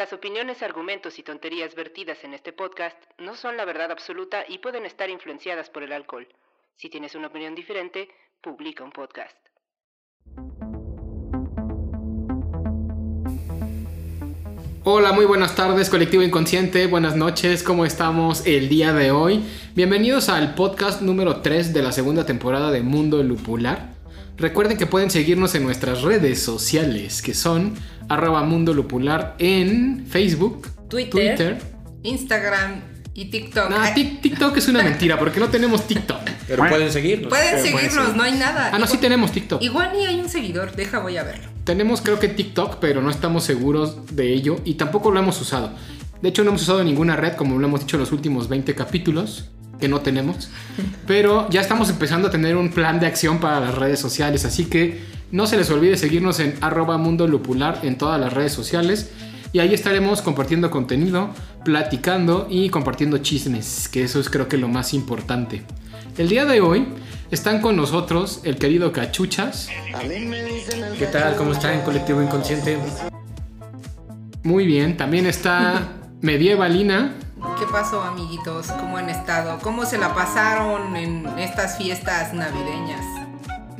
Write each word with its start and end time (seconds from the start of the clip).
Las 0.00 0.14
opiniones, 0.14 0.62
argumentos 0.62 1.18
y 1.18 1.22
tonterías 1.22 1.74
vertidas 1.74 2.24
en 2.24 2.32
este 2.32 2.54
podcast 2.54 2.96
no 3.18 3.36
son 3.36 3.58
la 3.58 3.66
verdad 3.66 3.90
absoluta 3.90 4.46
y 4.48 4.56
pueden 4.56 4.86
estar 4.86 5.10
influenciadas 5.10 5.68
por 5.68 5.82
el 5.82 5.92
alcohol. 5.92 6.26
Si 6.74 6.88
tienes 6.88 7.14
una 7.14 7.26
opinión 7.26 7.54
diferente, 7.54 8.08
publica 8.40 8.82
un 8.82 8.92
podcast. 8.92 9.36
Hola, 14.84 15.12
muy 15.12 15.26
buenas 15.26 15.54
tardes, 15.54 15.90
colectivo 15.90 16.22
inconsciente. 16.22 16.86
Buenas 16.86 17.14
noches, 17.14 17.62
¿cómo 17.62 17.84
estamos 17.84 18.46
el 18.46 18.70
día 18.70 18.94
de 18.94 19.10
hoy? 19.10 19.44
Bienvenidos 19.74 20.30
al 20.30 20.54
podcast 20.54 21.02
número 21.02 21.42
3 21.42 21.74
de 21.74 21.82
la 21.82 21.92
segunda 21.92 22.24
temporada 22.24 22.70
de 22.70 22.80
Mundo 22.80 23.22
Lupular. 23.22 23.99
Recuerden 24.40 24.78
que 24.78 24.86
pueden 24.86 25.10
seguirnos 25.10 25.54
en 25.54 25.64
nuestras 25.64 26.00
redes 26.00 26.42
sociales, 26.42 27.20
que 27.20 27.34
son 27.34 27.74
arroba 28.08 28.42
Mundo 28.42 28.72
Lupular 28.72 29.36
en 29.38 30.06
Facebook, 30.06 30.66
Twitter, 30.88 31.58
Instagram 32.02 32.80
y 33.12 33.26
TikTok. 33.26 33.68
No, 33.68 33.76
TikTok 33.94 34.56
es 34.56 34.66
una 34.68 34.82
mentira 34.82 35.18
porque 35.18 35.40
no 35.40 35.50
tenemos 35.50 35.86
TikTok. 35.86 36.20
Pero 36.48 36.66
pueden 36.70 36.90
seguirnos. 36.90 37.28
Pueden 37.28 37.62
seguirnos, 37.62 38.16
no 38.16 38.22
hay 38.22 38.32
nada. 38.32 38.70
Ah, 38.72 38.78
no, 38.78 38.86
sí 38.86 38.96
tenemos 38.96 39.30
TikTok. 39.30 39.60
Igual 39.60 39.92
ni 39.92 40.06
hay 40.06 40.18
un 40.18 40.30
seguidor, 40.30 40.74
deja, 40.74 41.00
voy 41.00 41.18
a 41.18 41.22
verlo. 41.22 41.46
Tenemos 41.64 42.00
creo 42.00 42.18
que 42.18 42.28
TikTok, 42.28 42.78
pero 42.80 43.02
no 43.02 43.10
estamos 43.10 43.44
seguros 43.44 44.16
de 44.16 44.32
ello 44.32 44.56
y 44.64 44.74
tampoco 44.74 45.10
lo 45.10 45.20
hemos 45.20 45.38
usado. 45.38 45.74
De 46.22 46.30
hecho, 46.30 46.44
no 46.44 46.48
hemos 46.48 46.62
usado 46.62 46.82
ninguna 46.82 47.14
red, 47.14 47.34
como 47.34 47.58
lo 47.58 47.66
hemos 47.66 47.80
dicho 47.80 47.96
en 47.96 48.00
los 48.00 48.12
últimos 48.12 48.48
20 48.48 48.74
capítulos 48.74 49.50
que 49.80 49.88
no 49.88 50.00
tenemos. 50.00 50.50
Pero 51.06 51.48
ya 51.50 51.60
estamos 51.60 51.90
empezando 51.90 52.28
a 52.28 52.30
tener 52.30 52.56
un 52.56 52.70
plan 52.70 53.00
de 53.00 53.06
acción 53.06 53.40
para 53.40 53.60
las 53.60 53.74
redes 53.74 53.98
sociales. 53.98 54.44
Así 54.44 54.66
que 54.66 55.00
no 55.32 55.46
se 55.46 55.56
les 55.56 55.70
olvide 55.70 55.96
seguirnos 55.96 56.40
en 56.40 56.54
arroba 56.60 56.98
mundo 56.98 57.26
lupular 57.26 57.80
en 57.82 57.96
todas 57.96 58.20
las 58.20 58.32
redes 58.32 58.52
sociales. 58.52 59.10
Y 59.52 59.58
ahí 59.58 59.74
estaremos 59.74 60.22
compartiendo 60.22 60.70
contenido, 60.70 61.30
platicando 61.64 62.46
y 62.48 62.68
compartiendo 62.68 63.18
chismes, 63.18 63.88
que 63.88 64.04
eso 64.04 64.20
es 64.20 64.30
creo 64.30 64.48
que 64.48 64.56
lo 64.56 64.68
más 64.68 64.94
importante. 64.94 65.62
El 66.16 66.28
día 66.28 66.44
de 66.44 66.60
hoy 66.60 66.86
están 67.30 67.60
con 67.60 67.76
nosotros 67.76 68.40
el 68.44 68.56
querido 68.56 68.92
Cachuchas. 68.92 69.68
¿Qué 70.98 71.06
tal? 71.06 71.36
¿Cómo 71.36 71.52
está 71.52 71.74
en 71.74 71.80
Colectivo 71.80 72.22
Inconsciente? 72.22 72.78
Muy 74.42 74.66
bien, 74.66 74.96
también 74.96 75.26
está 75.26 75.94
Medievalina. 76.20 77.14
¿Qué 77.58 77.66
pasó, 77.66 78.02
amiguitos? 78.02 78.66
¿Cómo 78.66 78.98
han 78.98 79.08
estado? 79.08 79.58
¿Cómo 79.62 79.86
se 79.86 79.96
la 79.96 80.14
pasaron 80.14 80.94
en 80.96 81.26
estas 81.38 81.78
fiestas 81.78 82.34
navideñas? 82.34 83.04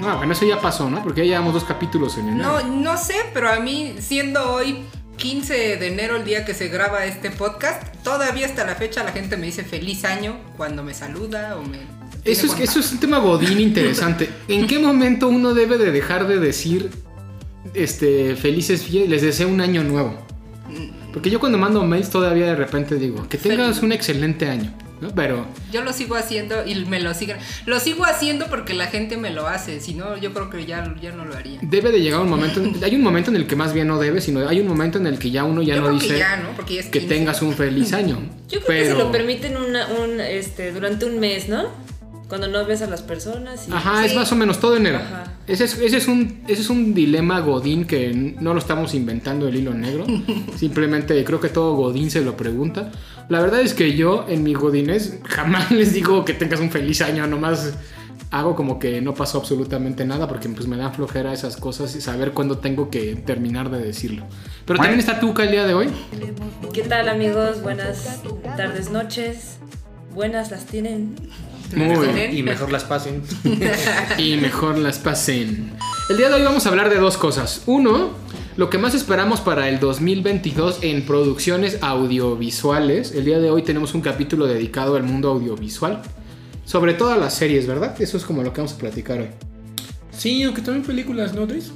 Ah, 0.03 0.14
bueno, 0.16 0.33
eso 0.33 0.47
ya 0.47 0.61
pasó, 0.61 0.89
¿no? 0.89 1.03
Porque 1.03 1.20
ya 1.20 1.33
llevamos 1.33 1.55
dos 1.55 1.64
capítulos 1.64 2.16
en 2.16 2.28
enero. 2.28 2.62
No, 2.62 2.66
no 2.69 2.97
sé, 2.97 3.16
pero 3.34 3.50
a 3.50 3.61
mí, 3.61 3.97
siendo 4.00 4.55
hoy 4.55 4.84
15 5.16 5.77
de 5.77 5.86
enero 5.88 6.16
el 6.16 6.25
día 6.25 6.47
que 6.47 6.55
se 6.55 6.69
graba 6.69 7.05
este 7.05 7.31
podcast, 7.31 7.83
todavía 8.03 8.47
hasta 8.47 8.64
la 8.64 8.75
fecha 8.77 9.05
la 9.05 9.12
gente 9.12 9.36
me 9.36 9.47
dice 9.47 9.62
feliz 9.62 10.05
año 10.05 10.36
cuando 10.56 10.83
me 10.83 10.94
saluda 10.94 11.58
o 11.58 11.62
me... 11.62 11.78
Eso 12.25 12.47
es, 12.47 12.58
eso 12.61 12.81
es 12.81 12.92
un 12.92 12.98
tema 12.98 13.19
godín 13.19 13.61
interesante. 13.61 14.31
¿En 14.48 14.66
qué 14.66 14.78
momento 14.78 15.28
uno 15.28 15.53
debe 15.53 15.77
de 15.77 15.91
dejar 15.91 16.27
de 16.27 16.38
decir 16.38 16.91
este, 17.75 18.37
felices 18.37 18.82
fiestas? 18.82 19.10
Les 19.10 19.22
deseo 19.22 19.48
un 19.48 19.60
año 19.60 19.84
nuevo. 19.84 20.29
Porque 21.12 21.31
yo 21.31 21.41
cuando 21.41 21.59
mando 21.59 21.82
mails 21.84 22.10
todavía 22.10 22.47
de 22.47 22.56
repente 22.56 22.97
digo, 22.97 23.28
que 23.28 23.38
tengas 23.38 23.82
un 23.82 23.93
excelente 23.93 24.48
año. 24.48 24.72
¿no? 25.00 25.09
Pero 25.15 25.47
Yo 25.72 25.82
lo 25.82 25.94
sigo 25.94 26.15
haciendo 26.15 26.66
y 26.66 26.75
me 26.84 27.00
lo 27.00 27.15
siguen. 27.15 27.38
Lo 27.65 27.81
sigo 27.81 28.04
haciendo 28.04 28.48
porque 28.48 28.75
la 28.75 28.87
gente 28.87 29.16
me 29.16 29.31
lo 29.31 29.47
hace. 29.47 29.81
Si 29.81 29.94
no, 29.94 30.19
yo 30.19 30.32
creo 30.34 30.50
que 30.50 30.66
ya, 30.66 30.94
ya 31.00 31.12
no 31.12 31.25
lo 31.25 31.34
haría. 31.34 31.59
debe 31.62 31.91
de 31.91 32.00
llegar 32.03 32.21
un 32.21 32.28
momento. 32.28 32.60
hay 32.84 32.94
un 32.97 33.03
momento 33.03 33.31
en 33.31 33.37
el 33.37 33.47
que 33.47 33.56
más 33.56 33.72
bien 33.72 33.87
no 33.88 33.98
debe, 33.98 34.21
sino 34.21 34.47
hay 34.47 34.60
un 34.60 34.69
momento 34.69 34.98
en 34.98 35.06
el 35.06 35.19
que 35.19 35.31
ya 35.31 35.44
uno 35.44 35.62
ya 35.62 35.76
Yo 35.76 35.81
no 35.81 35.87
creo 35.88 35.98
que 36.00 36.04
dice 36.04 36.19
ya, 36.19 36.37
¿no? 36.37 36.50
Porque 36.54 36.75
ya 36.75 36.81
es 36.81 36.87
que 36.88 37.00
15. 37.00 37.15
tengas 37.15 37.41
un 37.41 37.54
feliz 37.54 37.92
año. 37.94 38.19
Yo 38.48 38.60
creo 38.60 38.65
Pero- 38.66 38.81
que 38.82 38.91
se 38.91 38.98
lo 38.98 39.10
permiten 39.10 39.56
una, 39.56 39.87
un, 39.88 40.21
este, 40.21 40.71
durante 40.72 41.06
un 41.06 41.19
mes, 41.19 41.48
¿no? 41.48 41.69
Cuando 42.30 42.46
no 42.46 42.64
ves 42.64 42.80
a 42.80 42.86
las 42.86 43.02
personas. 43.02 43.66
Y... 43.68 43.72
Ajá, 43.72 44.06
es 44.06 44.14
más 44.14 44.30
o 44.30 44.36
menos 44.36 44.60
todo 44.60 44.76
enero. 44.76 44.98
Ajá. 44.98 45.24
Ese 45.48 45.64
es, 45.64 45.76
ese, 45.78 45.96
es 45.96 46.06
un, 46.06 46.42
ese 46.46 46.62
es 46.62 46.70
un 46.70 46.94
dilema 46.94 47.41
Godín 47.41 47.86
que 47.86 48.36
no 48.41 48.54
lo 48.54 48.60
estamos 48.60 48.94
inventando 48.94 49.48
el 49.48 49.56
hilo 49.56 49.74
negro. 49.74 50.06
Simplemente 50.56 51.22
creo 51.24 51.41
que 51.41 51.48
todo 51.48 51.74
Godín 51.74 52.08
se 52.08 52.20
lo 52.20 52.36
pregunta. 52.36 52.92
La 53.28 53.41
verdad 53.41 53.60
es 53.60 53.74
que 53.74 53.96
yo 53.96 54.26
en 54.28 54.44
mi 54.44 54.54
Godines 54.54 55.18
jamás 55.24 55.70
les 55.72 55.92
digo 55.92 56.24
que 56.24 56.32
tengas 56.32 56.60
un 56.60 56.70
feliz 56.70 57.02
año, 57.02 57.26
nomás 57.26 57.74
hago 58.30 58.54
como 58.54 58.78
que 58.78 59.00
no 59.00 59.12
pasó 59.12 59.38
absolutamente 59.38 60.04
nada 60.04 60.28
porque 60.28 60.48
pues 60.48 60.68
me 60.68 60.76
dan 60.76 60.94
flojera 60.94 61.32
esas 61.32 61.56
cosas 61.56 61.97
y 61.97 62.00
saber 62.00 62.30
cuándo 62.30 62.58
tengo 62.58 62.91
que 62.91 63.16
terminar 63.16 63.70
de 63.70 63.80
decirlo. 63.80 64.24
Pero 64.66 64.78
también 64.78 65.00
está 65.00 65.18
Tuca 65.18 65.42
el 65.42 65.50
día 65.50 65.66
de 65.66 65.74
hoy. 65.74 65.88
¿Qué 66.72 66.82
tal, 66.82 67.08
amigos? 67.08 67.60
Buenas 67.62 68.22
tardes, 68.56 68.91
noches. 68.91 69.58
Buenas 70.14 70.52
las 70.52 70.66
tienen. 70.66 71.16
Muy 71.75 72.08
bien. 72.08 72.36
Y 72.36 72.42
mejor 72.42 72.72
las 72.72 72.84
pasen. 72.84 73.22
y 74.19 74.36
mejor 74.36 74.78
las 74.78 74.98
pasen. 74.98 75.72
El 76.08 76.16
día 76.16 76.28
de 76.28 76.34
hoy 76.34 76.42
vamos 76.42 76.66
a 76.66 76.69
hablar 76.69 76.91
de 76.91 76.97
dos 76.97 77.16
cosas. 77.16 77.62
Uno, 77.66 78.10
lo 78.56 78.70
que 78.70 78.78
más 78.78 78.94
esperamos 78.94 79.41
para 79.41 79.69
el 79.69 79.78
2022 79.78 80.78
en 80.82 81.06
producciones 81.06 81.78
audiovisuales. 81.82 83.12
El 83.12 83.25
día 83.25 83.38
de 83.38 83.50
hoy 83.50 83.62
tenemos 83.62 83.94
un 83.94 84.00
capítulo 84.00 84.47
dedicado 84.47 84.97
al 84.97 85.04
mundo 85.04 85.30
audiovisual. 85.30 86.03
Sobre 86.64 86.94
todas 86.94 87.19
las 87.19 87.34
series, 87.34 87.66
¿verdad? 87.66 88.00
Eso 88.00 88.16
es 88.16 88.25
como 88.25 88.42
lo 88.42 88.53
que 88.53 88.60
vamos 88.60 88.75
a 88.75 88.78
platicar 88.78 89.20
hoy. 89.20 89.28
Sí, 90.16 90.42
aunque 90.42 90.62
también 90.62 90.84
películas, 90.84 91.34
¿no, 91.34 91.47
Tris? 91.47 91.72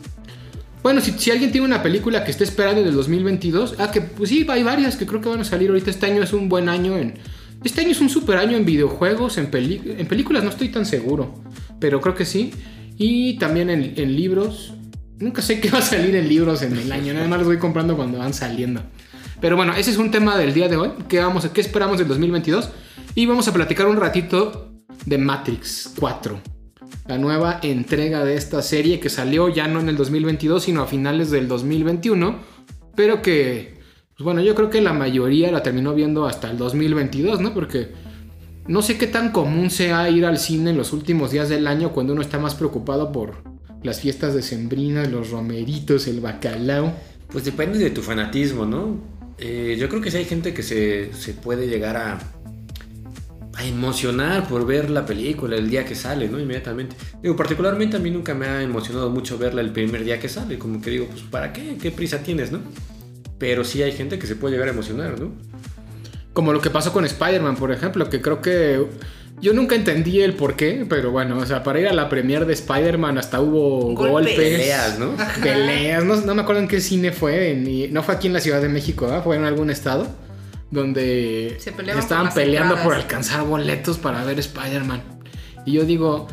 Bueno, 0.83 1.01
si, 1.01 1.13
si 1.13 1.31
alguien 1.31 1.51
tiene 1.51 1.67
una 1.67 1.83
película 1.83 2.25
que 2.25 2.31
esté 2.31 2.45
esperando 2.45 2.83
del 2.83 2.95
2022, 2.95 3.77
ah, 3.79 3.91
que 3.91 4.03
pues 4.03 4.29
sí, 4.29 4.47
hay 4.49 4.63
varias 4.63 4.97
que 4.97 5.07
creo 5.07 5.21
que 5.21 5.31
van 5.31 5.41
a 5.41 5.45
salir 5.45 5.71
ahorita. 5.71 5.91
Este 5.91 6.07
año 6.07 6.23
es 6.23 6.33
un 6.33 6.49
buen 6.49 6.69
año 6.69 6.99
en... 6.99 7.15
Este 7.65 7.81
año 7.81 7.91
es 7.91 8.01
un 8.01 8.11
super 8.11 8.37
año 8.37 8.57
en 8.57 8.65
videojuegos, 8.65 9.39
en, 9.39 9.49
en 9.53 10.07
películas 10.07 10.45
no 10.45 10.51
estoy 10.51 10.69
tan 10.69 10.85
seguro, 10.85 11.43
pero 11.81 12.01
creo 12.01 12.15
que 12.15 12.27
sí. 12.27 12.53
Y 12.97 13.39
también 13.39 13.71
en, 13.71 14.17
libros. 14.17 14.75
Nunca 15.19 15.43
sé 15.43 15.61
qué 15.61 15.71
va 15.71 15.79
a 15.79 15.83
salir 15.83 16.15
en 16.17 16.29
libros 16.29 16.63
en 16.63 16.77
el 16.77 16.93
año, 16.93 17.15
nada 17.15 17.27
más 17.27 17.39
los 17.39 17.49
voy 17.49 17.59
comprando 17.59 17.97
cuando 17.97 18.19
van 18.19 18.35
saliendo. 18.35 18.83
Pero 19.41 19.57
bueno, 19.57 19.75
ese 19.75 19.91
es 19.91 19.97
un 19.97 20.11
tema 20.11 20.37
del 20.37 20.53
día 20.53 20.69
de 20.69 20.77
hoy. 20.77 20.91
¿Qué, 21.09 21.19
vamos, 21.19 21.49
qué 21.49 21.61
esperamos 21.61 21.99
del 21.99 22.09
2022? 22.09 22.71
Y 23.15 23.27
vamos 23.27 23.49
a 23.49 23.53
platicar 23.53 23.87
un 23.87 23.97
ratito 23.97 24.73
de 25.07 25.19
Matrix 25.19 25.95
4 25.99 26.55
la 27.07 27.19
nueva 27.19 27.61
entrega 27.63 28.25
de 28.25 28.35
esta 28.35 28.63
serie 28.63 28.99
que 28.99 29.11
salió 29.11 29.49
ya 29.49 29.69
no 29.69 29.81
en 29.81 29.89
el 29.89 29.97
2022, 29.97 30.63
sino 30.63 30.83
a 30.83 30.87
finales 30.87 31.31
del 31.31 31.49
2021, 31.49 32.39
pero 32.97 33.21
que, 33.21 33.75
pues 34.17 34.25
bueno, 34.25 34.43
yo 34.43 34.55
creo 34.55 34.71
que 34.71 34.81
la 34.81 34.93
mayoría 34.93 35.51
la 35.51 35.63
terminó 35.63 35.93
viendo 35.93 36.27
hasta 36.27 36.49
el 36.49 36.57
2022, 36.57 37.41
¿no? 37.41 37.53
Porque 37.53 37.89
no 38.69 38.81
sé 38.81 38.97
qué 38.97 39.09
tan 39.09 39.33
común 39.33 39.71
sea 39.71 40.09
ir 40.09 40.25
al 40.25 40.39
cine 40.39 40.71
en 40.71 40.77
los 40.77 40.93
últimos 40.93 41.33
días 41.33 41.49
del 41.49 41.67
año 41.67 41.91
cuando 41.91 42.13
uno 42.13 42.23
está 42.23 42.39
más 42.39 42.55
preocupado 42.55 43.11
por 43.11 43.43
las 43.83 44.01
fiestas 44.01 44.33
decembrinas, 44.33 45.11
los 45.11 45.31
romeritos, 45.31 46.07
el 46.07 46.21
bacalao. 46.21 46.93
Pues 47.29 47.45
depende 47.45 47.79
de 47.79 47.91
tu 47.91 48.03
fanatismo, 48.03 48.65
¿no? 48.65 48.99
Eh, 49.39 49.77
yo 49.81 49.89
creo 49.89 50.01
que 50.01 50.13
sí 50.13 50.19
hay 50.19 50.25
gente 50.27 50.55
que 50.55 50.63
se, 50.63 51.13
se 51.13 51.35
puede 51.35 51.67
llegar 51.67 51.97
a, 51.97 52.19
a 53.55 53.67
emocionar 53.67 54.47
por 54.47 54.65
ver 54.65 54.91
la 54.91 55.05
película 55.05 55.57
el 55.57 55.69
día 55.69 55.85
que 55.85 55.97
sale, 55.97 56.29
¿no? 56.29 56.39
Inmediatamente. 56.39 56.95
Digo, 57.21 57.35
particularmente 57.35 57.97
a 57.97 58.01
mí 58.01 58.13
nunca 58.13 58.33
me 58.33 58.47
ha 58.47 58.63
emocionado 58.63 59.11
mucho 59.11 59.39
verla 59.39 59.61
el 59.61 59.73
primer 59.73 60.05
día 60.05 60.21
que 60.21 60.29
sale. 60.29 60.57
Como 60.57 60.81
que 60.81 60.91
digo, 60.91 61.07
pues 61.07 61.23
¿para 61.23 61.53
qué? 61.53 61.77
¿Qué 61.83 61.91
prisa 61.91 62.23
tienes, 62.23 62.53
no? 62.53 62.61
Pero 63.39 63.65
sí 63.65 63.83
hay 63.83 63.93
gente 63.93 64.19
que 64.19 64.27
se 64.27 64.37
puede 64.37 64.55
llegar 64.55 64.69
a 64.69 64.73
emocionar, 64.73 65.21
¿no? 65.21 65.33
Como 66.33 66.53
lo 66.53 66.61
que 66.61 66.71
pasó 66.71 66.93
con 66.93 67.05
Spider-Man, 67.05 67.57
por 67.57 67.73
ejemplo, 67.73 68.09
que 68.11 68.21
creo 68.21 68.41
que 68.41 68.87
yo 69.41 69.53
nunca 69.53 69.75
entendí 69.75 70.21
el 70.21 70.35
por 70.35 70.57
qué, 70.57 70.87
pero 70.89 71.11
bueno, 71.11 71.39
o 71.39 71.47
sea, 71.47 71.63
para 71.63 71.81
ir 71.81 71.89
a 71.89 71.93
la 71.93 72.09
premiere 72.09 72.45
de 72.45 72.53
Spider-Man 72.55 73.19
hasta 73.19 73.41
hubo 73.41 73.95
Golpes. 73.95 74.11
golpes. 74.11 74.37
Peleas, 74.37 74.99
¿no? 74.99 75.17
Peleas, 75.43 76.05
no, 76.05 76.17
no 76.17 76.35
me 76.35 76.43
acuerdo 76.43 76.63
en 76.63 76.69
qué 76.69 76.81
cine 76.81 77.13
fue, 77.13 77.89
no 77.91 78.03
fue 78.03 78.15
aquí 78.15 78.27
en 78.29 78.33
la 78.33 78.41
Ciudad 78.41 78.63
de 78.63 78.69
México, 78.69 79.07
¿verdad? 79.07 79.23
fue 79.23 79.37
en 79.37 79.45
algún 79.45 79.71
estado 79.71 80.07
donde 80.71 81.57
Se 81.59 81.71
estaban 81.71 82.33
peleando 82.35 82.77
por 82.83 82.95
alcanzar 82.95 83.45
boletos 83.45 83.99
para 83.99 84.25
ver 84.25 84.39
Spider-Man. 84.39 85.03
Y 85.65 85.73
yo 85.73 85.85
digo, 85.85 86.29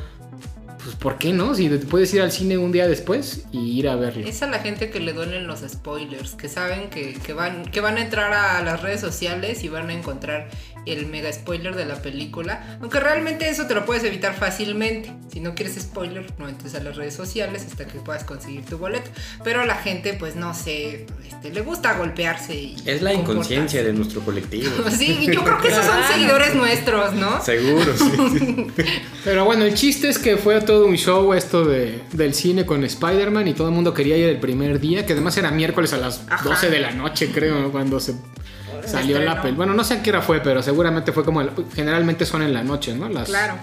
pues 0.84 0.96
¿por 0.96 1.18
qué 1.18 1.34
no? 1.34 1.54
Si 1.56 1.70
puedes 1.70 2.14
ir 2.14 2.22
al 2.22 2.32
cine 2.32 2.58
un 2.58 2.72
día 2.72 2.88
después 2.88 3.46
y 3.52 3.80
ir 3.80 3.88
a 3.88 3.96
verlo. 3.96 4.26
Es 4.26 4.42
a 4.42 4.48
la 4.48 4.60
gente 4.60 4.90
que 4.90 5.00
le 5.00 5.14
duelen 5.14 5.48
los 5.48 5.60
spoilers, 5.60 6.36
que 6.36 6.50
saben 6.50 6.90
que, 6.90 7.14
que 7.14 7.34
van, 7.34 7.66
que 7.66 7.82
van 7.82 7.98
a 7.98 8.02
entrar 8.02 8.34
a 8.34 8.62
las 8.64 8.82
redes 8.82 9.02
sociales 9.02 9.64
y 9.64 9.70
van 9.70 9.90
a 9.90 9.94
encontrar 9.94 10.50
el 10.86 11.06
mega 11.08 11.32
spoiler 11.32 11.76
de 11.76 11.86
la 11.86 12.02
película. 12.02 12.78
Aunque 12.82 13.00
realmente 13.00 13.50
eso 13.50 13.68
te 13.68 13.76
lo 13.76 13.86
puedes 13.86 14.04
evitar 14.04 14.36
fácilmente. 14.36 15.14
Si 15.32 15.40
no 15.40 15.56
quieres 15.56 15.76
spoiler, 15.76 16.32
no 16.38 16.50
entres 16.50 16.76
a 16.76 16.82
las 16.82 16.96
redes 16.96 17.14
sociales 17.14 17.66
hasta 17.70 17.88
que 17.88 18.00
puedas 18.00 18.24
conseguir 18.24 18.66
tu 18.66 18.78
boleto. 18.78 19.10
Pero 19.44 19.66
la 19.66 19.76
gente, 19.76 20.14
pues 20.14 20.36
no 20.36 20.54
sé, 20.54 21.06
este, 21.30 21.52
le 21.52 21.62
gusta 21.62 21.98
golpearse. 21.98 22.56
Y 22.56 22.76
Es 22.86 23.02
la 23.02 23.14
inconsciencia 23.14 23.84
de 23.84 23.94
nuestro 23.94 24.22
colectivo. 24.22 24.72
Sí, 24.92 25.28
yo 25.32 25.44
creo 25.44 25.60
que 25.62 25.70
esos 25.70 25.86
son 25.86 26.04
seguidores 26.12 26.54
nuestros, 26.54 27.14
¿no? 27.14 27.42
Seguro, 27.42 27.94
sí. 27.98 28.68
Pero 29.24 29.46
bueno, 29.46 29.64
el 29.64 29.74
chiste 29.74 30.10
es 30.10 30.20
que 30.20 30.38
fue 30.38 30.60
todo 30.62 30.86
un 30.86 30.98
show 30.98 31.34
esto 31.34 31.66
de, 31.66 32.02
del 32.12 32.34
cine 32.34 32.66
con 32.66 32.84
Spider-Man 32.84 33.48
y 33.48 33.54
todo 33.54 33.70
el 33.70 33.74
mundo 33.74 33.94
quería 33.94 34.18
ir 34.18 34.28
el 34.28 34.40
primer 34.40 34.80
día, 34.80 35.06
que 35.06 35.14
además 35.14 35.38
era 35.38 35.50
miércoles 35.50 35.94
a 35.94 35.98
las 35.98 36.24
Ajá. 36.30 36.50
12 36.50 36.70
de 36.70 36.80
la 36.80 36.92
noche, 36.92 37.30
creo, 37.34 37.60
¿no? 37.60 37.72
cuando 37.72 38.00
se 38.00 38.16
salió 38.92 39.20
la 39.20 39.42
película. 39.42 39.58
Bueno, 39.58 39.74
no 39.74 39.84
sé 39.84 39.96
a 39.96 40.04
qué 40.04 40.10
hora 40.12 40.22
fue, 40.22 40.40
pero 40.42 40.62
seguramente 40.62 41.12
fue 41.12 41.24
como... 41.26 41.42
el- 41.42 41.52
generalmente 41.74 42.26
son 42.26 42.42
en 42.44 42.54
la 42.54 42.64
noche, 42.64 42.94
¿no? 42.96 43.10
Las, 43.10 43.28
Claro. 43.30 43.56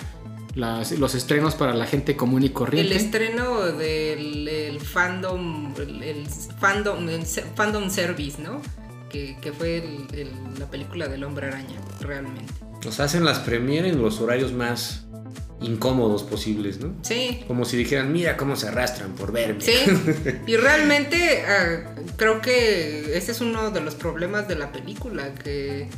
las- 0.55 0.93
los 0.93 1.15
estrenos 1.15 1.55
para 1.55 1.75
la 1.75 1.87
gente 1.87 2.17
común 2.17 2.43
y 2.43 2.47
El 2.47 2.53
corriente. 2.53 2.97
estreno 2.97 3.61
del 3.63 4.49
el 4.49 4.81
fandom, 4.81 5.75
el, 5.79 6.03
el 6.03 6.27
fandom, 6.61 7.09
el 7.09 7.25
fandom 7.27 7.91
service, 7.91 8.41
¿no? 8.43 8.61
Que, 9.09 9.37
que 9.41 9.53
fue 9.53 9.79
el- 9.79 10.19
el- 10.19 10.59
la 10.59 10.67
película 10.71 11.09
del 11.09 11.25
hombre 11.25 11.47
araña, 11.49 11.81
realmente. 12.01 12.53
Nos 12.85 13.01
hacen 13.01 13.25
las 13.25 13.39
premier 13.41 13.85
en 13.87 14.01
los 14.03 14.21
horarios 14.21 14.53
más 14.53 15.07
incómodos 15.61 16.23
posibles, 16.23 16.79
¿no? 16.81 16.95
Sí, 17.03 17.43
Como 17.47 17.65
si 17.65 17.77
dijeran, 17.77 18.13
mira 18.13 18.37
cómo 18.37 18.55
se 18.57 18.69
arrastran 18.69 19.13
por 19.13 19.33
verme. 19.33 19.61
sí. 19.61 19.75
Y 20.47 20.57
realmente 20.57 21.43
ah, 21.47 21.95
creo 22.17 22.41
que 22.41 23.17
ese 23.17 23.33
es 23.33 23.41
uno 23.41 23.71
de 23.71 23.81
los 23.81 23.95
problemas 23.95 24.47
de 24.49 24.55
la 24.57 24.71
película, 24.73 25.35
que, 25.35 25.89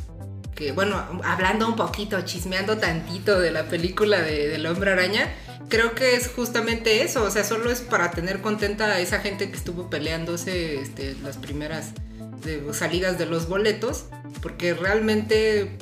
que, 0.55 0.71
bueno, 0.71 1.21
hablando 1.23 1.67
un 1.67 1.75
poquito, 1.75 2.19
chismeando 2.21 2.77
tantito 2.77 3.39
de 3.39 3.51
la 3.51 3.65
película 3.67 4.21
de, 4.21 4.47
del 4.47 4.65
hombre 4.65 4.91
araña, 4.91 5.31
creo 5.69 5.93
que 5.95 6.15
es 6.15 6.27
justamente 6.27 7.03
eso, 7.03 7.23
o 7.23 7.29
sea, 7.31 7.43
solo 7.43 7.71
es 7.71 7.81
para 7.81 8.11
tener 8.11 8.41
contenta 8.41 8.85
a 8.87 8.99
esa 8.99 9.19
gente 9.19 9.49
que 9.51 9.57
estuvo 9.57 9.89
peleándose 9.89 10.81
este, 10.81 11.15
las 11.23 11.37
primeras 11.37 11.91
de- 12.43 12.73
salidas 12.73 13.17
de 13.19 13.25
los 13.27 13.47
boletos, 13.47 14.05
porque 14.41 14.73
realmente 14.73 15.77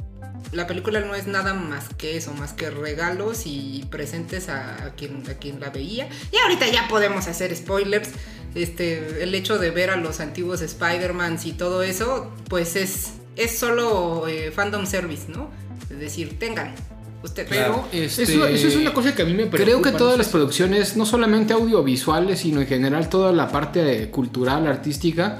la 0.52 0.66
película 0.68 1.00
no 1.02 1.14
es 1.16 1.28
nada 1.28 1.54
más 1.54 1.90
que 1.98 2.18
eso, 2.18 2.34
más 2.34 2.54
que 2.54 2.70
regalos 2.70 3.44
y 3.46 3.86
presentes 3.90 4.50
a, 4.50 4.86
a 4.86 4.90
quien, 4.96 5.24
a 5.30 5.36
quien 5.36 5.60
la 5.60 5.70
veía. 5.70 6.10
Y 6.32 6.38
ahorita 6.38 6.68
ya 6.68 6.88
podemos 6.88 7.28
hacer 7.28 7.56
spoilers. 7.56 8.10
Este, 8.56 9.22
el 9.22 9.36
hecho 9.36 9.60
de 9.60 9.70
ver 9.70 9.92
a 9.92 9.96
los 9.96 10.20
antiguos 10.20 10.62
Spider-Mans 10.62 11.46
y 11.46 11.52
todo 11.52 11.84
eso, 11.84 12.32
pues 12.48 12.76
es, 12.76 13.12
es 13.36 13.58
solo 13.60 14.28
eh, 14.28 14.52
fandom 14.52 14.88
service, 14.88 15.26
¿no? 15.28 15.52
Es 15.90 16.00
decir, 16.00 16.40
tengan. 16.40 16.74
Usted, 17.22 17.48
Claro. 17.48 17.86
pero 17.92 18.04
Eso, 18.06 18.22
eso 18.48 18.68
es 18.68 18.76
una 18.76 18.94
cosa 18.94 19.14
que 19.14 19.22
a 19.24 19.26
mí 19.26 19.34
me 19.34 19.46
preocupa. 19.46 19.64
Creo 19.64 19.82
que 19.82 19.92
todas 19.92 20.18
las 20.18 20.30
producciones, 20.30 20.96
no 20.96 21.06
solamente 21.06 21.54
audiovisuales, 21.54 22.40
sino 22.40 22.62
en 22.62 22.68
general 22.68 23.10
toda 23.10 23.32
la 23.34 23.50
parte 23.50 24.10
cultural, 24.10 24.66
artística, 24.68 25.38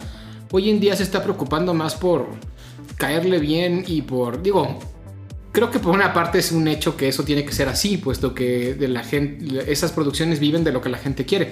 hoy 0.52 0.70
en 0.70 0.80
día 0.82 0.96
se 0.96 1.04
está 1.04 1.24
preocupando 1.24 1.74
más 1.74 1.96
por 1.96 2.28
caerle 3.00 3.40
bien 3.40 3.86
y 3.88 4.02
por, 4.04 4.44
digo, 4.44 4.78
creo 5.54 5.72
que 5.72 5.80
por 5.80 5.96
una 5.96 6.14
parte 6.14 6.38
es 6.38 6.52
un 6.52 6.68
hecho 6.68 6.98
que 6.98 7.08
eso 7.08 7.24
tiene 7.24 7.46
que 7.46 7.54
ser 7.54 7.70
así, 7.70 7.98
puesto 7.98 8.36
que 8.36 8.76
de 8.76 8.90
la 8.90 9.04
gente, 9.04 9.72
esas 9.72 9.94
producciones 9.94 10.40
viven 10.40 10.64
de 10.66 10.74
lo 10.74 10.82
que 10.82 10.90
la 10.90 10.98
gente 11.00 11.26
quiere. 11.26 11.52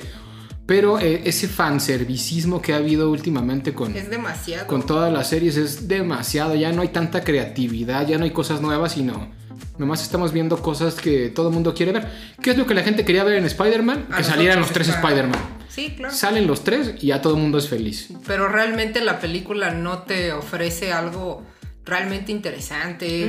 Pero 0.65 0.99
eh, 0.99 1.21
ese 1.23 1.47
fanservicismo 1.47 2.61
que 2.61 2.73
ha 2.73 2.75
habido 2.75 3.09
últimamente 3.09 3.73
con, 3.73 3.95
es 3.95 4.09
demasiado. 4.09 4.67
con 4.67 4.85
todas 4.85 5.11
las 5.11 5.29
series 5.29 5.55
es 5.55 5.87
demasiado. 5.87 6.55
Ya 6.55 6.73
no 6.73 6.81
hay 6.81 6.89
tanta 6.89 7.23
creatividad, 7.23 8.05
ya 8.05 8.17
no 8.17 8.25
hay 8.25 8.31
cosas 8.31 8.59
nuevas, 8.59 8.91
sino 8.91 9.29
nomás 9.77 10.03
estamos 10.03 10.33
viendo 10.33 10.61
cosas 10.61 10.95
que 10.95 11.29
todo 11.29 11.47
el 11.47 11.53
mundo 11.53 11.73
quiere 11.73 11.93
ver. 11.93 12.09
¿Qué 12.43 12.51
es 12.51 12.57
lo 12.57 12.65
que 12.65 12.73
la 12.73 12.83
gente 12.83 13.05
quería 13.05 13.23
ver 13.23 13.37
en 13.37 13.45
Spider-Man? 13.45 14.09
Que 14.17 14.25
salieran 14.25 14.59
los 14.59 14.71
tres 14.73 14.89
Spider-Man. 14.89 15.56
Sí, 15.69 15.93
claro. 15.95 16.13
Salen 16.13 16.47
los 16.47 16.63
tres 16.63 16.95
y 16.99 17.07
ya 17.07 17.21
todo 17.21 17.35
el 17.35 17.41
mundo 17.41 17.57
es 17.57 17.69
feliz. 17.69 18.09
Pero 18.25 18.47
realmente 18.47 19.01
la 19.01 19.19
película 19.19 19.71
no 19.71 20.03
te 20.03 20.31
ofrece 20.31 20.91
algo 20.93 21.43
realmente 21.87 22.31
interesante. 22.31 23.27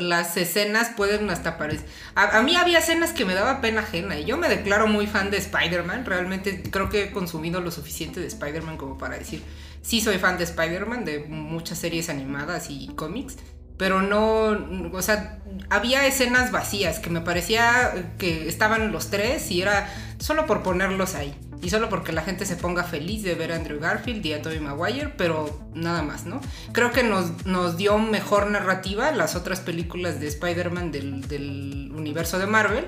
Las 0.00 0.36
escenas 0.36 0.90
pueden 0.96 1.30
hasta 1.30 1.56
parecer... 1.56 1.86
A, 2.14 2.38
a 2.38 2.42
mí 2.42 2.56
había 2.56 2.78
escenas 2.78 3.12
que 3.12 3.24
me 3.24 3.34
daba 3.34 3.60
pena 3.60 3.82
ajena 3.82 4.18
y 4.18 4.24
yo 4.24 4.36
me 4.36 4.48
declaro 4.48 4.86
muy 4.86 5.06
fan 5.06 5.30
de 5.30 5.38
Spider-Man. 5.38 6.04
Realmente 6.04 6.62
creo 6.70 6.90
que 6.90 7.04
he 7.04 7.10
consumido 7.12 7.60
lo 7.60 7.70
suficiente 7.70 8.20
de 8.20 8.26
Spider-Man 8.26 8.76
como 8.76 8.98
para 8.98 9.16
decir, 9.16 9.42
sí 9.82 10.00
soy 10.00 10.18
fan 10.18 10.36
de 10.36 10.44
Spider-Man, 10.44 11.04
de 11.04 11.20
muchas 11.20 11.78
series 11.78 12.08
animadas 12.08 12.70
y 12.70 12.88
cómics. 12.96 13.36
Pero 13.76 14.02
no, 14.02 14.90
o 14.92 15.00
sea, 15.00 15.38
había 15.70 16.06
escenas 16.06 16.50
vacías 16.52 16.98
que 16.98 17.08
me 17.08 17.22
parecía 17.22 18.10
que 18.18 18.46
estaban 18.46 18.92
los 18.92 19.08
tres 19.08 19.50
y 19.50 19.62
era 19.62 19.88
solo 20.20 20.46
por 20.46 20.62
ponerlos 20.62 21.14
ahí. 21.16 21.34
Y 21.62 21.68
solo 21.68 21.90
porque 21.90 22.12
la 22.12 22.22
gente 22.22 22.46
se 22.46 22.56
ponga 22.56 22.84
feliz 22.84 23.22
de 23.22 23.34
ver 23.34 23.52
a 23.52 23.56
Andrew 23.56 23.78
Garfield 23.78 24.24
y 24.24 24.32
a 24.32 24.40
Tobey 24.40 24.60
Maguire, 24.60 25.12
pero 25.18 25.60
nada 25.74 26.02
más, 26.02 26.24
¿no? 26.24 26.40
Creo 26.72 26.90
que 26.90 27.02
nos, 27.02 27.44
nos 27.44 27.76
dio 27.76 27.98
mejor 27.98 28.50
narrativa 28.50 29.10
las 29.12 29.34
otras 29.34 29.60
películas 29.60 30.20
de 30.20 30.28
Spider-Man 30.28 30.90
del, 30.90 31.28
del 31.28 31.92
universo 31.94 32.38
de 32.38 32.46
Marvel, 32.46 32.86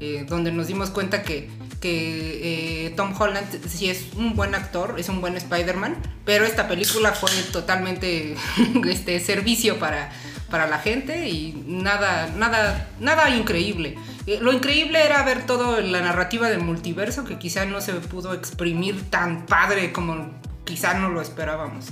eh, 0.00 0.24
donde 0.26 0.52
nos 0.52 0.68
dimos 0.68 0.88
cuenta 0.88 1.22
que, 1.22 1.50
que 1.80 2.86
eh, 2.86 2.90
Tom 2.96 3.14
Holland 3.18 3.46
sí 3.68 3.90
es 3.90 4.06
un 4.16 4.34
buen 4.34 4.54
actor, 4.54 4.94
es 4.98 5.10
un 5.10 5.20
buen 5.20 5.36
Spider-Man, 5.36 5.96
pero 6.24 6.46
esta 6.46 6.66
película 6.66 7.12
fue 7.12 7.30
totalmente 7.52 8.36
este, 8.88 9.20
servicio 9.20 9.78
para, 9.78 10.10
para 10.50 10.66
la 10.66 10.78
gente 10.78 11.28
y 11.28 11.64
nada, 11.66 12.32
nada, 12.36 12.88
nada 13.00 13.30
increíble. 13.34 13.96
Eh, 14.26 14.38
Lo 14.40 14.52
increíble 14.52 15.04
era 15.04 15.22
ver 15.22 15.46
todo 15.46 15.80
la 15.80 16.00
narrativa 16.00 16.48
del 16.48 16.60
multiverso 16.60 17.24
que 17.24 17.38
quizá 17.38 17.64
no 17.66 17.80
se 17.80 17.92
pudo 17.94 18.34
exprimir 18.34 19.10
tan 19.10 19.46
padre 19.46 19.92
como 19.92 20.30
quizá 20.64 20.94
no 20.94 21.08
lo 21.10 21.20
esperábamos. 21.20 21.86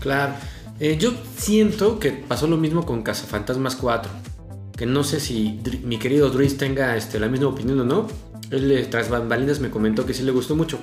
Claro. 0.00 0.34
Eh, 0.78 0.98
yo 0.98 1.12
siento 1.36 1.98
que 1.98 2.10
pasó 2.10 2.46
lo 2.46 2.56
mismo 2.56 2.84
con 2.84 3.02
Cazafantasmas 3.02 3.76
4. 3.76 4.10
Que 4.76 4.84
no 4.84 5.04
sé 5.04 5.20
si 5.20 5.60
mi 5.84 5.98
querido 5.98 6.28
Dries 6.28 6.58
tenga 6.58 6.96
este, 6.96 7.18
la 7.18 7.28
misma 7.28 7.48
opinión 7.48 7.80
o 7.80 7.84
no. 7.84 8.06
Él 8.50 8.86
tras 8.90 9.08
bambalinas 9.08 9.58
me 9.58 9.70
comentó 9.70 10.06
que 10.06 10.14
sí 10.14 10.22
le 10.22 10.30
gustó 10.30 10.54
mucho. 10.54 10.78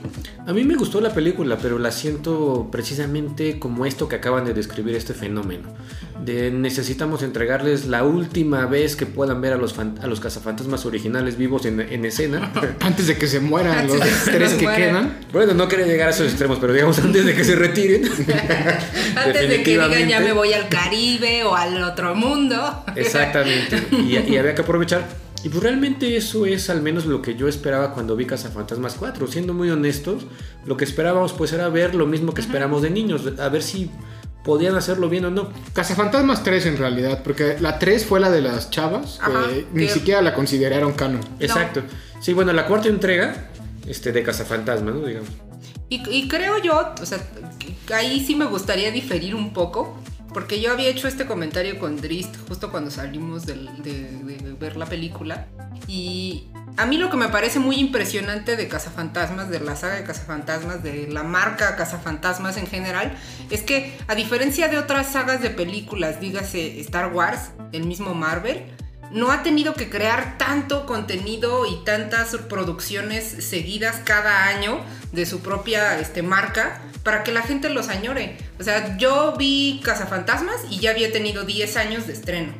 A 0.45 0.51
mí 0.51 0.65
me 0.65 0.75
gustó 0.75 0.99
la 0.99 1.13
película, 1.13 1.57
pero 1.61 1.79
la 1.79 1.91
siento 1.91 2.67
precisamente 2.71 3.57
como 3.57 3.85
esto 3.85 4.09
que 4.09 4.17
acaban 4.17 4.43
de 4.43 4.53
describir 4.53 4.95
este 4.95 5.13
fenómeno. 5.13 5.69
De 6.23 6.51
necesitamos 6.51 7.23
entregarles 7.23 7.85
la 7.85 8.03
última 8.03 8.65
vez 8.65 8.95
que 8.97 9.05
puedan 9.05 9.39
ver 9.41 9.53
a 9.53 9.57
los, 9.57 9.75
a 9.77 10.07
los 10.07 10.19
cazafantasmas 10.19 10.85
originales 10.85 11.37
vivos 11.37 11.65
en, 11.65 11.79
en 11.79 12.03
escena. 12.05 12.51
Antes 12.81 13.07
de 13.07 13.17
que 13.17 13.27
se 13.27 13.39
mueran 13.39 13.87
los 13.87 13.99
tres 14.25 14.53
que 14.53 14.65
quedan. 14.65 15.19
bueno, 15.31 15.53
no 15.53 15.67
quería 15.69 15.85
llegar 15.85 16.09
a 16.09 16.11
esos 16.11 16.27
extremos, 16.27 16.59
pero 16.59 16.73
digamos 16.73 16.99
antes 16.99 17.25
de 17.25 17.33
que 17.33 17.43
se 17.43 17.55
retiren. 17.55 18.03
Antes 19.15 19.49
de 19.49 19.63
que 19.63 19.71
digan 19.71 20.07
ya 20.07 20.19
me 20.19 20.33
voy 20.33 20.53
al 20.53 20.67
Caribe 20.67 21.43
o 21.43 21.55
al 21.55 21.81
otro 21.83 22.13
mundo. 22.13 22.83
Exactamente. 22.95 23.81
Y, 23.91 24.17
y 24.17 24.37
había 24.37 24.53
que 24.53 24.61
aprovechar. 24.61 25.22
Y 25.43 25.49
pues 25.49 25.61
realmente 25.61 26.15
eso 26.15 26.45
es 26.45 26.69
al 26.69 26.81
menos 26.81 27.05
lo 27.05 27.21
que 27.21 27.35
yo 27.35 27.49
esperaba 27.49 27.93
cuando 27.93 28.15
vi 28.15 28.25
Cazafantasmas 28.25 28.95
4. 28.95 29.27
Siendo 29.27 29.53
muy 29.53 29.69
honestos, 29.69 30.25
lo 30.65 30.77
que 30.77 30.85
esperábamos 30.85 31.33
pues 31.33 31.51
era 31.51 31.67
ver 31.67 31.95
lo 31.95 32.05
mismo 32.05 32.33
que 32.33 32.39
esperamos 32.39 32.81
de 32.81 32.89
niños. 32.89 33.23
A 33.39 33.49
ver 33.49 33.61
si 33.61 33.91
podían 34.45 34.75
hacerlo 34.75 35.09
bien 35.09 35.25
o 35.25 35.31
no. 35.31 35.51
Cazafantasmas 35.73 36.43
3 36.43 36.65
en 36.67 36.77
realidad, 36.77 37.23
porque 37.23 37.57
la 37.59 37.77
3 37.77 38.05
fue 38.05 38.21
la 38.21 38.29
de 38.29 38.41
las 38.41 38.69
chavas, 38.69 39.19
que 39.19 39.67
ni 39.73 39.89
siquiera 39.89 40.21
la 40.21 40.33
consideraron 40.33 40.93
canon. 40.93 41.21
Exacto. 41.39 41.81
Sí, 42.21 42.33
bueno, 42.33 42.53
la 42.53 42.65
cuarta 42.65 42.87
entrega 42.87 43.49
este, 43.85 44.13
de 44.13 44.23
Cazafantasmas, 44.23 44.95
¿no? 44.95 45.05
Digamos. 45.05 45.29
Y, 45.89 46.01
y 46.09 46.27
creo 46.29 46.57
yo, 46.59 46.93
o 47.01 47.05
sea, 47.05 47.19
que 47.85 47.93
ahí 47.93 48.25
sí 48.25 48.35
me 48.35 48.45
gustaría 48.45 48.91
diferir 48.91 49.35
un 49.35 49.53
poco, 49.53 49.97
porque 50.33 50.59
yo 50.59 50.71
había 50.71 50.89
hecho 50.89 51.07
este 51.07 51.25
comentario 51.25 51.79
con 51.79 51.97
Drist 51.97 52.35
justo 52.47 52.71
cuando 52.71 52.91
salimos 52.91 53.45
de, 53.45 53.55
de 53.83 54.55
ver 54.59 54.77
la 54.77 54.85
película. 54.85 55.47
Y 55.87 56.47
a 56.75 56.85
mí 56.85 56.97
lo 56.97 57.09
que 57.09 57.17
me 57.17 57.29
parece 57.29 57.59
muy 57.59 57.75
impresionante 57.75 58.55
de 58.55 58.67
Cazafantasmas, 58.67 59.49
de 59.49 59.59
la 59.59 59.75
saga 59.75 59.95
de 59.95 60.03
Cazafantasmas, 60.03 60.81
de 60.81 61.07
la 61.07 61.23
marca 61.23 61.75
Cazafantasmas 61.75 62.57
en 62.57 62.65
general, 62.65 63.15
es 63.51 63.61
que 63.61 63.95
a 64.07 64.15
diferencia 64.15 64.67
de 64.69 64.79
otras 64.79 65.11
sagas 65.11 65.41
de 65.41 65.51
películas, 65.51 66.19
dígase 66.19 66.79
Star 66.79 67.13
Wars, 67.13 67.51
el 67.73 67.85
mismo 67.85 68.15
Marvel, 68.15 68.65
no 69.13 69.31
ha 69.31 69.43
tenido 69.43 69.75
que 69.75 69.89
crear 69.89 70.37
tanto 70.37 70.85
contenido 70.85 71.65
y 71.65 71.83
tantas 71.85 72.35
producciones 72.49 73.23
seguidas 73.23 74.01
cada 74.03 74.47
año 74.47 74.81
de 75.11 75.25
su 75.25 75.41
propia 75.41 75.99
este, 75.99 76.23
marca 76.23 76.81
para 77.03 77.23
que 77.23 77.31
la 77.31 77.43
gente 77.43 77.69
los 77.69 77.89
añore. 77.89 78.37
O 78.59 78.63
sea, 78.63 78.97
yo 78.97 79.35
vi 79.37 79.81
Cazafantasmas 79.83 80.61
y 80.69 80.79
ya 80.79 80.91
había 80.91 81.11
tenido 81.11 81.43
10 81.43 81.77
años 81.77 82.07
de 82.07 82.13
estreno. 82.13 82.53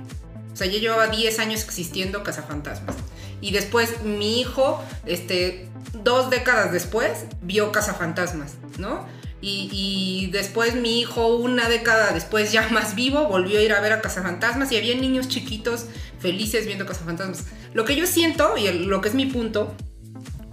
O 0.53 0.55
sea, 0.55 0.67
ya 0.67 0.79
llevaba 0.79 1.07
10 1.07 1.39
años 1.39 1.63
existiendo 1.63 2.23
Cazafantasmas. 2.23 2.95
Y 3.41 3.51
después 3.51 4.03
mi 4.03 4.39
hijo, 4.39 4.83
este, 5.05 5.67
dos 6.03 6.29
décadas 6.29 6.71
después, 6.71 7.25
vio 7.41 7.71
Cazafantasmas, 7.71 8.55
¿no? 8.77 9.07
Y, 9.45 10.29
después 10.31 10.75
mi 10.75 11.01
hijo, 11.01 11.35
una 11.35 11.67
década 11.67 12.13
después, 12.13 12.53
ya 12.53 12.69
más 12.69 12.95
vivo, 12.95 13.27
volvió 13.27 13.59
a 13.59 13.61
ir 13.61 13.73
a 13.73 13.81
ver 13.81 13.91
a 13.91 13.99
Cazafantasmas 13.99 14.71
y 14.71 14.77
había 14.77 14.95
niños 14.95 15.27
chiquitos 15.27 15.87
felices 16.19 16.65
viendo 16.65 16.85
Cazafantasmas. 16.85 17.43
Lo 17.73 17.83
que 17.83 17.97
yo 17.97 18.07
siento, 18.07 18.55
y 18.55 18.71
lo 18.71 19.01
que 19.01 19.09
es 19.09 19.15
mi 19.15 19.25
punto, 19.25 19.75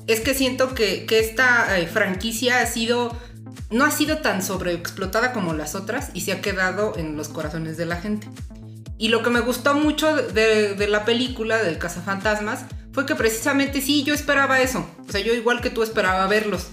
es 0.09 0.18
que 0.18 0.35
siento 0.35 0.75
que, 0.75 1.06
que 1.06 1.20
esta 1.20 1.78
eh, 1.78 1.87
franquicia 1.87 2.61
ha 2.61 2.66
sido. 2.66 3.16
No 3.70 3.85
ha 3.85 3.92
sido 3.92 4.18
tan 4.18 4.42
sobreexplotada 4.42 5.32
como 5.32 5.52
las 5.52 5.76
otras 5.76 6.11
y 6.12 6.23
se 6.23 6.32
ha 6.32 6.40
quedado 6.40 6.94
en 6.97 7.16
los 7.16 7.28
corazones 7.28 7.76
de 7.76 7.87
la 7.87 7.94
gente. 7.94 8.28
Y 8.99 9.09
lo 9.09 9.23
que 9.23 9.30
me 9.30 9.38
gustó 9.38 9.75
mucho 9.75 10.16
de, 10.16 10.75
de 10.75 10.88
la 10.88 11.04
película 11.04 11.62
del 11.62 11.78
Cazafantasmas 11.78 12.64
fue 12.92 13.06
que 13.06 13.14
precisamente 13.14 13.80
sí, 13.80 14.02
yo 14.02 14.14
esperaba 14.14 14.61
eso. 14.61 14.85
O 15.09 15.12
sea, 15.12 15.20
yo 15.20 15.32
igual 15.32 15.61
que 15.61 15.70
tú 15.70 15.85
esperaba 15.85 16.26
verlos. 16.26 16.70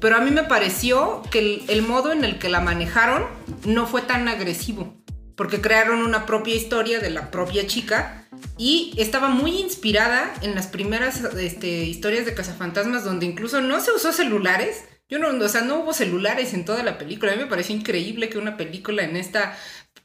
Pero 0.00 0.16
a 0.16 0.20
mí 0.20 0.30
me 0.30 0.44
pareció 0.44 1.22
que 1.30 1.64
el, 1.68 1.82
modo 1.82 2.12
en 2.12 2.24
el 2.24 2.38
que 2.38 2.48
la 2.48 2.60
manejaron 2.60 3.24
no 3.64 3.86
fue 3.86 4.02
tan 4.02 4.28
agresivo. 4.28 4.94
Porque 5.34 5.60
crearon 5.60 6.02
una 6.02 6.26
propia 6.26 6.54
historia 6.54 6.98
de 6.98 7.10
la 7.10 7.30
propia 7.30 7.66
chica 7.66 8.26
y 8.56 8.92
estaba 8.96 9.28
muy 9.28 9.52
inspirada 9.60 10.32
en 10.42 10.54
las 10.54 10.66
primeras 10.66 11.22
este, 11.34 11.84
historias 11.84 12.26
de 12.26 12.34
Cazafantasmas 12.34 13.04
donde 13.04 13.26
incluso 13.26 13.60
no 13.60 13.80
se 13.80 13.92
usó 13.92 14.12
celulares. 14.12 14.84
Yo 15.08 15.18
no, 15.18 15.28
o 15.28 15.48
sea, 15.48 15.62
no 15.62 15.80
hubo 15.80 15.92
celulares 15.92 16.54
en 16.54 16.64
toda 16.64 16.82
la 16.82 16.98
película. 16.98 17.32
A 17.32 17.36
mí 17.36 17.42
me 17.42 17.48
pareció 17.48 17.74
increíble 17.74 18.28
que 18.28 18.38
una 18.38 18.56
película 18.56 19.04
en 19.04 19.16
esta 19.16 19.56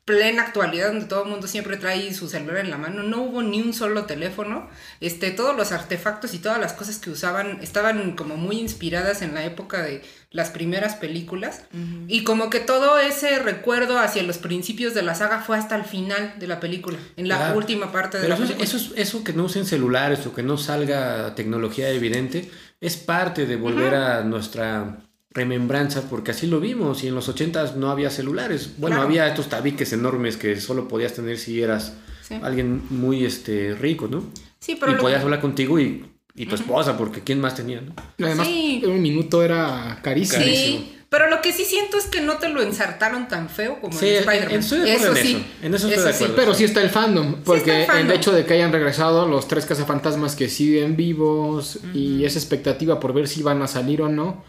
plena 0.06 0.42
actualidad 0.44 0.88
donde 0.88 1.06
todo 1.06 1.24
el 1.24 1.30
mundo 1.30 1.48
siempre 1.48 1.78
trae 1.78 2.14
su 2.14 2.28
celular 2.28 2.58
en 2.58 2.70
la 2.70 2.78
mano, 2.78 3.04
no 3.04 3.22
hubo 3.22 3.42
ni 3.42 3.62
un 3.62 3.74
solo 3.74 4.04
teléfono, 4.06 4.68
este, 5.00 5.32
todos 5.32 5.56
los 5.56 5.72
artefactos 5.72 6.34
y 6.34 6.40
todas 6.40 6.60
las 6.60 6.74
cosas 6.74 6.98
que 6.98 7.10
usaban 7.10 7.60
estaban 7.62 8.16
como 8.18 8.36
muy 8.36 8.60
inspiradas 8.60 9.22
en 9.22 9.34
la 9.34 9.46
época 9.46 9.82
de 9.82 10.02
las 10.32 10.50
primeras 10.50 10.96
películas. 10.96 11.62
Y 12.10 12.24
como 12.26 12.50
que 12.50 12.60
todo 12.60 13.00
ese 13.00 13.40
recuerdo 13.40 13.98
hacia 13.98 14.24
los 14.24 14.40
principios 14.40 14.94
de 14.94 15.04
la 15.04 15.16
saga 15.16 15.40
fue 15.42 15.58
hasta 15.58 15.76
el 15.78 15.86
final 15.86 16.34
de 16.38 16.48
la 16.48 16.60
película, 16.60 16.98
en 17.16 17.28
la 17.30 17.54
última 17.56 17.92
parte 17.94 18.18
de 18.18 18.24
Pero 18.24 18.36
la 18.38 18.44
eso, 18.44 18.56
película. 18.56 18.66
eso, 18.66 18.78
es- 18.78 18.92
eso 19.08 19.24
que 19.24 19.32
no 19.34 19.44
usen 19.46 19.66
celulares 19.66 20.26
o 20.26 20.34
que 20.36 20.44
no 20.44 20.58
salga 20.58 21.34
tecnología 21.36 21.90
evidente 21.90 22.52
es 22.82 22.98
parte 22.98 23.46
de 23.46 23.56
volver 23.56 23.96
a 23.96 24.24
nuestra 24.24 24.98
remembranza 25.34 26.04
porque 26.10 26.32
así 26.32 26.48
lo 26.48 26.60
vimos 26.60 27.04
y 27.04 27.08
en 27.08 27.16
los 27.16 27.28
80 27.30 27.74
no 27.78 27.90
había 27.90 28.10
celulares. 28.10 28.72
Bueno, 28.78 28.98
Claro. 28.98 29.10
había 29.10 29.28
estos 29.28 29.50
tabiques 29.50 29.92
enormes 29.94 30.38
que 30.38 30.60
solo 30.62 30.88
podías 30.88 31.14
tener 31.14 31.38
si 31.40 31.62
eras 31.62 31.94
Sí. 32.22 32.36
alguien 32.42 32.82
muy 32.90 33.26
este, 33.26 33.74
rico, 33.76 34.08
¿no? 34.08 34.24
Sí, 34.60 34.78
pero 34.80 34.94
y 34.94 34.96
podías 34.96 35.22
hablar 35.24 35.42
contigo 35.42 35.80
y, 35.80 36.06
y 36.36 36.46
tu 36.46 36.56
esposa 36.56 36.98
porque 36.98 37.22
¿quién 37.22 37.42
más 37.42 37.56
tenía? 37.56 37.82
no? 37.82 37.94
Además, 38.26 38.48
Sí. 38.48 38.82
un 38.86 39.02
minuto 39.02 39.44
era 39.44 40.00
carísimo. 40.04 40.44
Sí, 40.44 40.98
pero 41.10 41.30
lo 41.30 41.42
que 41.42 41.52
sí 41.52 41.66
siento 41.66 41.98
es 41.98 42.06
que 42.06 42.22
no 42.22 42.38
te 42.38 42.50
lo 42.50 42.62
ensartaron 42.62 43.28
tan 43.28 43.50
feo 43.50 43.80
como 43.82 43.98
Sí, 44.00 44.08
en 44.10 44.16
Spider-Man. 44.20 44.60
estoy 44.60 44.80
de 44.80 44.92
acuerdo 44.94 45.16
en 45.18 45.24
sí. 45.26 45.32
eso. 45.36 45.46
En 45.66 45.74
eso 45.76 45.88
estoy 45.90 46.04
de 46.04 46.10
acuerdo. 46.12 46.36
Pero 46.36 46.54
sí 46.54 46.64
está 46.64 46.82
el 46.82 46.90
fandom, 46.90 47.36
porque 47.44 47.60
está 47.60 47.80
el 47.82 47.86
fandom. 47.88 48.12
el 48.12 48.18
hecho 48.18 48.32
de 48.32 48.46
que 48.46 48.54
hayan 48.54 48.72
regresado 48.72 49.28
los 49.28 49.48
tres 49.48 49.66
cazafantasmas 49.66 50.36
que 50.36 50.48
siguen 50.48 50.96
vivos 50.96 51.80
y 51.94 52.24
esa 52.24 52.40
expectativa 52.40 53.00
por 53.00 53.14
ver 53.14 53.28
si 53.28 53.44
van 53.44 53.62
a 53.62 53.68
salir 53.68 54.02
o 54.02 54.10
no, 54.10 54.44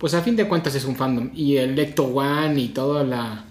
pues 0.00 0.14
a 0.14 0.22
fin 0.22 0.34
de 0.34 0.48
cuentas 0.48 0.74
es 0.74 0.86
un 0.86 0.96
fandom. 0.96 1.30
Y 1.34 1.58
el 1.58 1.78
Ecto 1.78 2.04
One 2.04 2.58
y 2.58 2.68
toda 2.68 3.04
la 3.04 3.44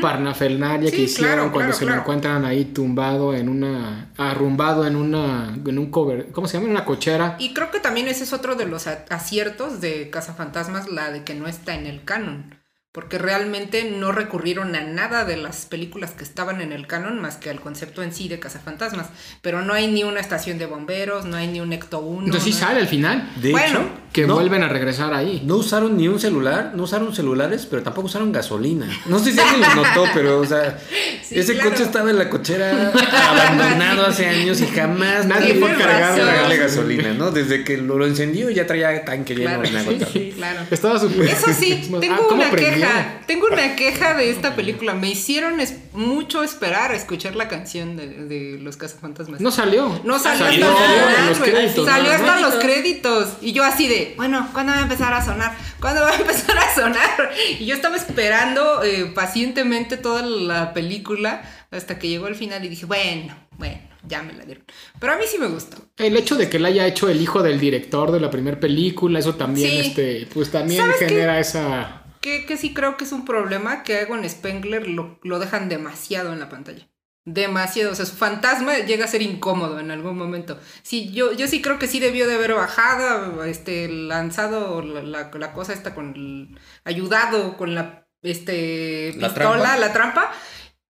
parnafernalia 0.00 0.90
que 0.90 1.02
hicieron 1.02 1.34
claro, 1.34 1.52
cuando 1.52 1.72
claro, 1.72 1.78
se 1.78 1.84
lo 1.84 2.00
encuentran 2.00 2.44
ahí 2.44 2.64
tumbado 2.66 3.34
en 3.34 3.48
una, 3.48 4.10
arrumbado 4.16 4.86
en 4.86 4.94
una, 4.94 5.52
en 5.66 5.78
un 5.78 5.90
cover, 5.90 6.30
¿cómo 6.30 6.46
se 6.46 6.54
llama? 6.54 6.66
En 6.66 6.72
una 6.72 6.84
cochera. 6.84 7.36
Y 7.40 7.52
creo 7.52 7.72
que 7.72 7.80
también 7.80 8.06
ese 8.06 8.22
es 8.22 8.32
otro 8.32 8.54
de 8.54 8.66
los 8.66 8.86
aciertos 8.86 9.80
de 9.80 10.08
Cazafantasmas, 10.08 10.88
la 10.88 11.10
de 11.10 11.24
que 11.24 11.34
no 11.34 11.48
está 11.48 11.74
en 11.74 11.86
el 11.86 12.04
canon. 12.04 12.55
Porque 12.96 13.18
realmente 13.18 13.84
no 13.90 14.10
recurrieron 14.10 14.74
a 14.74 14.80
nada 14.80 15.26
de 15.26 15.36
las 15.36 15.66
películas 15.66 16.12
que 16.12 16.24
estaban 16.24 16.62
en 16.62 16.72
el 16.72 16.86
canon 16.86 17.20
más 17.20 17.36
que 17.36 17.50
al 17.50 17.60
concepto 17.60 18.02
en 18.02 18.10
sí 18.12 18.26
de 18.26 18.38
Cazafantasmas. 18.40 19.08
Pero 19.42 19.60
no 19.60 19.74
hay 19.74 19.86
ni 19.86 20.02
una 20.02 20.18
estación 20.18 20.56
de 20.56 20.64
bomberos, 20.64 21.26
no 21.26 21.36
hay 21.36 21.46
ni 21.46 21.60
un 21.60 21.74
Ecto 21.74 21.98
1. 22.00 22.24
Entonces 22.24 22.42
sí 22.44 22.50
no 22.52 22.56
hay- 22.56 22.62
sale 22.62 22.80
al 22.80 22.88
final, 22.88 23.30
De 23.36 23.50
Bueno, 23.50 23.80
hecho, 23.80 23.90
que 24.14 24.26
no, 24.26 24.34
vuelven 24.36 24.62
a 24.62 24.68
regresar 24.68 25.12
ahí. 25.12 25.42
no 25.44 25.56
usaron 25.56 25.94
ni 25.98 26.08
un 26.08 26.18
celular, 26.18 26.72
no 26.74 26.84
usaron 26.84 27.14
celulares, 27.14 27.66
pero 27.70 27.82
tampoco 27.82 28.06
usaron 28.06 28.32
gasolina. 28.32 28.88
No 29.04 29.18
sé 29.18 29.32
si 29.32 29.38
alguien 29.40 29.60
lo 29.60 29.74
notó, 29.84 30.04
pero 30.14 30.40
o 30.40 30.46
sea, 30.46 30.78
Sí, 31.22 31.38
ese 31.38 31.52
claro. 31.54 31.70
coche 31.70 31.82
estaba 31.82 32.08
en 32.08 32.16
la 32.18 32.30
cochera 32.30 32.92
abandonado 33.30 34.06
hace 34.06 34.26
años 34.26 34.60
y 34.60 34.66
jamás 34.68 35.26
Nadie 35.26 35.54
fue 35.56 35.68
cargarle 35.74 36.22
cargarle 36.22 36.56
razón. 36.56 36.58
gasolina, 36.78 37.12
¿no? 37.14 37.30
Desde 37.30 37.62
que 37.64 37.76
lo, 37.76 38.06
encendió 38.06 38.48
ya 38.48 38.66
traía 38.66 39.04
tanque 39.04 39.34
lleno 39.34 39.60
Claro, 39.60 39.62
de 39.70 39.78
agua. 39.78 40.08
sí, 40.12 40.32
claro. 40.34 40.60
Estaba 40.70 40.98
súper... 40.98 41.28
Eso 41.28 41.52
sí, 41.52 41.90
Ah, 41.94 41.98
tengo 42.00 42.16
¿cómo 42.28 42.36
una 42.42 42.46
aprendió? 42.48 42.85
Queja. 42.86 43.20
Tengo 43.26 43.46
una 43.52 43.76
queja 43.76 44.14
de 44.14 44.30
esta 44.30 44.54
película. 44.56 44.94
Me 44.94 45.08
hicieron 45.10 45.60
es- 45.60 45.74
mucho 45.92 46.42
esperar 46.42 46.92
a 46.92 46.94
escuchar 46.96 47.36
la 47.36 47.48
canción 47.48 47.96
de, 47.96 48.08
de 48.08 48.58
Los 48.60 48.76
Cazafantasmas. 48.76 49.40
No 49.40 49.50
salió. 49.50 50.00
No 50.04 50.18
salió, 50.18 50.44
Salió 50.46 50.66
hasta 50.68 50.86
final, 50.86 51.28
los 51.28 51.38
güey. 51.38 51.50
créditos, 51.52 51.86
Salió 51.86 52.08
¿no? 52.10 52.14
hasta 52.16 52.40
los 52.40 52.54
Créditos. 52.56 53.28
Y 53.40 53.52
yo 53.52 53.64
así 53.64 53.86
de, 53.88 54.14
bueno, 54.16 54.48
¿cuándo 54.52 54.72
va 54.72 54.78
a 54.78 54.82
empezar 54.82 55.12
a 55.14 55.24
sonar? 55.24 55.56
¿Cuándo 55.80 56.02
va 56.02 56.10
a 56.10 56.16
empezar 56.20 56.56
a 56.58 56.74
sonar? 56.74 57.30
Y 57.58 57.66
yo 57.66 57.74
estaba 57.74 57.96
esperando 57.96 58.82
eh, 58.82 59.06
pacientemente 59.14 59.96
toda 59.96 60.22
la 60.22 60.72
película 60.74 61.42
hasta 61.70 61.98
que 61.98 62.08
llegó 62.08 62.26
el 62.28 62.34
final 62.34 62.64
y 62.64 62.68
dije, 62.68 62.86
bueno, 62.86 63.36
bueno, 63.58 63.78
ya 64.06 64.22
me 64.22 64.32
la 64.32 64.44
dieron. 64.44 64.64
Pero 65.00 65.12
a 65.12 65.16
mí 65.16 65.24
sí 65.30 65.36
me 65.38 65.46
gustó. 65.48 65.76
El 65.96 66.16
hecho 66.16 66.36
de 66.36 66.48
que 66.48 66.58
la 66.58 66.68
haya 66.68 66.86
hecho 66.86 67.08
el 67.08 67.20
hijo 67.20 67.42
del 67.42 67.58
director 67.58 68.12
de 68.12 68.20
la 68.20 68.30
primera 68.30 68.58
película, 68.60 69.18
eso 69.18 69.34
también, 69.34 69.70
Sí. 69.82 69.88
este, 69.88 70.28
pues 70.32 70.50
también 70.50 70.84
genera 70.98 71.40
esa. 71.40 72.02
Que, 72.26 72.44
que 72.44 72.56
sí 72.56 72.74
creo 72.74 72.96
que 72.96 73.04
es 73.04 73.12
un 73.12 73.24
problema 73.24 73.84
que 73.84 74.00
Egon 74.00 74.28
Spengler 74.28 74.88
lo, 74.88 75.20
lo 75.22 75.38
dejan 75.38 75.68
demasiado 75.68 76.32
en 76.32 76.40
la 76.40 76.48
pantalla. 76.48 76.88
Demasiado. 77.24 77.92
O 77.92 77.94
sea, 77.94 78.04
su 78.04 78.16
fantasma 78.16 78.78
llega 78.78 79.04
a 79.04 79.08
ser 79.08 79.22
incómodo 79.22 79.78
en 79.78 79.92
algún 79.92 80.18
momento. 80.18 80.58
Sí, 80.82 81.12
yo, 81.12 81.32
yo 81.34 81.46
sí 81.46 81.62
creo 81.62 81.78
que 81.78 81.86
sí 81.86 82.00
debió 82.00 82.26
de 82.26 82.34
haber 82.34 82.54
bajado, 82.54 83.44
este, 83.44 83.86
lanzado 83.88 84.82
la, 84.82 85.02
la- 85.04 85.30
la 85.32 85.52
cosa 85.52 85.72
esta 85.72 85.94
con 85.94 86.14
el- 86.16 86.58
ayudado 86.84 87.56
con 87.56 87.76
la 87.76 88.08
este 88.22 89.12
La 89.18 89.28
pistola, 89.28 89.62
trampa. 89.62 89.76
la 89.78 89.92
trampa, 89.92 90.32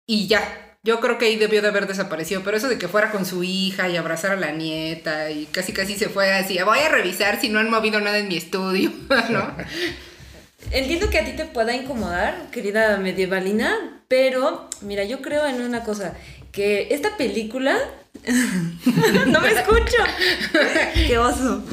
y 0.06 0.28
ya. 0.28 0.60
Yo 0.84 1.00
creo 1.00 1.18
que 1.18 1.26
ahí 1.26 1.38
debió 1.38 1.62
de 1.64 1.70
haber 1.70 1.88
desaparecido, 1.88 2.42
pero 2.44 2.58
eso 2.58 2.68
de 2.70 2.78
que 2.78 2.88
fuera 2.90 3.10
con 3.10 3.26
su 3.26 3.44
hija 3.44 3.90
y 3.90 3.98
abrazar 3.98 4.34
a 4.34 4.36
la 4.36 4.52
nieta 4.52 5.32
y 5.32 5.46
casi 5.46 5.72
casi 5.74 5.96
se 5.96 6.10
fue 6.10 6.32
así, 6.34 6.60
voy 6.62 6.78
a 6.80 6.90
revisar 6.90 7.40
si 7.42 7.50
no 7.50 7.60
han 7.60 7.70
movido 7.72 8.00
nada 8.02 8.18
en 8.20 8.28
mi 8.28 8.36
estudio, 8.38 8.92
¿no? 9.32 9.56
Entiendo 10.72 11.10
que 11.10 11.20
a 11.20 11.26
ti 11.26 11.34
te 11.34 11.46
pueda 11.46 11.76
incomodar, 11.76 12.50
querida 12.52 12.98
medievalina, 12.98 14.04
pero 14.08 14.70
mira, 14.82 15.04
yo 15.04 15.22
creo 15.22 15.46
en 15.46 15.62
una 15.62 15.84
cosa, 15.84 16.14
que 16.52 16.88
esta 16.92 17.18
película... 17.18 17.78
no 19.28 19.42
me 19.42 19.50
escucho. 19.52 19.98
Qué 21.08 21.18
oso. 21.18 21.64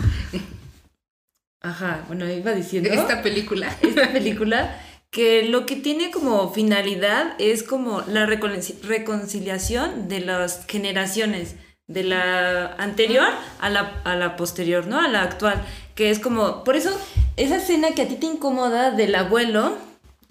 Ajá, 1.62 2.04
bueno, 2.08 2.30
iba 2.30 2.52
diciendo... 2.52 2.90
Esta 2.90 3.22
película. 3.22 3.74
esta 3.82 4.10
película 4.12 4.80
que 5.10 5.42
lo 5.42 5.66
que 5.66 5.76
tiene 5.76 6.10
como 6.10 6.52
finalidad 6.52 7.34
es 7.38 7.62
como 7.62 8.02
la 8.02 8.26
reconcili- 8.26 8.80
reconciliación 8.82 10.08
de 10.08 10.20
las 10.20 10.66
generaciones, 10.66 11.56
de 11.88 12.04
la 12.04 12.74
anterior 12.76 13.28
a 13.60 13.68
la, 13.68 14.00
a 14.04 14.14
la 14.14 14.36
posterior, 14.36 14.86
¿no? 14.86 15.00
A 15.00 15.08
la 15.08 15.22
actual, 15.22 15.60
que 16.00 16.08
es 16.08 16.18
como, 16.18 16.64
por 16.64 16.76
eso, 16.76 16.98
esa 17.36 17.56
escena 17.56 17.90
que 17.94 18.00
a 18.00 18.08
ti 18.08 18.14
te 18.14 18.24
incomoda 18.24 18.90
del 18.90 19.14
abuelo, 19.14 19.76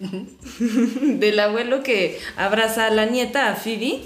del 0.00 1.38
abuelo 1.38 1.84
que 1.84 2.18
abraza 2.36 2.86
a 2.86 2.90
la 2.90 3.06
nieta, 3.06 3.48
a 3.48 3.54
Phoebe, 3.54 4.00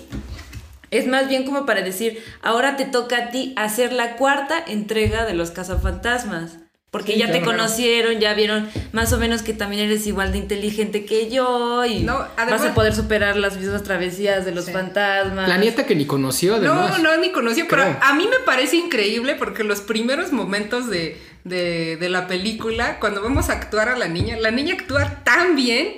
es 0.90 1.06
más 1.06 1.26
bien 1.26 1.44
como 1.46 1.64
para 1.64 1.80
decir, 1.80 2.22
ahora 2.42 2.76
te 2.76 2.84
toca 2.84 3.16
a 3.16 3.30
ti 3.30 3.54
hacer 3.56 3.94
la 3.94 4.16
cuarta 4.16 4.62
entrega 4.66 5.24
de 5.24 5.32
los 5.32 5.52
cazafantasmas. 5.52 6.58
Porque 6.90 7.14
Sí, 7.14 7.18
ya 7.18 7.26
te 7.32 7.40
claro. 7.40 7.46
conocieron, 7.56 8.20
ya 8.20 8.34
vieron 8.34 8.68
más 8.92 9.12
o 9.14 9.18
menos 9.18 9.40
que 9.42 9.52
también 9.54 9.86
eres 9.86 10.06
igual 10.06 10.30
de 10.32 10.38
inteligente 10.38 11.06
que 11.06 11.28
yo 11.30 11.84
y 11.86 12.00
No, 12.00 12.18
vas 12.36 12.62
a 12.62 12.74
poder 12.74 12.94
superar 12.94 13.36
las 13.36 13.56
mismas 13.56 13.82
travesías 13.84 14.44
de 14.44 14.52
los 14.54 14.66
Sí. 14.66 14.72
fantasmas. 14.72 15.48
La 15.48 15.56
nieta 15.56 15.86
que 15.86 15.96
ni 15.96 16.04
conoció, 16.04 16.56
además. 16.56 16.98
No, 17.00 17.16
no, 17.16 17.16
ni 17.22 17.32
conocía, 17.32 17.64
pero 17.70 17.82
a 18.00 18.12
mí 18.14 18.28
me 18.28 18.38
parece 18.44 18.76
increíble 18.76 19.34
porque 19.34 19.64
los 19.64 19.80
primeros 19.80 20.30
momentos 20.30 20.88
de, 20.88 21.20
de, 21.44 21.96
de 21.96 22.08
la 22.08 22.26
película, 22.26 22.98
cuando 23.00 23.22
vamos 23.22 23.48
a 23.50 23.52
actuar 23.54 23.88
a 23.88 23.96
la 23.98 24.08
niña, 24.08 24.36
la 24.38 24.50
niña 24.50 24.74
actúa 24.74 25.22
tan 25.24 25.54
bien 25.56 25.94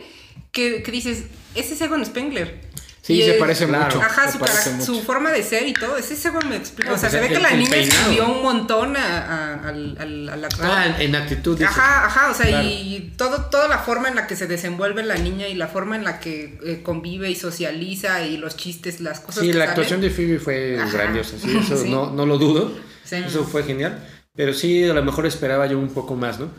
que, 0.53 0.83
que 0.83 0.91
dices, 0.93 1.25
ese 1.55 1.75
es 1.75 1.81
Egon 1.81 2.05
Spengler. 2.05 2.67
Sí, 3.03 3.21
Y 3.21 3.23
se 3.23 3.35
el- 3.35 3.39
parece 3.39 3.69
claro. 3.69 3.85
mucho. 3.85 4.03
Ajá, 4.03 4.27
se 4.27 4.33
su, 4.33 4.39
parece 4.41 4.59
cara- 4.65 4.77
mucho. 4.79 4.95
su 4.95 5.03
forma 5.03 5.31
de 5.31 5.45
ser 5.45 5.69
y 5.69 5.73
todo, 5.75 5.97
ese 5.97 6.15
Egon 6.29 6.49
me 6.49 6.57
explica. 6.57 6.93
O 6.93 6.99
sea, 6.99 7.09
se 7.09 7.21
ve 7.21 7.29
el- 7.29 7.35
que 7.35 7.39
la 7.39 7.53
niña 7.53 7.71
peinado. 7.71 8.01
estudió 8.01 8.27
un 8.29 8.43
montón 8.43 8.97
a- 8.97 9.19
a- 9.63 9.69
al, 9.69 9.97
al, 10.01 10.29
al 10.29 10.45
actor. 10.45 10.67
Ah, 10.69 10.97
en 10.99 11.15
actitud. 11.15 11.63
Ajá, 11.63 12.07
ajá, 12.07 12.31
o 12.33 12.35
sea, 12.35 12.47
Claro. 12.49 12.67
y 12.69 13.13
todo, 13.17 13.45
toda 13.49 13.69
la 13.69 13.79
forma 13.79 14.09
en 14.09 14.17
la 14.17 14.27
que 14.27 14.35
se 14.35 14.49
desenvuelve 14.49 15.05
la 15.05 15.15
niña 15.19 15.47
y 15.47 15.55
la 15.55 15.69
forma 15.69 15.95
en 15.95 16.03
la 16.03 16.19
que 16.19 16.59
eh, 16.67 16.81
convive 16.83 17.31
y 17.31 17.37
socializa 17.37 18.27
y 18.27 18.39
los 18.39 18.57
chistes, 18.57 19.01
las 19.01 19.21
cosas 19.21 19.43
Sí, 19.43 19.53
que 19.53 19.55
la 19.55 19.67
salen. 19.67 19.71
actuación 19.71 20.01
de 20.01 20.11
Phoebe 20.11 20.39
fue 20.41 20.77
Ajá. 20.81 20.91
grandiosa, 20.93 21.37
sí, 21.41 21.57
eso 21.61 21.77
Sí. 21.81 21.89
No, 21.89 22.11
no 22.11 22.27
lo 22.27 22.39
dudo. 22.39 22.77
Sí. 23.05 23.15
Eso 23.25 23.45
fue 23.45 23.63
genial. 23.63 24.05
Pero 24.37 24.53
sí, 24.53 24.85
a 24.85 24.95
lo 24.95 25.03
mejor 25.03 25.27
esperaba 25.27 25.67
yo 25.67 25.79
un 25.79 25.89
poco 25.89 26.15
más, 26.15 26.39
¿no? 26.39 26.51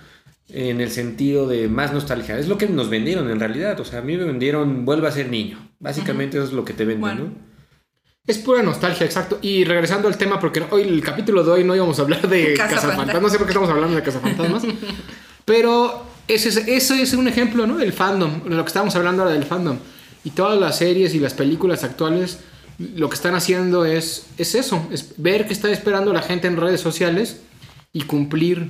en 0.50 0.80
el 0.80 0.92
sentido 0.92 1.48
de 1.48 1.68
más 1.68 1.94
nostalgia. 1.94 2.38
Es 2.40 2.48
lo 2.48 2.58
que 2.58 2.68
nos 2.68 2.90
vendieron 2.90 3.30
en 3.30 3.40
realidad. 3.40 3.80
O 3.80 3.86
sea, 3.86 4.00
a 4.00 4.02
mí 4.02 4.16
me 4.16 4.24
vendieron 4.24 4.86
vuelva 4.86 5.10
a 5.10 5.12
ser 5.12 5.30
niño. 5.30 5.58
Básicamente 5.80 6.38
eso 6.38 6.48
es 6.48 6.54
lo 6.54 6.64
que 6.64 6.74
te 6.74 6.86
venden, 6.86 7.02
Bueno. 7.02 7.24
¿no? 7.26 7.58
Es 8.26 8.38
pura 8.40 8.62
nostalgia, 8.62 9.06
exacto. 9.06 9.40
Y 9.42 9.64
regresando 9.64 10.10
al 10.10 10.18
tema, 10.18 10.38
porque 10.38 10.62
hoy 10.70 10.82
el 10.82 11.02
capítulo 11.02 11.46
de 11.46 11.52
hoy 11.52 11.64
no 11.64 11.74
íbamos 11.74 11.98
a 11.98 12.02
hablar 12.02 12.28
de 12.28 12.56
Cazafantasmas. 12.56 13.22
No 13.22 13.30
sé 13.30 13.38
por 13.38 13.48
qué 13.48 13.52
estamos 13.52 13.70
hablando 13.70 13.96
de 13.96 14.04
Cazafantasmas. 14.04 14.64
pero 15.46 16.04
ese 16.28 16.50
es, 16.50 16.58
ese 16.58 17.02
es 17.02 17.14
un 17.14 17.30
ejemplo, 17.30 17.66
¿no? 17.66 17.78
Del 17.78 17.94
fandom. 17.94 18.44
De 18.44 18.56
lo 18.56 18.64
que 18.66 18.68
estábamos 18.68 18.96
hablando 18.98 19.24
ahora 19.24 19.34
del 19.34 19.46
fandom. 19.46 19.78
Y 20.26 20.32
todas 20.32 20.60
las 20.60 20.78
series 20.78 21.16
y 21.16 21.20
las 21.20 21.34
películas 21.34 21.86
actuales 21.86 22.40
lo 22.96 23.08
que 23.10 23.16
están 23.16 23.34
haciendo 23.34 23.86
es, 23.86 24.28
es 24.38 24.56
eso. 24.56 24.86
Es 24.92 25.14
ver 25.16 25.48
qué 25.48 25.54
está 25.54 25.72
esperando 25.72 26.12
la 26.12 26.22
gente 26.22 26.48
en 26.48 26.58
redes 26.58 26.82
sociales 26.82 27.42
y 27.98 28.04
cumplir 28.04 28.70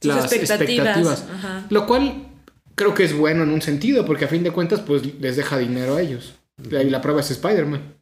Sus 0.00 0.14
las 0.14 0.32
expectativas. 0.32 1.24
Lo 1.70 1.86
cual 1.86 2.26
creo 2.74 2.92
que 2.92 3.04
es 3.04 3.16
bueno 3.16 3.44
en 3.44 3.50
un 3.50 3.62
sentido, 3.62 4.04
porque 4.04 4.24
a 4.24 4.28
fin 4.28 4.42
de 4.42 4.50
cuentas, 4.50 4.80
pues 4.80 5.02
les 5.20 5.36
deja 5.36 5.58
dinero 5.58 5.94
a 5.94 6.00
ellos. 6.00 6.34
Y 6.58 6.90
la 6.90 7.00
prueba 7.00 7.20
es 7.20 7.30
Spider-Man. 7.30 7.94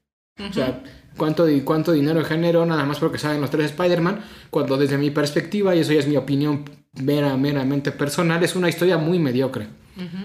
O 0.48 0.52
sea, 0.52 0.82
¿cuánto, 1.18 1.46
¿cuánto 1.64 1.92
dinero 1.92 2.24
generó 2.24 2.64
nada 2.64 2.86
más 2.86 2.98
porque 2.98 3.18
saben 3.18 3.42
los 3.42 3.50
tres 3.50 3.66
Spider-Man? 3.66 4.20
Cuando 4.48 4.78
desde 4.78 4.96
mi 4.96 5.10
perspectiva, 5.10 5.76
y 5.76 5.80
eso 5.80 5.92
ya 5.92 6.00
es 6.00 6.08
mi 6.08 6.16
opinión 6.16 6.64
mera, 6.94 7.36
meramente 7.36 7.92
personal, 7.92 8.42
es 8.42 8.56
una 8.56 8.70
historia 8.70 8.96
muy 8.96 9.18
mediocre. 9.18 9.66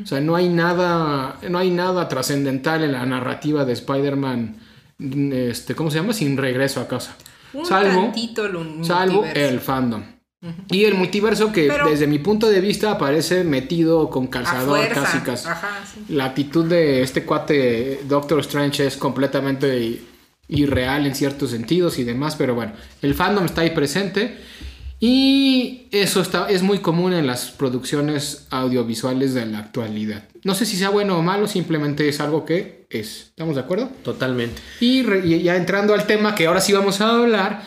O 0.01 0.05
sea, 0.05 0.21
no 0.21 0.37
hay 0.37 0.47
nada, 0.47 1.39
no 1.49 1.57
hay 1.57 1.71
nada 1.71 2.07
trascendental 2.07 2.85
en 2.85 2.93
la 2.93 3.05
narrativa 3.05 3.65
de 3.65 3.73
Spider-Man, 3.73 4.55
este, 4.97 5.75
¿cómo 5.75 5.91
se 5.91 5.97
llama? 5.97 6.13
Sin 6.13 6.37
regreso 6.37 6.79
a 6.79 6.87
casa. 6.87 7.17
Un 7.51 7.65
Salvo, 7.65 8.03
tantito 8.03 8.45
el 8.45 8.85
salvo 8.85 9.25
Y 10.71 10.85
el 10.85 10.93
multiverso 10.93 11.51
que 11.51 11.67
Pero- 11.67 11.89
desde 11.89 12.05
mi 12.07 12.19
punto 12.19 12.47
de 12.49 12.61
vista 12.61 12.91
aparece 12.91 13.43
metido 13.43 14.09
con 14.09 14.27
calzador 14.27 14.77
fuerza. 14.77 15.01
casi 15.03 15.19
casi. 15.19 15.47
Ajá, 15.47 15.83
sí. 15.91 16.13
La 16.13 16.25
actitud 16.25 16.65
de 16.65 17.01
este 17.01 17.23
cuate 17.23 18.01
Doctor 18.07 18.39
Strange 18.41 18.85
es 18.85 18.97
completamente 18.97 20.01
irreal 20.47 21.05
en 21.07 21.15
ciertos 21.15 21.49
sentidos 21.51 21.97
y 21.99 22.03
demás, 22.03 22.35
pero 22.35 22.53
bueno, 22.55 22.73
el 23.01 23.15
fandom 23.15 23.45
está 23.45 23.61
ahí 23.61 23.71
presente 23.71 24.37
y 24.99 25.87
eso 25.91 26.21
está, 26.21 26.49
es 26.49 26.63
muy 26.63 26.79
común 26.79 27.13
en 27.13 27.27
las 27.27 27.51
producciones 27.51 28.47
audiovisuales 28.49 29.33
de 29.33 29.45
la 29.45 29.59
actualidad. 29.59 30.23
No 30.43 30.55
sé 30.55 30.65
si 30.65 30.75
sea 30.77 30.89
bueno 30.89 31.17
o 31.17 31.21
malo, 31.21 31.47
simplemente 31.47 32.07
es 32.09 32.19
algo 32.19 32.45
que 32.45 32.87
es. 32.89 33.27
¿Estamos 33.29 33.55
de 33.55 33.61
acuerdo? 33.61 33.89
Totalmente. 34.03 34.61
Y, 34.79 35.03
re- 35.03 35.25
y 35.27 35.41
ya 35.43 35.55
entrando 35.55 35.93
al 35.93 36.07
tema 36.07 36.33
que 36.33 36.47
ahora 36.47 36.61
sí 36.61 36.73
vamos 36.73 37.01
a 37.01 37.09
hablar, 37.15 37.61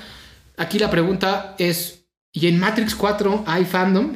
aquí 0.57 0.79
la 0.79 0.91
pregunta 0.91 1.55
es, 1.59 2.00
¿y 2.33 2.47
en 2.47 2.59
Matrix 2.59 2.95
4 2.95 3.45
hay 3.47 3.65
fandom? 3.65 4.15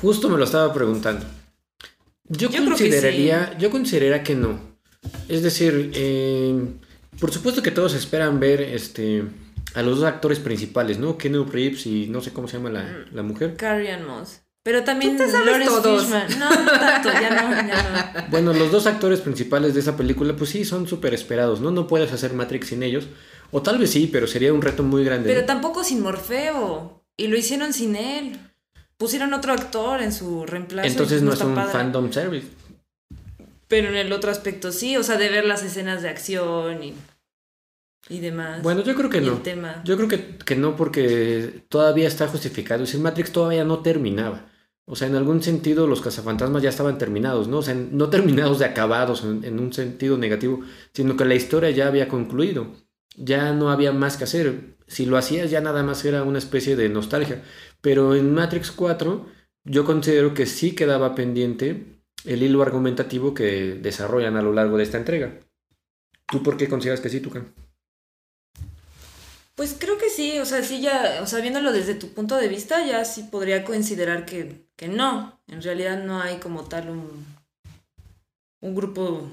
Justo 0.00 0.28
me 0.28 0.38
lo 0.38 0.44
estaba 0.44 0.72
preguntando. 0.72 1.24
Yo, 2.24 2.48
Yo 2.48 2.48
creo 2.48 2.62
que 2.62 2.68
consideraría, 2.70 3.56
yo 3.58 3.70
consideraría 3.70 4.22
que 4.22 4.34
no. 4.34 4.58
Es 5.28 5.42
decir, 5.42 5.90
eh, 5.94 6.54
por 7.20 7.32
supuesto 7.32 7.62
que 7.62 7.70
todos 7.70 7.94
esperan 7.94 8.40
ver 8.40 8.60
este 8.60 9.24
a 9.74 9.82
los 9.82 9.98
dos 9.98 10.06
actores 10.06 10.38
principales, 10.38 10.98
¿no? 10.98 11.16
Keanu 11.16 11.44
Reeves 11.44 11.86
y 11.86 12.06
no 12.08 12.20
sé 12.20 12.32
cómo 12.32 12.48
se 12.48 12.56
llama 12.56 12.70
la, 12.70 13.06
la 13.12 13.22
mujer. 13.22 13.56
Carrie 13.56 13.90
Ann 13.92 14.06
Moss. 14.06 14.40
Pero 14.64 14.84
también 14.84 15.16
Tú 15.16 15.24
te 15.24 15.30
sabes 15.30 15.46
Lawrence 15.46 15.82
todos. 15.82 16.02
Fishburne. 16.02 16.36
No, 16.36 16.50
no 16.50 16.70
tanto, 16.70 17.08
ya 17.10 17.30
no, 17.30 17.68
ya 17.68 18.22
no. 18.22 18.26
Bueno, 18.30 18.52
los 18.52 18.70
dos 18.70 18.86
actores 18.86 19.20
principales 19.20 19.74
de 19.74 19.80
esa 19.80 19.96
película, 19.96 20.36
pues 20.36 20.50
sí, 20.50 20.64
son 20.64 20.86
súper 20.86 21.14
esperados, 21.14 21.60
¿no? 21.60 21.70
No 21.72 21.88
puedes 21.88 22.12
hacer 22.12 22.32
Matrix 22.32 22.68
sin 22.68 22.82
ellos. 22.82 23.08
O 23.50 23.60
tal 23.62 23.78
vez 23.78 23.90
sí, 23.90 24.08
pero 24.10 24.26
sería 24.26 24.52
un 24.52 24.62
reto 24.62 24.82
muy 24.84 25.04
grande. 25.04 25.28
Pero 25.28 25.40
¿no? 25.40 25.46
tampoco 25.46 25.82
sin 25.82 26.00
Morfeo. 26.00 27.01
Y 27.16 27.28
lo 27.28 27.36
hicieron 27.36 27.72
sin 27.72 27.96
él. 27.96 28.38
Pusieron 28.96 29.34
otro 29.34 29.52
actor 29.52 30.00
en 30.00 30.12
su 30.12 30.46
reemplazo. 30.46 30.88
Entonces 30.88 31.22
no 31.22 31.32
es 31.32 31.40
un 31.40 31.54
padre. 31.54 31.72
fandom 31.72 32.12
service. 32.12 32.46
Pero 33.68 33.88
en 33.88 33.96
el 33.96 34.12
otro 34.12 34.30
aspecto 34.30 34.70
sí, 34.70 34.96
o 34.96 35.02
sea, 35.02 35.16
de 35.16 35.28
ver 35.28 35.44
las 35.44 35.62
escenas 35.62 36.02
de 36.02 36.08
acción 36.08 36.82
y, 36.84 36.94
y 38.08 38.20
demás. 38.20 38.62
Bueno, 38.62 38.82
yo 38.82 38.94
creo 38.94 39.10
que 39.10 39.18
Y 39.18 39.22
no. 39.22 39.32
el 39.32 39.42
tema. 39.42 39.82
Yo 39.84 39.96
creo 39.96 40.08
que, 40.08 40.36
que 40.38 40.56
no 40.56 40.76
porque 40.76 41.64
todavía 41.68 42.06
está 42.06 42.28
justificado. 42.28 42.86
Si 42.86 42.98
Matrix 42.98 43.32
todavía 43.32 43.64
no 43.64 43.80
terminaba. 43.80 44.46
O 44.84 44.96
sea, 44.96 45.08
en 45.08 45.14
algún 45.14 45.42
sentido 45.42 45.86
los 45.86 46.02
cazafantasmas 46.02 46.62
ya 46.62 46.68
estaban 46.68 46.98
terminados, 46.98 47.48
¿no? 47.48 47.58
O 47.58 47.62
sea, 47.62 47.74
no 47.74 48.10
terminados 48.10 48.58
de 48.58 48.66
acabados 48.66 49.24
en, 49.24 49.44
en 49.44 49.58
un 49.58 49.72
sentido 49.72 50.18
negativo, 50.18 50.60
sino 50.92 51.16
que 51.16 51.24
la 51.24 51.34
historia 51.34 51.70
ya 51.70 51.86
había 51.88 52.08
concluido. 52.08 52.66
Ya 53.16 53.52
no 53.52 53.70
había 53.70 53.92
más 53.92 54.16
que 54.16 54.24
hacer. 54.24 54.76
Si 54.86 55.06
lo 55.06 55.16
hacías 55.16 55.50
ya 55.50 55.60
nada 55.60 55.82
más 55.82 56.04
era 56.04 56.22
una 56.22 56.38
especie 56.38 56.76
de 56.76 56.88
nostalgia. 56.88 57.42
Pero 57.80 58.14
en 58.14 58.32
Matrix 58.32 58.70
4 58.70 59.26
yo 59.64 59.84
considero 59.84 60.34
que 60.34 60.46
sí 60.46 60.74
quedaba 60.74 61.14
pendiente 61.14 62.00
el 62.24 62.42
hilo 62.42 62.62
argumentativo 62.62 63.34
que 63.34 63.74
desarrollan 63.74 64.36
a 64.36 64.42
lo 64.42 64.52
largo 64.52 64.76
de 64.76 64.84
esta 64.84 64.98
entrega. 64.98 65.38
¿Tú 66.26 66.42
por 66.42 66.56
qué 66.56 66.68
consideras 66.68 67.00
que 67.00 67.08
sí, 67.08 67.20
Tucan? 67.20 67.52
Pues 69.54 69.76
creo 69.78 69.98
que 69.98 70.08
sí, 70.08 70.38
o 70.38 70.46
sea, 70.46 70.62
sí 70.62 70.80
ya, 70.80 71.20
o 71.22 71.26
sea, 71.26 71.40
viéndolo 71.40 71.72
desde 71.72 71.94
tu 71.94 72.08
punto 72.08 72.36
de 72.36 72.48
vista, 72.48 72.84
ya 72.86 73.04
sí 73.04 73.24
podría 73.24 73.64
considerar 73.64 74.24
que, 74.24 74.66
que 74.76 74.88
no. 74.88 75.40
En 75.46 75.62
realidad 75.62 76.02
no 76.02 76.20
hay 76.20 76.38
como 76.38 76.64
tal 76.64 76.88
un, 76.88 77.26
un 78.60 78.74
grupo 78.74 79.30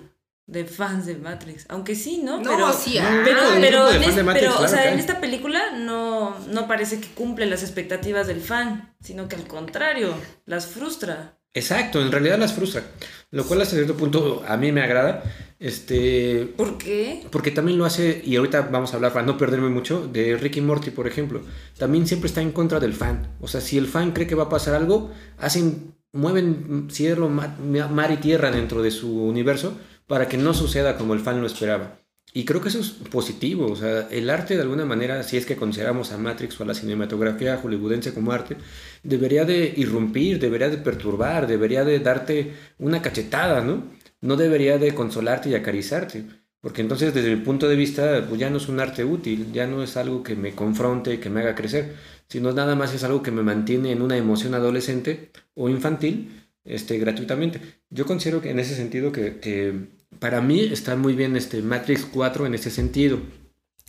de 0.49 0.65
fans 0.65 1.05
de 1.05 1.15
Matrix. 1.15 1.65
Aunque 1.69 1.95
sí, 1.95 2.21
¿no? 2.23 2.37
No, 2.41 2.49
pero, 2.49 2.73
sí, 2.73 2.95
No, 2.99 3.05
ah. 3.07 3.21
pero, 3.23 3.39
pero, 3.59 3.77
grupo 3.85 3.89
de 3.91 3.95
en 3.97 4.03
fans 4.03 4.15
de 4.15 4.21
es- 4.21 4.25
Matrix, 4.25 4.47
pero, 4.53 4.65
o 4.65 4.67
sea, 4.67 4.91
en 4.91 4.99
esta 4.99 5.19
película 5.21 5.71
no, 5.77 6.35
no 6.47 6.67
parece 6.67 6.99
que 6.99 7.07
cumple 7.09 7.45
las 7.45 7.61
expectativas 7.63 8.25
del 8.27 8.41
fan, 8.41 8.95
sino 9.01 9.27
que 9.27 9.35
al 9.35 9.45
contrario, 9.47 10.13
las 10.45 10.65
frustra. 10.65 11.35
Exacto, 11.53 12.01
en 12.01 12.11
realidad 12.11 12.37
las 12.39 12.53
frustra. 12.53 12.83
Lo 13.31 13.43
cual 13.45 13.61
hasta 13.61 13.75
cierto 13.75 13.95
punto 13.97 14.43
a 14.47 14.55
mí 14.57 14.71
me 14.71 14.81
agrada. 14.81 15.23
Este. 15.59 16.51
¿Por 16.57 16.77
qué? 16.77 17.25
Porque 17.31 17.51
también 17.51 17.77
lo 17.77 17.85
hace, 17.85 18.21
y 18.25 18.35
ahorita 18.37 18.61
vamos 18.71 18.93
a 18.93 18.95
hablar 18.95 19.13
para 19.13 19.25
no 19.25 19.37
perderme 19.37 19.69
mucho, 19.69 20.07
de 20.07 20.35
Ricky 20.37 20.61
Morty, 20.61 20.89
por 20.91 21.05
ejemplo. 21.07 21.41
También 21.77 22.07
siempre 22.07 22.27
está 22.27 22.41
en 22.41 22.51
contra 22.51 22.79
del 22.79 22.93
fan. 22.93 23.27
O 23.41 23.47
sea, 23.47 23.61
si 23.61 23.77
el 23.77 23.87
fan 23.87 24.11
cree 24.13 24.25
que 24.27 24.35
va 24.35 24.43
a 24.45 24.49
pasar 24.49 24.73
algo, 24.75 25.11
hacen, 25.37 25.93
mueven 26.11 26.87
cielo, 26.91 27.29
ma- 27.29 27.55
mar 27.91 28.11
y 28.11 28.17
tierra 28.17 28.51
dentro 28.51 28.81
de 28.81 28.89
su 28.91 29.23
universo 29.23 29.77
para 30.09 30.27
que 30.27 30.37
no 30.37 30.55
suceda 30.55 30.97
como 30.97 31.13
el 31.13 31.19
fan 31.19 31.39
lo 31.39 31.45
esperaba. 31.45 31.99
Y 32.33 32.43
creo 32.43 32.61
que 32.61 32.69
eso 32.69 32.79
es 32.79 32.89
positivo. 32.89 33.67
O 33.71 33.75
sea, 33.75 34.07
el 34.09 34.31
arte 34.31 34.55
de 34.55 34.63
alguna 34.63 34.83
manera, 34.83 35.21
si 35.21 35.37
es 35.37 35.45
que 35.45 35.55
consideramos 35.55 36.11
a 36.11 36.17
Matrix 36.17 36.59
o 36.59 36.63
a 36.63 36.65
la 36.65 36.73
cinematografía 36.73 37.57
hollywoodense 37.57 38.11
como 38.13 38.31
arte, 38.31 38.57
debería 39.03 39.45
de 39.45 39.71
irrumpir, 39.77 40.39
debería 40.39 40.69
de 40.69 40.77
perturbar, 40.79 41.45
debería 41.45 41.85
de 41.85 41.99
darte 41.99 42.53
una 42.79 43.03
cachetada, 43.03 43.61
¿no? 43.61 43.83
No 44.21 44.35
debería 44.35 44.79
de 44.79 44.95
consolarte 44.95 45.49
y 45.49 45.55
acariciarte. 45.55 46.25
Porque 46.59 46.81
entonces 46.81 47.13
desde 47.13 47.35
mi 47.35 47.43
punto 47.43 47.69
de 47.69 47.75
vista 47.75 48.25
pues 48.27 48.39
ya 48.39 48.49
no 48.49 48.57
es 48.57 48.67
un 48.67 48.79
arte 48.79 49.05
útil, 49.05 49.53
ya 49.53 49.67
no 49.67 49.83
es 49.83 49.95
algo 49.95 50.23
que 50.23 50.35
me 50.35 50.55
confronte, 50.55 51.19
que 51.19 51.29
me 51.29 51.41
haga 51.41 51.53
crecer, 51.55 51.95
sino 52.27 52.51
nada 52.51 52.75
más 52.75 52.95
es 52.95 53.03
algo 53.03 53.21
que 53.21 53.31
me 53.31 53.43
mantiene 53.43 53.91
en 53.91 54.01
una 54.01 54.17
emoción 54.17 54.55
adolescente 54.55 55.31
o 55.53 55.69
infantil 55.69 56.31
este, 56.65 56.97
gratuitamente. 56.97 57.61
Yo 57.91 58.05
considero 58.05 58.41
que 58.41 58.49
en 58.49 58.59
ese 58.59 58.75
sentido 58.75 59.11
que 59.11 59.98
para 60.19 60.41
mí 60.41 60.61
está 60.61 60.95
muy 60.95 61.13
bien 61.15 61.35
este 61.35 61.61
Matrix 61.61 62.05
4 62.05 62.45
en 62.45 62.53
ese 62.55 62.71
sentido. 62.71 63.19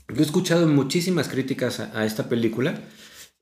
Yo 0.09 0.21
he 0.21 0.25
escuchado 0.25 0.67
muchísimas 0.67 1.29
críticas 1.29 1.81
a, 1.81 1.99
a 1.99 2.05
esta 2.05 2.29
película 2.29 2.81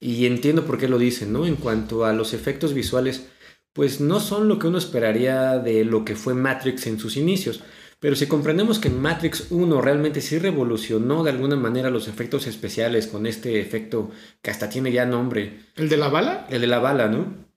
y 0.01 0.27
entiendo 0.27 0.65
por 0.67 0.79
qué 0.79 0.89
lo 0.89 0.99
dicen, 0.99 1.33
¿no? 1.33 1.47
En 1.47 1.57
cuanto 1.57 2.05
a 2.05 2.13
los 2.13 2.35
efectos 2.35 2.75
visuales, 2.75 3.27
pues 3.73 4.01
no 4.01 4.21
son 4.21 4.49
lo 4.49 4.59
que 4.59 4.67
uno 4.67 4.79
esperaría 4.79 5.59
de 5.59 5.85
lo 5.85 6.05
que 6.05 6.17
fue 6.17 6.35
Matrix 6.35 6.87
en 6.87 6.99
sus 6.99 7.17
inicios. 7.17 7.63
Pero 8.01 8.15
si 8.15 8.27
comprendemos 8.27 8.79
que 8.79 8.91
Matrix 8.91 9.49
1 9.51 9.81
realmente 9.81 10.21
sí 10.21 10.39
revolucionó 10.39 11.25
de 11.25 11.31
alguna 11.31 11.57
manera 11.57 11.91
los 11.91 12.07
efectos 12.07 12.47
especiales 12.47 13.09
con 13.09 13.27
este 13.27 13.61
efecto 13.61 14.11
que 14.41 14.51
hasta 14.51 14.69
tiene 14.69 14.93
ya 14.93 15.05
nombre, 15.05 15.61
¿El 15.75 15.89
de 15.89 15.97
la 15.97 16.09
bala? 16.09 16.47
el 16.51 16.61
de 16.61 16.67
la 16.69 16.79
bala, 16.79 17.09
¿no? 17.09 17.48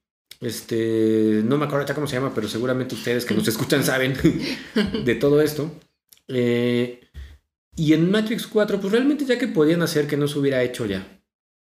Este, 0.42 1.44
no 1.46 1.58
me 1.58 1.66
acuerdo 1.66 1.94
cómo 1.94 2.08
se 2.08 2.16
llama, 2.16 2.34
pero 2.34 2.48
seguramente 2.48 2.96
ustedes 2.96 3.26
que 3.26 3.36
nos 3.36 3.48
escuchan 3.48 3.84
saben 3.84 4.16
de 5.06 5.16
todo 5.16 5.42
esto. 5.42 5.72
Eh, 6.28 7.00
y 7.76 7.94
en 7.94 8.12
Matrix 8.12 8.48
4, 8.48 8.82
pues 8.82 8.92
realmente 8.92 9.26
ya 9.26 9.38
que 9.38 9.48
podían 9.48 9.82
hacer 9.82 10.08
que 10.08 10.18
no 10.18 10.28
se 10.28 10.40
hubiera 10.40 10.64
hecho 10.64 10.86
ya. 10.86 11.22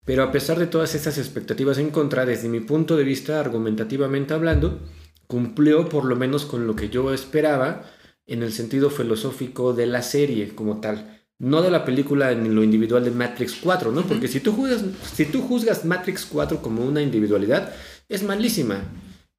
Pero 0.05 0.23
a 0.23 0.33
pesar 0.33 0.59
de 0.59 0.67
todas 0.67 0.95
estas 0.95 1.19
expectativas 1.19 1.79
en 1.79 1.91
contra, 1.91 2.25
desde 2.25 2.49
mi 2.49 2.61
punto 2.61 2.97
de 2.97 3.05
vista, 3.05 3.39
argumentativamente 3.39 4.35
hablando, 4.35 4.81
cumplió 5.27 5.89
por 5.89 6.05
lo 6.05 6.17
menos 6.17 6.45
con 6.45 6.67
lo 6.67 6.75
que 6.75 6.89
yo 6.89 7.13
esperaba 7.13 7.85
en 8.27 8.43
el 8.43 8.53
sentido 8.53 8.91
filosófico 8.91 9.73
de 9.75 9.87
la 9.87 10.03
serie 10.03 10.55
como 10.55 10.81
tal. 10.81 11.21
No 11.39 11.63
de 11.63 11.71
la 11.71 11.85
película 11.85 12.31
en 12.33 12.55
lo 12.55 12.63
individual 12.63 13.05
de 13.05 13.11
Matrix 13.11 13.59
4, 13.63 13.91
¿no? 13.93 14.03
Porque 14.03 14.29
si 14.29 14.41
tú 14.41 14.53
juzgas, 14.53 14.85
si 15.13 15.25
tú 15.25 15.43
juzgas 15.43 15.85
Matrix 15.85 16.27
4 16.27 16.63
como 16.63 16.85
una 16.85 17.03
individualidad, 17.03 17.73
es 18.13 18.23
malísima, 18.23 18.85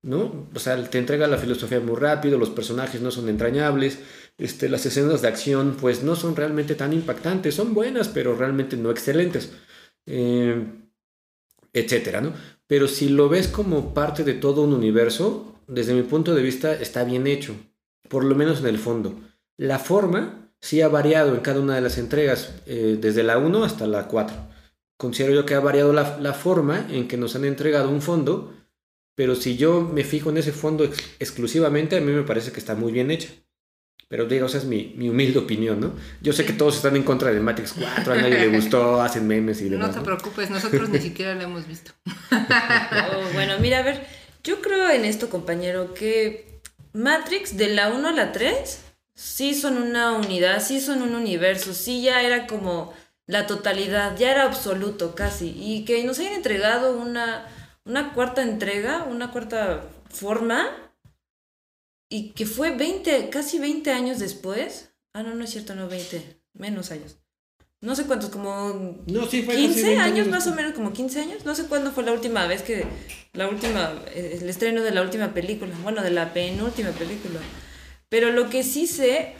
¿no? 0.02 0.48
O 0.54 0.60
sea, 0.60 0.82
te 0.90 0.98
entrega 0.98 1.28
la 1.28 1.38
filosofía 1.38 1.80
muy 1.80 1.96
rápido, 1.96 2.38
los 2.38 2.50
personajes 2.50 3.02
no 3.02 3.12
son 3.12 3.30
entrañables, 3.30 4.00
este, 4.38 4.68
las 4.68 4.86
escenas 4.86 5.22
de 5.22 5.28
acción 5.28 5.78
pues 5.80 6.04
no 6.04 6.16
son 6.16 6.36
realmente 6.36 6.76
tan 6.76 6.92
impactantes, 6.92 7.56
son 7.56 7.74
buenas, 7.74 8.10
pero 8.10 8.36
realmente 8.36 8.76
no 8.76 8.92
excelentes, 8.92 9.52
eh, 10.06 10.66
etcétera, 11.72 12.22
¿no? 12.22 12.34
pero 12.68 12.88
si 12.88 13.10
lo 13.10 13.30
ves 13.30 13.48
como 13.48 13.94
parte 13.94 14.24
de 14.24 14.34
todo 14.34 14.64
un 14.64 14.74
universo, 14.74 15.62
desde 15.68 15.94
mi 15.94 16.04
punto 16.04 16.34
de 16.34 16.42
vista 16.42 16.74
está 16.74 17.04
bien 17.04 17.28
hecho, 17.28 17.56
por 18.10 18.24
lo 18.24 18.36
menos 18.36 18.62
en 18.62 18.68
el 18.68 18.80
fondo. 18.80 19.20
La 19.58 19.80
forma 19.80 20.52
sí 20.60 20.82
ha 20.82 20.88
variado 20.88 21.36
en 21.36 21.42
cada 21.42 21.60
una 21.60 21.76
de 21.76 21.82
las 21.82 21.98
entregas, 21.98 22.56
eh, 22.66 22.98
desde 23.00 23.24
la 23.24 23.38
1 23.38 23.64
hasta 23.64 23.86
la 23.86 24.08
4. 24.08 24.36
Considero 24.98 25.34
yo 25.36 25.46
que 25.46 25.56
ha 25.56 25.60
variado 25.60 25.94
la, 25.94 26.18
la, 26.20 26.34
forma 26.34 26.88
en 26.90 27.08
que 27.08 27.18
nos 27.18 27.36
han 27.36 27.46
entregado 27.46 27.90
un 27.90 28.02
fondo, 28.02 28.54
pero 29.16 29.36
si 29.36 29.58
yo 29.58 29.82
me 29.82 30.04
fijo 30.04 30.30
en 30.30 30.38
ese 30.38 30.52
fondo 30.52 30.84
ex 30.84 30.98
exclusivamente, 31.20 31.98
a 31.98 32.02
mí 32.02 32.12
me 32.12 32.24
parece 32.24 32.52
que 32.52 32.60
está 32.60 32.76
muy 32.76 32.92
bien 32.92 33.12
hecha. 33.12 33.30
Pero 34.10 34.26
digo, 34.26 34.46
esa 34.46 34.60
es 34.60 34.66
mi, 34.66 34.94
mi, 34.96 35.10
humilde 35.10 35.40
opinión, 35.40 35.80
¿no? 35.80 35.94
Yo 36.22 36.34
sé 36.34 36.46
que 36.46 36.54
todos 36.54 36.76
están 36.76 36.96
en 36.96 37.04
contra 37.04 37.32
de 37.32 37.40
Matrix 37.40 37.74
4, 37.74 38.14
a 38.14 38.18
nadie 38.18 38.38
le 38.38 38.48
gustó, 38.56 39.02
hacen 39.02 39.26
memes 39.28 39.60
y 39.62 39.70
demás. 39.70 39.88
No 39.88 39.96
te 39.96 40.06
preocupes, 40.06 40.52
nosotros 40.52 40.90
ni 40.90 41.00
siquiera 41.00 41.34
lo 41.34 41.42
hemos 41.42 41.68
visto. 41.68 41.92
Oh, 42.32 43.34
bueno, 43.34 43.56
mira, 43.60 43.80
a 43.80 43.82
ver, 43.84 44.06
yo 44.44 44.62
creo 44.62 44.90
en 44.90 45.06
esto, 45.06 45.30
compañero, 45.30 45.94
que 45.94 46.62
Matrix 46.94 47.58
de 47.58 47.70
la 47.70 47.90
1 47.90 48.08
a 48.08 48.12
la 48.12 48.32
3 48.32 48.82
sí 49.16 49.54
son 49.54 49.78
una 49.78 50.12
unidad, 50.14 50.62
sí 50.62 50.80
son 50.80 51.02
un 51.02 51.16
universo, 51.16 51.74
sí 51.74 52.04
ya 52.04 52.22
era 52.22 52.46
como 52.48 52.94
la 53.26 53.48
totalidad, 53.48 54.18
ya 54.18 54.32
era 54.32 54.44
absoluto 54.44 55.16
casi. 55.16 55.56
Y 55.58 55.86
que 55.86 56.04
nos 56.04 56.20
hayan 56.20 56.34
entregado 56.34 56.98
una, 56.98 57.48
una 57.86 58.14
cuarta 58.14 58.42
entrega, 58.42 59.04
una 59.04 59.32
cuarta 59.32 59.88
forma 60.10 60.66
y 62.10 62.32
que 62.32 62.46
fue 62.46 62.76
20, 62.76 63.30
casi 63.30 63.60
20 63.60 63.92
años 63.92 64.20
después. 64.20 64.92
Ah, 65.14 65.24
no, 65.24 65.36
no 65.36 65.44
es 65.44 65.52
cierto, 65.52 65.76
no 65.76 65.88
20, 65.88 66.42
menos 66.54 66.92
años. 66.92 67.18
No 67.82 67.96
sé 67.96 68.06
cuántos, 68.06 68.30
como 68.30 68.98
no, 69.08 69.26
sí, 69.26 69.42
fue 69.42 69.56
15 69.56 69.98
años, 69.98 70.28
más 70.28 70.48
o 70.48 70.56
menos, 70.56 70.74
como 70.74 70.94
15 70.94 71.20
años. 71.20 71.46
No 71.46 71.54
sé 71.54 71.66
cuándo 71.66 71.92
fue 71.92 72.04
la 72.04 72.14
última 72.14 72.48
vez 72.48 72.62
que, 72.62 72.86
la 73.34 73.50
última, 73.50 73.94
el 74.16 74.48
estreno 74.48 74.82
de 74.82 74.92
la 74.92 75.02
última 75.02 75.34
película, 75.34 75.76
bueno, 75.84 76.02
de 76.02 76.12
la 76.12 76.34
penúltima 76.34 76.92
película. 76.92 77.42
Pero 78.08 78.32
lo 78.32 78.50
que 78.50 78.64
sí 78.64 78.88
sé 78.88 79.36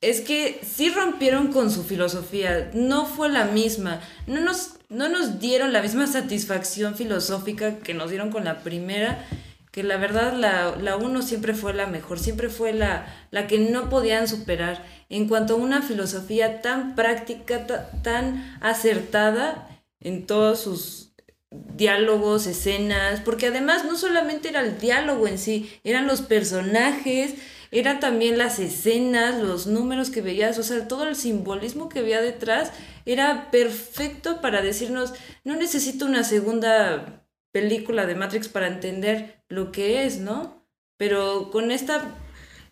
es 0.00 0.20
que 0.20 0.60
sí 0.62 0.90
rompieron 0.90 1.52
con 1.52 1.70
su 1.70 1.82
filosofía, 1.84 2.70
no 2.74 3.06
fue 3.06 3.28
la 3.28 3.46
misma, 3.46 4.00
no 4.26 4.40
nos, 4.40 4.74
no 4.88 5.08
nos 5.08 5.40
dieron 5.40 5.72
la 5.72 5.82
misma 5.82 6.06
satisfacción 6.06 6.94
filosófica 6.94 7.78
que 7.78 7.94
nos 7.94 8.10
dieron 8.10 8.30
con 8.30 8.44
la 8.44 8.62
primera 8.62 9.24
que 9.70 9.82
la 9.82 9.96
verdad 9.96 10.32
la, 10.32 10.76
la 10.76 10.96
uno 10.96 11.22
siempre 11.22 11.54
fue 11.54 11.74
la 11.74 11.86
mejor, 11.86 12.18
siempre 12.18 12.48
fue 12.48 12.72
la, 12.72 13.06
la 13.30 13.46
que 13.46 13.58
no 13.58 13.90
podían 13.90 14.26
superar. 14.26 14.84
En 15.08 15.28
cuanto 15.28 15.54
a 15.54 15.56
una 15.58 15.82
filosofía 15.82 16.62
tan 16.62 16.94
práctica, 16.94 17.66
tan 18.02 18.58
acertada 18.60 19.68
en 20.00 20.26
todos 20.26 20.60
sus 20.60 21.12
diálogos, 21.50 22.46
escenas, 22.46 23.20
porque 23.20 23.46
además 23.46 23.84
no 23.84 23.96
solamente 23.96 24.48
era 24.48 24.60
el 24.62 24.78
diálogo 24.78 25.26
en 25.26 25.38
sí, 25.38 25.70
eran 25.84 26.06
los 26.06 26.22
personajes, 26.22 27.34
eran 27.70 28.00
también 28.00 28.38
las 28.38 28.58
escenas, 28.58 29.42
los 29.42 29.66
números 29.66 30.10
que 30.10 30.22
veías, 30.22 30.58
o 30.58 30.62
sea, 30.62 30.88
todo 30.88 31.06
el 31.06 31.16
simbolismo 31.16 31.88
que 31.88 32.00
había 32.00 32.20
detrás 32.20 32.72
era 33.04 33.50
perfecto 33.50 34.40
para 34.40 34.62
decirnos, 34.62 35.14
no 35.44 35.56
necesito 35.56 36.06
una 36.06 36.24
segunda 36.24 37.24
película 37.52 38.06
de 38.06 38.14
Matrix 38.14 38.48
para 38.48 38.68
entender 38.68 39.42
lo 39.48 39.72
que 39.72 40.04
es, 40.04 40.18
¿no? 40.18 40.66
Pero 40.96 41.50
con 41.50 41.70
esta... 41.70 42.14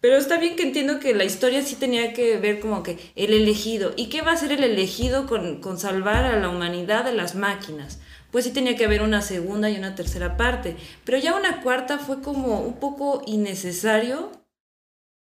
Pero 0.01 0.19
está 0.19 0.39
bien 0.39 0.57
que 0.57 0.63
entiendo 0.63 1.01
que 1.01 1.15
la 1.15 1.25
historia 1.25 1.63
sí 1.63 1.75
tenía 1.75 2.13
que 2.13 2.37
ver 2.39 2.61
como 2.61 2.83
que 2.83 2.99
el 3.17 3.33
elegido. 3.33 3.93
¿Y 3.97 4.09
qué 4.09 4.21
va 4.21 4.33
a 4.33 4.37
ser 4.37 4.53
el 4.53 4.63
elegido 4.63 5.27
con, 5.27 5.61
con 5.61 5.79
salvar 5.79 6.25
a 6.27 6.39
la 6.39 6.49
humanidad 6.51 7.05
de 7.05 7.13
las 7.13 7.35
máquinas? 7.35 7.99
Pues 8.31 8.45
sí 8.45 8.53
tenía 8.53 8.77
que 8.77 8.85
haber 8.85 9.03
una 9.03 9.23
segunda 9.23 9.71
y 9.71 9.79
una 9.79 9.95
tercera 9.95 10.37
parte. 10.37 10.77
Pero 11.05 11.19
ya 11.19 11.35
una 11.35 11.63
cuarta 11.63 11.99
fue 11.99 12.21
como 12.21 12.61
un 12.61 12.79
poco 12.79 13.23
innecesario. 13.27 14.31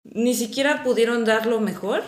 Ni 0.06 0.34
siquiera 0.34 0.84
pudieron 0.84 1.26
darlo 1.26 1.60
mejor. 1.60 2.04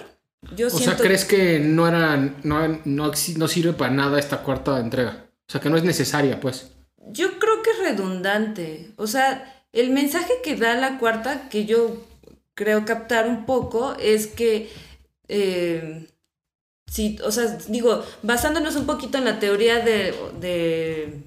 Yo 0.56 0.68
o 0.68 0.70
sea, 0.70 0.96
¿crees 0.96 1.26
que 1.26 1.60
no, 1.60 1.88
era, 1.88 2.16
no, 2.44 2.80
no, 2.86 3.12
no 3.36 3.48
sirve 3.48 3.74
para 3.74 3.92
nada 3.92 4.20
esta 4.20 4.44
cuarta 4.44 4.80
entrega? 4.80 5.26
O 5.48 5.52
sea, 5.52 5.60
que 5.60 5.70
no 5.70 5.78
es 5.78 5.84
necesaria, 5.84 6.40
pues 6.40 6.72
yo 7.12 7.40
creo 7.40 7.62
que 7.64 7.72
es 7.72 7.80
redundante. 7.80 8.92
O 8.98 9.08
sea, 9.08 9.64
el 9.72 9.92
mensaje 9.92 10.34
que 10.44 10.56
da 10.56 10.76
la 10.76 10.98
cuarta, 11.00 11.50
que 11.50 11.66
yo 11.66 12.06
creo 12.54 12.86
captar 12.86 13.28
un 13.28 13.46
poco, 13.46 13.96
es 14.00 14.28
que... 14.28 14.70
Eh, 15.28 16.08
sí, 16.92 17.18
o 17.24 17.32
sea, 17.32 17.58
digo, 17.68 18.04
basándonos 18.24 18.76
un 18.76 18.86
poquito 18.86 19.18
en 19.18 19.26
la 19.26 19.40
teoría 19.40 19.80
de, 19.80 20.16
de, 20.40 21.22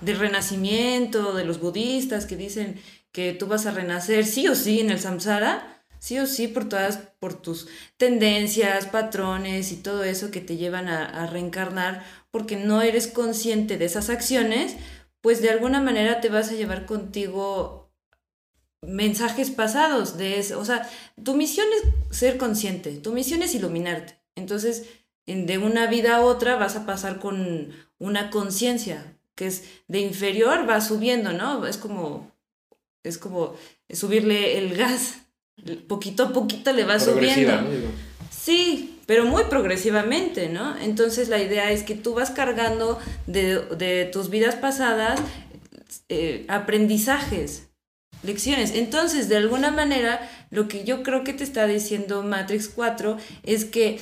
del 0.00 0.18
renacimiento, 0.18 1.34
de 1.34 1.44
los 1.44 1.60
budistas 1.60 2.26
que 2.26 2.36
dicen 2.36 2.80
que 3.12 3.34
tú 3.34 3.46
vas 3.46 3.66
a 3.66 3.72
renacer 3.72 4.24
sí 4.24 4.48
o 4.48 4.54
sí 4.54 4.80
en 4.80 4.90
el 4.90 4.98
samsara, 4.98 5.71
sí 6.02 6.18
o 6.18 6.26
sí 6.26 6.48
por 6.48 6.68
todas, 6.68 6.96
por 7.20 7.40
tus 7.40 7.68
tendencias, 7.96 8.86
patrones 8.86 9.70
y 9.70 9.76
todo 9.76 10.02
eso 10.02 10.32
que 10.32 10.40
te 10.40 10.56
llevan 10.56 10.88
a, 10.88 11.28
reencarnar 11.28 12.04
porque 12.32 12.56
no 12.56 12.82
eres 12.82 13.06
consciente 13.06 13.78
de 13.78 13.84
esas 13.84 14.10
acciones, 14.10 14.74
pues 15.20 15.40
de 15.42 15.50
alguna 15.50 15.80
manera 15.80 16.20
te 16.20 16.28
vas 16.28 16.48
a 16.48 16.54
llevar 16.54 16.86
contigo 16.86 17.92
mensajes 18.80 19.52
pasados 19.52 20.18
de 20.18 20.40
eso. 20.40 20.58
O 20.58 20.64
sea, 20.64 20.90
tu 21.22 21.36
misión 21.36 21.68
es 21.76 22.16
ser 22.18 22.36
consciente, 22.36 22.96
tu 22.96 23.12
misión 23.12 23.42
es 23.42 23.54
iluminarte. 23.54 24.18
Entonces, 24.34 24.88
de 25.26 25.58
una 25.58 25.86
vida 25.86 26.16
a 26.16 26.22
otra 26.22 26.56
vas 26.56 26.74
a 26.74 26.84
pasar 26.84 27.20
con 27.20 27.72
una 28.00 28.30
conciencia 28.30 29.16
que 29.36 29.46
es 29.46 29.68
de 29.86 30.00
inferior, 30.00 30.68
va 30.68 30.80
subiendo, 30.80 31.32
¿no? 31.32 31.64
Es 31.64 31.76
como, 31.76 32.32
es 33.04 33.18
como 33.18 33.54
subirle 33.88 34.58
el 34.58 34.76
gas, 34.76 35.22
poquito 35.86 36.24
a 36.24 36.32
poquito 36.32 36.72
le 36.72 36.84
va 36.84 36.98
subiendo. 36.98 37.52
Sí, 38.30 39.00
pero 39.06 39.24
muy 39.24 39.44
progresivamente, 39.44 40.48
¿no? 40.48 40.76
Entonces 40.78 41.28
la 41.28 41.40
idea 41.40 41.70
es 41.70 41.82
que 41.82 41.94
tú 41.94 42.14
vas 42.14 42.30
cargando 42.30 42.98
de, 43.26 44.08
tus 44.12 44.30
vidas 44.30 44.56
pasadas 44.56 45.20
eh, 46.08 46.44
aprendizajes, 46.48 47.68
lecciones. 48.22 48.72
Entonces, 48.74 49.28
de 49.28 49.36
alguna 49.36 49.70
manera, 49.70 50.28
lo 50.50 50.66
que 50.66 50.84
yo 50.84 51.02
creo 51.02 51.24
que 51.24 51.32
te 51.32 51.44
está 51.44 51.66
diciendo 51.66 52.22
Matrix 52.22 52.68
4 52.68 53.18
es 53.42 53.64
que 53.64 54.00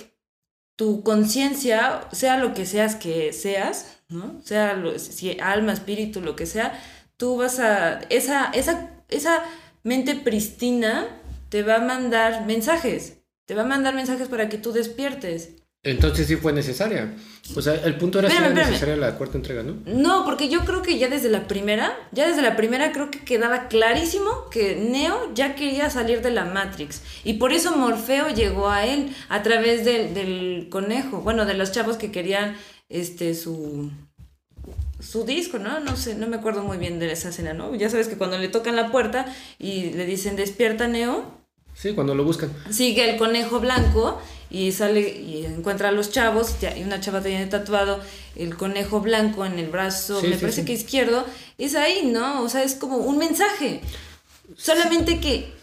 tu 0.76 1.02
conciencia, 1.02 2.08
sea 2.12 2.38
lo 2.38 2.54
que 2.54 2.64
seas 2.64 2.96
que 2.96 3.34
seas, 3.34 3.98
¿no? 4.08 4.40
Sea 4.42 4.82
si 4.96 5.38
alma, 5.40 5.74
espíritu, 5.74 6.22
lo 6.22 6.36
que 6.36 6.46
sea, 6.46 6.80
tú 7.18 7.36
vas 7.36 7.58
a 7.58 8.00
esa 8.08 8.50
esa 8.54 8.90
esa 9.10 9.44
mente 9.82 10.14
pristina 10.14 11.19
te 11.50 11.62
va 11.62 11.76
a 11.76 11.80
mandar 11.80 12.46
mensajes 12.46 13.20
te 13.50 13.56
va 13.56 13.62
a 13.62 13.66
mandar 13.66 13.96
mensajes 13.96 14.28
para 14.28 14.48
que 14.48 14.58
tú 14.58 14.70
despiertes. 14.70 15.56
Entonces 15.82 16.28
sí 16.28 16.36
fue 16.36 16.52
necesaria. 16.52 17.16
O 17.56 17.60
sea, 17.60 17.74
el 17.74 17.96
punto 17.96 18.20
era 18.20 18.30
si 18.30 18.36
era 18.36 18.50
necesaria 18.50 18.94
la 18.94 19.16
cuarta 19.16 19.38
entrega, 19.38 19.64
¿no? 19.64 19.74
No, 19.86 20.24
porque 20.24 20.48
yo 20.48 20.60
creo 20.64 20.82
que 20.82 21.00
ya 21.00 21.08
desde 21.08 21.30
la 21.30 21.48
primera, 21.48 21.92
ya 22.12 22.28
desde 22.28 22.42
la 22.42 22.54
primera 22.54 22.92
creo 22.92 23.10
que 23.10 23.24
quedaba 23.24 23.66
clarísimo 23.66 24.48
que 24.52 24.76
Neo 24.76 25.34
ya 25.34 25.56
quería 25.56 25.90
salir 25.90 26.22
de 26.22 26.30
la 26.30 26.44
Matrix. 26.44 27.02
Y 27.24 27.38
por 27.38 27.52
eso 27.52 27.76
Morfeo 27.76 28.28
llegó 28.28 28.68
a 28.68 28.86
él 28.86 29.12
a 29.28 29.42
través 29.42 29.84
del, 29.84 30.14
del 30.14 30.68
conejo, 30.70 31.22
bueno, 31.22 31.44
de 31.44 31.54
los 31.54 31.72
chavos 31.72 31.96
que 31.96 32.12
querían 32.12 32.56
este 32.88 33.34
su 33.34 33.90
su 35.00 35.24
disco, 35.24 35.58
¿no? 35.58 35.80
No 35.80 35.96
sé, 35.96 36.14
no 36.14 36.28
me 36.28 36.36
acuerdo 36.36 36.62
muy 36.62 36.78
bien 36.78 37.00
de 37.00 37.10
esa 37.10 37.30
escena, 37.30 37.52
¿no? 37.52 37.74
Ya 37.74 37.90
sabes 37.90 38.06
que 38.06 38.16
cuando 38.16 38.38
le 38.38 38.46
tocan 38.46 38.76
la 38.76 38.92
puerta 38.92 39.26
y 39.58 39.90
le 39.90 40.06
dicen 40.06 40.36
despierta 40.36 40.86
Neo, 40.86 41.39
Sí, 41.80 41.94
cuando 41.94 42.14
lo 42.14 42.24
buscan. 42.24 42.52
Sigue 42.70 43.08
el 43.08 43.16
conejo 43.16 43.58
blanco 43.58 44.20
y 44.50 44.72
sale 44.72 45.00
y 45.00 45.46
encuentra 45.46 45.88
a 45.88 45.92
los 45.92 46.10
chavos 46.10 46.56
y 46.76 46.82
una 46.82 47.00
chava 47.00 47.22
tiene 47.22 47.46
tatuado 47.46 48.00
el 48.36 48.54
conejo 48.54 49.00
blanco 49.00 49.46
en 49.46 49.58
el 49.58 49.68
brazo, 49.68 50.20
me 50.20 50.36
parece 50.36 50.66
que 50.66 50.74
izquierdo. 50.74 51.24
Es 51.56 51.76
ahí, 51.76 52.10
¿no? 52.12 52.42
O 52.42 52.50
sea, 52.50 52.64
es 52.64 52.74
como 52.74 52.98
un 52.98 53.16
mensaje. 53.16 53.80
Solamente 54.58 55.20
que 55.20 55.54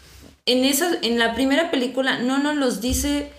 en, 0.44 0.64
esa, 0.64 0.98
en 1.02 1.20
la 1.20 1.36
primera 1.36 1.70
película 1.70 2.18
no 2.18 2.38
nos 2.38 2.56
los 2.56 2.80
dice 2.80 3.30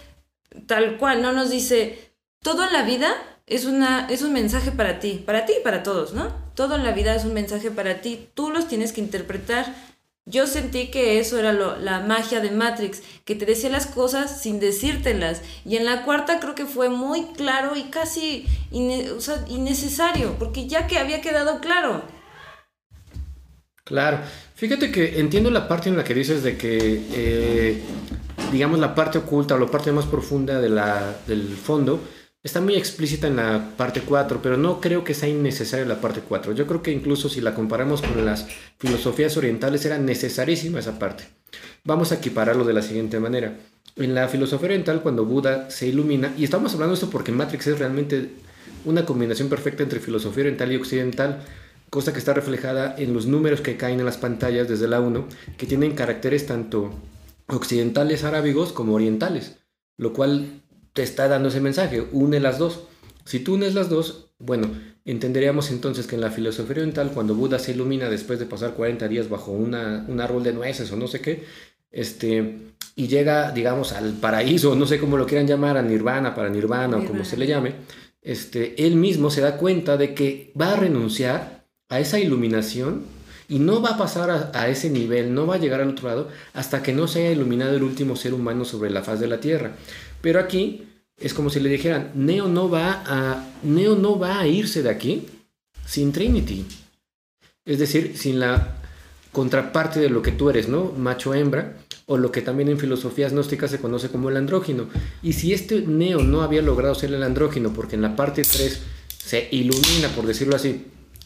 tal 0.65 0.97
cual, 0.97 1.21
no 1.21 1.33
nos 1.33 1.49
dice 1.49 2.13
todo 2.41 2.65
en 2.65 2.71
la 2.71 2.83
vida 2.83 3.13
es, 3.45 3.65
una, 3.65 4.07
es 4.09 4.21
un 4.21 4.31
mensaje 4.31 4.71
para 4.71 4.99
ti, 4.99 5.21
para 5.25 5.45
ti 5.45 5.53
y 5.59 5.63
para 5.63 5.83
todos, 5.83 6.13
¿no? 6.13 6.31
Todo 6.55 6.75
en 6.75 6.85
la 6.85 6.93
vida 6.93 7.13
es 7.13 7.25
un 7.25 7.33
mensaje 7.33 7.71
para 7.71 7.99
ti, 7.99 8.29
tú 8.35 8.51
los 8.51 8.69
tienes 8.69 8.93
que 8.93 9.01
interpretar 9.01 9.75
yo 10.29 10.45
sentí 10.45 10.87
que 10.87 11.19
eso 11.19 11.39
era 11.39 11.53
lo, 11.53 11.75
la 11.77 12.01
magia 12.01 12.39
de 12.39 12.51
Matrix, 12.51 13.01
que 13.25 13.35
te 13.35 13.45
decía 13.45 13.69
las 13.69 13.87
cosas 13.87 14.41
sin 14.41 14.59
decírtelas. 14.59 15.41
Y 15.65 15.75
en 15.75 15.85
la 15.85 16.05
cuarta 16.05 16.39
creo 16.39 16.55
que 16.55 16.65
fue 16.65 16.89
muy 16.89 17.25
claro 17.35 17.75
y 17.75 17.83
casi 17.85 18.45
innecesario, 18.71 20.35
porque 20.37 20.67
ya 20.67 20.87
que 20.87 20.99
había 20.99 21.21
quedado 21.21 21.59
claro. 21.59 22.03
Claro, 23.83 24.19
fíjate 24.53 24.91
que 24.91 25.19
entiendo 25.19 25.49
la 25.49 25.67
parte 25.67 25.89
en 25.89 25.97
la 25.97 26.03
que 26.03 26.13
dices 26.13 26.43
de 26.43 26.57
que, 26.57 27.01
eh, 27.11 27.81
digamos, 28.51 28.77
la 28.77 28.93
parte 28.93 29.17
oculta 29.17 29.55
o 29.55 29.57
la 29.57 29.65
parte 29.65 29.91
más 29.91 30.05
profunda 30.05 30.61
de 30.61 30.69
la, 30.69 31.15
del 31.25 31.57
fondo 31.57 31.99
está 32.43 32.61
muy 32.61 32.75
explícita 32.75 33.27
en 33.27 33.35
la 33.35 33.75
parte 33.75 34.01
4, 34.01 34.39
pero 34.41 34.57
no 34.57 34.79
creo 34.79 35.03
que 35.03 35.13
sea 35.13 35.29
innecesaria 35.29 35.85
la 35.85 36.01
parte 36.01 36.21
4. 36.21 36.53
Yo 36.53 36.67
creo 36.67 36.81
que 36.81 36.91
incluso 36.91 37.29
si 37.29 37.41
la 37.41 37.53
comparamos 37.53 38.01
con 38.01 38.25
las 38.25 38.47
filosofías 38.77 39.35
orientales 39.37 39.85
era 39.85 39.97
necesarísima 39.97 40.79
esa 40.79 40.99
parte. 40.99 41.25
Vamos 41.83 42.11
a 42.11 42.15
equipararlo 42.15 42.63
de 42.63 42.73
la 42.73 42.81
siguiente 42.81 43.19
manera. 43.19 43.57
En 43.95 44.15
la 44.15 44.27
filosofía 44.27 44.67
oriental, 44.67 45.01
cuando 45.01 45.25
Buda 45.25 45.69
se 45.69 45.87
ilumina, 45.87 46.33
y 46.37 46.43
estamos 46.43 46.73
hablando 46.73 46.93
de 46.93 47.01
esto 47.01 47.09
porque 47.09 47.31
Matrix 47.31 47.67
es 47.67 47.79
realmente 47.79 48.29
una 48.85 49.05
combinación 49.05 49.49
perfecta 49.49 49.83
entre 49.83 49.99
filosofía 49.99 50.43
oriental 50.43 50.71
y 50.71 50.77
occidental, 50.77 51.43
cosa 51.89 52.13
que 52.13 52.19
está 52.19 52.33
reflejada 52.33 52.95
en 52.97 53.13
los 53.13 53.25
números 53.25 53.61
que 53.61 53.75
caen 53.75 53.99
en 53.99 54.05
las 54.05 54.17
pantallas 54.17 54.69
desde 54.69 54.87
la 54.87 55.01
1, 55.01 55.27
que 55.57 55.65
tienen 55.65 55.95
caracteres 55.95 56.45
tanto 56.45 56.93
occidentales 57.47 58.23
arábigos 58.23 58.71
como 58.71 58.93
orientales, 58.93 59.57
lo 59.97 60.13
cual 60.13 60.61
te 60.93 61.03
está 61.03 61.27
dando 61.27 61.49
ese 61.49 61.61
mensaje, 61.61 62.05
une 62.11 62.39
las 62.39 62.57
dos. 62.57 62.81
Si 63.25 63.39
tú 63.39 63.55
unes 63.55 63.75
las 63.75 63.89
dos, 63.89 64.31
bueno, 64.39 64.69
entenderíamos 65.05 65.69
entonces 65.71 66.07
que 66.07 66.15
en 66.15 66.21
la 66.21 66.31
filosofía 66.31 66.77
oriental, 66.77 67.11
cuando 67.13 67.35
Buda 67.35 67.59
se 67.59 67.71
ilumina 67.71 68.09
después 68.09 68.39
de 68.39 68.45
pasar 68.45 68.73
40 68.73 69.07
días 69.07 69.29
bajo 69.29 69.51
una, 69.51 70.05
un 70.07 70.19
árbol 70.21 70.43
de 70.43 70.53
nueces 70.53 70.91
o 70.91 70.97
no 70.97 71.07
sé 71.07 71.21
qué, 71.21 71.43
este, 71.91 72.57
y 72.95 73.07
llega, 73.07 73.51
digamos, 73.51 73.93
al 73.93 74.13
paraíso, 74.13 74.75
no 74.75 74.85
sé 74.85 74.99
cómo 74.99 75.17
lo 75.17 75.25
quieran 75.25 75.47
llamar, 75.47 75.77
a 75.77 75.81
nirvana, 75.81 76.35
para 76.35 76.49
nirvana, 76.49 76.97
o 76.97 77.05
como 77.05 77.23
se 77.23 77.37
le 77.37 77.47
llame, 77.47 77.73
este, 78.21 78.85
él 78.85 78.95
mismo 78.95 79.29
se 79.29 79.41
da 79.41 79.57
cuenta 79.57 79.97
de 79.97 80.13
que 80.13 80.51
va 80.59 80.73
a 80.73 80.75
renunciar 80.75 81.65
a 81.87 81.99
esa 81.99 82.19
iluminación 82.19 83.03
y 83.47 83.59
no 83.59 83.81
va 83.81 83.91
a 83.91 83.97
pasar 83.97 84.29
a, 84.29 84.51
a, 84.53 84.69
ese 84.69 84.89
nivel, 84.89 85.33
no 85.33 85.47
va 85.47 85.55
a 85.55 85.59
llegar 85.59 85.81
al 85.81 85.89
otro 85.89 86.07
lado 86.09 86.29
hasta 86.53 86.83
que 86.83 86.93
no 86.93 87.07
se 87.07 87.21
haya 87.21 87.31
iluminado 87.31 87.75
el 87.75 87.83
último 87.83 88.15
ser 88.15 88.33
humano 88.33 88.65
sobre 88.65 88.91
la 88.91 89.01
faz 89.01 89.19
de 89.19 89.27
la 89.27 89.39
Tierra. 89.39 89.71
Pero 90.21 90.39
aquí 90.39 90.87
es 91.17 91.33
como 91.33 91.49
si 91.49 91.59
le 91.59 91.69
dijeran, 91.69 92.11
Neo 92.15 92.47
no 92.47 92.69
va 92.69 93.03
a, 93.05 93.45
Neo 93.63 93.95
no 93.95 94.17
va 94.17 94.39
a 94.39 94.47
irse 94.47 94.83
de 94.83 94.89
aquí 94.89 95.27
sin 95.85 96.11
Trinity. 96.11 96.65
Es 97.65 97.79
decir, 97.79 98.17
sin 98.17 98.39
la 98.39 98.75
contraparte 99.31 99.99
de 99.99 100.09
lo 100.09 100.21
que 100.21 100.31
tú 100.31 100.49
eres, 100.49 100.69
¿no? 100.69 100.91
Macho 100.97 101.33
hembra, 101.33 101.77
o 102.05 102.17
lo 102.17 102.31
que 102.31 102.41
también 102.41 102.69
en 102.69 102.79
filosofías 102.79 103.31
gnósticas 103.31 103.69
se 103.69 103.79
conoce 103.79 104.09
como 104.09 104.29
el 104.29 104.37
andrógino. 104.37 104.87
Y 105.21 105.33
si 105.33 105.53
este 105.53 105.81
Neo 105.81 106.23
no 106.23 106.41
había 106.41 106.61
logrado 106.61 106.95
ser 106.95 107.13
el 107.13 107.23
andrógino, 107.23 107.71
porque 107.73 107.95
en 107.95 108.01
la 108.01 108.15
parte 108.15 108.41
3 108.41 108.81
se 109.17 109.47
ilumina, 109.51 110.09
por 110.15 110.25
decirlo 110.25 110.55
así, 110.55 110.85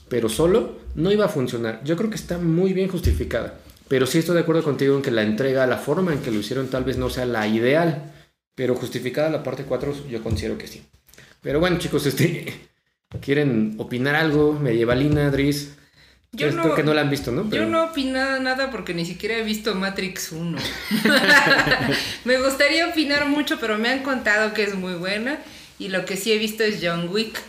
pero 0.10 0.28
solo, 0.28 0.78
no 0.96 1.12
iba 1.12 1.26
a 1.26 1.30
funcionar. 1.30 1.82
Yo 1.86 1.96
creo 1.96 2.10
que 2.10 2.18
está 2.18 2.38
muy 2.38 2.74
bien 2.74 2.90
justificada. 2.90 3.60
Pero 3.88 4.06
sí 4.06 4.18
estoy 4.18 4.36
de 4.36 4.42
acuerdo 4.42 4.64
contigo 4.64 4.96
en 4.96 5.02
que 5.02 5.12
la 5.12 5.24
entrega, 5.24 5.66
la 5.68 5.78
forma 5.78 6.14
en 6.14 6.20
que 6.20 6.32
lo 6.32 6.40
hicieron 6.40 6.68
tal 6.68 6.84
vez 6.84 6.98
no 6.98 7.10
sea 7.10 7.26
la 7.26 7.48
ideal. 7.48 8.12
Pero 8.56 8.76
justificada 8.76 9.30
la 9.30 9.44
parte 9.44 9.64
4 9.64 10.08
yo 10.08 10.24
considero 10.24 10.58
que 10.58 10.68
sí. 10.68 10.84
Pero 11.42 11.60
bueno 11.60 11.78
chicos, 11.78 12.06
este, 12.06 12.54
¿quieren 13.22 13.76
opinar 13.78 14.16
algo? 14.16 14.54
Medievalina, 14.54 15.30
Dris. 15.32 15.76
Yo 16.36 16.52
no, 16.52 16.74
que 16.74 16.82
no 16.82 16.96
la 16.96 17.02
han 17.02 17.12
visto, 17.12 17.32
¿no? 17.32 17.48
Yo 17.52 17.66
no 17.68 17.86
opino 17.86 18.40
nada 18.40 18.72
porque 18.72 18.96
ni 18.96 19.06
siquiera 19.06 19.38
he 19.38 19.44
visto 19.44 19.76
Matrix 19.76 20.32
1. 20.32 20.58
me 22.26 22.38
gustaría 22.40 22.88
opinar 22.88 23.28
mucho, 23.28 23.60
pero 23.60 23.78
me 23.78 23.90
han 23.90 24.02
contado 24.02 24.52
que 24.56 24.64
es 24.64 24.74
muy 24.74 24.96
buena. 24.96 25.38
Y 25.78 25.90
lo 25.90 26.06
que 26.06 26.18
sí 26.18 26.32
he 26.32 26.40
visto 26.40 26.64
es 26.64 26.80
John 26.82 27.10
Wick. 27.12 27.40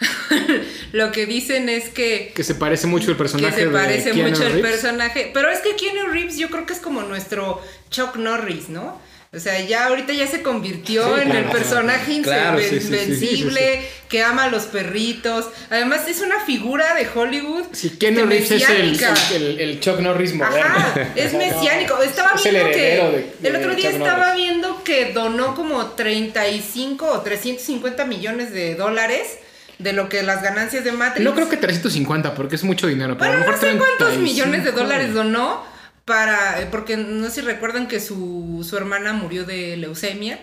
lo 0.92 1.12
que 1.12 1.26
dicen 1.26 1.68
es 1.68 1.90
que... 1.90 2.32
Que 2.34 2.42
se 2.42 2.54
parece 2.54 2.86
mucho 2.86 3.10
el 3.10 3.18
personaje. 3.18 3.54
Que 3.54 3.64
se 3.64 3.68
parece 3.68 4.08
de 4.10 4.14
Keanu 4.14 4.30
mucho 4.30 4.46
el 4.46 4.52
Reeves. 4.54 4.70
personaje. 4.70 5.30
Pero 5.34 5.50
es 5.50 5.60
que 5.60 5.76
Keanu 5.76 6.10
Reeves 6.10 6.38
yo 6.38 6.48
creo 6.48 6.64
que 6.64 6.72
es 6.72 6.80
como 6.80 7.02
nuestro 7.02 7.60
Chuck 7.90 8.16
Norris, 8.16 8.70
¿no? 8.70 8.98
O 9.34 9.38
sea, 9.40 9.58
ya 9.60 9.86
ahorita 9.86 10.12
ya 10.12 10.26
se 10.26 10.42
convirtió 10.42 11.04
Sí, 11.16 11.22
en 11.22 11.30
claro, 11.30 11.46
el 11.46 11.50
personaje 11.52 12.20
claro, 12.20 12.58
sí, 12.58 12.64
sí, 12.68 12.80
sí, 12.80 12.86
invencible, 12.86 13.76
sí, 13.76 13.82
sí, 13.82 13.88
que 14.10 14.22
ama 14.22 14.44
a 14.44 14.48
los 14.50 14.64
perritos. 14.64 15.46
Además, 15.70 16.06
es 16.06 16.20
una 16.20 16.38
figura 16.44 16.94
de 16.94 17.08
Hollywood. 17.14 17.64
Sí, 17.72 17.86
este, 17.86 18.10
Reeves 18.10 18.50
es 18.50 18.68
el, 18.68 19.00
el, 19.34 19.60
el- 19.60 19.80
Chuck 19.80 20.00
Norris 20.00 20.34
moderno. 20.34 20.60
Ajá, 20.76 21.08
es 21.16 21.32
mesiánico. 21.32 22.02
Estaba 22.02 22.32
Es 22.36 22.42
viendo 22.44 22.70
que. 22.72 22.76
de- 22.76 23.32
de 23.40 23.48
el 23.48 23.56
otro 23.56 23.74
día 23.74 23.90
Chuck 23.90 24.00
estaba 24.02 24.26
Norris. 24.26 24.36
viendo 24.44 24.84
que 24.84 25.12
donó 25.14 25.54
como 25.54 25.86
35 25.86 27.06
o 27.10 27.20
350 27.22 28.04
millones 28.04 28.52
de 28.52 28.74
dólares 28.74 29.38
de 29.78 29.94
lo 29.94 30.10
que 30.10 30.22
las 30.22 30.42
ganancias 30.42 30.84
de 30.84 30.92
Matrix. 30.92 31.24
No 31.24 31.34
creo 31.34 31.48
que 31.48 31.56
350 31.56 32.34
porque 32.34 32.56
es 32.56 32.64
mucho 32.64 32.86
dinero. 32.86 33.16
Pero 33.16 33.30
Bueno, 33.30 33.44
a 33.44 33.46
lo 33.46 33.52
no 33.52 33.58
sé 33.58 33.66
cuántos 33.78 34.08
35. 34.08 34.22
millones 34.22 34.64
de 34.64 34.72
dólares 34.72 35.14
donó 35.14 35.71
para. 36.04 36.60
eh, 36.60 36.68
Porque 36.70 36.96
no 36.96 37.26
sé 37.28 37.36
si 37.36 37.40
recuerdan 37.42 37.88
que 37.88 38.00
su, 38.00 38.66
su 38.68 38.76
hermana 38.76 39.12
murió 39.12 39.44
de 39.44 39.76
leucemia. 39.76 40.38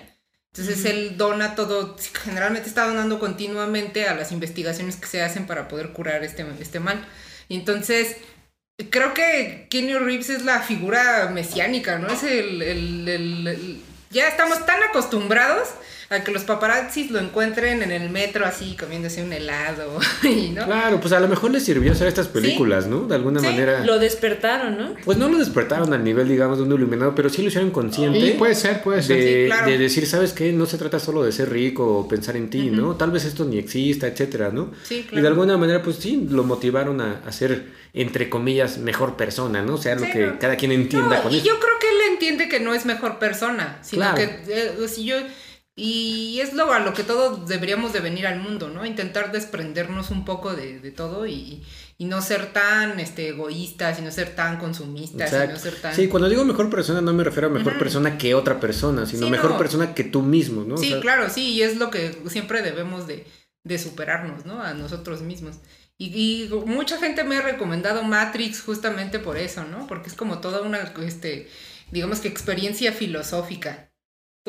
Entonces 0.53 0.83
él 0.85 1.15
dona 1.17 1.53
todo, 1.55 1.95
generalmente 2.23 2.67
está 2.69 2.87
donando 2.87 3.19
continuamente 3.19 4.07
a 4.07 4.15
las 4.15 4.31
investigaciones 4.31 4.95
que 4.95 5.05
se 5.07 5.21
hacen 5.21 5.45
para 5.45 5.67
poder 5.67 5.89
curar 5.91 6.23
este, 6.23 6.45
este 6.59 6.79
mal. 6.79 7.05
Y 7.47 7.55
entonces, 7.55 8.17
creo 8.89 9.13
que 9.13 9.67
Keanu 9.69 9.99
Reeves 9.99 10.29
es 10.29 10.43
la 10.45 10.61
figura 10.61 11.29
mesiánica, 11.31 11.99
¿no? 11.99 12.09
Es 12.11 12.23
el, 12.23 12.61
el- 12.61 13.07
el- 13.09 13.47
el- 13.47 13.81
Ya 14.11 14.27
estamos 14.27 14.65
tan 14.65 14.81
acostumbrados 14.83 15.69
a 16.11 16.23
que 16.23 16.31
los 16.31 16.43
paparazzis 16.43 17.11
lo 17.11 17.19
encuentren 17.19 17.83
en 17.83 17.91
el 17.91 18.09
metro 18.09 18.45
así 18.45 18.75
comiéndose 18.75 19.21
un 19.23 19.31
helado, 19.31 19.99
y, 20.23 20.49
¿no? 20.49 20.65
Claro, 20.65 20.99
pues 20.99 21.13
a 21.13 21.19
lo 21.19 21.27
mejor 21.27 21.51
les 21.51 21.63
sirvió 21.63 21.91
hacer 21.91 22.07
estas 22.07 22.27
películas, 22.27 22.87
¿no? 22.87 23.01
De 23.01 23.13
alguna 23.15 23.39
Sí, 23.39 23.45
manera. 23.45 23.85
Lo 23.85 23.99
despertaron, 23.99 24.77
¿no? 24.77 24.95
Pues 25.05 25.17
no 25.17 25.29
lo 25.29 25.37
despertaron 25.37 25.93
al 25.93 26.03
nivel, 26.03 26.27
digamos, 26.27 26.57
de 26.57 26.63
un 26.63 26.73
iluminado, 26.73 27.13
pero 27.13 27.29
sí 27.29 27.41
lo 27.43 27.49
hicieron 27.49 27.69
consciente. 27.71 28.19
Sí, 28.21 28.31
puede 28.39 28.55
ser, 28.55 28.81
puede 28.81 29.03
ser. 29.03 29.17
de, 29.17 29.43
Sí, 29.43 29.45
claro. 29.47 29.67
de 29.71 29.77
decir, 29.77 30.05
¿sabes 30.07 30.33
qué? 30.33 30.51
No 30.51 30.65
se 30.65 30.77
trata 30.79 30.99
solo 30.99 31.23
de 31.23 31.31
ser 31.31 31.49
rico 31.51 31.99
o 31.99 32.07
pensar 32.07 32.35
en 32.35 32.49
ti, 32.49 32.71
¿no? 32.71 32.95
Tal 32.95 33.11
vez 33.11 33.25
esto 33.25 33.45
ni 33.45 33.57
exista, 33.59 34.07
etcétera, 34.07 34.49
¿no? 34.51 34.71
Sí, 34.83 34.99
Y 34.99 35.03
claro. 35.03 35.21
de 35.21 35.27
alguna 35.27 35.57
manera, 35.57 35.83
pues 35.83 35.97
sí, 35.97 36.25
lo 36.29 36.43
motivaron 36.43 37.01
a, 37.01 37.21
a 37.25 37.31
ser, 37.31 37.67
entre 37.93 38.29
comillas, 38.29 38.79
mejor 38.79 39.15
persona, 39.15 39.61
¿no? 39.61 39.75
O 39.75 39.77
sea, 39.77 39.93
lo 39.95 40.05
Sí, 40.05 40.11
que 40.11 40.25
no. 40.25 40.39
cada 40.39 40.55
quien 40.55 40.71
entienda 40.71 41.17
No, 41.17 41.23
con 41.23 41.31
y 41.33 41.37
eso. 41.37 41.45
yo 41.45 41.59
creo 41.59 41.73
que 41.79 41.87
él 41.89 42.13
entiende 42.13 42.49
que 42.49 42.59
no 42.59 42.73
es 42.73 42.85
mejor 42.85 43.19
persona, 43.19 43.77
sino 43.83 44.01
Claro. 44.01 44.15
que 44.17 44.41
eh, 44.47 44.87
si 44.87 45.05
yo 45.05 45.17
y 45.79 46.39
es 46.41 46.53
lo 46.53 46.71
a 46.73 46.79
lo 46.79 46.93
que 46.93 47.03
todos 47.03 47.47
deberíamos 47.47 47.93
de 47.93 47.99
venir 48.01 48.27
al 48.27 48.39
mundo, 48.39 48.69
¿no? 48.69 48.85
Intentar 48.85 49.31
desprendernos 49.31 50.09
un 50.11 50.25
poco 50.25 50.53
de, 50.55 50.79
de 50.79 50.91
todo 50.91 51.25
y, 51.27 51.63
y 51.97 52.05
no 52.05 52.21
ser 52.21 52.53
tan 52.53 52.99
este, 52.99 53.29
egoístas 53.29 53.99
y 53.99 54.01
no 54.01 54.11
ser 54.11 54.35
tan 54.35 54.57
consumistas 54.57 55.31
y 55.31 55.47
no 55.47 55.57
ser 55.57 55.75
tan... 55.81 55.93
Sí, 55.95 56.07
cuando 56.07 56.29
digo 56.29 56.43
mejor 56.45 56.69
persona 56.69 57.01
no 57.01 57.13
me 57.13 57.23
refiero 57.23 57.47
a 57.47 57.51
mejor 57.51 57.77
persona 57.77 58.17
que 58.17 58.35
otra 58.35 58.59
persona, 58.59 59.05
sino 59.05 59.25
Sí, 59.25 59.31
mejor 59.31 59.51
no. 59.51 59.57
persona 59.57 59.93
que 59.93 60.03
tú 60.03 60.21
mismo, 60.21 60.63
¿no? 60.63 60.75
O 60.75 60.77
Sí, 60.77 60.89
sea, 60.89 60.99
claro, 61.01 61.29
sí, 61.29 61.49
y 61.53 61.61
es 61.63 61.77
lo 61.77 61.89
que 61.91 62.15
siempre 62.29 62.61
debemos 62.61 63.07
de, 63.07 63.25
de 63.63 63.77
superarnos, 63.79 64.45
¿no? 64.45 64.61
A 64.61 64.73
nosotros 64.73 65.21
mismos. 65.21 65.57
Y, 65.97 66.05
y 66.45 66.49
mucha 66.65 66.97
gente 66.97 67.23
me 67.25 67.37
ha 67.37 67.41
recomendado 67.41 68.03
Matrix 68.03 68.61
justamente 68.61 69.19
por 69.19 69.37
eso, 69.37 69.65
¿no? 69.65 69.85
Porque 69.87 70.09
es 70.09 70.15
como 70.15 70.39
toda 70.39 70.61
una, 70.61 70.79
este, 71.05 71.49
digamos 71.91 72.19
que 72.21 72.29
experiencia 72.29 72.93
filosófica. 72.93 73.88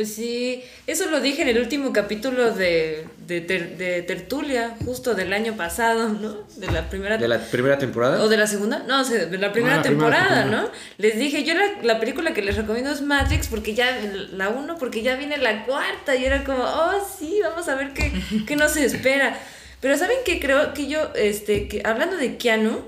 Pues 0.00 0.14
sí, 0.14 0.64
eso 0.86 1.10
lo 1.10 1.20
dije 1.20 1.42
en 1.42 1.48
el 1.48 1.58
último 1.58 1.92
capítulo 1.92 2.52
de, 2.52 3.04
de, 3.26 3.42
Ter- 3.42 3.76
de 3.76 4.00
Tertulia, 4.00 4.74
justo 4.86 5.12
del 5.14 5.30
año 5.34 5.58
pasado, 5.58 6.08
¿no? 6.08 6.38
De 6.56 6.68
la 6.72 6.88
primera 6.88 7.18
De 7.18 7.28
la 7.28 7.38
primera 7.38 7.76
temporada. 7.76 8.24
¿O 8.24 8.30
de 8.30 8.38
la 8.38 8.46
segunda? 8.46 8.78
No, 8.88 9.02
o 9.02 9.04
sea, 9.04 9.26
de 9.26 9.36
la 9.36 9.52
primera 9.52 9.74
Ah, 9.74 9.76
la 9.76 9.82
primera 9.82 9.82
temporada, 9.82 10.42
temporada. 10.44 10.62
¿no? 10.62 10.70
Les 10.96 11.18
dije, 11.18 11.44
yo 11.44 11.52
la, 11.52 11.66
la 11.82 12.00
película 12.00 12.32
que 12.32 12.40
les 12.40 12.56
recomiendo 12.56 12.90
es 12.90 13.02
Matrix 13.02 13.48
porque 13.48 13.74
ya, 13.74 14.00
la 14.32 14.48
uno, 14.48 14.78
porque 14.78 15.02
ya 15.02 15.16
viene 15.16 15.36
la 15.36 15.66
cuarta 15.66 16.16
y 16.16 16.24
era 16.24 16.44
como, 16.44 16.62
oh, 16.64 17.06
sí, 17.18 17.38
vamos 17.42 17.68
a 17.68 17.74
ver 17.74 17.92
qué, 17.92 18.10
qué 18.46 18.56
nos 18.56 18.78
espera. 18.78 19.38
Pero 19.82 19.98
¿saben 19.98 20.16
qué? 20.24 20.40
Creo 20.40 20.72
que 20.72 20.86
yo, 20.86 21.10
este, 21.14 21.68
que 21.68 21.82
hablando 21.84 22.16
de 22.16 22.38
Keanu, 22.38 22.80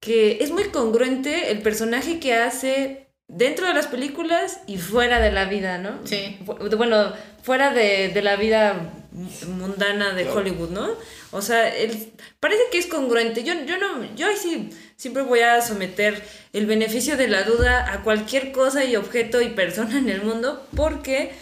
que 0.00 0.38
es 0.42 0.50
muy 0.50 0.64
congruente 0.64 1.50
el 1.50 1.62
personaje 1.62 2.20
que 2.20 2.34
hace 2.34 3.06
dentro 3.30 3.66
de 3.66 3.74
las 3.74 3.86
películas 3.86 4.60
y 4.66 4.78
fuera 4.78 5.20
de 5.20 5.30
la 5.30 5.44
vida, 5.46 5.78
¿no? 5.78 6.00
Sí. 6.04 6.38
Bueno, 6.44 7.12
fuera 7.42 7.72
de, 7.72 8.08
de 8.08 8.22
la 8.22 8.36
vida 8.36 8.92
mundana 9.12 10.12
de 10.14 10.28
Hollywood, 10.28 10.70
¿no? 10.70 10.88
O 11.30 11.42
sea, 11.42 11.74
él 11.74 12.12
parece 12.40 12.62
que 12.70 12.78
es 12.78 12.86
congruente. 12.86 13.44
Yo, 13.44 13.54
yo 13.64 13.78
no, 13.78 14.14
yo 14.14 14.26
ahí 14.26 14.36
sí 14.36 14.70
siempre 14.96 15.22
voy 15.22 15.40
a 15.40 15.62
someter 15.62 16.22
el 16.52 16.66
beneficio 16.66 17.16
de 17.16 17.28
la 17.28 17.44
duda 17.44 17.92
a 17.92 18.02
cualquier 18.02 18.52
cosa 18.52 18.84
y 18.84 18.96
objeto 18.96 19.40
y 19.40 19.50
persona 19.50 19.98
en 19.98 20.08
el 20.08 20.22
mundo 20.22 20.66
porque 20.76 21.32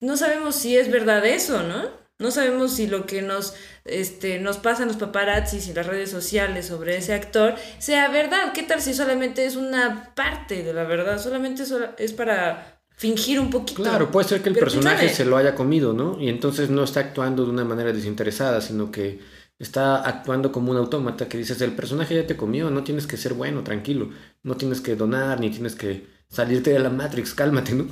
no 0.00 0.16
sabemos 0.16 0.56
si 0.56 0.76
es 0.76 0.90
verdad 0.90 1.24
eso, 1.26 1.62
¿no? 1.62 2.05
No 2.18 2.30
sabemos 2.30 2.72
si 2.72 2.86
lo 2.86 3.04
que 3.04 3.20
nos, 3.20 3.54
este, 3.84 4.38
nos 4.38 4.56
pasan 4.56 4.88
los 4.88 4.96
paparazzis 4.96 5.68
y 5.68 5.74
las 5.74 5.86
redes 5.86 6.10
sociales 6.10 6.66
sobre 6.66 6.96
ese 6.96 7.12
actor 7.12 7.54
sea 7.78 8.08
verdad. 8.08 8.52
¿Qué 8.54 8.62
tal 8.62 8.80
si 8.80 8.94
solamente 8.94 9.44
es 9.44 9.54
una 9.56 10.14
parte 10.14 10.62
de 10.62 10.72
la 10.72 10.84
verdad? 10.84 11.20
Solamente 11.22 11.66
sola- 11.66 11.94
es 11.98 12.12
para 12.14 12.80
fingir 12.96 13.38
un 13.38 13.50
poquito. 13.50 13.82
Claro, 13.82 14.10
puede 14.10 14.26
ser 14.28 14.40
que 14.42 14.48
el 14.48 14.54
Pero 14.54 14.66
quién 14.68 14.82
personaje 14.82 15.08
se 15.10 15.26
lo 15.26 15.36
haya 15.36 15.54
comido, 15.54 15.92
¿no? 15.92 16.18
Y 16.18 16.30
entonces 16.30 16.70
no 16.70 16.84
está 16.84 17.00
actuando 17.00 17.44
de 17.44 17.50
una 17.50 17.64
manera 17.64 17.92
desinteresada, 17.92 18.62
sino 18.62 18.90
que 18.90 19.20
está 19.58 19.96
actuando 19.96 20.52
como 20.52 20.70
un 20.70 20.78
autómata 20.78 21.28
que 21.28 21.36
dices, 21.36 21.60
el 21.60 21.72
personaje 21.72 22.14
ya 22.14 22.26
te 22.26 22.36
comió, 22.36 22.70
no 22.70 22.82
tienes 22.82 23.06
que 23.06 23.18
ser 23.18 23.34
bueno, 23.34 23.62
tranquilo, 23.62 24.10
no 24.42 24.56
tienes 24.56 24.80
que 24.80 24.96
donar, 24.96 25.38
ni 25.40 25.50
tienes 25.50 25.74
que 25.74 26.06
salirte 26.28 26.70
de 26.70 26.78
la 26.78 26.88
Matrix, 26.90 27.34
cálmate, 27.34 27.72
¿no? 27.74 27.86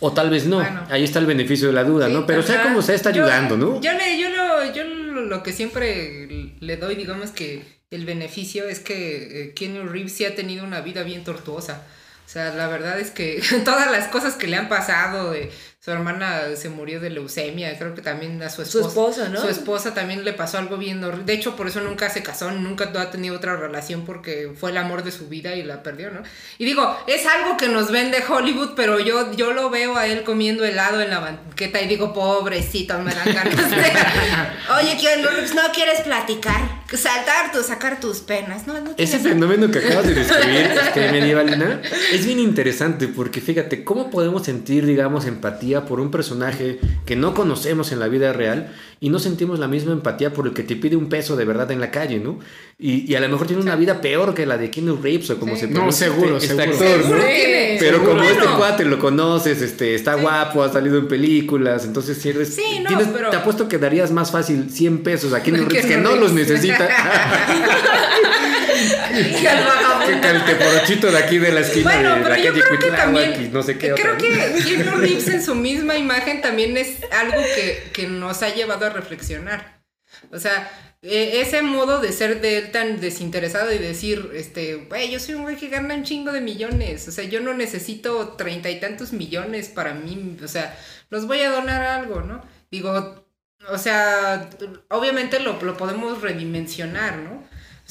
O 0.00 0.12
tal 0.12 0.30
vez 0.30 0.46
no. 0.46 0.56
Bueno. 0.56 0.84
Ahí 0.90 1.04
está 1.04 1.18
el 1.18 1.26
beneficio 1.26 1.68
de 1.68 1.74
la 1.74 1.84
duda, 1.84 2.06
Sí, 2.08 2.12
¿no? 2.12 2.26
Pero 2.26 2.42
sea 2.42 2.62
como 2.62 2.82
sea, 2.82 2.94
está 2.94 3.10
Yo- 3.10 3.24
ayudando, 3.24 3.56
¿no? 3.56 3.80
Yo, 3.80 3.92
le, 3.92 4.18
yo, 4.18 4.28
lo, 4.30 4.72
yo 4.72 4.84
lo, 4.84 5.22
lo 5.22 5.42
que 5.42 5.52
siempre 5.52 6.54
le 6.60 6.76
doy, 6.76 6.94
digamos 6.94 7.30
que 7.30 7.62
el 7.90 8.04
beneficio 8.06 8.68
es 8.68 8.80
que 8.80 9.42
eh, 9.42 9.54
Keanu 9.54 9.86
Reeves 9.88 10.12
sí 10.12 10.24
ha 10.24 10.34
tenido 10.34 10.64
una 10.64 10.80
vida 10.80 11.02
bien 11.02 11.24
tortuosa. 11.24 11.86
O 12.32 12.34
sea, 12.34 12.50
la 12.54 12.66
verdad 12.66 12.98
es 12.98 13.10
que 13.10 13.42
todas 13.66 13.90
las 13.90 14.08
cosas 14.08 14.36
que 14.36 14.46
le 14.46 14.56
han 14.56 14.70
pasado, 14.70 15.32
de, 15.32 15.52
su 15.84 15.90
hermana 15.90 16.44
se 16.56 16.70
murió 16.70 16.98
de 16.98 17.10
leucemia, 17.10 17.76
creo 17.76 17.94
que 17.94 18.00
también 18.00 18.42
a 18.42 18.48
su 18.48 18.64
Su 18.64 18.78
esposa. 18.78 19.24
esposo, 19.24 19.28
¿no? 19.28 19.40
Su 19.42 19.48
esposa 19.48 19.92
también 19.92 20.24
le 20.24 20.32
pasó 20.32 20.56
algo 20.56 20.78
bien 20.78 21.04
horrible. 21.04 21.26
De 21.26 21.34
hecho, 21.34 21.56
por 21.56 21.66
eso 21.66 21.82
nunca 21.82 22.08
se 22.08 22.22
casó, 22.22 22.50
nunca 22.52 22.90
ha 22.98 23.10
tenido 23.10 23.36
otra 23.36 23.56
relación 23.56 24.06
porque 24.06 24.50
fue 24.58 24.70
el 24.70 24.78
amor 24.78 25.02
de 25.02 25.10
su 25.10 25.28
vida 25.28 25.54
y 25.56 25.62
la 25.62 25.82
perdió, 25.82 26.10
¿no? 26.10 26.22
Y 26.56 26.64
digo, 26.64 26.96
es 27.06 27.26
algo 27.26 27.58
que 27.58 27.68
nos 27.68 27.90
vende 27.90 28.24
Hollywood, 28.26 28.70
pero 28.76 28.98
yo, 28.98 29.32
yo 29.32 29.52
lo 29.52 29.68
veo 29.68 29.98
a 29.98 30.06
él 30.06 30.22
comiendo 30.22 30.64
helado 30.64 31.02
en 31.02 31.10
la 31.10 31.18
banqueta 31.18 31.82
y 31.82 31.86
digo, 31.86 32.14
pobrecito, 32.14 32.98
me 33.00 33.12
dan 33.12 33.34
ganas 33.34 33.70
de... 33.70 33.76
Oye, 34.78 35.16
Reeves, 35.16 35.54
¿no 35.54 35.70
quieres 35.74 36.00
platicar? 36.00 36.81
Saltar, 36.96 37.52
tu, 37.52 37.62
sacar 37.62 38.00
tus 38.00 38.20
penas. 38.20 38.66
No, 38.66 38.80
no 38.80 38.90
Ese 38.96 39.18
fenómeno 39.18 39.70
que 39.70 39.78
acabas 39.78 40.06
de 40.06 40.14
describir, 40.14 40.70
este, 40.86 41.10
medievalina, 41.10 41.80
es 42.12 42.26
bien 42.26 42.38
interesante 42.38 43.08
porque 43.08 43.40
fíjate, 43.40 43.84
¿cómo 43.84 44.10
podemos 44.10 44.44
sentir, 44.44 44.86
digamos, 44.86 45.26
empatía 45.26 45.86
por 45.86 46.00
un 46.00 46.10
personaje 46.10 46.78
que 47.06 47.16
no 47.16 47.34
conocemos 47.34 47.92
en 47.92 48.00
la 48.00 48.08
vida 48.08 48.32
real 48.32 48.72
y 49.02 49.10
no 49.10 49.18
sentimos 49.18 49.58
la 49.58 49.66
misma 49.66 49.92
empatía 49.92 50.32
por 50.32 50.46
el 50.46 50.54
que 50.54 50.62
te 50.62 50.76
pide 50.76 50.94
un 50.96 51.08
peso 51.08 51.34
de 51.34 51.44
verdad 51.44 51.68
en 51.72 51.80
la 51.80 51.90
calle, 51.90 52.20
¿no? 52.20 52.38
Y, 52.78 53.10
y 53.10 53.16
a 53.16 53.20
lo 53.20 53.28
mejor 53.28 53.48
tiene 53.48 53.60
una 53.60 53.74
vida 53.74 54.00
peor 54.00 54.32
que 54.32 54.46
la 54.46 54.56
de 54.56 54.70
Keanu 54.70 54.96
Reeves 55.02 55.28
o 55.30 55.38
como 55.40 55.54
Sí. 55.56 55.62
se 55.62 55.66
No, 55.66 55.72
pronuncia 55.74 56.06
seguro, 56.06 56.36
este, 56.36 56.48
seguro. 56.48 56.70
este 56.70 56.84
actor, 56.84 56.96
¿no? 56.98 57.02
Seguro 57.08 57.22
tiene- 57.26 57.76
Pero 57.80 57.98
seguro. 57.98 58.10
como 58.12 58.22
este 58.22 58.46
cuate 58.56 58.84
lo 58.84 58.98
conoces, 59.00 59.60
este, 59.60 59.94
está 59.96 60.14
guapo, 60.14 60.62
ha 60.62 60.72
salido 60.72 60.98
en 60.98 61.08
películas, 61.08 61.84
entonces 61.84 62.16
si 62.18 62.28
eres, 62.28 62.54
Sí, 62.54 62.78
no, 62.80 62.88
tienes- 62.88 63.08
pero- 63.12 63.30
te 63.30 63.36
apuesto 63.36 63.68
que 63.68 63.78
darías 63.78 64.12
más 64.12 64.30
fácil 64.30 64.70
100 64.70 64.98
pesos 65.02 65.32
a 65.32 65.42
Keanu 65.42 65.64
Reeves 65.68 65.84
que 65.86 65.96
no 65.96 66.14
los 66.14 66.32
necesita. 66.32 66.88
Y 69.42 69.46
al 69.46 69.64
vagabundo. 69.64 70.20
Que 70.46 71.06
de 71.10 71.18
aquí 71.18 71.38
de 71.38 71.52
la 71.52 71.60
esquina 71.60 71.92
Bueno, 71.92 72.14
de 72.14 72.20
la 72.20 72.24
pero 72.28 72.36
yo 72.36 72.50
calle 72.52 72.62
creo 72.62 72.78
que 72.78 72.96
también. 72.96 73.52
no 73.52 73.62
sé 73.62 73.78
qué 73.78 73.92
creo 73.92 74.16
que. 74.16 74.62
Keanu 74.64 74.96
Reeves 74.98 75.28
en 75.28 75.42
su 75.42 75.54
misma 75.54 75.96
imagen 75.96 76.40
también 76.40 76.76
es 76.76 76.96
algo 77.12 77.40
que, 77.54 77.90
que 77.92 78.06
nos 78.06 78.42
ha 78.42 78.54
llevado 78.54 78.86
a 78.86 78.90
reflexionar. 78.90 79.82
O 80.30 80.38
sea, 80.38 80.70
e- 81.02 81.40
ese 81.40 81.62
modo 81.62 81.98
de 82.00 82.12
ser 82.12 82.40
de 82.40 82.58
él 82.58 82.70
tan 82.70 83.00
desinteresado 83.00 83.72
y 83.72 83.78
decir, 83.78 84.30
este, 84.34 84.74
güey, 84.76 85.10
yo 85.10 85.18
soy 85.18 85.34
un 85.34 85.42
güey 85.42 85.56
que 85.56 85.68
gana 85.68 85.94
un 85.94 86.04
chingo 86.04 86.32
de 86.32 86.40
millones. 86.40 87.08
O 87.08 87.12
sea, 87.12 87.24
yo 87.24 87.40
no 87.40 87.54
necesito 87.54 88.28
treinta 88.36 88.70
y 88.70 88.78
tantos 88.80 89.12
millones 89.12 89.68
para 89.68 89.94
mí. 89.94 90.36
O 90.42 90.48
sea, 90.48 90.78
los 91.10 91.26
voy 91.26 91.40
a 91.40 91.50
donar 91.50 91.82
a 91.82 91.96
algo, 91.96 92.20
¿no? 92.22 92.44
Digo, 92.70 93.26
o 93.68 93.78
sea, 93.78 94.48
obviamente 94.88 95.40
lo, 95.40 95.60
lo 95.62 95.76
podemos 95.76 96.20
redimensionar, 96.20 97.16
¿no? 97.18 97.42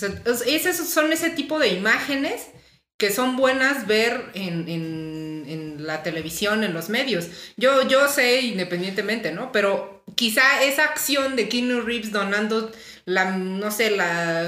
Es- 0.03 0.77
son 0.89 1.11
ese 1.13 1.29
tipo 1.31 1.59
de 1.59 1.69
imágenes 1.69 2.47
que 2.97 3.11
son 3.11 3.35
buenas 3.35 3.87
ver 3.87 4.29
en, 4.35 4.67
en- 4.69 5.21
la 5.85 6.03
televisión, 6.03 6.63
en 6.63 6.73
los 6.73 6.89
medios. 6.89 7.27
Yo, 7.57 7.87
yo 7.87 8.07
sé 8.07 8.41
independientemente, 8.41 9.31
¿no? 9.31 9.51
Pero 9.51 10.03
quizá 10.15 10.63
esa 10.63 10.83
acción 10.85 11.35
de 11.35 11.49
Keanu 11.49 11.81
Reeves 11.81 12.11
donando 12.11 12.71
la, 13.05 13.31
no 13.37 13.71
sé, 13.71 13.91
la 13.91 14.47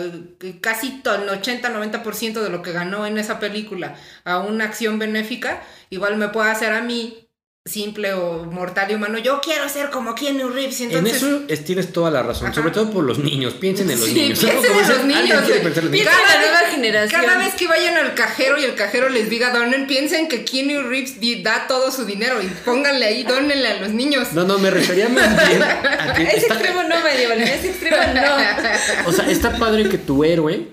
casi 0.61 1.01
el 1.05 1.29
80-90% 1.29 2.41
de 2.43 2.49
lo 2.49 2.61
que 2.61 2.71
ganó 2.71 3.05
en 3.05 3.17
esa 3.17 3.39
película 3.39 3.95
a 4.25 4.39
una 4.39 4.65
acción 4.65 4.99
benéfica, 4.99 5.63
igual 5.89 6.17
me 6.17 6.29
puede 6.29 6.51
hacer 6.51 6.71
a 6.73 6.81
mí 6.81 7.27
simple 7.65 8.13
o 8.13 8.43
mortal 8.43 8.91
y 8.91 8.95
humano, 8.95 9.17
yo 9.19 9.39
quiero 9.39 9.69
ser 9.69 9.89
como 9.89 10.15
Keanu 10.15 10.49
Reeves, 10.49 10.81
y 10.81 10.83
En 10.83 10.89
entonces... 10.91 11.15
eso 11.23 11.41
es- 11.47 11.63
tienes 11.63 11.93
toda 11.93 12.11
la 12.11 12.21
razón, 12.21 12.47
Ajá. 12.47 12.55
sobre 12.55 12.71
todo 12.71 12.91
por 12.91 13.05
los 13.05 13.19
niños. 13.19 13.53
Piensen 13.53 13.89
en 13.89 13.97
los 14.01 14.09
Sí, 14.09 14.13
niños. 14.15 14.39
piensen 14.39 14.71
en 14.73 14.89
los 14.89 15.05
niños, 15.05 15.41
pensar 15.63 15.83
en 15.85 15.91
la 15.91 16.39
nueva 16.41 16.59
generación. 16.69 17.21
Cada 17.21 17.37
vez 17.37 17.53
que 17.55 17.67
vayan 17.67 17.95
al 17.97 18.15
cajero 18.15 18.59
y 18.59 18.65
el 18.65 18.75
cajero 18.75 19.07
les 19.07 19.29
diga 19.29 19.51
donen, 19.51 19.87
piensen 19.87 20.27
que 20.27 20.43
Keanu 20.43 20.89
Reeves 20.89 21.21
di- 21.21 21.41
da 21.41 21.65
todo 21.67 21.89
su 21.89 22.03
dinero 22.05 22.41
y 22.41 22.47
pónganle 22.65 23.05
ahí, 23.05 23.23
donenle 23.23 23.67
a 23.69 23.79
los 23.79 23.91
niños. 23.91 24.33
No, 24.33 24.43
no, 24.43 24.57
me 24.59 24.69
refería 24.69 25.07
más 25.07 25.47
bien 25.47 25.63
a 25.63 26.13
que 26.15 26.23
Ese 26.27 26.37
está, 26.39 26.55
extremo 26.55 26.83
no, 26.83 27.01
medieval, 27.01 27.41
ese 27.41 27.69
extremo 27.69 27.95
no. 28.13 29.07
o 29.09 29.11
sea, 29.13 29.29
está 29.31 29.57
padre 29.57 29.87
que 29.87 29.97
tu 29.97 30.25
héroe 30.25 30.67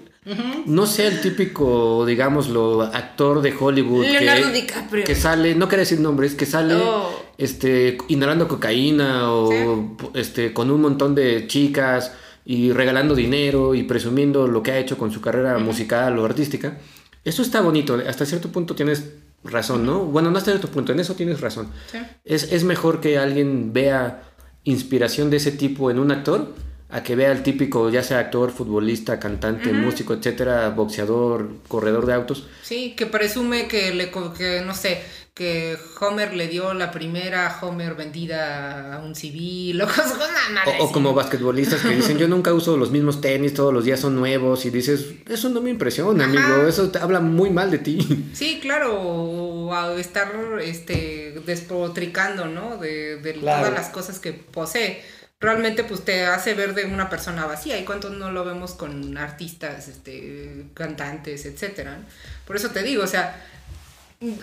no 0.67 0.87
sea 0.87 1.09
el 1.09 1.21
típico, 1.21 2.05
digámoslo, 2.05 2.83
actor 2.83 3.41
de 3.41 3.55
Hollywood 3.59 4.05
Leonardo 4.05 4.49
que, 4.49 4.61
DiCaprio. 4.61 5.05
que 5.05 5.15
sale, 5.15 5.55
no 5.55 5.69
quiero 5.69 5.81
decir 5.81 6.01
nombres, 6.01 6.35
que 6.35 6.47
sale 6.47 6.75
Oh. 6.77 7.11
este 7.39 7.97
inhalando 8.09 8.47
cocaína 8.47 9.33
o 9.33 9.97
este 10.15 10.53
con 10.53 10.71
un 10.71 10.83
montón 10.83 11.15
de 11.15 11.47
chicas 11.47 12.13
y 12.45 12.73
regalando 12.73 13.15
dinero 13.15 13.75
y 13.75 13.83
presumiendo 13.85 14.47
lo 14.47 14.63
que 14.63 14.73
ha 14.73 14.79
hecho 14.79 14.99
con 14.99 15.11
su 15.11 15.21
carrera 15.21 15.59
musical 15.59 16.19
o 16.19 16.25
artística. 16.25 16.79
Eso 17.25 17.43
está 17.43 17.61
bonito, 17.61 17.99
hasta 18.07 18.27
cierto 18.27 18.49
punto 18.51 18.75
tienes 18.75 19.11
razón, 19.45 19.87
¿no? 19.87 20.05
Bueno, 20.05 20.31
no 20.31 20.39
hasta 20.39 20.51
cierto 20.51 20.69
punto, 20.69 20.93
en 20.93 21.01
eso 21.01 21.15
tienes 21.15 21.41
razón. 21.41 21.69
Sí. 21.91 21.99
Es, 22.25 22.53
es 22.53 22.65
mejor 22.65 23.01
que 23.01 23.19
alguien 23.19 23.73
vea 23.73 24.23
inspiración 24.65 25.31
de 25.31 25.39
ese 25.39 25.53
tipo 25.53 25.91
en 25.91 25.99
un 25.99 26.13
actor 26.13 26.55
a 26.93 27.03
que 27.03 27.15
vea 27.17 27.31
el 27.33 27.43
típico, 27.43 27.89
ya 27.91 28.03
sea 28.03 28.19
actor, 28.19 28.51
futbolista, 28.51 29.19
cantante, 29.21 29.73
músico, 29.73 30.15
etcétera, 30.15 30.71
boxeador, 30.71 31.49
corredor 31.69 32.07
de 32.07 32.15
autos. 32.15 32.47
Sí, 32.63 32.95
que 32.97 33.07
presume 33.07 33.69
que 33.69 33.95
le 33.95 34.11
que 34.11 34.63
no 34.67 34.75
sé, 34.75 35.01
que 35.35 35.79
Homer 36.01 36.35
le 36.35 36.49
dio 36.49 36.75
la 36.75 36.91
primera 36.91 37.57
Homer 37.63 37.95
vendida 37.95 38.97
a 38.97 38.99
un 38.99 39.15
civil 39.15 39.81
o 39.81 39.87
cosas 39.89 40.19
madre 40.53 40.79
O, 40.81 40.85
o 40.87 40.93
como 40.93 41.15
basquetbolistas 41.15 41.81
que 41.83 41.91
dicen, 41.91 42.19
yo 42.19 42.27
nunca 42.35 42.53
uso 42.53 42.77
los 42.77 42.91
mismos 42.91 43.21
tenis, 43.21 43.55
todos 43.55 43.73
los 43.73 43.85
días 43.85 44.01
son 44.01 44.17
nuevos, 44.17 44.67
y 44.67 44.71
dices, 44.71 45.07
eso 45.29 45.49
no 45.49 45.61
me 45.61 45.71
impresiona, 45.71 46.25
Ajá. 46.25 46.33
amigo, 46.33 46.69
eso 46.69 46.91
te 46.91 46.99
habla 46.99 47.21
muy 47.21 47.51
mal 47.51 47.71
de 47.71 47.79
ti. 47.79 48.27
Sí, 48.33 48.59
claro, 48.61 49.01
o 49.01 49.73
a 49.73 49.93
estar 50.01 50.33
este 50.61 51.41
despotricando, 51.47 52.47
¿no? 52.47 52.77
De, 52.77 53.17
de 53.17 53.33
Claro. 53.35 53.67
todas 53.69 53.73
las 53.81 53.91
cosas 53.91 54.19
que 54.19 54.33
posee. 54.33 55.03
Realmente 55.41 55.85
pues 55.85 56.05
te 56.05 56.27
hace 56.27 56.53
ver 56.53 56.75
de 56.75 56.85
una 56.85 57.09
persona 57.09 57.47
vacía 57.47 57.79
y 57.79 57.85
cuántos 57.85 58.13
no 58.13 58.31
lo 58.31 58.45
vemos 58.45 58.75
con 58.75 59.17
artistas, 59.17 59.89
este, 59.89 60.67
cantantes, 60.75 61.47
etcétera. 61.47 61.99
Por 62.47 62.57
eso 62.57 62.71
te 62.71 62.83
digo, 62.83 63.03
o 63.03 63.07
sea, 63.07 63.43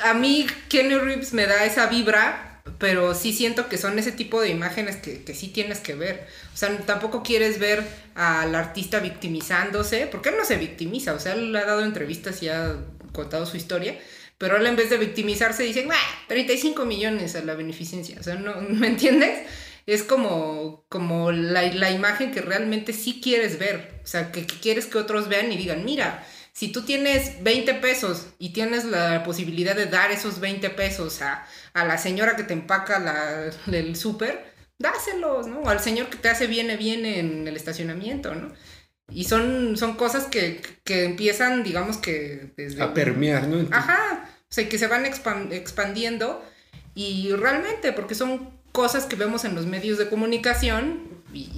a 0.04 0.14
mí 0.16 0.48
Kenny 0.70 0.96
Reeves 0.98 1.34
me 1.34 1.46
da 1.46 1.66
esa 1.66 1.86
vibra, 1.86 2.62
pero 2.80 3.14
sí 3.14 3.32
siento 3.32 3.70
que 3.70 3.78
son 3.78 4.00
ese 4.00 4.12
tipo 4.12 4.42
de 4.42 4.50
imágenes 4.50 4.96
que, 4.98 5.24
que 5.24 5.36
sí 5.36 5.50
tienes 5.50 5.80
que 5.80 5.94
ver. 5.94 6.28
O 6.54 6.58
sea, 6.58 6.76
tampoco 6.80 7.22
quieres 7.22 7.60
ver 7.60 7.84
al 8.16 8.56
artista 8.56 9.00
victimizándose, 9.00 10.08
porque 10.08 10.30
él 10.30 10.36
no 10.38 10.46
se 10.46 10.58
victimiza, 10.58 11.14
o 11.14 11.20
sea, 11.20 11.34
él 11.34 11.56
ha 11.56 11.66
dado 11.66 11.84
entrevistas 11.86 12.42
y 12.42 12.50
ha 12.50 12.76
contado 13.14 13.46
su 13.46 13.56
historia, 13.56 13.98
pero 14.40 14.58
él 14.58 14.66
en 14.66 14.76
vez 14.76 14.90
de 14.90 14.98
victimizarse 14.98 15.62
dice, 15.64 15.86
"Bah, 15.86 15.96
35 16.28 16.86
millones 16.86 17.36
a 17.36 17.42
la 17.44 17.54
beneficencia, 17.54 18.18
o 18.20 18.24
sea, 18.24 18.36
no, 18.36 18.60
¿me 18.62 18.88
entiendes? 18.88 19.48
Es 19.88 20.04
como, 20.04 20.86
como 20.90 21.32
la, 21.32 21.64
la 21.74 21.90
imagen 21.92 22.32
que 22.32 22.42
realmente 22.42 22.94
sí 22.94 23.22
quieres 23.24 23.58
ver, 23.58 24.00
o 24.04 24.08
sea, 24.08 24.32
que, 24.32 24.46
que 24.46 24.60
quieres 24.60 24.86
que 24.86 25.00
otros 25.00 25.30
vean 25.30 25.52
y 25.52 25.58
digan, 25.58 25.84
mira, 25.86 26.24
si 26.54 26.72
tú 26.72 26.84
tienes 26.84 27.42
20 27.44 27.74
pesos 27.76 28.28
y 28.38 28.52
tienes 28.52 28.86
la 28.86 29.24
posibilidad 29.24 29.76
de 29.76 29.86
dar 29.88 30.12
esos 30.12 30.40
20 30.40 30.70
pesos 30.72 31.22
a, 31.24 31.48
a 31.74 31.86
la 31.86 31.98
señora 31.98 32.36
que 32.36 32.44
te 32.44 32.54
empaca 32.54 33.00
la, 33.00 33.50
el 33.72 33.96
súper, 33.96 34.54
dáselos, 34.78 35.48
¿no? 35.48 35.62
O 35.62 35.70
al 35.70 35.80
señor 35.80 36.08
que 36.10 36.18
te 36.18 36.30
hace 36.30 36.48
viene, 36.48 36.78
viene 36.78 37.20
en 37.20 37.48
el 37.48 37.56
estacionamiento, 37.56 38.36
¿no? 38.36 38.54
Y 39.10 39.24
son, 39.24 39.78
son 39.78 39.96
cosas 39.96 40.26
que, 40.26 40.62
que 40.84 41.06
empiezan, 41.06 41.64
digamos 41.64 41.98
que 41.98 42.52
desde... 42.58 42.84
A 42.84 42.94
permear, 42.94 43.48
¿no? 43.48 43.66
Ajá, 43.72 44.30
o 44.42 44.54
sea, 44.54 44.68
que 44.68 44.78
se 44.78 44.88
van 44.88 45.06
expan- 45.06 45.54
expandiendo 45.54 46.44
y 46.94 47.32
realmente, 47.34 47.94
porque 47.94 48.16
son 48.16 48.57
cosas 48.78 49.06
que 49.06 49.16
vemos 49.16 49.44
en 49.44 49.56
los 49.56 49.66
medios 49.66 49.98
de 49.98 50.08
comunicación 50.08 51.00
y 51.34 51.50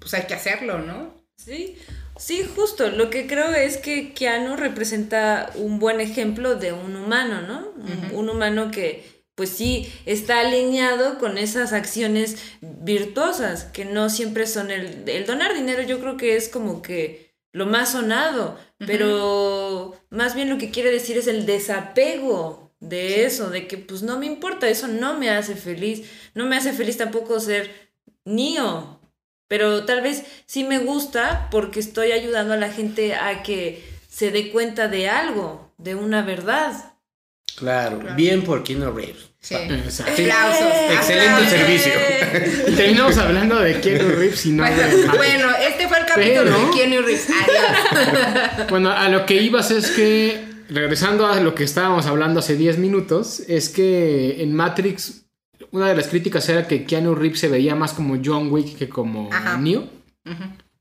pues 0.00 0.12
hay 0.14 0.24
que 0.26 0.34
hacerlo, 0.34 0.80
¿no? 0.80 1.14
Sí, 1.36 1.76
sí, 2.18 2.42
justo. 2.56 2.90
Lo 2.90 3.10
que 3.10 3.26
creo 3.28 3.50
es 3.54 3.76
que 3.76 4.12
Keanu 4.12 4.56
representa 4.56 5.50
un 5.54 5.78
buen 5.78 6.00
ejemplo 6.00 6.56
de 6.56 6.72
un 6.72 6.96
humano, 6.96 7.42
¿no? 7.42 7.58
Un- 7.76 8.16
Un 8.18 8.28
humano 8.28 8.70
que, 8.72 8.88
pues 9.36 9.50
sí, 9.50 9.92
está 10.04 10.40
alineado 10.40 11.18
con 11.20 11.38
esas 11.38 11.72
acciones 11.72 12.36
virtuosas, 12.60 13.64
que 13.64 13.84
no 13.84 14.10
siempre 14.10 14.46
son 14.48 14.70
el, 14.72 15.08
el 15.08 15.26
donar 15.26 15.54
dinero, 15.54 15.82
yo 15.82 16.00
creo 16.00 16.16
que 16.16 16.34
es 16.36 16.48
como 16.48 16.82
que 16.82 17.28
lo 17.52 17.66
más 17.66 17.92
sonado, 17.92 18.58
pero 18.78 19.94
más 20.10 20.34
bien 20.34 20.48
lo 20.50 20.58
que 20.58 20.70
quiere 20.70 20.90
decir 20.90 21.16
es 21.18 21.28
el 21.28 21.46
desapego 21.46 22.67
de 22.80 23.24
eso, 23.24 23.50
de 23.50 23.66
que 23.66 23.76
pues 23.78 24.02
no 24.02 24.18
me 24.18 24.26
importa, 24.26 24.68
eso 24.68 24.86
no 24.88 25.18
me 25.18 25.30
hace 25.30 25.54
feliz, 25.56 26.02
no 26.34 26.46
me 26.46 26.56
hace 26.56 26.72
feliz 26.72 26.96
tampoco 26.96 27.40
ser 27.40 27.90
Neo, 28.24 29.00
pero 29.48 29.84
tal 29.84 30.02
vez 30.02 30.24
sí 30.46 30.64
me 30.64 30.78
gusta 30.78 31.48
porque 31.50 31.80
estoy 31.80 32.12
ayudando 32.12 32.54
a 32.54 32.58
la 32.58 32.70
gente 32.70 33.14
a 33.14 33.42
que 33.42 33.82
se 34.10 34.30
dé 34.30 34.50
cuenta 34.50 34.88
de 34.88 35.08
algo, 35.08 35.72
de 35.78 35.94
una 35.94 36.22
verdad. 36.22 36.94
Claro, 37.56 38.00
bien 38.14 38.44
por 38.44 38.62
Keanu 38.62 38.92
Reeves. 38.92 39.30
Sí. 39.40 39.54
Exacto. 39.54 40.12
Aplausos. 40.12 40.66
Excelente 40.92 41.28
aplausos. 41.30 41.50
servicio. 41.58 41.92
Y 42.68 42.72
terminamos 42.76 43.16
hablando 43.18 43.56
de 43.58 43.80
Keanu 43.80 44.08
Reeves 44.10 44.46
y 44.46 44.50
no 44.50 44.64
de 44.64 44.70
Bueno, 44.70 45.06
Matrix. 45.06 45.16
bueno, 45.16 45.50
este 45.68 45.88
fue 45.88 45.98
el 45.98 46.06
capítulo 46.06 46.44
Pero- 46.44 46.66
de 46.66 46.70
Keanu 46.76 47.02
Reeves. 47.02 47.26
Adiós. 47.30 48.68
Bueno, 48.70 48.90
a 48.92 49.08
lo 49.08 49.24
que 49.26 49.34
ibas 49.34 49.70
es 49.70 49.90
que, 49.90 50.47
regresando 50.68 51.26
a 51.26 51.40
lo 51.40 51.54
que 51.54 51.64
estábamos 51.64 52.06
hablando 52.06 52.40
hace 52.40 52.56
10 52.56 52.78
minutos, 52.78 53.40
es 53.48 53.68
que 53.68 54.42
en 54.42 54.54
Matrix 54.54 55.24
una 55.70 55.88
de 55.88 55.96
las 55.96 56.08
críticas 56.08 56.48
era 56.48 56.66
que 56.66 56.84
Keanu 56.84 57.14
Reeves 57.14 57.40
se 57.40 57.48
veía 57.48 57.74
más 57.74 57.92
como 57.92 58.16
John 58.24 58.50
Wick 58.50 58.76
que 58.76 58.88
como 58.88 59.28
Ajá. 59.32 59.56
Neo. 59.58 59.84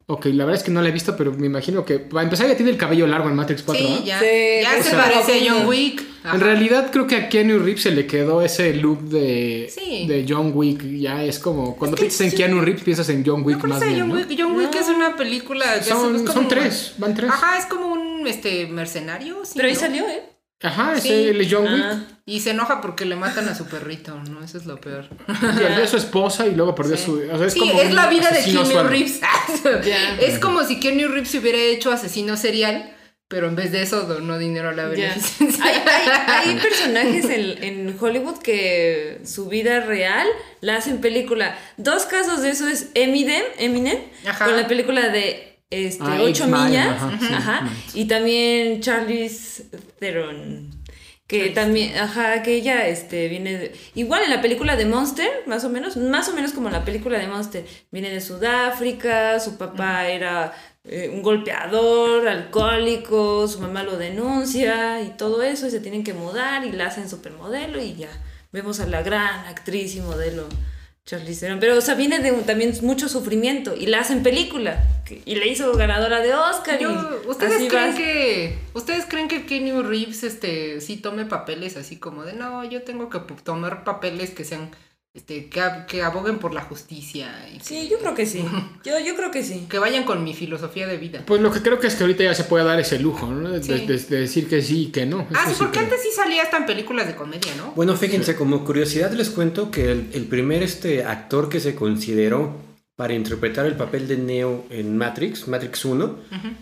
Ok, 0.09 0.27
la 0.27 0.45
verdad 0.45 0.61
es 0.61 0.63
que 0.63 0.71
no 0.71 0.81
la 0.81 0.87
he 0.87 0.91
visto, 0.93 1.17
pero 1.17 1.33
me 1.33 1.47
imagino 1.47 1.83
que 1.83 1.99
para 1.99 2.23
empezar 2.23 2.47
ya 2.47 2.55
tiene 2.55 2.71
el 2.71 2.77
cabello 2.77 3.05
largo 3.07 3.27
en 3.27 3.35
Matrix 3.35 3.61
4. 3.63 3.85
Sí, 3.85 4.03
ya, 4.05 4.19
Sí, 4.19 4.25
ya 4.61 4.81
se 4.81 4.95
parece 4.95 5.33
a 5.49 5.51
John 5.53 5.67
Wick. 5.67 6.01
Ajá. 6.23 6.35
En 6.35 6.41
realidad 6.41 6.89
creo 6.93 7.07
que 7.07 7.15
a 7.17 7.27
Keanu 7.27 7.59
Reeves 7.59 7.81
se 7.83 7.91
le 7.91 8.07
quedó 8.07 8.41
ese 8.41 8.73
look 8.75 9.01
de, 9.09 9.69
Sí. 9.69 10.07
de 10.07 10.25
John 10.27 10.51
Wick. 10.55 10.81
Ya 10.97 11.23
es 11.25 11.39
como 11.39 11.75
cuando 11.75 11.95
que 11.97 12.03
piensas 12.03 12.21
en 12.21 12.31
sí. 12.31 12.37
Keanu 12.37 12.61
Reeves 12.61 12.83
piensas 12.83 13.09
en 13.09 13.25
John 13.25 13.43
Wick 13.43 13.61
¿No 13.63 13.67
más 13.69 13.81
bien. 13.83 13.99
John 13.99 14.07
¿no? 14.09 14.15
Wick? 14.15 14.35
John 14.39 14.55
Wick 14.55 14.75
es 14.75 14.87
una 14.87 15.15
película 15.17 15.65
que 15.79 15.83
Son, 15.83 16.15
es 16.15 16.21
como 16.21 16.33
son 16.33 16.43
un- 16.43 16.47
tres, 16.49 16.93
van 16.97 17.13
tres. 17.13 17.29
Ajá, 17.29 17.57
es 17.57 17.65
como 17.65 17.87
un 17.91 18.06
este 18.29 18.67
mercenario. 18.67 19.43
sí, 19.45 19.53
Pero 19.55 19.67
ahí 19.67 19.73
¿no? 19.73 19.79
salió, 19.79 20.07
¿eh? 20.07 20.23
Ajá, 20.63 20.93
ese 20.97 21.07
Sí. 21.07 21.13
él 21.29 21.39
es 21.41 21.47
John 21.53 21.71
Wick. 21.71 21.83
Ah. 21.85 21.99
Y 22.25 22.39
se 22.39 22.49
enoja 22.49 22.81
porque 22.81 23.05
le 23.05 23.15
matan 23.15 23.47
a 23.47 23.53
su 23.53 23.65
perrito, 23.67 24.15
¿no? 24.29 24.43
Eso 24.43 24.57
es 24.57 24.65
lo 24.65 24.81
peor. 24.81 25.07
Perdió 25.27 25.83
a 25.83 25.87
su 25.87 25.97
esposa 25.97 26.47
y 26.47 26.55
luego 26.55 26.73
perdió 26.73 26.97
Sí. 26.97 27.05
su. 27.05 27.21
O 27.31 27.37
sea, 27.37 27.45
es 27.47 27.53
sí, 27.53 27.59
como 27.59 27.79
es 27.79 27.93
la 27.93 28.07
vida 28.07 28.31
de 28.31 28.43
Keanu. 28.43 28.89
Reeves. 28.89 29.21
Ya. 29.85 30.17
Es 30.19 30.39
como 30.39 30.63
si 30.63 30.79
Keanu 30.79 31.09
Reeves 31.09 31.29
se 31.29 31.39
hubiera 31.39 31.59
hecho 31.59 31.91
asesino 31.91 32.35
serial, 32.37 32.91
pero 33.27 33.47
en 33.47 33.55
vez 33.55 33.71
de 33.71 33.83
eso 33.83 34.01
donó 34.03 34.39
dinero 34.39 34.69
a 34.69 34.73
la 34.73 34.85
beneficencia. 34.87 35.63
Hay, 35.63 35.75
hay- 35.85 36.49
hay 36.53 36.55
personajes 36.61 37.25
en, 37.25 37.63
en 37.63 37.97
Hollywood 37.99 38.39
que 38.39 39.21
su 39.25 39.47
vida 39.49 39.81
real 39.81 40.25
la 40.61 40.77
hacen 40.77 41.01
película. 41.01 41.55
Dos 41.77 42.05
casos 42.05 42.41
de 42.41 42.49
eso 42.49 42.67
es 42.67 42.87
Eminem, 42.95 43.43
Eminem 43.59 43.99
Ajá. 44.25 44.45
con 44.45 44.55
la 44.57 44.67
película 44.67 45.09
de 45.09 45.56
este, 45.69 46.03
Ah, 46.05 46.19
Ocho 46.21 46.47
Millas. 46.47 47.01
ajá, 47.01 47.19
sí, 47.19 47.33
ajá, 47.33 47.59
Eight 47.85 47.95
Y 47.95 48.05
también 48.05 48.81
Charlize 48.81 49.65
Theron. 49.99 50.75
Que 51.27 51.49
también, 51.49 51.97
ajá, 51.97 52.41
que 52.41 52.53
ella 52.55 52.87
este, 52.87 53.27
viene 53.27 53.57
de- 53.57 53.75
igual 53.95 54.23
en 54.23 54.29
la 54.29 54.41
película 54.41 54.77
de 54.77 54.85
Monster, 54.85 55.29
más 55.45 55.65
o 55.65 55.69
menos, 55.69 55.97
más 55.97 56.29
o 56.29 56.33
menos 56.33 56.53
como 56.53 56.67
en 56.69 56.73
la 56.73 56.85
película 56.85 57.19
de 57.19 57.27
Monster. 57.27 57.65
Viene 57.91 58.09
de 58.09 58.21
Sudáfrica, 58.21 59.37
su 59.41 59.57
papá 59.57 60.07
era 60.07 60.53
eh, 60.85 61.11
un 61.13 61.21
golpeador, 61.21 62.29
alcohólico, 62.29 63.45
su 63.49 63.59
mamá 63.59 63.83
lo 63.83 63.97
denuncia 63.97 65.01
y 65.01 65.09
todo 65.17 65.43
eso, 65.43 65.67
y 65.67 65.71
se 65.71 65.81
tienen 65.81 66.05
que 66.05 66.13
mudar 66.13 66.63
y 66.65 66.71
la 66.71 66.85
hacen 66.87 67.09
supermodelo 67.09 67.81
y 67.83 67.95
ya. 67.95 68.09
Vemos 68.53 68.79
a 68.79 68.87
la 68.87 69.01
gran 69.01 69.45
actriz 69.47 69.95
y 69.97 69.99
modelo 69.99 70.47
Charlize 71.07 71.39
Theron. 71.39 71.59
Pero, 71.61 71.77
o 71.77 71.81
sea, 71.81 71.95
viene 71.95 72.19
de 72.19 72.31
un- 72.33 72.43
también 72.43 72.73
mucho 72.83 73.07
sufrimiento 73.09 73.73
y 73.75 73.87
la 73.87 74.01
hacen 74.01 74.21
película. 74.23 74.83
Y 75.25 75.35
le 75.35 75.47
hizo 75.47 75.71
ganadora 75.73 76.19
de 76.19 76.33
Oscar. 76.35 76.77
Yo- 76.79 77.21
y 77.25 77.27
¿ustedes 77.29 77.69
creen 77.69 77.87
vas. 77.91 77.95
que 77.95 78.59
ustedes 78.73 79.05
creen 79.07 79.29
que 79.29 79.45
Keanu 79.45 79.81
Reeves 79.83 80.23
este 80.23 80.81
sí 80.81 80.97
tome 80.97 81.25
papeles 81.25 81.77
así 81.77 81.95
como 81.95 82.25
de 82.25 82.33
no, 82.33 82.63
yo 82.65 82.83
tengo 82.83 83.09
que 83.09 83.19
tomar 83.43 83.85
papeles 83.85 84.31
que 84.31 84.43
sean 84.43 84.69
este 85.17 85.47
que, 85.49 85.61
que 85.87 86.03
aboguen 86.03 86.37
por 86.39 86.53
la 86.53 86.61
justicia 86.61 87.27
y 87.53 87.57
que, 87.57 87.63
Sí, 87.63 87.89
yo 87.89 87.97
creo 87.99 88.13
que 88.15 88.25
sí. 88.25 88.45
Yo, 88.85 88.97
yo 88.99 89.15
creo 89.15 89.31
que 89.31 89.43
sí. 89.43 89.65
que 89.69 89.79
vayan 89.79 90.03
con 90.05 90.23
mi 90.23 90.33
filosofía 90.33 90.87
de 90.87 90.97
vida? 90.97 91.23
Pues 91.25 91.41
lo 91.41 91.51
que 91.51 91.61
creo 91.61 91.79
que 91.79 91.87
es 91.87 91.95
que 91.95 92.03
ahorita 92.03 92.23
ya 92.23 92.33
se 92.33 92.45
puede 92.45 92.63
dar 92.63 92.79
ese 92.79 92.99
lujo, 92.99 93.27
¿no? 93.27 93.49
De, 93.49 93.61
Sí. 93.63 93.85
de- 93.85 93.97
de 93.97 94.19
decir 94.21 94.47
que 94.47 94.61
sí 94.61 94.83
y 94.83 94.91
que 94.91 95.05
no. 95.05 95.27
Ah, 95.33 95.45
sí, 95.49 95.55
porque 95.57 95.71
creo. 95.79 95.83
antes 95.85 96.01
sí 96.03 96.09
salía 96.15 96.43
hasta 96.43 96.57
en 96.57 96.65
películas 96.65 97.07
de 97.07 97.15
comedia, 97.15 97.53
¿no? 97.57 97.71
Bueno, 97.75 97.95
fíjense, 97.97 98.35
como 98.35 98.63
curiosidad 98.63 99.11
les 99.11 99.29
cuento 99.29 99.71
que 99.71 99.91
el, 99.91 100.09
el 100.13 100.25
primer 100.25 100.63
este, 100.63 101.03
actor 101.03 101.49
que 101.49 101.59
se 101.59 101.75
consideró 101.75 102.55
para 102.97 103.13
interpretar 103.13 103.67
el 103.67 103.75
papel 103.75 104.07
de 104.07 104.17
Neo 104.17 104.65
en 104.71 104.97
Matrix, 104.97 105.47
Matrix 105.47 105.85
1, 105.85 106.15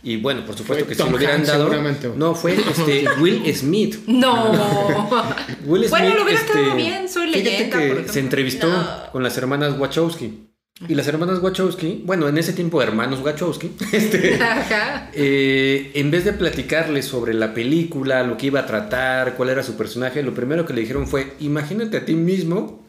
y 0.03 0.17
bueno, 0.17 0.45
por 0.45 0.57
supuesto 0.57 0.83
Fue 0.83 0.93
que 0.93 0.97
Tom 0.97 1.05
si 1.07 1.11
lo 1.13 1.17
hubieran 1.17 1.35
Hanks, 1.37 1.47
dado, 1.47 2.13
no, 2.17 2.35
fue 2.35 2.55
este, 2.55 3.05
Will 3.21 3.55
Smith. 3.55 4.05
No. 4.05 4.51
Will 5.65 5.83
Smith, 5.87 5.89
Bueno, 5.91 6.13
lo 6.15 6.23
hubiera 6.23 6.41
este, 6.41 6.51
quedado 6.53 6.75
bien, 6.75 7.07
soy 7.09 7.27
fíjate 7.31 7.43
leyenda, 7.49 7.77
que 7.79 7.83
por 7.87 7.93
ejemplo. 7.93 8.13
se 8.13 8.19
entrevistó 8.19 8.67
No. 8.67 9.11
con 9.13 9.23
las 9.23 9.37
hermanas 9.37 9.79
Wachowski. 9.79 10.49
Y 10.89 10.93
las 10.95 11.07
hermanas 11.07 11.39
Wachowski, 11.41 12.01
bueno, 12.05 12.27
en 12.27 12.37
ese 12.37 12.51
tiempo 12.51 12.81
hermanos 12.81 13.21
Wachowski, 13.23 13.71
este, 13.93 14.35
Ajá. 14.43 15.09
eh, 15.13 15.91
en 15.95 16.11
vez 16.11 16.25
de 16.25 16.33
platicarle 16.33 17.01
sobre 17.01 17.33
la 17.33 17.53
película, 17.53 18.23
lo 18.23 18.35
que 18.35 18.47
iba 18.47 18.59
a 18.59 18.65
tratar, 18.65 19.35
cuál 19.35 19.51
era 19.51 19.63
su 19.63 19.77
personaje, 19.77 20.21
lo 20.21 20.33
primero 20.33 20.65
que 20.65 20.73
le 20.73 20.81
dijeron 20.81 21.07
fue, 21.07 21.31
imagínate 21.39 21.95
a 21.95 22.03
ti 22.05 22.13
mismo 22.13 22.84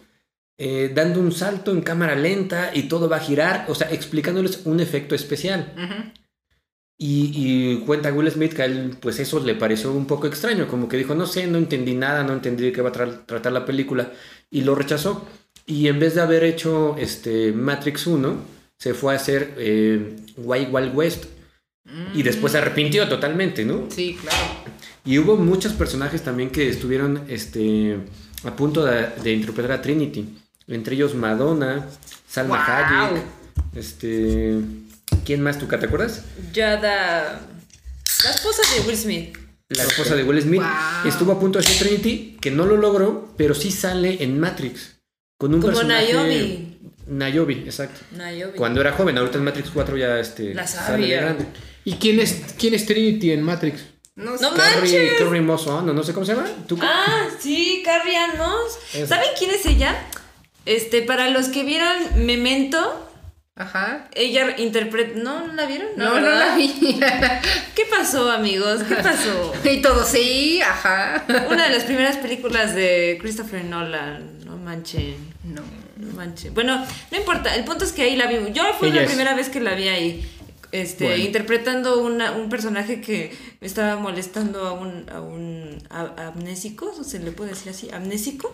eh, 0.59 0.91
dando 0.95 1.21
un 1.21 1.33
salto 1.33 1.71
en 1.71 1.83
cámara 1.83 2.15
lenta 2.15 2.71
y 2.75 2.85
todo 2.85 3.09
va 3.09 3.17
a 3.17 3.21
girar, 3.21 3.67
o 3.69 3.75
sea, 3.75 3.91
explicándoles 3.93 4.63
un 4.65 4.81
efecto 4.81 5.15
especial. 5.15 5.73
Y, 6.99 7.31
y 7.35 7.77
cuenta 7.85 8.11
Will 8.13 8.31
Smith 8.31 8.55
que 8.55 8.63
a 8.63 8.65
él, 8.65 8.97
pues 9.01 9.19
eso 9.21 9.39
le 9.41 9.55
pareció 9.55 9.93
un 9.93 10.07
poco 10.07 10.27
extraño, 10.27 10.67
como 10.67 10.89
que 10.89 10.97
dijo, 10.97 11.15
no 11.15 11.27
sé, 11.27 11.47
no 11.47 11.59
entendí 11.59 11.95
nada, 11.95 12.25
no 12.25 12.33
entendí 12.33 12.65
de 12.65 12.73
qué 12.73 12.81
va 12.81 12.89
a 12.89 12.93
tra- 12.93 13.27
tratar 13.27 13.53
la 13.53 13.67
película, 13.67 14.13
y 14.51 14.63
lo 14.63 14.75
rechazó. 14.75 15.27
Y 15.67 15.89
en 15.89 15.99
vez 15.99 16.15
de 16.15 16.23
haber 16.23 16.43
hecho 16.45 16.97
este, 16.99 17.53
Matrix 17.53 18.07
1, 18.07 18.37
se 18.79 18.95
fue 18.95 19.13
a 19.13 19.17
hacer 19.17 19.55
eh, 19.59 20.17
Wild 20.39 20.69
Wild 20.75 20.95
West. 20.95 21.25
Y 22.15 22.23
después 22.25 22.53
se 22.53 22.59
arrepintió 22.59 23.09
totalmente, 23.09 23.65
¿no? 23.65 23.87
Sí, 23.91 24.17
claro. 24.21 24.39
Y 25.05 25.19
hubo 25.19 25.37
muchos 25.37 25.73
personajes 25.73 26.23
también 26.23 26.51
que 26.51 26.69
estuvieron 26.69 27.23
este, 27.29 27.99
a 28.43 28.57
punto 28.57 28.85
de, 28.85 29.07
de 29.23 29.33
interpretar 29.35 29.71
a 29.73 29.83
Trinity. 29.83 30.27
Entre 30.69 30.95
ellos 30.97 31.15
Madonna, 31.15 31.87
Salma 32.29 32.57
Wow. 32.57 33.09
Hayek, 33.09 33.23
este... 33.75 34.57
¿Quién 35.25 35.43
más 35.43 35.59
tú, 35.59 35.67
te 35.67 35.77
acuerdas? 35.87 36.23
Yada. 36.53 37.41
La 38.25 38.31
esposa 38.31 38.63
de 38.75 38.81
Will 38.87 38.97
Smith. 38.97 39.39
La 39.69 39.83
esposa 39.85 40.15
de 40.15 40.25
Will 40.25 40.41
Smith 40.43 40.63
Wow. 40.63 41.09
estuvo 41.09 41.33
a 41.33 41.41
punto 41.41 41.59
de 41.59 41.65
ser 41.65 41.87
Trinity, 41.87 42.37
que 42.41 42.51
no 42.51 42.67
lo 42.67 42.77
logró, 42.77 43.33
pero 43.37 43.55
sí 43.55 43.71
sale 43.71 44.23
en 44.23 44.39
Matrix. 44.41 44.97
Con 45.39 45.55
un 45.55 45.61
Como 45.61 45.73
personaje... 45.73 46.13
Naomi. 46.13 46.73
Nayobi, 47.07 47.55
exacto. 47.65 48.01
Naomi. 48.13 48.57
Cuando 48.57 48.81
era 48.81 48.93
joven, 48.93 49.17
ahorita 49.19 49.39
en 49.39 49.45
Matrix 49.45 49.71
4 49.71 49.97
ya 49.97 50.19
este, 50.19 50.55
La 50.55 50.67
sale 50.67 51.07
de 51.07 51.17
grande. 51.17 51.47
¿Y 51.85 51.95
quién 51.95 52.19
es, 52.19 52.55
quién 52.59 52.75
es 52.75 52.85
Trinity 52.87 53.31
en 53.31 53.43
Matrix? 53.43 53.81
No, 54.17 54.33
No 54.33 54.39
sé. 54.39 54.57
Carrie, 54.57 54.81
manches. 54.81 55.19
Carrie 55.19 55.41
Moss, 55.43 55.67
¿no? 55.67 55.83
no 55.83 56.03
sé 56.03 56.13
cómo 56.13 56.25
se 56.27 56.35
llama. 56.35 56.49
¿Tú? 56.67 56.79
Ah, 56.81 57.29
sí, 57.39 57.83
Carrie 57.85 58.17
Ann 58.17 58.39
Moss. 58.39 58.79
¿Saben 59.09 59.29
quién 59.39 59.51
es 59.51 59.65
ella? 59.67 59.95
Este, 60.67 61.03
para 61.03 61.31
los 61.31 61.47
que 61.49 61.63
vieron 61.65 62.27
Memento, 62.27 63.09
Ajá. 63.55 64.09
ella 64.15 64.55
interpreta. 64.59 65.13
¿No, 65.17 65.47
¿No 65.47 65.53
la 65.55 65.65
vieron? 65.67 65.89
No, 65.97 66.07
no 66.07 66.15
¿verdad? 66.15 66.49
la 66.49 66.57
vi. 66.57 66.75
¿Qué 67.75 67.83
pasó, 67.89 68.31
amigos? 68.31 68.83
¿Qué 68.83 68.97
pasó? 68.97 69.53
y 69.71 69.81
todo, 69.81 70.05
sí, 70.05 70.61
ajá. 70.61 71.25
Una 71.51 71.69
de 71.69 71.75
las 71.75 71.85
primeras 71.85 72.17
películas 72.17 72.75
de 72.75 73.17
Christopher 73.21 73.65
Nolan. 73.65 74.45
No 74.45 74.57
manchen. 74.57 75.17
No. 75.45 75.63
No 75.97 76.13
manchen. 76.15 76.53
Bueno, 76.53 76.85
no 77.11 77.17
importa. 77.17 77.55
El 77.55 77.65
punto 77.65 77.85
es 77.85 77.93
que 77.93 78.03
ahí 78.03 78.17
la 78.17 78.27
vi. 78.27 78.53
Yo 78.53 78.63
fue 78.79 78.89
Ella 78.89 78.97
la 78.97 79.03
es. 79.03 79.09
primera 79.09 79.35
vez 79.35 79.49
que 79.49 79.61
la 79.61 79.75
vi 79.75 79.89
ahí. 79.89 80.31
Este, 80.73 81.05
Bueno. 81.05 81.23
interpretando 81.25 82.03
una- 82.03 82.33
un 82.33 82.51
personaje 82.51 83.01
que 83.01 83.35
estaba 83.61 83.97
molestando 83.97 84.67
a 84.67 84.73
un, 84.73 85.09
a 85.09 85.21
un 85.21 85.79
a- 85.89 86.27
amnésico, 86.27 86.93
¿o 87.01 87.05
se 87.05 87.21
le 87.21 87.31
puede 87.31 87.51
decir 87.51 87.71
así, 87.71 87.89
amnésico. 87.93 88.53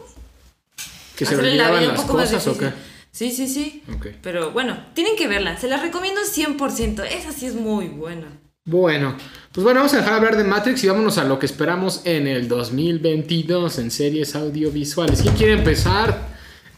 ¿Que 1.22 1.26
se 1.26 1.34
Hacerle 1.34 1.52
le 1.52 1.56
la 1.58 1.70
vida 1.70 1.76
olvidaban 1.78 1.90
un 1.90 1.96
las 1.96 2.06
más 2.06 2.10
cosas 2.10 2.46
o 2.46 2.50
difícil. 2.50 2.70
qué? 2.70 2.92
Sí, 3.12 3.30
sí, 3.30 3.46
sí. 3.46 3.82
Pero 4.22 4.52
bueno, 4.52 4.86
tienen 4.94 5.16
que 5.16 5.28
verla. 5.28 5.58
Se 5.58 5.68
la 5.68 5.76
recomiendo 5.80 6.20
100%. 6.22 7.04
Esa 7.04 7.32
sí 7.32 7.46
es 7.46 7.54
muy 7.54 7.88
buena. 7.88 8.26
Bueno, 8.64 9.16
pues 9.52 9.64
bueno, 9.64 9.80
vamos 9.80 9.92
a 9.92 9.98
dejar 9.98 10.14
hablar 10.14 10.36
de 10.36 10.44
Matrix 10.44 10.84
y 10.84 10.88
vámonos 10.88 11.18
a 11.18 11.24
lo 11.24 11.38
que 11.38 11.46
esperamos 11.46 12.02
en 12.04 12.26
el 12.26 12.48
2022 12.48 13.78
en 13.78 13.90
series 13.90 14.34
audiovisuales. 14.36 15.20
¿Quién 15.20 15.34
quiere 15.34 15.52
empezar? 15.54 16.28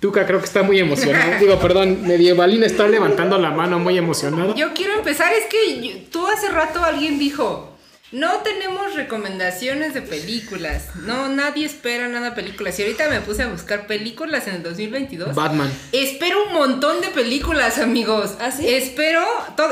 Tuca 0.01 0.26
creo 0.26 0.38
que 0.38 0.47
está 0.47 0.62
muy 0.62 0.78
emocionado. 0.78 1.32
Digo, 1.40 1.59
perdón, 1.61 2.07
Medievalina 2.07 2.66
está 2.66 2.88
levantando 2.88 3.38
la 3.38 3.51
mano 3.51 3.78
muy 3.78 3.97
emocionada. 3.97 4.55
Yo 4.55 4.72
quiero 4.74 4.95
empezar, 4.95 5.32
es 5.34 5.45
que 5.45 6.07
tú 6.11 6.26
hace 6.26 6.49
rato 6.49 6.82
alguien 6.82 7.18
dijo, 7.18 7.74
no 8.15 8.39
tenemos 8.39 8.95
recomendaciones 8.95 9.93
de 9.93 10.03
películas, 10.03 10.95
no, 10.97 11.29
nadie 11.29 11.67
espera 11.67 12.09
nada 12.09 12.31
de 12.31 12.37
películas. 12.37 12.79
Y 12.79 12.83
ahorita 12.83 13.09
me 13.11 13.21
puse 13.21 13.43
a 13.43 13.49
buscar 13.49 13.87
películas 13.87 14.47
en 14.47 14.55
el 14.57 14.62
2022. 14.62 15.35
Batman. 15.35 15.71
Espero 15.93 16.47
un 16.47 16.53
montón 16.55 17.01
de 17.01 17.09
películas, 17.09 17.79
amigos. 17.79 18.35
¿Ah, 18.41 18.51
sí? 18.51 18.69
Espero 18.69 19.25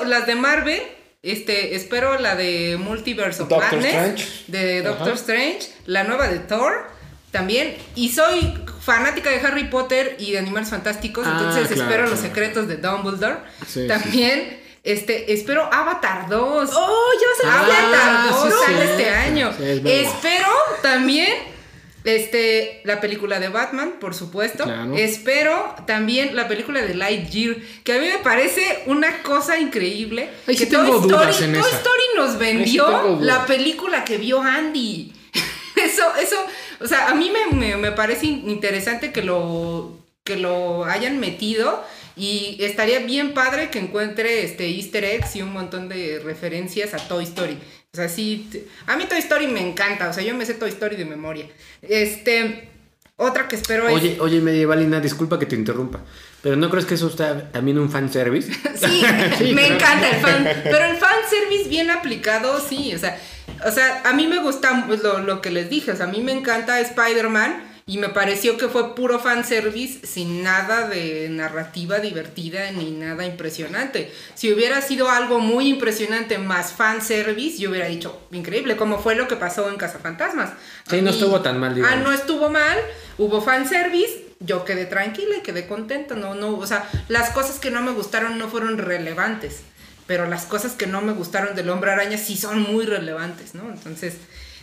las 0.06 0.26
de 0.26 0.34
Marvel. 0.34 0.82
Este, 1.22 1.76
espero 1.76 2.18
la 2.18 2.34
de 2.34 2.76
Multiverse 2.80 3.42
of 3.44 3.48
Doctor 3.48 3.74
Madness, 3.80 3.94
Strange. 3.94 4.44
de 4.48 4.82
Doctor 4.82 5.08
Ajá. 5.12 5.16
Strange, 5.20 5.68
la 5.86 6.02
nueva 6.02 6.26
de 6.26 6.40
Thor 6.40 6.90
también. 7.30 7.76
Y 7.94 8.10
soy 8.10 8.54
fanática 8.80 9.30
de 9.30 9.36
Harry 9.36 9.64
Potter 9.64 10.16
y 10.18 10.32
de 10.32 10.38
Animales 10.38 10.70
Fantásticos, 10.70 11.24
Ah, 11.24 11.36
entonces 11.38 11.68
claro, 11.68 11.82
espero 11.90 12.06
los 12.08 12.18
secretos 12.18 12.66
de 12.66 12.76
Dumbledore. 12.76 13.36
Sí, 13.66 13.86
también, 13.86 14.58
este, 14.84 15.32
espero 15.32 15.68
Avatar 15.72 16.28
2. 16.28 16.70
¡Oh! 16.74 17.08
Ya 17.20 17.46
vas 17.46 17.54
a 17.54 17.60
Ah, 17.60 17.64
Avatar 17.64 18.30
2 18.30 18.42
sí, 18.44 18.58
sale 18.66 18.84
sí. 18.84 18.90
este 18.90 19.10
año. 19.10 19.52
Sí, 19.56 19.62
es 19.64 19.82
verdad. 19.82 20.00
espero 20.00 20.48
también 20.82 21.32
Este, 22.04 22.80
la 22.84 23.00
película 23.00 23.38
de 23.38 23.48
Batman, 23.48 23.94
por 24.00 24.12
supuesto. 24.14 24.64
Claro. 24.64 24.92
Espero 24.96 25.76
también 25.86 26.34
la 26.34 26.48
película 26.48 26.82
de 26.82 26.94
Lightyear, 26.94 27.56
que 27.84 27.92
a 27.92 27.98
mí 28.00 28.08
me 28.08 28.18
parece 28.18 28.82
una 28.86 29.22
cosa 29.22 29.56
increíble. 29.60 30.28
Sí 30.48 30.56
que 30.56 30.66
Toy 30.66 30.84
tengo 30.84 30.98
dudas 30.98 31.28
Story, 31.30 31.44
en 31.54 31.60
Toy 31.60 31.68
esa. 31.70 31.76
Story 31.76 32.02
nos 32.16 32.38
vendió 32.38 33.18
la 33.20 33.46
película 33.46 34.04
que 34.04 34.18
vio 34.18 34.40
Andy. 34.42 35.12
Eso, 35.76 36.02
eso, 36.20 36.36
o 36.80 36.86
sea, 36.86 37.08
a 37.08 37.14
mí 37.14 37.30
me, 37.32 37.56
me- 37.56 37.76
me 37.76 37.92
parece 37.92 38.26
in- 38.26 38.48
interesante 38.50 39.10
que 39.12 39.22
lo, 39.22 39.96
que 40.24 40.36
lo 40.36 40.84
hayan 40.84 41.18
metido 41.18 41.84
y 42.16 42.56
estaría 42.60 43.00
bien 43.00 43.34
padre 43.34 43.70
que 43.70 43.78
encuentre 43.78 44.44
este 44.44 44.68
easter 44.68 45.04
eggs 45.04 45.36
y 45.36 45.42
un 45.42 45.52
montón 45.52 45.88
de 45.88 46.20
referencias 46.24 46.94
a 46.94 46.98
Toy 46.98 47.24
Story. 47.24 47.58
O 47.92 47.96
sea, 47.96 48.08
sí, 48.08 48.48
a 48.86 48.96
mí 48.96 49.04
Toy 49.04 49.18
Story 49.18 49.46
me 49.48 49.60
encanta, 49.60 50.08
o 50.08 50.12
sea, 50.12 50.22
yo 50.22 50.34
me 50.34 50.46
sé 50.46 50.54
Toy 50.54 50.70
Story 50.70 50.96
de 50.96 51.04
memoria. 51.04 51.46
Este, 51.82 52.68
otra 53.16 53.48
que 53.48 53.56
espero 53.56 53.88
es... 53.88 53.94
Oye, 53.94 54.16
oye, 54.20 54.40
Medievalina, 54.40 55.00
disculpa 55.00 55.38
que 55.38 55.46
te 55.46 55.56
interrumpa. 55.56 56.00
Pero 56.42 56.56
¿no 56.56 56.68
crees 56.70 56.86
que 56.86 56.94
eso 56.94 57.06
está 57.06 57.50
también 57.52 57.78
un 57.78 57.90
fanservice? 57.90 58.52
Sí, 58.74 59.04
Sí, 59.38 59.52
me 59.52 59.66
encanta 59.66 60.10
el 60.10 60.20
fan. 60.20 60.48
Pero 60.64 60.84
el 60.84 60.96
fan 60.96 61.16
service 61.30 61.68
bien 61.68 61.90
aplicado, 61.90 62.60
sí. 62.60 62.94
O 62.94 62.98
sea, 62.98 63.18
o 63.64 63.70
sea 63.70 64.02
a 64.04 64.12
mí 64.12 64.26
me 64.26 64.40
gusta 64.40 64.84
pues, 64.86 65.02
lo, 65.02 65.20
lo 65.20 65.40
que 65.40 65.50
les 65.50 65.70
dije. 65.70 65.92
O 65.92 65.96
sea, 65.96 66.06
a 66.06 66.08
mí 66.08 66.20
me 66.20 66.32
encanta 66.32 66.80
Spider-Man. 66.80 67.71
Y 67.92 67.98
me 67.98 68.08
pareció 68.08 68.56
que 68.56 68.68
fue 68.68 68.94
puro 68.94 69.18
fan 69.18 69.44
service 69.44 70.06
sin 70.06 70.42
nada 70.42 70.88
de 70.88 71.28
narrativa 71.28 71.98
divertida 71.98 72.70
ni 72.70 72.90
nada 72.90 73.26
impresionante. 73.26 74.10
Si 74.34 74.50
hubiera 74.50 74.80
sido 74.80 75.10
algo 75.10 75.40
muy 75.40 75.68
impresionante 75.68 76.38
más 76.38 76.72
fan 76.72 77.02
service, 77.02 77.58
yo 77.58 77.68
hubiera 77.68 77.88
dicho, 77.88 78.18
increíble, 78.30 78.78
como 78.78 78.98
fue 78.98 79.14
lo 79.14 79.28
que 79.28 79.36
pasó 79.36 79.68
en 79.68 79.76
Cazafantasmas. 79.76 80.52
Sí, 80.88 80.96
A 81.00 81.02
no 81.02 81.10
mí- 81.10 81.18
estuvo 81.18 81.42
tan 81.42 81.60
mal, 81.60 81.74
digamos. 81.74 81.94
Ah, 81.98 82.00
no 82.02 82.12
estuvo 82.12 82.48
mal, 82.48 82.78
hubo 83.18 83.42
fan 83.42 83.68
service, 83.68 84.24
yo 84.40 84.64
quedé 84.64 84.86
tranquila 84.86 85.36
y 85.36 85.42
quedé 85.42 85.66
contenta, 85.66 86.14
no, 86.14 86.34
no, 86.34 86.56
o 86.56 86.66
sea, 86.66 86.88
las 87.08 87.28
cosas 87.28 87.58
que 87.58 87.70
no 87.70 87.82
me 87.82 87.92
gustaron 87.92 88.38
no 88.38 88.48
fueron 88.48 88.78
relevantes, 88.78 89.60
pero 90.06 90.26
las 90.26 90.46
cosas 90.46 90.72
que 90.72 90.86
no 90.86 91.02
me 91.02 91.12
gustaron 91.12 91.54
del 91.54 91.68
hombre 91.68 91.90
araña 91.90 92.16
sí 92.16 92.38
son 92.38 92.62
muy 92.62 92.86
relevantes, 92.86 93.54
¿no? 93.54 93.68
Entonces, 93.70 94.14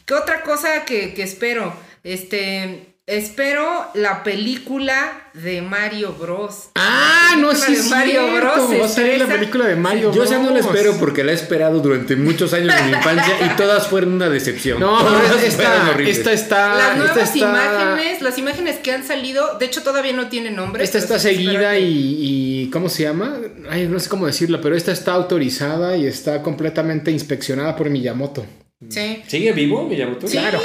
¿qué 0.08 0.16
otra 0.16 0.42
cosa 0.42 0.84
que, 0.84 1.14
que 1.14 1.22
espero? 1.22 1.76
Este, 2.04 2.89
espero 3.10 3.88
la 3.96 4.24
película 4.24 5.24
de 5.34 5.62
Mario 5.62 6.14
Bros. 6.14 6.70
Ah, 6.76 7.36
no, 7.40 7.54
sí, 7.56 7.76
de 7.76 7.84
Mario 7.90 8.22
cierto. 8.30 8.68
Bros. 8.68 8.82
Va 8.82 8.86
a 8.86 8.90
salir 8.90 9.18
la 9.20 9.26
película 9.28 9.66
de 9.68 9.76
Mario 9.76 10.12
Yo 10.14 10.26
ya 10.26 10.38
no 10.38 10.52
la 10.52 10.62
Bros. 10.62 10.66
espero 10.68 10.98
porque 11.00 11.24
la 11.24 11.32
he 11.32 11.36
esperado 11.36 11.80
durante 11.80 12.16
muchos 12.16 12.54
años 12.54 12.74
de 12.76 12.84
mi 12.84 12.92
infancia 12.92 13.36
y 13.46 13.56
todas 13.56 13.88
fueron 13.88 14.14
una 14.14 14.30
decepción. 14.30 14.80
No, 14.80 15.00
Todas 15.04 15.44
esta, 15.44 15.90
horribles. 15.92 16.18
esta 16.18 16.32
está. 16.34 16.68
Las 16.76 16.82
esta 16.84 16.96
nuevas 16.98 17.18
está- 17.36 17.38
imágenes, 17.38 18.22
las 18.22 18.38
imágenes 18.38 18.78
que 18.78 18.92
han 18.92 19.06
salido, 19.06 19.58
de 19.58 19.66
hecho 19.66 19.82
todavía 19.84 20.14
no 20.14 20.28
tienen 20.30 20.56
nombre. 20.56 20.84
Esta 20.84 20.98
está 21.00 21.18
seguida 21.20 21.72
que- 21.74 21.82
y, 21.82 22.64
y- 22.66 22.70
¿Cómo 22.72 22.90
se 22.90 23.04
llama? 23.04 23.38
Ay, 23.70 23.88
no 23.88 24.00
sé 24.00 24.10
cómo 24.10 24.26
decirlo, 24.28 24.62
pero 24.62 24.76
esta 24.76 24.92
está 24.92 25.14
autorizada 25.14 25.98
y 25.98 26.06
está 26.06 26.42
completamente 26.44 27.12
inspeccionada 27.12 27.76
por 27.76 27.90
Miyamoto. 27.90 28.46
Sí. 28.88 29.22
¿Sigue 29.28 29.52
vivo 29.52 29.86
Miyamoto? 29.88 30.26
Sí, 30.28 30.38
claro, 30.38 30.60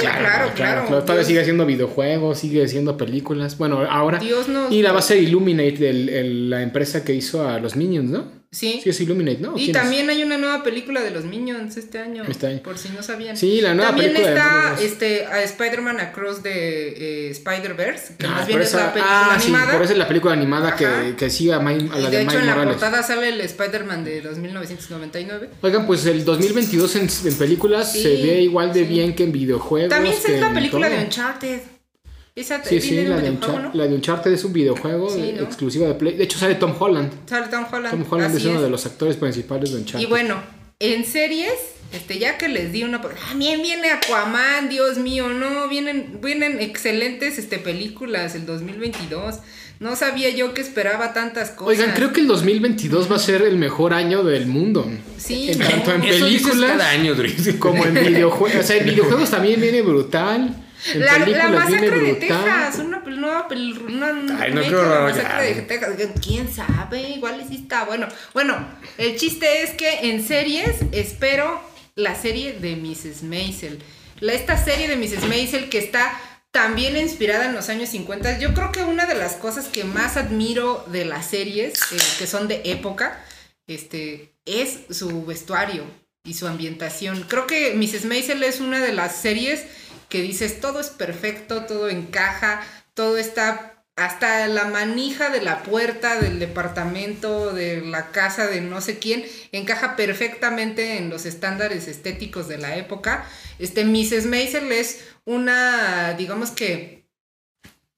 claro. 0.55 0.85
Todavía 0.87 1.15
Dios. 1.15 1.27
sigue 1.27 1.41
haciendo 1.41 1.65
videojuegos, 1.65 2.39
sigue 2.39 2.63
haciendo 2.63 2.95
películas. 2.95 3.57
Bueno, 3.57 3.81
ahora. 3.89 4.19
Dios 4.19 4.47
nos- 4.47 4.71
Y 4.71 4.81
la 4.81 4.93
ser 5.01 5.17
Illuminate, 5.21 5.89
el- 5.89 6.07
el- 6.09 6.49
la 6.49 6.61
empresa 6.61 7.03
que 7.03 7.13
hizo 7.13 7.45
a 7.47 7.59
los 7.59 7.75
Minions, 7.75 8.09
¿no? 8.09 8.34
Sí. 8.55 8.79
Sí, 8.81 8.89
es 8.89 9.01
Illuminate, 9.01 9.39
¿no? 9.39 9.51
Y 9.57 9.65
¿Quién 9.65 9.75
es? 9.75 9.81
también 9.81 10.09
hay 10.09 10.23
una 10.23 10.37
nueva 10.37 10.63
película 10.63 11.01
de 11.01 11.11
los 11.11 11.25
Minions 11.25 11.75
este 11.75 11.99
año. 11.99 12.23
Este 12.27 12.47
año. 12.47 12.61
Por 12.63 12.77
si 12.77 12.87
no 12.89 13.03
sabían. 13.03 13.35
Sí, 13.35 13.59
la 13.59 13.73
nueva 13.73 13.91
también 13.91 14.13
película 14.13 14.75
de 14.77 14.85
está 14.85 14.85
este, 14.85 15.25
a 15.25 15.43
Spider-Man 15.43 15.99
Across 15.99 16.43
the 16.43 17.27
eh, 17.27 17.31
Spider-Verse, 17.31 18.15
que 18.17 18.25
Ah, 18.25 18.29
más 18.29 18.47
bien 18.47 18.61
es 18.61 18.67
esa- 18.69 18.77
la 18.85 18.93
película 18.93 19.13
ah, 19.13 19.35
animada. 19.35 19.65
sí, 19.65 19.71
por 19.73 19.81
eso 19.83 19.91
es 19.93 19.99
la 19.99 20.07
película 20.07 20.33
animada 20.33 20.75
que, 20.75 20.85
Ajá. 20.85 21.15
que 21.17 21.29
sigue 21.29 21.53
a, 21.53 21.59
Mi- 21.59 21.73
a 21.73 21.99
y 21.99 22.01
la 22.03 22.09
de 22.09 22.17
de, 22.17 22.21
hecho 22.23 22.31
Miles 22.31 22.39
en 22.41 22.45
la 22.47 22.55
Morales. 22.55 22.77
portada 22.77 23.03
sale 23.03 23.29
el 23.29 23.41
Spider-Man 23.41 24.03
de 24.05 24.21
los 24.21 24.37
1999. 24.37 25.49
Oigan, 25.61 25.85
pues 25.85 26.05
el 26.05 26.23
2022 26.23 26.95
en, 26.95 27.09
en 27.25 27.33
películas 27.35 27.91
Sí, 27.91 28.01
se 28.03 28.09
ve 28.09 28.41
igual 28.41 28.71
de 28.73 28.81
sí. 28.81 28.85
bien 28.85 29.15
que 29.15 29.23
en 29.25 29.31
videojuegos. 29.31 29.89
También 29.89 30.15
es 30.15 30.39
la 30.39 30.53
película 30.53 30.89
de 30.89 30.97
Uncharted. 31.03 31.59
Esa 32.35 32.61
Sí, 32.65 32.81
sí, 32.81 33.05
la 33.05 33.15
de, 33.21 33.31
¿no? 33.31 33.71
la 33.73 33.87
de 33.87 33.95
Uncharted 33.95 34.33
es 34.33 34.43
un 34.43 34.51
videojuego 34.51 35.09
Sí, 35.09 35.33
¿no? 35.37 35.43
exclusivo 35.43 35.87
de 35.87 35.93
Play. 35.93 36.15
De 36.17 36.25
hecho, 36.25 36.37
sale 36.37 36.55
Tom 36.55 36.73
Holland. 36.77 37.09
Sale 37.29 37.47
Tom 37.47 37.65
Holland. 37.71 37.91
Tom 37.91 38.05
Holland 38.09 38.35
así 38.35 38.43
es 38.43 38.45
uno 38.49 38.57
es. 38.57 38.63
de 38.63 38.69
los 38.69 38.85
actores 38.85 39.15
principales 39.15 39.71
de 39.71 39.77
Uncharted. 39.77 40.05
Y 40.05 40.09
bueno, 40.09 40.35
en 40.79 41.05
series, 41.05 41.53
este, 41.93 42.19
ya 42.19 42.37
que 42.37 42.49
les 42.49 42.73
di 42.73 42.83
una. 42.83 43.01
También 43.01 43.61
viene 43.61 43.89
Aquaman, 43.89 44.67
Dios 44.67 44.97
mío, 44.97 45.29
no, 45.29 45.69
vienen, 45.69 46.19
vienen 46.21 46.59
excelentes 46.59 47.37
este, 47.37 47.57
películas 47.57 48.35
el 48.35 48.45
2022. 48.45 49.35
No 49.79 49.95
sabía 49.95 50.29
yo 50.29 50.53
que 50.53 50.59
esperaba 50.59 51.13
tantas 51.13 51.51
cosas. 51.51 51.79
Oigan, 51.79 51.95
creo 51.95 52.11
que 52.11 52.19
el 52.19 52.27
2022 52.27 53.09
va 53.09 53.15
a 53.15 53.19
ser 53.19 53.43
el 53.43 53.55
mejor 53.57 53.93
año 53.93 54.23
del 54.25 54.45
mundo. 54.47 54.85
Sí, 55.17 55.51
En 55.51 55.59
tanto 55.59 55.93
en 55.93 56.03
Eso 56.03 56.25
dices 56.25 56.47
películas 56.49 56.71
cada 56.71 56.89
año, 56.89 57.15
Dries. 57.15 57.55
como 57.59 57.85
en 57.85 57.93
videojuegos. 58.07 58.59
O 58.61 58.67
sea, 58.67 58.75
en 58.75 58.85
videojuegos 58.85 59.31
también 59.31 59.61
viene 59.61 59.81
brutal. 59.81 60.63
La, 60.93 61.17
la 61.19 61.49
masacre 61.49 61.99
de. 61.99 62.13
Texas, 62.13 62.77
una 62.79 62.99
nueva 62.99 63.47
pel- 63.47 63.79
una, 63.87 64.11
una 64.11 64.41
Ay, 64.41 64.53
no 64.53 64.61
creo, 64.61 64.83
la 64.83 65.01
masacre 65.01 65.53
de 65.55 65.61
Texas. 65.63 65.95
¿Quién 66.23 66.53
sabe? 66.53 67.09
Igual 67.09 67.43
sí 67.49 67.55
está 67.63 67.85
bueno. 67.85 68.07
Bueno, 68.33 68.67
el 68.97 69.15
chiste 69.17 69.63
es 69.63 69.71
que 69.71 70.09
en 70.09 70.25
series 70.25 70.77
espero 70.91 71.59
la 71.95 72.15
serie 72.15 72.53
de 72.53 72.75
Mrs. 72.75 73.23
Maisel. 73.23 73.81
La, 74.19 74.33
esta 74.33 74.63
serie 74.63 74.87
de 74.87 74.95
Mrs. 74.95 75.27
Maisel 75.27 75.69
que 75.69 75.79
está 75.79 76.19
también 76.51 76.95
inspirada 76.95 77.45
en 77.45 77.53
los 77.53 77.69
años 77.69 77.89
50. 77.89 78.39
Yo 78.39 78.53
creo 78.53 78.71
que 78.71 78.83
una 78.83 79.05
de 79.07 79.15
las 79.15 79.33
cosas 79.33 79.67
que 79.67 79.83
más 79.83 80.15
admiro 80.17 80.85
de 80.91 81.03
las 81.05 81.25
series 81.25 81.73
eh, 81.91 81.97
que 82.19 82.27
son 82.27 82.47
de 82.47 82.61
época 82.65 83.19
este, 83.67 84.33
es 84.45 84.79
su 84.89 85.25
vestuario 85.25 85.83
y 86.23 86.33
su 86.35 86.47
ambientación. 86.47 87.25
Creo 87.27 87.45
que 87.47 87.73
Mrs. 87.75 88.05
Maisel 88.05 88.41
es 88.43 88.59
una 88.59 88.79
de 88.79 88.93
las 88.93 89.15
series 89.17 89.63
que 90.09 90.21
dices 90.21 90.59
todo 90.59 90.79
es 90.79 90.89
perfecto, 90.89 91.65
todo 91.65 91.89
encaja, 91.89 92.61
todo 92.93 93.17
está 93.17 93.75
hasta 93.95 94.47
la 94.47 94.65
manija 94.65 95.29
de 95.29 95.41
la 95.41 95.63
puerta 95.63 96.19
del 96.19 96.37
departamento, 96.37 97.53
de 97.53 97.81
la 97.81 98.11
casa 98.11 98.47
de 98.47 98.59
no 98.59 98.81
sé 98.81 98.99
quién, 98.99 99.23
encaja 99.53 99.95
perfectamente 99.95 100.97
en 100.97 101.09
los 101.09 101.25
estándares 101.25 101.87
estéticos 101.87 102.49
de 102.49 102.57
la 102.57 102.75
época. 102.75 103.25
Este 103.57 103.85
Mrs. 103.85 104.25
Maisel 104.25 104.71
es 104.71 105.05
una, 105.23 106.13
digamos 106.13 106.51
que 106.51 107.05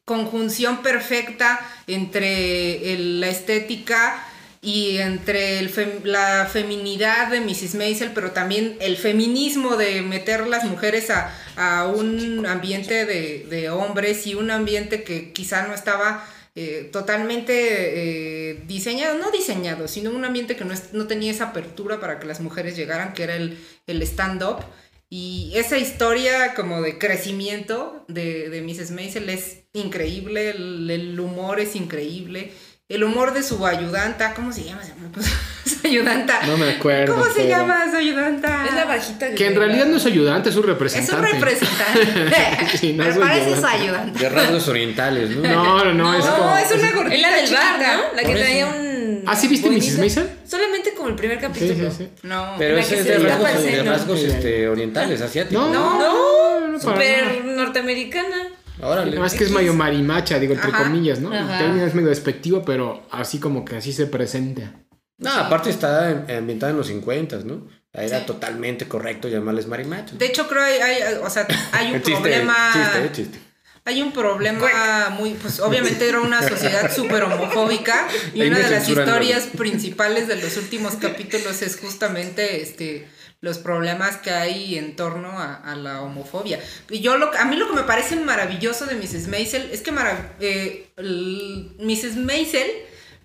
conjunción 0.05 0.83
perfecta 0.83 1.59
entre 1.87 2.97
la 2.97 3.27
estética 3.27 4.23
y 4.61 4.97
entre 4.97 5.59
el 5.59 5.73
fem- 5.73 6.03
la 6.03 6.47
feminidad 6.51 7.29
de 7.29 7.41
Mrs. 7.41 7.75
Maisel, 7.75 8.11
pero 8.13 8.31
también 8.31 8.75
el 8.79 8.97
feminismo 8.97 9.77
de 9.77 10.01
meter 10.01 10.47
las 10.47 10.63
mujeres 10.65 11.09
a, 11.09 11.31
a 11.55 11.87
un 11.87 12.45
ambiente 12.45 13.05
de, 13.05 13.69
hombres 13.69 14.25
y 14.27 14.35
un 14.35 14.51
ambiente 14.51 15.03
que 15.03 15.31
quizá 15.33 15.67
no 15.67 15.73
estaba 15.73 16.25
eh, 16.55 16.89
totalmente 16.91 18.51
eh, 18.51 18.63
diseñado, 18.67 19.17
no 19.19 19.31
diseñado, 19.31 19.87
sino 19.87 20.09
un 20.11 20.25
ambiente 20.25 20.55
que 20.55 20.65
no, 20.65 20.73
no 20.93 21.07
tenía 21.07 21.31
esa 21.31 21.45
apertura 21.49 21.99
para 21.99 22.19
que 22.19 22.25
las 22.27 22.39
mujeres 22.39 22.75
llegaran, 22.75 23.13
que 23.13 23.23
era 23.23 23.35
el, 23.35 23.57
el 23.85 24.01
stand-up. 24.01 24.63
Y 25.09 25.53
esa 25.55 25.77
historia 25.77 26.53
como 26.53 26.81
de 26.81 26.97
crecimiento 26.97 28.03
de, 28.09 28.49
de 28.49 28.61
Mrs. 28.61 28.91
Maisel 28.91 29.29
es 29.29 29.59
increíble, 29.73 30.49
el, 30.49 30.89
el 30.91 31.17
humor 31.19 31.59
es 31.61 31.75
increíble. 31.77 32.51
El 32.89 33.03
humor 33.03 33.33
de 33.33 33.43
su 33.43 33.67
ayudanta, 33.67 34.33
¿cómo 34.33 34.53
se 34.53 34.63
llama? 34.63 34.81
su 35.65 35.85
ayudanta. 35.85 36.39
No 36.47 36.55
me 36.57 36.69
acuerdo. 36.71 37.15
¿Cómo 37.15 37.25
se 37.25 37.33
pero- 37.43 37.49
llama 37.49 37.85
su 37.91 37.97
ayudanta? 37.97 38.65
Es 38.65 38.73
la 38.75 38.85
bajita 38.85 39.31
Que 39.35 39.47
en 39.47 39.55
realidad 39.57 39.87
no 39.87 39.97
es 39.97 40.05
ayudante, 40.05 40.49
es 40.51 40.55
un 40.55 40.61
Es 40.61 40.67
un 40.67 40.69
representante. 40.73 41.31
representante. 41.33 42.67
Sí, 42.77 42.93
no 42.93 43.03
Pero 43.03 43.15
es 43.15 43.19
parece 43.19 43.59
su 43.59 43.65
ayudante. 43.67 44.19
De 44.19 44.29
rasgos 44.29 44.67
orientales, 44.69 45.29
¿no? 45.31 45.41
No, 45.41 45.83
no, 45.83 45.93
no, 45.93 46.13
es 46.17 46.23
No, 46.25 46.37
como. 46.37 46.57
es 46.57 46.71
una 46.71 46.91
gordita 46.93 47.15
Es 47.15 47.21
la 47.21 47.35
del 47.35 47.53
bar. 47.53 47.97
¿no? 47.97 48.15
La 48.15 48.23
que 48.23 48.35
traía 48.35 48.67
un. 48.67 49.23
¿Ah, 49.25 49.35
sí 49.35 49.49
viste. 49.49 49.69
Mrs. 49.69 49.97
Maisel? 49.99 50.29
Solamente 50.49 50.93
como 50.93 51.09
el 51.09 51.15
primer 51.15 51.39
Sí, 51.39 51.41
capítulo. 51.41 51.91
sí, 51.91 51.97
sí. 51.97 52.09
No. 52.23 52.55
Pero 52.57 52.77
ese 52.77 52.93
que 52.95 53.01
es 53.01 53.05
se 53.07 53.17
de 53.19 53.27
rasgos, 53.27 53.63
de 53.63 53.83
rasgos 53.83 54.19
este, 54.21 54.67
orientales, 54.69 55.19
asiáticos. 55.21 55.61
No, 55.61 55.73
No. 55.73 55.99
no, 55.99 56.67
no, 56.69 56.79
para 56.79 56.95
Súper 56.95 57.25
nada. 57.43 57.55
norteamericana. 57.65 58.47
Órale. 58.81 59.11
Nada 59.11 59.21
más 59.23 59.33
que 59.33 59.43
es 59.43 59.51
medio 59.51 59.73
marimacha, 59.73 60.39
digo, 60.39 60.53
entre 60.53 60.69
Ajá. 60.71 60.83
comillas, 60.83 61.19
¿no? 61.19 61.33
El 61.33 61.47
término 61.57 61.85
es 61.85 61.93
medio 61.95 62.09
despectivo, 62.09 62.63
pero 62.65 63.03
así 63.11 63.39
como 63.39 63.65
que 63.65 63.77
así 63.77 63.93
se 63.93 64.05
presenta. 64.07 64.73
No, 65.17 65.31
aparte 65.31 65.69
está 65.71 66.09
ambientada 66.37 66.71
en 66.71 66.77
los 66.77 66.87
50, 66.87 67.37
¿no? 67.45 67.67
Era 67.93 68.19
Sí. 68.19 68.25
totalmente 68.27 68.87
correcto 68.87 69.27
llamarles 69.27 69.65
marimachos. 69.65 70.19
De 70.19 70.27
hecho, 70.27 70.47
creo 70.47 70.61
hay, 70.63 70.77
hay- 70.79 71.13
o 71.23 71.29
sea, 71.29 71.47
hay 71.71 71.87
un 71.87 72.01
Chiste, 72.03 72.11
problema. 72.11 72.55
chiste, 72.73 73.11
chiste. 73.13 73.39
hay 73.85 74.01
un 74.03 74.11
problema 74.11 75.09
muy, 75.09 75.31
pues 75.31 75.59
obviamente 75.61 76.07
era 76.07 76.19
una 76.19 76.47
sociedad 76.47 76.91
súper 76.95 77.23
homofóbica 77.23 78.07
y 78.35 78.41
Ahí 78.41 78.49
una 78.49 78.59
de 78.59 78.69
las 78.69 78.87
historias 78.87 79.45
principales 79.57 80.27
de 80.27 80.35
los 80.35 80.55
últimos 80.57 80.95
capítulos 80.97 81.61
es 81.63 81.79
justamente 81.79 82.61
este 82.61 83.07
los 83.41 83.59
problemas 83.59 84.17
que 84.17 84.31
hay 84.31 84.77
en 84.77 84.95
torno 84.95 85.29
a, 85.39 85.75
la 85.75 86.01
homofobia. 86.01 86.59
Y 86.89 86.99
yo 87.01 87.17
lo, 87.17 87.31
a 87.37 87.45
mí 87.45 87.55
lo 87.55 87.67
que 87.67 87.75
me 87.75 87.83
parece 87.83 88.15
maravilloso 88.15 88.85
de 88.85 88.95
Mrs. 88.95 89.27
Maisel 89.27 89.69
es 89.71 89.81
que 89.81 89.91
mara- 89.91 90.35
eh, 90.39 90.89
Mrs. 91.79 92.15
Maisel 92.17 92.69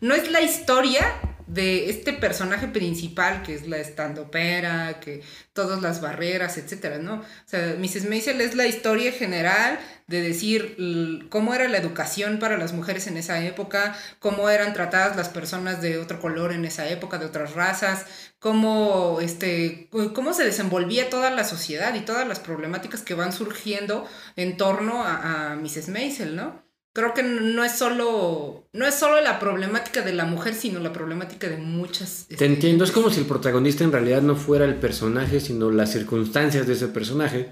no 0.01 0.15
es 0.15 0.31
la 0.31 0.41
historia 0.43 1.15
de 1.47 1.91
este 1.91 2.13
personaje 2.13 2.69
principal 2.69 3.43
que 3.43 3.55
es 3.55 3.67
la 3.67 3.79
estandopera, 3.79 5.01
que 5.01 5.23
todas 5.53 5.83
las 5.83 6.01
barreras, 6.01 6.59
etcétera, 6.59 6.99
¿no? 6.99 7.17
O 7.17 7.25
sea, 7.47 7.77
Mrs. 7.79 8.07
Maisel 8.09 8.41
es 8.41 8.55
la 8.55 8.67
historia 8.67 9.13
general 9.13 9.79
de 10.07 10.21
decir 10.23 11.27
cómo 11.31 11.55
era 11.55 11.69
la 11.69 11.79
educación 11.79 12.39
para 12.39 12.59
las 12.59 12.73
mujeres 12.73 13.07
en 13.07 13.17
esa 13.17 13.45
época, 13.45 13.97
cómo 14.19 14.49
eran 14.49 14.75
tratadas 14.75 15.17
las 15.17 15.29
personas 15.29 15.81
de 15.81 15.99
otro 15.99 16.21
color 16.21 16.53
en 16.53 16.65
esa 16.65 16.89
época, 16.89 17.19
de 17.19 17.27
otras 17.27 17.55
razas, 17.55 18.07
cómo, 18.39 19.21
este, 19.21 19.89
cómo 20.15 20.35
se 20.35 20.45
desenvolvía 20.45 21.11
toda 21.11 21.31
la 21.31 21.45
sociedad 21.45 21.95
y 21.95 22.01
todas 22.01 22.27
las 22.27 22.41
problemáticas 22.41 23.03
que 23.03 23.15
van 23.15 23.33
surgiendo 23.33 24.07
en 24.37 24.57
torno 24.57 25.05
a, 25.05 25.53
a 25.53 25.57
Mrs. 25.57 25.89
Maisel, 25.89 26.37
¿no? 26.37 26.72
Creo 26.95 27.15
que 27.15 27.23
no 27.23 27.65
es 27.65 27.73
solo 27.73 28.67
no 28.75 28.87
es 28.87 28.95
solo 28.95 29.21
la 29.23 29.39
problemática 29.39 30.03
de 30.03 30.13
la 30.13 30.25
mujer, 30.27 30.55
sino 30.55 30.79
la 30.81 30.93
problemática 30.93 31.49
de 31.49 31.57
muchas. 31.57 32.27
Te 32.29 32.35
este, 32.35 32.47
entiendo, 32.47 32.85
es 32.85 32.91
como 32.91 33.09
si 33.11 33.21
el 33.21 33.27
protagonista 33.27 33.83
en 33.85 33.93
realidad 33.93 34.21
no 34.23 34.37
fuera 34.37 34.65
el 34.67 34.75
personaje, 34.77 35.41
sino 35.41 35.71
las 35.71 35.91
circunstancias 35.93 36.67
de 36.67 36.75
ese 36.75 36.89
personaje, 36.89 37.49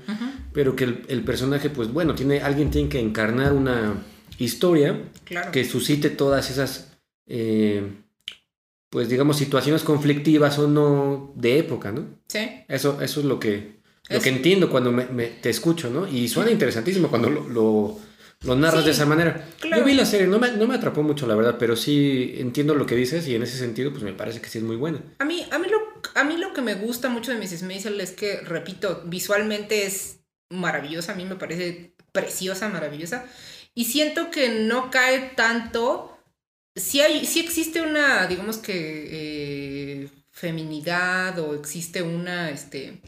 pero 0.53 0.77
que 0.77 0.85
el, 0.85 1.05
el 1.09 1.25
personaje, 1.25 1.71
pues 1.71 1.93
bueno, 1.93 2.15
tiene, 2.15 2.41
alguien 2.41 2.71
tiene 2.71 2.89
que 2.89 3.01
encarnar 3.01 3.53
una 3.55 3.95
historia 4.39 4.99
Claro. 5.25 5.53
que 5.53 5.65
suscite 5.65 6.11
todas 6.11 6.51
esas, 6.51 6.93
eh, 7.27 7.83
pues 8.91 9.09
digamos, 9.09 9.37
situaciones 9.37 9.83
conflictivas 9.83 10.59
o 10.59 10.67
no 10.69 11.33
de 11.37 11.59
época, 11.59 11.93
¿no? 11.93 12.07
Sí. 12.29 12.49
Eso, 12.69 13.01
eso 13.01 13.21
es 13.21 13.27
lo 13.27 13.39
que, 13.39 13.81
lo 14.09 14.17
Es- 14.17 14.23
que 14.23 14.31
entiendo 14.31 14.69
cuando 14.71 14.91
me, 14.93 15.07
me- 15.07 15.27
te 15.29 15.49
escucho, 15.51 15.89
¿no? 15.91 16.07
Y 16.09 16.29
suena 16.29 16.51
interesantísimo 16.51 17.09
cuando 17.09 17.31
lo, 17.31 17.49
lo, 17.49 17.99
lo 18.45 18.57
narras 18.57 18.81
Sí, 18.81 18.87
de 18.87 18.93
esa 18.93 19.07
manera. 19.07 19.45
claro. 19.61 19.83
Yo 19.83 19.85
vi 19.87 19.95
la 19.95 20.07
serie, 20.07 20.27
no 20.27 20.39
me, 20.39 20.51
no 20.53 20.67
me 20.67 20.75
atrapó 20.75 21.03
mucho, 21.03 21.27
la 21.27 21.35
verdad, 21.35 21.57
pero 21.59 21.77
sí 21.77 22.35
entiendo 22.39 22.75
lo 22.75 22.87
que 22.87 22.95
dices 22.97 23.27
y 23.29 23.35
en 23.35 23.43
ese 23.43 23.59
sentido, 23.59 23.91
pues 23.91 24.03
me 24.03 24.13
parece 24.15 24.41
que 24.41 24.49
sí 24.49 24.59
es 24.59 24.65
muy 24.65 24.77
buena. 24.77 25.03
A 25.19 25.25
mí, 25.25 25.47
a 25.51 25.59
mí, 25.59 25.67
lo, 25.69 25.79
a 26.15 26.25
mí 26.25 26.37
lo 26.39 26.55
que 26.55 26.63
me 26.63 26.75
gusta 26.75 27.09
mucho 27.11 27.33
de 27.33 27.39
Mrs. 27.39 27.63
Maisel 27.65 28.01
es 28.01 28.13
que, 28.13 28.41
repito, 28.41 29.03
visualmente 29.05 29.85
es 29.87 30.21
maravillosa, 30.51 31.13
a 31.13 31.17
mí 31.17 31.25
me 31.27 31.37
parece 31.37 31.95
preciosa, 32.13 32.69
maravillosa, 32.71 33.27
y 33.75 33.85
siento 33.85 34.31
que 34.31 34.49
no 34.49 34.91
cae 34.91 35.33
tanto, 35.37 36.19
sí, 36.75 37.01
hay, 37.03 37.27
sí 37.27 37.41
existe 37.41 37.83
una, 37.83 38.27
digamos 38.27 38.57
que, 38.57 40.03
eh, 40.05 40.09
feminidad 40.31 41.39
o 41.39 41.55
existe 41.55 42.01
una, 42.03 42.51
este, 42.51 43.01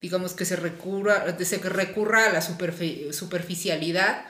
digamos 0.00 0.32
que 0.32 0.46
se 0.46 0.56
recurra, 0.56 1.36
se 1.38 1.58
recurra 1.58 2.26
a 2.26 2.32
la 2.32 2.40
superfi- 2.40 3.12
superficialidad, 3.12 4.24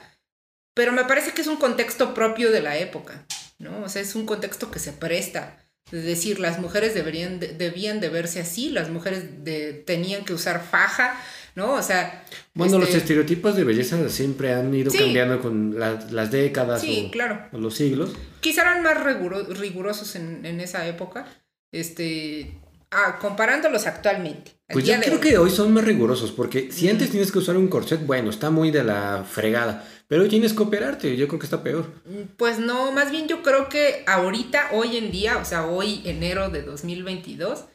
pero 0.80 0.92
me 0.92 1.04
parece 1.04 1.32
que 1.32 1.42
es 1.42 1.46
un 1.46 1.56
contexto 1.58 2.14
propio 2.14 2.50
de 2.50 2.62
la 2.62 2.78
época, 2.78 3.26
¿no? 3.58 3.82
O 3.84 3.88
sea, 3.90 4.00
es 4.00 4.14
un 4.14 4.24
contexto 4.24 4.70
que 4.70 4.78
se 4.78 4.92
presta. 4.94 5.58
Es 5.92 6.04
decir, 6.06 6.40
las 6.40 6.58
mujeres 6.58 6.94
deberían 6.94 7.38
de- 7.38 7.48
debían 7.48 8.00
de 8.00 8.08
verse 8.08 8.40
así, 8.40 8.70
las 8.70 8.88
mujeres 8.88 9.44
de- 9.44 9.74
tenían 9.74 10.24
que 10.24 10.32
usar 10.32 10.64
faja, 10.64 11.20
¿no? 11.54 11.74
O 11.74 11.82
sea... 11.82 12.24
Bueno, 12.54 12.78
los 12.78 12.88
este, 12.88 12.98
estereotipos 13.00 13.56
de 13.56 13.64
belleza 13.64 14.08
siempre 14.08 14.54
han 14.54 14.72
ido 14.74 14.90
Sí. 14.90 14.96
cambiando 15.00 15.42
con 15.42 15.78
la- 15.78 16.02
las 16.10 16.30
décadas 16.30 16.80
Sí, 16.80 17.08
o, 17.08 17.10
claro. 17.10 17.46
o 17.52 17.58
los 17.58 17.74
siglos. 17.74 18.12
Quizá 18.40 18.62
eran 18.62 18.82
más 18.82 18.96
riguro- 19.04 19.44
rigurosos 19.48 20.14
en, 20.16 20.46
en 20.46 20.60
esa 20.60 20.86
época, 20.86 21.26
este, 21.72 22.58
ah, 22.90 23.18
comparándolos 23.20 23.86
actualmente. 23.86 24.52
al 24.68 24.74
Pues 24.74 24.84
yo 24.86 24.94
creo 25.00 25.14
hoy. 25.14 25.20
que 25.20 25.36
hoy 25.38 25.50
son 25.50 25.74
más 25.74 25.84
rigurosos, 25.84 26.30
porque 26.30 26.70
si 26.72 26.88
antes 26.88 27.10
tienes 27.10 27.30
que 27.32 27.38
usar 27.38 27.56
un 27.56 27.68
corset, 27.68 28.06
bueno, 28.06 28.30
está 28.30 28.50
muy 28.50 28.70
de 28.70 28.84
la 28.84 29.24
fregada, 29.28 29.84
pero 30.10 30.26
tienes 30.26 30.52
que 30.54 30.62
operarte, 30.64 31.16
yo 31.16 31.28
creo 31.28 31.38
que 31.38 31.46
está 31.46 31.62
peor. 31.62 31.88
Pues 32.36 32.58
no, 32.58 32.90
más 32.90 33.12
bien 33.12 33.28
yo 33.28 33.44
creo 33.44 33.68
que 33.68 34.02
ahorita, 34.08 34.70
hoy 34.72 34.96
en 34.96 35.12
día, 35.12 35.38
o 35.38 35.44
sea, 35.44 35.66
hoy 35.66 36.02
enero 36.04 36.50
de 36.50 36.62
2022, 36.62 37.66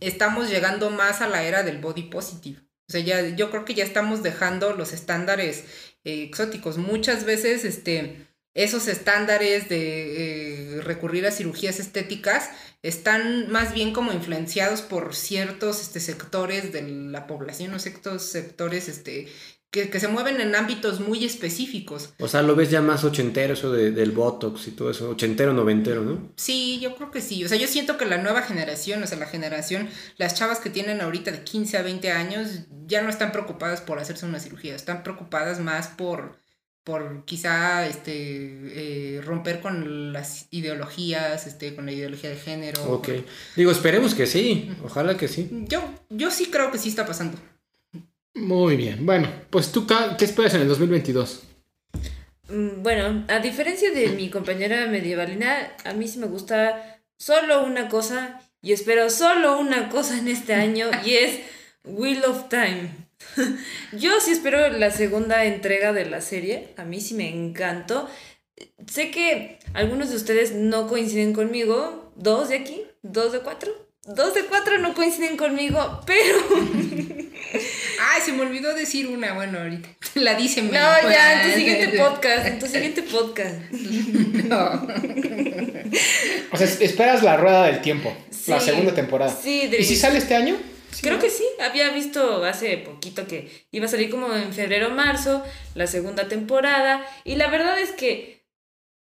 estamos 0.00 0.50
llegando 0.50 0.90
más 0.90 1.22
a 1.22 1.28
la 1.28 1.44
era 1.44 1.62
del 1.62 1.78
body 1.78 2.02
positive. 2.02 2.60
O 2.60 2.92
sea, 2.92 3.00
ya, 3.00 3.26
yo 3.36 3.50
creo 3.50 3.64
que 3.64 3.72
ya 3.72 3.84
estamos 3.84 4.22
dejando 4.22 4.74
los 4.74 4.92
estándares 4.92 5.64
eh, 6.04 6.24
exóticos. 6.24 6.76
Muchas 6.76 7.24
veces, 7.24 7.64
este, 7.64 8.26
esos 8.52 8.86
estándares 8.86 9.70
de 9.70 10.76
eh, 10.76 10.80
recurrir 10.82 11.26
a 11.26 11.30
cirugías 11.30 11.80
estéticas 11.80 12.50
están 12.82 13.50
más 13.50 13.72
bien 13.72 13.94
como 13.94 14.12
influenciados 14.12 14.82
por 14.82 15.14
ciertos 15.14 15.80
este, 15.80 16.00
sectores 16.00 16.70
de 16.70 16.82
la 16.82 17.26
población 17.26 17.72
o 17.72 17.78
ciertos 17.78 18.24
sectores 18.24 18.88
este, 18.88 19.28
que, 19.72 19.88
que 19.90 19.98
se 19.98 20.06
mueven 20.06 20.40
en 20.40 20.54
ámbitos 20.54 21.00
muy 21.00 21.24
específicos. 21.24 22.10
O 22.20 22.28
sea, 22.28 22.42
lo 22.42 22.54
ves 22.54 22.70
ya 22.70 22.80
más 22.82 23.02
ochentero 23.04 23.54
eso 23.54 23.72
de- 23.72 23.90
del 23.90 24.12
Botox 24.12 24.68
y 24.68 24.72
todo 24.72 24.90
eso, 24.90 25.10
ochentero, 25.10 25.52
noventero, 25.54 26.02
¿no? 26.02 26.30
Sí, 26.36 26.78
yo 26.80 26.94
creo 26.94 27.10
que 27.10 27.20
sí. 27.22 27.42
O 27.44 27.48
sea, 27.48 27.56
yo 27.58 27.66
siento 27.66 27.96
que 27.96 28.04
la 28.04 28.18
nueva 28.18 28.42
generación, 28.42 29.02
o 29.02 29.06
sea, 29.06 29.18
la 29.18 29.26
generación, 29.26 29.88
las 30.18 30.34
chavas 30.34 30.60
que 30.60 30.70
tienen 30.70 31.00
ahorita 31.00 31.32
de 31.32 31.42
15 31.42 31.78
a 31.78 31.82
20 31.82 32.10
años, 32.12 32.48
ya 32.86 33.00
no 33.02 33.08
están 33.08 33.32
preocupadas 33.32 33.80
por 33.80 33.98
hacerse 33.98 34.26
una 34.26 34.38
cirugía, 34.40 34.76
están 34.76 35.02
preocupadas 35.02 35.58
más 35.58 35.88
por, 35.88 36.36
por 36.84 37.24
quizá 37.24 37.86
este, 37.86 39.16
eh, 39.16 39.20
romper 39.22 39.60
con 39.60 40.12
las 40.12 40.48
ideologías, 40.50 41.46
este, 41.46 41.74
con 41.74 41.86
la 41.86 41.92
ideología 41.92 42.28
de 42.28 42.36
género. 42.36 42.82
Ok. 42.92 43.08
Digo, 43.56 43.70
esperemos 43.70 44.14
que 44.14 44.26
sí, 44.26 44.70
ojalá 44.84 45.16
que 45.16 45.28
sí. 45.28 45.48
Yo, 45.68 45.82
yo 46.10 46.30
sí 46.30 46.46
creo 46.50 46.70
que 46.70 46.78
sí 46.78 46.88
está 46.90 47.06
pasando. 47.06 47.38
Muy 48.34 48.76
bien. 48.76 49.04
Bueno, 49.04 49.28
pues 49.50 49.72
tú, 49.72 49.86
¿qué 50.18 50.24
esperas 50.24 50.54
en 50.54 50.62
el 50.62 50.68
2022? 50.68 51.42
Mm, 52.48 52.82
Bueno, 52.82 53.24
a 53.28 53.38
diferencia 53.40 53.90
de 53.90 54.08
mi 54.08 54.30
compañera 54.30 54.86
medievalina, 54.86 55.76
a 55.84 55.92
mí 55.92 56.08
sí 56.08 56.18
me 56.18 56.26
gusta 56.26 57.00
solo 57.18 57.64
una 57.64 57.88
cosa 57.88 58.40
y 58.62 58.72
espero 58.72 59.10
solo 59.10 59.58
una 59.58 59.88
cosa 59.88 60.18
en 60.18 60.28
este 60.28 60.54
año 60.54 60.90
y 61.04 61.14
es 61.14 61.40
Wheel 61.84 62.24
of 62.24 62.48
Time. 62.48 62.90
Yo 63.92 64.20
sí 64.20 64.32
espero 64.32 64.68
la 64.70 64.90
segunda 64.90 65.44
entrega 65.44 65.92
de 65.92 66.06
la 66.06 66.20
serie, 66.20 66.74
a 66.76 66.84
mí 66.84 67.00
sí 67.00 67.14
me 67.14 67.28
encantó. 67.28 68.08
Sé 68.86 69.10
que 69.10 69.58
algunos 69.74 70.10
de 70.10 70.16
ustedes 70.16 70.52
no 70.54 70.88
coinciden 70.88 71.32
conmigo, 71.32 72.12
dos 72.16 72.48
de 72.48 72.56
aquí, 72.56 72.82
dos 73.02 73.32
de 73.32 73.40
cuatro, 73.40 73.72
dos 74.04 74.34
de 74.34 74.44
cuatro 74.46 74.78
no 74.78 74.94
coinciden 74.94 75.36
conmigo, 75.36 76.00
pero... 76.06 77.31
Se 78.24 78.32
me 78.32 78.42
olvidó 78.42 78.74
decir 78.74 79.06
una, 79.08 79.32
bueno, 79.34 79.58
ahorita. 79.58 79.88
La 80.14 80.34
dice 80.34 80.62
No, 80.62 80.70
ya, 80.72 81.42
en 81.44 81.50
tu 81.52 81.58
siguiente 81.58 81.98
podcast, 81.98 82.46
en 82.46 82.58
tu 82.58 82.66
siguiente 82.66 83.02
podcast. 83.02 83.54
No. 83.72 84.86
O 86.52 86.56
sea, 86.56 86.66
esperas 86.66 87.22
la 87.22 87.36
rueda 87.36 87.66
del 87.66 87.80
tiempo, 87.80 88.14
la 88.46 88.60
segunda 88.60 88.94
temporada. 88.94 89.34
Sí, 89.34 89.66
de- 89.68 89.78
¿Y 89.80 89.84
si 89.84 89.96
sale 89.96 90.18
este 90.18 90.34
año? 90.34 90.56
Creo 91.00 91.18
que 91.18 91.30
sí, 91.30 91.44
había 91.60 91.88
visto 91.90 92.44
hace 92.44 92.76
poquito 92.76 93.26
que 93.26 93.50
iba 93.72 93.86
a 93.86 93.88
salir 93.88 94.10
como 94.10 94.34
en 94.36 94.52
febrero 94.52 94.88
o 94.88 94.90
marzo 94.90 95.42
la 95.74 95.86
segunda 95.86 96.28
temporada 96.28 97.02
y 97.24 97.36
la 97.36 97.48
verdad 97.48 97.78
es 97.80 97.92
que 97.92 98.44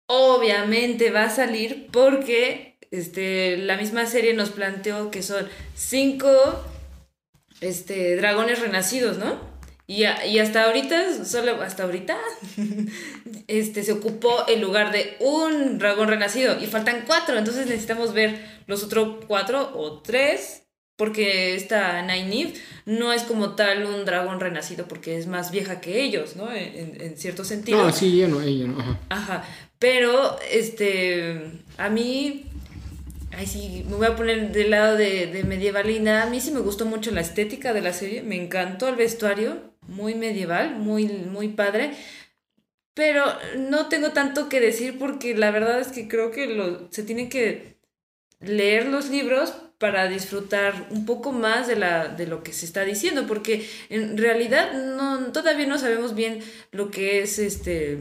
obviamente 0.08 1.12
va 1.12 1.24
a 1.26 1.30
salir 1.30 1.88
porque 1.92 2.78
este, 2.92 3.58
la 3.58 3.76
misma 3.76 4.06
serie 4.06 4.34
nos 4.34 4.52
planteó 4.52 5.12
que 5.12 5.22
son 5.22 5.48
cinco 5.76 6.64
este, 7.62 8.16
dragones 8.16 8.60
renacidos, 8.60 9.18
¿no? 9.18 9.40
Y, 9.88 10.06
a- 10.06 10.26
y 10.26 10.40
hasta 10.40 10.64
ahorita, 10.66 11.24
solo 11.26 11.62
hasta 11.62 11.84
ahorita, 11.84 12.18
este, 13.48 13.84
se 13.84 13.92
ocupó 13.92 14.46
el 14.48 14.62
lugar 14.62 14.92
de 14.92 15.16
un 15.20 15.78
dragón 15.78 16.08
renacido 16.08 16.60
y 16.62 16.66
faltan 16.68 17.04
cuatro, 17.06 17.38
entonces 17.38 17.68
necesitamos 17.68 18.14
ver 18.14 18.40
los 18.68 18.84
otros 18.84 19.24
cuatro 19.28 19.72
o 19.76 20.02
tres, 20.02 20.64
porque 20.98 21.56
esta 21.56 22.02
Nynaeve 22.02 22.54
no 22.86 23.12
es 23.14 23.24
como 23.24 23.52
tal 23.56 23.86
un 23.86 24.06
dragón 24.06 24.40
renacido 24.40 24.88
porque 24.88 25.18
es 25.18 25.28
más 25.28 25.52
vieja 25.52 25.82
que 25.82 26.02
ellos, 26.04 26.36
¿no? 26.36 26.52
En, 26.52 27.00
en- 27.02 27.18
cierto 27.18 27.44
sentido. 27.44 27.84
No, 27.84 27.92
sí, 27.92 28.18
yo 28.18 28.28
no, 28.28 28.42
ella 28.42 28.66
no. 28.68 28.80
Ajá. 28.80 29.00
Ajá, 29.10 29.44
pero 29.78 30.38
este, 30.52 31.52
a 31.78 31.90
mí, 31.90 32.46
ay 33.38 33.46
sí, 33.48 33.86
me 33.90 33.96
voy 33.96 34.08
a 34.08 34.16
poner 34.16 34.52
del 34.52 34.72
lado 34.72 34.96
de, 34.96 35.28
de 35.28 35.44
medievalina, 35.44 36.24
a 36.24 36.30
mí 36.30 36.40
sí 36.40 36.52
me 36.52 36.60
gustó 36.60 36.86
mucho 36.86 37.12
la 37.12 37.22
estética 37.22 37.74
de 37.74 37.82
la 37.82 37.94
serie, 37.94 38.24
me 38.24 38.42
encantó 38.42 38.88
el 38.88 38.96
vestuario, 38.96 39.74
muy 39.88 40.16
medieval, 40.16 40.76
muy, 40.78 41.08
muy 41.08 41.50
padre, 41.50 41.92
pero 42.94 43.26
no 43.58 43.88
tengo 43.88 44.12
tanto 44.12 44.50
que 44.50 44.60
decir 44.60 44.98
porque 44.98 45.36
la 45.36 45.52
verdad 45.52 45.80
es 45.80 45.90
que 45.90 46.08
creo 46.08 46.32
que 46.32 46.88
se 46.92 47.04
tienen 47.04 47.30
que 47.30 47.76
leer 48.40 48.88
los 48.88 49.10
libros 49.10 49.54
para 49.78 50.08
disfrutar 50.08 50.88
un 50.92 51.06
poco 51.06 51.32
más 51.32 51.68
de, 51.68 51.76
la, 51.76 52.08
de 52.08 52.28
lo 52.28 52.44
que 52.44 52.54
se 52.54 52.66
está 52.66 52.86
diciendo, 52.86 53.28
porque 53.28 53.68
en 53.90 54.18
realidad 54.18 54.74
no, 54.74 55.32
todavía 55.34 55.68
no 55.68 55.78
sabemos 55.78 56.16
bien 56.16 56.40
lo 56.72 56.92
que 56.92 57.22
es 57.22 57.40
este 57.40 58.00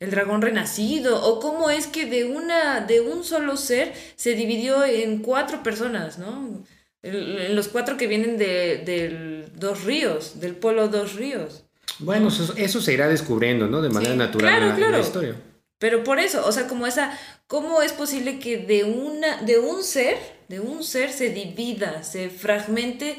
el 0.00 0.10
dragón 0.10 0.42
renacido 0.42 1.24
o 1.24 1.40
cómo 1.40 1.70
es 1.70 1.86
que 1.86 2.06
de 2.06 2.24
una 2.24 2.80
de 2.80 3.00
un 3.00 3.24
solo 3.24 3.56
ser 3.56 3.92
se 4.16 4.34
dividió 4.34 4.84
en 4.84 5.18
cuatro 5.18 5.62
personas, 5.62 6.18
¿no? 6.18 6.62
El- 7.02 7.54
los 7.54 7.68
cuatro 7.68 7.96
que 7.96 8.06
vienen 8.06 8.38
de, 8.38 8.78
del 8.78 9.52
dos 9.56 9.84
ríos, 9.84 10.40
del 10.40 10.54
polo 10.56 10.88
dos 10.88 11.14
ríos. 11.14 11.64
Bueno, 12.00 12.28
eso, 12.28 12.54
eso 12.56 12.80
se 12.80 12.92
irá 12.92 13.08
descubriendo, 13.08 13.66
¿no? 13.66 13.82
De 13.82 13.88
manera 13.88 14.12
Sí, 14.12 14.18
natural 14.18 14.50
claro, 14.50 14.64
en 14.64 14.68
la- 14.70 14.74
en 14.74 14.80
la 14.80 14.88
claro. 14.88 15.04
historia. 15.04 15.34
Pero 15.80 16.02
por 16.02 16.18
eso, 16.18 16.44
o 16.44 16.50
sea, 16.50 16.66
como 16.66 16.86
esa, 16.88 17.16
¿cómo 17.46 17.82
es 17.82 17.92
posible 17.92 18.40
que 18.40 18.58
de 18.58 18.82
una, 18.84 19.42
de 19.42 19.58
un 19.60 19.84
ser, 19.84 20.16
de 20.48 20.58
un 20.58 20.82
ser 20.82 21.12
se 21.12 21.30
divida, 21.30 22.02
se 22.02 22.30
fragmente 22.30 23.16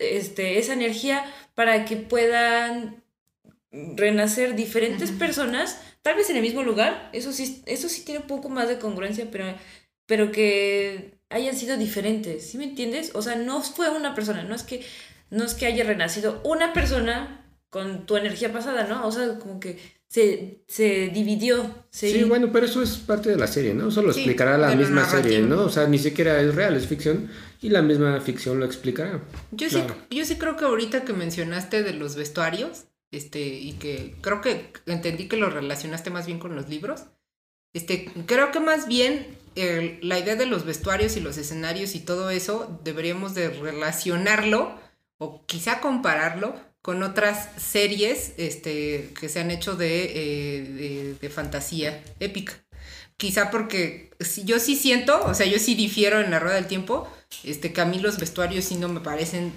este, 0.00 0.58
esa 0.58 0.72
energía 0.72 1.24
para 1.54 1.84
que 1.84 1.96
puedan 1.96 3.04
renacer 3.70 4.54
diferentes 4.54 5.10
personas, 5.12 5.78
tal 6.02 6.16
vez 6.16 6.28
en 6.30 6.36
el 6.36 6.42
mismo 6.42 6.62
lugar? 6.62 7.10
Eso 7.12 7.32
sí, 7.32 7.62
eso 7.66 7.88
sí 7.88 8.04
tiene 8.04 8.20
un 8.20 8.26
poco 8.26 8.48
más 8.48 8.68
de 8.68 8.78
congruencia, 8.78 9.28
pero, 9.30 9.46
pero 10.06 10.30
que 10.32 11.14
hayan 11.30 11.56
sido 11.56 11.76
diferentes, 11.76 12.50
¿sí 12.50 12.58
me 12.58 12.64
entiendes? 12.64 13.12
O 13.14 13.22
sea, 13.22 13.36
no 13.36 13.62
fue 13.62 13.88
una 13.90 14.14
persona, 14.14 14.42
no 14.44 14.54
es 14.54 14.62
que, 14.64 14.84
no 15.30 15.44
es 15.44 15.54
que 15.54 15.66
haya 15.66 15.84
renacido 15.84 16.40
una 16.44 16.72
persona 16.72 17.46
con 17.70 18.04
tu 18.04 18.16
energía 18.18 18.52
pasada, 18.52 18.84
¿no? 18.84 19.06
O 19.06 19.10
sea, 19.12 19.38
como 19.38 19.58
que 19.58 19.78
se, 20.06 20.62
se 20.68 21.08
dividió. 21.08 21.86
Se 21.88 22.12
Sí, 22.12 22.24
bueno, 22.24 22.52
pero 22.52 22.66
eso 22.66 22.82
es 22.82 22.96
parte 22.98 23.30
de 23.30 23.36
la 23.36 23.46
serie, 23.46 23.72
¿no? 23.72 23.88
Eso 23.88 24.02
lo 24.02 24.12
Sí, 24.12 24.20
explicará 24.20 24.58
la 24.58 24.74
misma 24.74 25.08
serie, 25.08 25.38
narrativo. 25.38 25.56
¿no? 25.62 25.66
O 25.66 25.70
sea, 25.70 25.86
ni 25.86 25.96
siquiera 25.98 26.38
es 26.42 26.54
real, 26.54 26.76
es 26.76 26.86
ficción 26.86 27.30
y 27.62 27.70
la 27.70 27.80
misma 27.80 28.20
ficción 28.20 28.58
lo 28.60 28.66
explicará. 28.66 29.22
Yo, 29.52 29.68
Claro. 29.70 29.96
sí, 30.10 30.16
yo 30.18 30.26
sí 30.26 30.36
creo 30.36 30.58
que 30.58 30.66
ahorita 30.66 31.06
que 31.06 31.14
mencionaste 31.14 31.82
de 31.82 31.94
los 31.94 32.14
vestuarios, 32.14 32.84
este, 33.12 33.40
y 33.40 33.74
que 33.74 34.16
creo 34.20 34.40
que 34.40 34.72
entendí 34.86 35.28
que 35.28 35.36
lo 35.36 35.50
relacionaste 35.50 36.10
más 36.10 36.26
bien 36.26 36.38
con 36.38 36.56
los 36.56 36.68
libros, 36.68 37.04
este, 37.72 38.10
creo 38.26 38.50
que 38.50 38.60
más 38.60 38.88
bien 38.88 39.38
la 39.54 40.18
idea 40.18 40.34
de 40.34 40.46
los 40.46 40.64
vestuarios 40.64 41.16
y 41.16 41.20
los 41.20 41.36
escenarios 41.36 41.94
y 41.94 42.00
todo 42.00 42.30
eso 42.30 42.80
deberíamos 42.84 43.34
de 43.34 43.50
relacionarlo 43.50 44.78
o 45.18 45.44
quizá 45.46 45.80
compararlo 45.80 46.54
con 46.80 47.02
otras 47.02 47.48
series 47.60 48.32
este, 48.38 49.10
que 49.18 49.28
se 49.28 49.40
han 49.40 49.50
hecho 49.50 49.76
de, 49.76 50.04
eh, 50.04 50.62
de, 50.62 51.14
de 51.14 51.30
fantasía 51.30 52.02
épica. 52.18 52.54
Quizá 53.16 53.50
porque 53.50 54.10
yo 54.44 54.58
sí 54.58 54.74
siento, 54.74 55.24
o 55.24 55.34
sea, 55.34 55.46
yo 55.46 55.58
sí 55.60 55.74
difiero 55.76 56.20
en 56.20 56.30
la 56.32 56.40
rueda 56.40 56.56
del 56.56 56.66
tiempo, 56.66 57.08
este, 57.44 57.72
que 57.72 57.80
a 57.80 57.84
mí 57.84 57.98
los 57.98 58.18
vestuarios 58.18 58.64
sí 58.64 58.76
no 58.76 58.88
me 58.88 59.00
parecen 59.00 59.52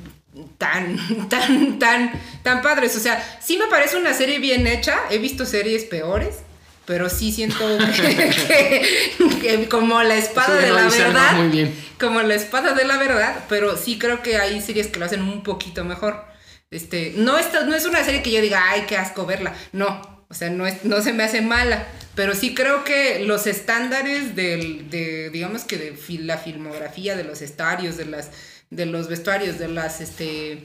tan, 0.57 0.97
tan, 1.29 1.79
tan, 1.79 2.11
tan 2.43 2.61
padres. 2.61 2.95
O 2.95 2.99
sea, 2.99 3.39
sí 3.43 3.57
me 3.57 3.67
parece 3.67 3.97
una 3.97 4.13
serie 4.13 4.39
bien 4.39 4.65
hecha, 4.67 4.97
he 5.09 5.17
visto 5.17 5.45
series 5.45 5.83
peores, 5.85 6.37
pero 6.85 7.09
sí 7.09 7.31
siento 7.31 7.57
que, 7.95 8.31
que- 8.47 9.39
que 9.41 9.69
como 9.69 10.01
la 10.03 10.15
espada 10.17 10.59
Sí, 10.59 10.65
de 10.65 10.71
la 10.71 10.87
verdad, 10.89 11.33
muy 11.33 11.47
bien. 11.49 11.75
como 11.99 12.21
la 12.21 12.35
espada 12.35 12.73
de 12.73 12.85
la 12.85 12.97
verdad, 12.97 13.43
pero 13.49 13.77
sí 13.77 13.97
creo 13.97 14.21
que 14.21 14.37
hay 14.37 14.61
series 14.61 14.87
que 14.87 14.99
lo 14.99 15.05
hacen 15.05 15.21
un 15.21 15.43
poquito 15.43 15.83
mejor. 15.83 16.23
Este, 16.71 17.13
no, 17.15 17.37
esta- 17.37 17.61
no 17.63 17.75
es 17.75 17.85
una 17.85 18.03
serie 18.03 18.21
que 18.21 18.31
yo 18.31 18.41
diga, 18.41 18.61
ay, 18.69 18.85
qué 18.87 18.97
asco 18.97 19.25
verla. 19.25 19.53
No, 19.71 20.14
o 20.29 20.33
sea, 20.33 20.49
no, 20.49 20.65
es, 20.67 20.83
no 20.85 21.01
se 21.01 21.13
me 21.13 21.23
hace 21.23 21.41
mala. 21.41 21.85
Pero 22.15 22.33
sí 22.33 22.53
creo 22.55 22.83
que 22.83 23.19
los 23.25 23.45
estándares 23.47 24.35
del, 24.35 24.89
de, 24.89 25.29
digamos 25.31 25.63
que 25.65 25.77
de 25.77 25.95
fil- 25.95 26.21
la 26.25 26.37
filmografía, 26.37 27.15
de 27.17 27.23
los 27.25 27.41
estarios, 27.41 27.97
de 27.97 28.05
las, 28.05 28.31
de 28.69 28.85
los 28.85 29.07
vestuarios, 29.09 29.59
de 29.59 29.67
las, 29.67 29.99
este, 30.01 30.63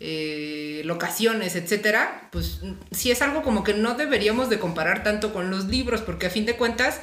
eh, 0.00 0.82
locaciones, 0.84 1.56
etcétera, 1.56 2.28
pues 2.30 2.60
sí 2.92 3.10
es 3.10 3.22
algo 3.22 3.42
como 3.42 3.64
que 3.64 3.74
no 3.74 3.94
deberíamos 3.94 4.48
de 4.48 4.58
comparar 4.58 5.02
tanto 5.02 5.32
con 5.32 5.50
los 5.50 5.66
libros, 5.66 6.02
porque 6.02 6.26
a 6.26 6.30
fin 6.30 6.46
de 6.46 6.54
cuentas, 6.56 7.00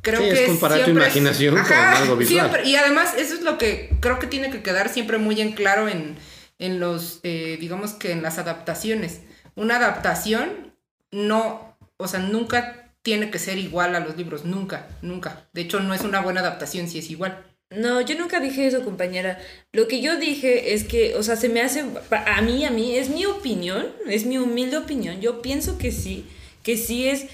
creo 0.00 0.20
Sí, 0.20 0.28
es 0.28 0.38
que 0.40 0.46
comparar 0.46 0.78
tu 0.78 0.84
siempre 0.84 1.06
es- 1.08 1.16
imaginación 1.16 1.54
con 1.56 1.72
algo 1.72 2.16
visual. 2.16 2.50
siempre- 2.50 2.68
y 2.68 2.76
además, 2.76 3.14
eso 3.18 3.34
es 3.34 3.42
lo 3.42 3.58
que 3.58 3.90
creo 4.00 4.18
que 4.18 4.26
tiene 4.26 4.50
que 4.50 4.62
quedar 4.62 4.88
siempre 4.88 5.18
muy 5.18 5.40
en 5.40 5.52
claro 5.52 5.88
en, 5.88 6.16
en 6.58 6.80
los, 6.80 7.20
eh, 7.22 7.56
digamos 7.60 7.92
que 7.92 8.12
en 8.12 8.22
las 8.22 8.38
adaptaciones. 8.38 9.20
Una 9.54 9.76
adaptación 9.76 10.71
no, 11.12 11.76
o 11.98 12.08
sea, 12.08 12.20
nunca 12.20 12.92
tiene 13.02 13.30
que 13.30 13.38
ser 13.38 13.58
igual 13.58 13.94
a 13.94 14.00
los 14.00 14.16
libros, 14.16 14.44
nunca, 14.44 14.88
nunca. 15.02 15.46
De 15.52 15.60
hecho, 15.60 15.80
no 15.80 15.94
es 15.94 16.02
una 16.02 16.20
buena 16.20 16.40
adaptación 16.40 16.88
si 16.88 16.98
es 16.98 17.10
igual. 17.10 17.44
No, 17.70 18.00
yo 18.00 18.18
nunca 18.18 18.40
dije 18.40 18.66
eso, 18.66 18.84
compañera. 18.84 19.40
Lo 19.72 19.88
que 19.88 20.02
yo 20.02 20.16
dije 20.16 20.74
es 20.74 20.84
que, 20.84 21.14
o 21.16 21.22
sea, 21.22 21.36
se 21.36 21.48
me 21.48 21.62
hace, 21.62 21.84
a 22.10 22.42
mí, 22.42 22.64
a 22.64 22.70
mí, 22.70 22.96
es 22.96 23.08
mi 23.08 23.24
opinión, 23.26 23.86
es 24.06 24.26
mi 24.26 24.38
humilde 24.38 24.76
opinión. 24.76 25.20
Yo 25.20 25.42
pienso 25.42 25.78
que 25.78 25.90
sí, 25.90 26.26
que 26.62 26.76
sí 26.76 27.08
es, 27.08 27.26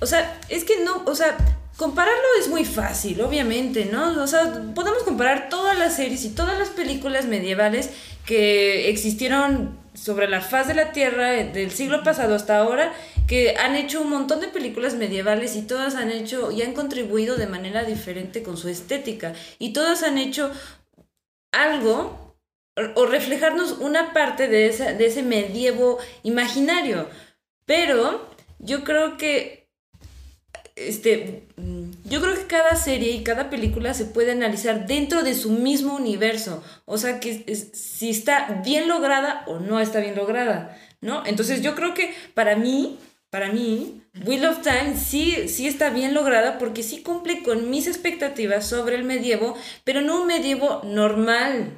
o 0.00 0.06
sea, 0.06 0.38
es 0.48 0.64
que 0.64 0.84
no, 0.84 1.02
o 1.06 1.14
sea, 1.14 1.36
compararlo 1.76 2.24
es 2.38 2.48
muy 2.48 2.64
fácil, 2.64 3.20
obviamente, 3.22 3.86
¿no? 3.86 4.22
O 4.22 4.26
sea, 4.26 4.72
podemos 4.74 5.02
comparar 5.02 5.48
todas 5.48 5.78
las 5.78 5.96
series 5.96 6.24
y 6.24 6.30
todas 6.30 6.58
las 6.58 6.68
películas 6.68 7.24
medievales 7.24 7.90
que 8.26 8.90
existieron 8.90 9.78
sobre 9.96 10.28
la 10.28 10.40
faz 10.40 10.68
de 10.68 10.74
la 10.74 10.92
Tierra 10.92 11.34
eh, 11.34 11.50
del 11.52 11.70
siglo 11.70 12.02
pasado 12.04 12.34
hasta 12.34 12.58
ahora, 12.58 12.92
que 13.26 13.56
han 13.56 13.74
hecho 13.74 14.00
un 14.02 14.10
montón 14.10 14.40
de 14.40 14.48
películas 14.48 14.94
medievales 14.94 15.56
y 15.56 15.62
todas 15.62 15.94
han 15.96 16.12
hecho 16.12 16.52
y 16.52 16.62
han 16.62 16.74
contribuido 16.74 17.36
de 17.36 17.46
manera 17.46 17.82
diferente 17.84 18.42
con 18.42 18.56
su 18.56 18.68
estética 18.68 19.34
y 19.58 19.72
todas 19.72 20.02
han 20.02 20.18
hecho 20.18 20.52
algo 21.52 22.36
o- 22.94 23.06
reflejarnos 23.06 23.72
una 23.78 24.12
parte 24.12 24.48
de, 24.48 24.66
esa, 24.66 24.92
de 24.92 25.06
ese 25.06 25.22
medievo 25.22 25.98
imaginario. 26.22 27.08
Pero 27.64 28.28
yo 28.58 28.84
creo 28.84 29.16
que 29.16 29.66
este, 30.76 31.42
yo 32.08 32.20
creo 32.20 32.34
que 32.34 32.46
cada 32.46 32.76
serie 32.76 33.12
y 33.12 33.24
cada 33.24 33.50
película 33.50 33.94
se 33.94 34.04
puede 34.04 34.32
analizar 34.32 34.86
dentro 34.86 35.22
de 35.22 35.34
su 35.34 35.50
mismo 35.50 35.96
universo. 35.96 36.62
O 36.84 36.98
sea, 36.98 37.20
que 37.20 37.44
si 37.54 38.10
está 38.10 38.62
bien 38.64 38.88
lograda 38.88 39.44
o 39.46 39.58
no 39.58 39.80
está 39.80 40.00
bien 40.00 40.16
lograda, 40.16 40.78
¿no? 41.00 41.24
Entonces 41.26 41.62
yo 41.62 41.74
creo 41.74 41.94
que 41.94 42.14
para 42.34 42.56
mí, 42.56 42.98
para 43.30 43.52
mí, 43.52 44.02
Wheel 44.24 44.46
of 44.46 44.62
Time 44.62 44.96
sí, 44.96 45.48
sí 45.48 45.66
está 45.66 45.90
bien 45.90 46.14
lograda 46.14 46.58
porque 46.58 46.82
sí 46.82 47.02
cumple 47.02 47.42
con 47.42 47.70
mis 47.70 47.86
expectativas 47.86 48.66
sobre 48.66 48.96
el 48.96 49.04
medievo, 49.04 49.56
pero 49.84 50.00
no 50.00 50.22
un 50.22 50.26
medievo 50.26 50.82
normal. 50.84 51.72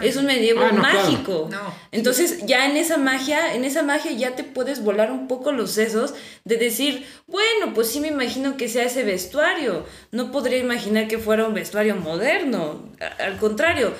Es 0.00 0.16
un 0.16 0.26
medievo 0.26 0.60
Ah, 0.62 0.72
no, 0.72 0.80
claro. 0.80 0.98
mágico. 0.98 1.48
No. 1.50 1.74
Entonces 1.92 2.44
ya 2.46 2.66
en 2.66 2.76
esa 2.76 2.96
magia, 2.96 3.54
en 3.54 3.64
esa 3.64 3.82
magia 3.82 4.12
ya 4.12 4.34
te 4.34 4.42
puedes 4.44 4.82
volar 4.82 5.10
un 5.12 5.28
poco 5.28 5.52
los 5.52 5.70
sesos 5.70 6.14
de 6.44 6.56
decir, 6.56 7.06
bueno, 7.26 7.72
pues 7.74 7.88
sí 7.88 8.00
me 8.00 8.08
imagino 8.08 8.56
que 8.56 8.68
sea 8.68 8.84
ese 8.84 9.04
vestuario. 9.04 9.84
No 10.10 10.32
podría 10.32 10.58
imaginar 10.58 11.06
que 11.08 11.18
fuera 11.18 11.46
un 11.46 11.54
vestuario 11.54 11.96
moderno. 11.96 12.82
Al 13.18 13.36
contrario, 13.38 13.92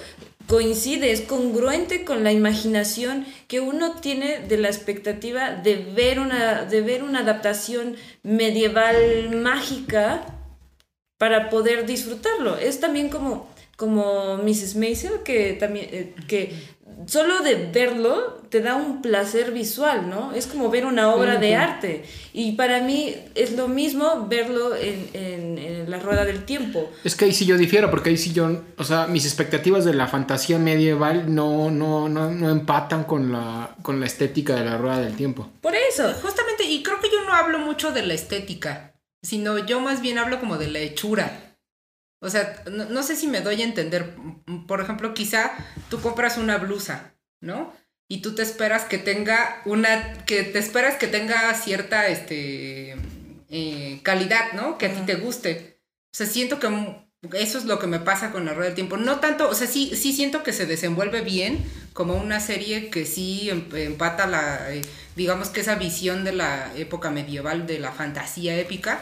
coincide, 0.46 1.10
es 1.12 1.22
congruente 1.22 2.04
con 2.04 2.22
la 2.24 2.32
imaginación 2.32 3.24
que 3.48 3.60
uno 3.60 3.92
tiene 4.00 4.40
de 4.40 4.58
la 4.58 4.68
expectativa 4.68 5.52
de 5.52 5.76
ver 5.76 6.18
una, 6.20 6.64
de 6.64 6.80
ver 6.82 7.02
una 7.02 7.20
adaptación 7.20 7.96
medieval 8.22 9.30
mágica 9.36 10.26
para 11.18 11.48
poder 11.48 11.86
disfrutarlo. 11.86 12.58
Es 12.58 12.80
también 12.80 13.08
como, 13.08 13.48
como 13.76 14.36
Mrs. 14.38 14.76
Maisel, 14.76 15.22
que 15.24 15.54
también, 15.54 15.88
eh, 15.90 16.14
que 16.28 16.54
solo 17.06 17.40
de 17.42 17.56
verlo 17.72 18.42
te 18.48 18.60
da 18.60 18.76
un 18.76 19.02
placer 19.02 19.50
visual, 19.50 20.08
¿no? 20.08 20.32
Es 20.32 20.46
como 20.46 20.70
ver 20.70 20.86
una 20.86 21.12
obra 21.12 21.38
de 21.38 21.56
arte. 21.56 22.04
Y 22.32 22.52
para 22.52 22.80
mí 22.80 23.12
es 23.34 23.52
lo 23.52 23.66
mismo 23.66 24.26
verlo 24.28 24.76
en, 24.76 25.08
en- 25.12 25.58
en 25.58 25.90
la 25.90 25.98
rueda 25.98 26.24
del 26.24 26.44
tiempo. 26.44 26.88
Es 27.02 27.16
que 27.16 27.24
ahí 27.24 27.32
sí 27.32 27.46
yo 27.46 27.56
difiero, 27.58 27.90
porque 27.90 28.10
ahí 28.10 28.16
sí 28.16 28.32
yo, 28.32 28.62
o 28.78 28.84
sea, 28.84 29.08
mis 29.08 29.24
expectativas 29.26 29.84
de 29.84 29.92
la 29.94 30.06
fantasía 30.06 30.58
medieval 30.60 31.34
no, 31.34 31.70
no, 31.72 32.08
no, 32.08 32.30
no 32.30 32.50
empatan 32.50 33.02
con 33.04 33.32
la, 33.32 33.74
con 33.82 33.98
la 33.98 34.06
estética 34.06 34.54
de 34.54 34.64
la 34.64 34.78
rueda 34.78 35.00
del 35.00 35.16
tiempo. 35.16 35.50
Por 35.60 35.74
eso. 35.74 36.12
Justamente, 36.22 36.62
y 36.64 36.82
creo 36.84 37.00
que 37.00 37.10
yo 37.10 37.22
no 37.26 37.34
hablo 37.34 37.58
mucho 37.58 37.90
de 37.90 38.02
la 38.06 38.14
estética, 38.14 38.94
sino 39.20 39.58
yo 39.66 39.80
más 39.80 40.00
bien 40.00 40.18
hablo 40.18 40.38
como 40.38 40.58
de 40.58 40.68
la 40.68 40.78
hechura. 40.78 41.43
O 42.20 42.30
sea, 42.30 42.62
no, 42.70 42.86
no 42.86 43.02
sé 43.02 43.16
si 43.16 43.26
me 43.26 43.40
doy 43.40 43.60
a 43.62 43.64
entender. 43.64 44.14
Por 44.66 44.80
ejemplo, 44.80 45.14
quizá 45.14 45.52
tú 45.90 46.00
compras 46.00 46.38
una 46.38 46.58
blusa, 46.58 47.14
¿no? 47.40 47.72
Y 48.08 48.18
tú 48.22 48.34
te 48.34 48.42
esperas 48.42 48.84
que 48.84 48.98
tenga 48.98 49.62
una, 49.64 50.24
que 50.24 50.42
te 50.42 50.58
esperas 50.58 50.96
que 50.96 51.06
tenga 51.06 51.52
cierta, 51.54 52.06
este, 52.08 52.96
eh, 53.50 54.00
calidad, 54.02 54.52
¿no? 54.52 54.78
Que 54.78 54.86
a 54.86 54.94
ti 54.94 55.00
te 55.06 55.16
guste. 55.16 55.80
O 56.12 56.16
sea, 56.16 56.26
siento 56.26 56.58
que 56.58 56.68
eso 57.32 57.58
es 57.58 57.64
lo 57.64 57.78
que 57.78 57.86
me 57.86 57.98
pasa 58.00 58.30
con 58.30 58.44
la 58.44 58.52
rueda 58.52 58.66
del 58.68 58.74
tiempo. 58.74 58.96
No 58.96 59.20
tanto, 59.20 59.48
o 59.48 59.54
sea, 59.54 59.66
sí, 59.66 59.92
sí 59.96 60.12
siento 60.12 60.42
que 60.42 60.52
se 60.52 60.66
desenvuelve 60.66 61.22
bien 61.22 61.64
como 61.92 62.14
una 62.14 62.40
serie 62.40 62.90
que 62.90 63.06
sí 63.06 63.48
em- 63.50 63.68
empata 63.74 64.26
la, 64.26 64.72
eh, 64.74 64.82
digamos 65.16 65.48
que 65.48 65.60
esa 65.60 65.76
visión 65.76 66.24
de 66.24 66.32
la 66.32 66.72
época 66.76 67.10
medieval, 67.10 67.66
de 67.66 67.78
la 67.78 67.92
fantasía 67.92 68.56
épica. 68.58 69.00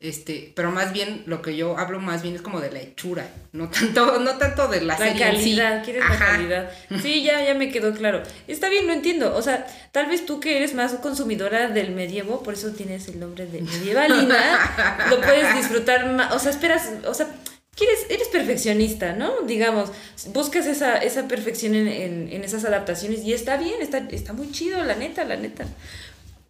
Este, 0.00 0.52
pero 0.54 0.70
más 0.70 0.92
bien 0.92 1.24
lo 1.26 1.42
que 1.42 1.56
yo 1.56 1.76
hablo 1.76 1.98
más 1.98 2.22
bien 2.22 2.36
es 2.36 2.40
como 2.40 2.60
de 2.60 2.70
la 2.70 2.78
hechura, 2.78 3.28
no 3.50 3.68
tanto, 3.68 4.20
no 4.20 4.38
tanto 4.38 4.68
de 4.68 4.80
la, 4.80 4.96
La 4.96 4.96
serie 4.96 5.26
en 5.28 5.36
sí. 5.38 5.56
calidad, 5.56 5.84
quieres 5.84 6.04
la 6.08 6.16
calidad. 6.18 6.70
Sí, 7.02 7.24
ya, 7.24 7.44
ya 7.44 7.54
me 7.54 7.72
quedó 7.72 7.92
claro. 7.92 8.22
Está 8.46 8.68
bien, 8.68 8.86
lo 8.86 8.92
entiendo. 8.92 9.34
O 9.36 9.42
sea, 9.42 9.66
tal 9.90 10.06
vez 10.06 10.24
tú 10.24 10.38
que 10.38 10.56
eres 10.56 10.72
más 10.74 10.92
consumidora 10.94 11.66
del 11.68 11.90
medievo, 11.90 12.44
por 12.44 12.54
eso 12.54 12.70
tienes 12.70 13.08
el 13.08 13.18
nombre 13.18 13.46
de 13.46 13.60
medievalina, 13.60 15.06
lo 15.10 15.20
puedes 15.20 15.56
disfrutar 15.56 16.08
más. 16.12 16.32
O 16.32 16.38
sea, 16.38 16.52
esperas, 16.52 16.90
o 17.04 17.12
sea, 17.12 17.26
quieres, 17.74 18.06
eres 18.08 18.28
perfeccionista, 18.28 19.14
¿no? 19.14 19.42
Digamos, 19.48 19.90
buscas 20.32 20.66
esa, 20.66 20.98
esa 20.98 21.26
perfección 21.26 21.74
en, 21.74 21.88
en, 21.88 22.28
en 22.32 22.44
esas 22.44 22.64
adaptaciones 22.64 23.24
y 23.24 23.32
está 23.32 23.56
bien, 23.56 23.80
está, 23.80 23.98
está 24.10 24.32
muy 24.32 24.52
chido, 24.52 24.84
la 24.84 24.94
neta, 24.94 25.24
la 25.24 25.34
neta. 25.36 25.66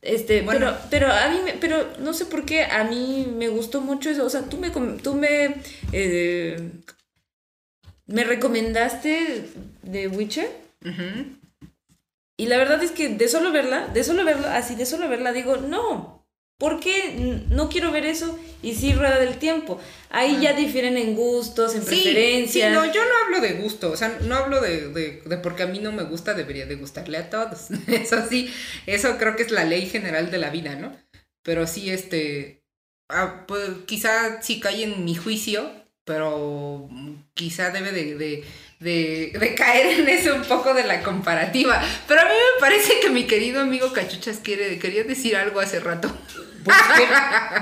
Este, 0.01 0.43
Bueno. 0.43 0.61
pero, 0.61 0.79
pero 1.09 1.13
a 1.13 1.29
mí, 1.29 1.39
me- 1.45 1.55
pero 1.55 1.87
no 1.99 2.13
sé 2.13 2.25
por 2.27 2.45
qué 2.45 2.63
a 2.65 2.85
mí 2.85 3.27
me 3.37 3.49
gustó 3.49 3.81
mucho 3.81 4.11
eso. 4.11 4.25
O 4.25 4.31
sea, 4.31 4.43
tú 4.43 4.57
me, 4.59 4.71
tú 4.71 5.15
me, 5.15 5.57
eh, 5.93 6.71
me 8.07 8.25
recomendaste 8.25 9.49
The 9.91 10.09
Witcher 10.09 10.49
y 12.37 12.47
la 12.47 12.57
verdad 12.57 12.83
es 12.83 12.93
que 12.93 13.09
de 13.09 13.29
solo 13.29 13.51
verla, 13.53 13.89
de 13.89 14.05
solo 14.05 14.25
verla, 14.25 14.57
así 14.57 14.75
de 14.77 14.87
solo 14.87 15.09
verla 15.09 15.33
digo, 15.33 15.57
no, 15.57 16.18
¿por 16.59 16.81
qué 16.81 17.13
n- 17.17 17.45
no 17.51 17.69
quiero 17.69 17.93
ver 17.93 18.05
eso? 18.07 18.39
Y 18.63 18.75
sí, 18.75 18.93
rueda 18.93 19.19
del 19.21 19.39
tiempo. 19.39 19.81
Ahí 20.11 20.41
ya 20.41 20.53
difieren 20.53 20.97
en 20.99 21.15
gustos, 21.15 21.75
en. 21.75 21.83
Sí, 21.83 21.87
preferencias. 21.87 22.71
sí, 22.71 22.75
no, 22.75 22.93
yo 22.93 23.01
no 23.05 23.11
hablo 23.25 23.41
de 23.41 23.55
gusto, 23.55 23.93
o 23.93 23.97
sea, 23.97 24.19
no 24.23 24.35
hablo 24.35 24.61
de, 24.61 24.89
de, 24.89 25.23
de 25.25 25.37
porque 25.39 25.63
a 25.63 25.67
mí 25.67 25.79
no 25.79 25.93
me 25.93 26.03
gusta, 26.03 26.35
debería 26.35 26.67
de 26.67 26.75
gustarle 26.77 27.19
a 27.19 27.31
todos. 27.31 27.71
Eso 27.89 28.27
sí, 28.29 28.53
eso 28.87 29.17
creo 29.19 29.37
que 29.37 29.45
es 29.45 29.51
la 29.53 29.65
ley 29.65 29.87
general 29.89 30.31
de 30.31 30.39
la 30.39 30.51
vida, 30.51 30.75
¿no? 30.75 30.97
Pero 31.43 31.67
sí, 31.67 31.91
este, 31.91 32.63
ah, 33.09 33.45
pues, 33.47 33.71
quizá 33.87 34.43
sí 34.43 34.61
cae 34.61 34.83
en 34.83 35.05
mi 35.05 35.15
juicio, 35.15 35.71
pero 36.05 36.89
quizá 37.35 37.71
debe 37.71 37.93
de, 37.93 38.15
de, 38.17 38.45
de, 38.81 39.39
de 39.39 39.55
caer 39.55 40.01
en 40.01 40.09
eso 40.09 40.35
un 40.35 40.43
poco 40.43 40.75
de 40.75 40.85
la 40.85 41.03
comparativa. 41.03 41.81
Pero 42.09 42.21
a 42.23 42.25
mí 42.25 42.31
me 42.31 42.61
parece 42.61 42.99
que 43.01 43.11
mi 43.11 43.25
querido 43.27 43.61
amigo 43.61 43.93
Cachuchas 43.93 44.39
quiere, 44.39 44.79
quería 44.79 45.05
decir 45.05 45.37
algo 45.37 45.61
hace 45.61 45.81
rato. 45.81 46.11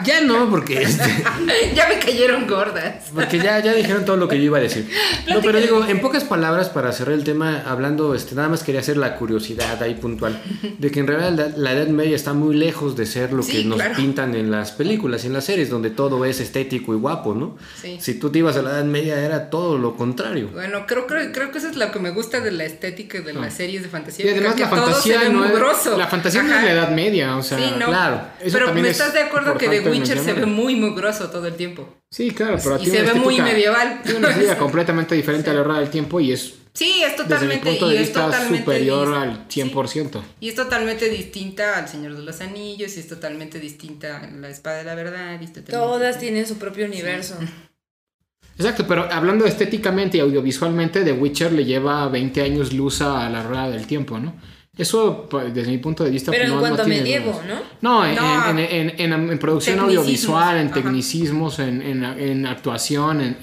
Ya 0.05 0.21
no, 0.21 0.49
porque, 0.51 0.83
este, 0.83 1.05
ya 1.75 1.89
me 1.89 1.99
cayeron 1.99 2.47
gordas. 2.47 3.07
porque 3.15 3.39
ya, 3.39 3.59
ya 3.61 3.73
dijeron 3.75 4.05
todo 4.05 4.17
lo 4.17 4.29
que 4.29 4.37
yo 4.39 4.45
iba 4.45 4.59
a 4.59 4.61
decir. 4.61 4.89
No, 5.29 5.41
pero 5.41 5.59
digo, 5.61 5.85
en 5.87 6.01
pocas 6.01 6.25
palabras, 6.25 6.69
para 6.69 6.93
cerrar 6.93 7.15
el 7.15 7.25
tema, 7.25 7.63
hablando, 7.67 8.15
este, 8.15 8.35
nada 8.35 8.49
más 8.49 8.63
quería 8.63 8.81
hacer 8.81 8.97
la 8.97 9.17
curiosidad 9.17 9.83
ahí 9.83 9.95
puntual, 9.95 10.41
de 10.79 10.91
que 10.91 11.01
en 11.01 11.07
realidad 11.07 11.33
la, 11.33 11.57
la 11.57 11.73
Edad 11.73 11.89
Media 11.89 12.15
está 12.17 12.33
muy 12.33 12.55
lejos 12.55 12.97
de 12.97 13.07
ser 13.07 13.33
lo 13.33 13.43
que 13.45 13.53
Sí, 13.53 13.65
nos 13.65 13.77
claro. 13.79 13.95
pintan 13.97 14.35
en 14.35 14.51
las 14.51 14.73
películas 14.73 15.25
y 15.25 15.29
en 15.29 15.33
las 15.33 15.45
series, 15.45 15.71
donde 15.71 15.91
todo 15.91 16.25
es 16.25 16.41
estético 16.41 16.93
y 16.95 16.99
guapo, 16.99 17.35
¿no? 17.35 17.57
Sí. 17.81 17.97
Si 18.01 18.15
tú 18.19 18.31
te 18.31 18.41
ibas 18.41 18.57
a 18.57 18.63
la 18.63 18.71
Edad 18.71 18.85
Media 18.85 19.19
era 19.21 19.51
todo 19.51 19.79
lo 19.79 19.97
contrario. 19.97 20.51
Bueno, 20.53 20.85
creo, 20.87 21.07
creo, 21.07 21.33
creo 21.33 21.51
que 21.53 21.59
eso 21.59 21.69
es 21.69 21.77
lo 21.77 21.91
que 21.93 21.99
me 21.99 22.11
gusta 22.11 22.41
de 22.41 22.51
la 22.51 22.65
estética 22.65 23.21
de 23.21 23.33
las 23.33 23.55
series 23.55 23.83
de 23.83 23.89
fantasía. 23.89 24.27
Y 24.27 24.29
además 24.31 24.59
la 24.59 24.69
fantasía 24.69 25.29
no 25.29 25.45
es, 25.45 25.87
la 25.97 26.07
fantasía 26.07 26.43
no 26.43 26.55
es 26.55 26.63
la 26.65 26.73
Edad 26.73 26.91
Media, 26.91 27.37
o 27.37 27.43
sea, 27.43 27.59
Sí, 27.59 27.73
no. 27.79 27.87
claro, 27.87 28.21
eso 28.41 28.53
Pero 28.53 28.67
también 28.67 28.85
me 28.85 28.91
es 28.91 28.95
estás 29.01 29.14
de 29.14 29.20
acuerdo 29.20 29.57
que 29.57 29.68
The 29.68 29.80
Witcher 29.88 30.18
se 30.18 30.24
ve 30.32 30.32
mencionar. 30.34 30.47
muy 30.49 30.74
mugroso 30.76 31.30
todo 31.30 31.47
el 31.47 31.55
tiempo. 31.55 31.88
Sí, 32.11 32.30
claro, 32.30 32.59
pero 32.62 32.76
Y 32.76 32.84
tiene 32.84 32.99
se 32.99 33.05
ve 33.05 33.14
muy 33.14 33.40
medieval. 33.40 34.01
Tiene 34.05 34.18
una 34.18 34.28
estética 34.30 34.59
completamente 34.59 35.14
diferente 35.14 35.51
a 35.51 35.55
la 35.55 35.61
hora 35.62 35.78
del 35.80 35.90
tiempo 35.90 36.20
y 36.20 36.32
es 36.32 36.55
Sí, 36.72 37.03
es 37.03 37.12
desde 37.16 37.22
mi 37.24 37.28
totalmente, 37.57 37.70
punto 37.70 37.86
y 37.86 37.94
de 37.94 37.94
es 37.97 38.01
vista 38.09 38.26
totalmente 38.26 38.59
superior 38.59 39.14
al 39.14 39.49
100%. 39.49 40.22
Y 40.40 40.49
es 40.51 40.55
totalmente 40.55 41.09
distinta 41.09 41.78
al 41.78 41.88
Señor 41.88 42.14
de 42.14 42.22
los 42.22 42.40
Anillos, 42.42 42.94
y 42.99 43.01
es 43.01 43.09
totalmente 43.09 43.59
distinta 43.59 44.18
a 44.18 44.30
la 44.30 44.51
Espada 44.51 44.76
de 44.78 44.84
la 44.84 44.94
Verdad. 44.94 45.40
y 45.40 45.47
Todas 45.47 46.01
distinta. 46.03 46.18
tienen 46.20 46.47
su 46.47 46.59
propio 46.59 46.84
universo. 46.84 47.38
Exacto, 48.59 48.86
pero 48.86 49.11
hablando 49.11 49.47
estéticamente 49.47 50.18
y 50.18 50.20
audiovisualmente, 50.20 51.03
The 51.03 51.12
Witcher 51.12 51.53
le 51.53 51.64
lleva 51.64 52.09
20 52.09 52.42
años 52.42 52.72
luz 52.72 53.01
a 53.03 53.28
la 53.28 53.42
rueda 53.42 53.70
del 53.70 53.86
tiempo, 53.86 54.18
¿no? 54.18 54.34
Eso, 54.79 55.27
pues, 55.31 55.55
desde 55.55 55.70
mi 55.70 55.79
punto 55.79 56.05
de 56.05 56.11
vista, 56.11 56.31
Pero 56.31 56.43
pues, 56.45 56.49
en 56.51 56.55
no- 56.55 56.61
cuanto 56.61 56.77
no 56.79 56.83
a 56.85 56.87
medievo. 56.89 57.43
¿no? 57.49 57.61
No, 57.81 58.07
en, 58.07 58.14
No. 58.14 58.51
en- 58.51 58.59
en- 58.59 59.01
en- 59.01 59.31
en 59.31 59.39
producción 59.39 59.79
audiovisual, 59.81 60.59
en 60.59 60.70
tecnicismos, 60.70 61.59
en, 61.61 61.81
en- 61.81 62.05
en 62.05 62.47
actuación, 62.47 63.20
en, 63.22 63.39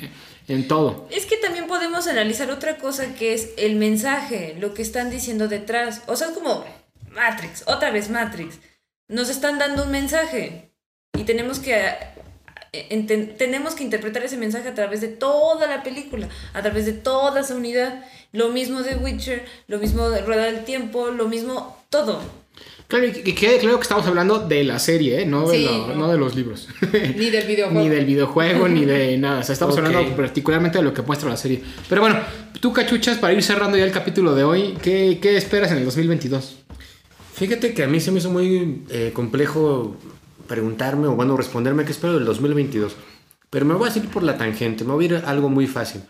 en 0.48 0.68
todo. 0.68 1.08
Es 1.10 1.26
que 1.26 1.38
también 1.38 1.66
podemos 1.68 2.06
analizar 2.08 2.52
otra 2.52 2.78
cosa 2.78 3.16
que 3.16 3.34
es 3.34 3.50
el 3.58 3.78
mensaje, 3.78 4.56
lo 4.60 4.74
que 4.76 4.82
están 4.84 5.10
diciendo 5.10 5.48
detrás. 5.48 6.04
O 6.06 6.16
sea, 6.16 6.28
es 6.28 6.34
como 6.34 6.66
Matrix, 7.12 7.64
otra 7.68 7.90
vez 7.92 8.10
Matrix. 8.10 8.60
Nos 9.08 9.30
están 9.30 9.58
dando 9.58 9.84
un 9.86 9.92
mensaje 9.92 10.72
y 11.18 11.24
tenemos 11.24 11.60
que 11.60 11.82
tenemos 13.38 13.76
que 13.76 13.84
interpretar 13.84 14.24
ese 14.24 14.38
mensaje 14.38 14.68
a 14.70 14.74
través 14.74 15.02
de 15.02 15.08
toda 15.08 15.68
la 15.68 15.84
película, 15.84 16.28
a 16.54 16.62
través 16.62 16.86
de 16.86 16.94
toda 16.94 17.42
esa 17.42 17.56
unidad. 17.56 18.04
Lo 18.32 18.50
mismo 18.50 18.82
de 18.82 18.96
Witcher, 18.96 19.46
lo 19.68 19.78
mismo 19.78 20.10
de 20.10 20.22
Rueda 20.24 20.46
del 20.46 20.64
Tiempo, 20.66 21.10
lo 21.12 21.28
mismo 21.28 21.78
todo. 21.90 22.20
Claro, 22.88 23.06
y 23.08 23.12
que 23.12 23.34
quede 23.34 23.60
claro 23.60 23.78
que 23.78 23.84
estamos 23.84 24.06
hablando 24.08 24.40
de 24.40 24.64
la 24.64 24.78
serie, 24.78 25.22
¿eh? 25.22 25.26
no, 25.26 25.48
de 25.48 25.58
Sí, 25.58 25.66
lo- 25.66 25.88
no. 25.88 25.96
no 25.96 26.12
de 26.12 26.18
los 26.18 26.36
libros. 26.36 26.68
Ni 27.16 27.30
del 27.30 27.46
videojuego. 27.48 27.82
ni 27.82 27.90
del 27.90 28.06
videojuego, 28.06 28.68
ni 28.68 28.86
de 28.86 29.18
nada. 29.20 29.40
O 29.40 29.44
sea, 29.44 29.54
estamos 29.54 29.78
hablando 29.78 30.16
particularmente 30.16 30.80
de 30.80 30.84
lo 30.84 30.94
que 30.94 31.02
muestra 31.02 31.30
la 31.30 31.38
serie. 31.38 31.64
Pero 31.90 32.02
bueno, 32.02 32.20
tú, 32.60 32.74
cachuchas, 32.74 33.18
para 33.20 33.34
ir 33.34 33.42
cerrando 33.42 33.78
ya 33.78 33.86
el 33.86 33.92
capítulo 33.92 34.36
de 34.36 34.44
hoy, 34.44 34.76
¿qué, 34.82 35.18
qué 35.22 35.38
esperas 35.38 35.72
en 35.72 35.78
el 35.78 35.86
2022? 35.86 36.58
Fíjate 37.36 37.74
que 37.74 37.84
a 37.84 37.88
mí 37.88 38.00
se 38.00 38.12
me 38.12 38.20
hizo 38.20 38.30
muy 38.30 38.84
eh, 38.90 39.12
complejo 39.14 39.96
preguntarme 40.54 41.08
o 41.08 41.16
bueno, 41.16 41.36
responderme 41.36 41.84
qué 41.84 41.94
espero 41.94 42.14
del 42.14 42.26
2022. 42.26 42.96
Pero 43.50 43.66
me 43.66 43.74
voy 43.74 43.90
a 43.90 43.98
ir 43.98 44.08
por 44.10 44.22
la 44.22 44.38
tangente, 44.38 44.84
me 44.84 44.94
voy 44.94 45.06
a 45.06 45.08
ir 45.08 45.16
a 45.16 45.28
algo 45.28 45.50
muy 45.50 45.66
fácil. 45.66 46.02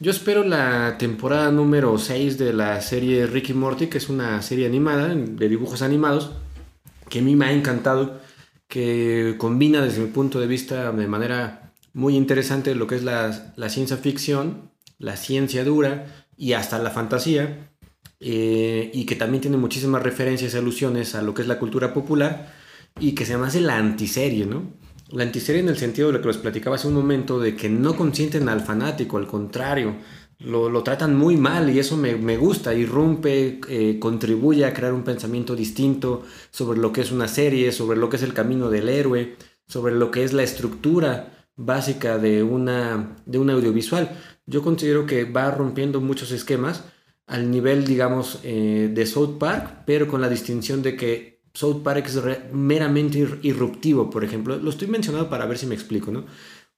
Yo 0.00 0.10
espero 0.10 0.42
la 0.42 0.98
temporada 0.98 1.52
número 1.52 1.96
6 1.96 2.36
de 2.36 2.52
la 2.52 2.80
serie 2.80 3.28
Ricky 3.28 3.54
Morty, 3.54 3.86
que 3.86 3.98
es 3.98 4.08
una 4.08 4.42
serie 4.42 4.66
animada 4.66 5.14
de 5.14 5.48
dibujos 5.48 5.82
animados, 5.82 6.32
que 7.08 7.20
a 7.20 7.22
mí 7.22 7.36
me 7.36 7.44
ha 7.44 7.52
encantado, 7.52 8.20
que 8.66 9.36
combina 9.38 9.80
desde 9.82 10.00
mi 10.00 10.08
punto 10.08 10.40
de 10.40 10.48
vista 10.48 10.90
de 10.90 11.06
manera 11.06 11.72
muy 11.92 12.16
interesante 12.16 12.74
lo 12.74 12.88
que 12.88 12.96
es 12.96 13.04
la, 13.04 13.52
la 13.54 13.68
ciencia 13.68 13.96
ficción, 13.96 14.72
la 14.98 15.16
ciencia 15.16 15.62
dura 15.62 16.26
y 16.36 16.54
hasta 16.54 16.78
la 16.78 16.90
fantasía 16.90 17.70
eh, 18.18 18.90
y 18.92 19.06
que 19.06 19.14
también 19.14 19.42
tiene 19.42 19.58
muchísimas 19.58 20.02
referencias 20.02 20.54
y 20.54 20.56
alusiones 20.56 21.14
a 21.14 21.22
lo 21.22 21.34
que 21.34 21.42
es 21.42 21.48
la 21.48 21.60
cultura 21.60 21.94
popular 21.94 22.61
y 23.00 23.14
que 23.14 23.24
se 23.24 23.32
llama 23.32 23.48
hace 23.48 23.60
la 23.60 23.78
antiserie, 23.78 24.46
¿no? 24.46 24.74
La 25.10 25.24
antiserie 25.24 25.60
en 25.60 25.68
el 25.68 25.76
sentido 25.76 26.08
de 26.08 26.14
lo 26.14 26.22
que 26.22 26.28
les 26.28 26.38
platicaba 26.38 26.76
hace 26.76 26.88
un 26.88 26.94
momento, 26.94 27.38
de 27.38 27.54
que 27.54 27.68
no 27.68 27.96
consienten 27.96 28.48
al 28.48 28.62
fanático, 28.62 29.18
al 29.18 29.26
contrario, 29.26 29.96
lo, 30.38 30.68
lo 30.70 30.82
tratan 30.82 31.16
muy 31.16 31.36
mal 31.36 31.70
y 31.70 31.78
eso 31.78 31.96
me, 31.96 32.16
me 32.16 32.36
gusta, 32.36 32.74
irrumpe, 32.74 33.60
eh, 33.68 33.98
contribuye 33.98 34.64
a 34.64 34.72
crear 34.72 34.92
un 34.92 35.04
pensamiento 35.04 35.54
distinto 35.54 36.22
sobre 36.50 36.80
lo 36.80 36.92
que 36.92 37.02
es 37.02 37.12
una 37.12 37.28
serie, 37.28 37.72
sobre 37.72 37.98
lo 37.98 38.08
que 38.08 38.16
es 38.16 38.22
el 38.22 38.34
camino 38.34 38.70
del 38.70 38.88
héroe, 38.88 39.36
sobre 39.68 39.94
lo 39.94 40.10
que 40.10 40.24
es 40.24 40.32
la 40.32 40.42
estructura 40.42 41.46
básica 41.56 42.18
de 42.18 42.42
una, 42.42 43.16
de 43.26 43.38
un 43.38 43.50
audiovisual. 43.50 44.18
Yo 44.46 44.62
considero 44.62 45.06
que 45.06 45.24
va 45.24 45.50
rompiendo 45.50 46.00
muchos 46.00 46.32
esquemas 46.32 46.84
al 47.26 47.50
nivel, 47.50 47.84
digamos, 47.86 48.40
eh, 48.42 48.90
de 48.92 49.06
South 49.06 49.38
Park, 49.38 49.84
pero 49.86 50.08
con 50.08 50.20
la 50.20 50.28
distinción 50.28 50.82
de 50.82 50.96
que 50.96 51.31
South 51.54 51.82
Park 51.82 52.06
es 52.06 52.20
meramente 52.52 53.18
ir- 53.18 53.38
irruptivo, 53.42 54.10
por 54.10 54.24
ejemplo. 54.24 54.56
Lo 54.56 54.70
estoy 54.70 54.88
mencionando 54.88 55.28
para 55.28 55.46
ver 55.46 55.58
si 55.58 55.66
me 55.66 55.74
explico, 55.74 56.10
¿no? 56.10 56.24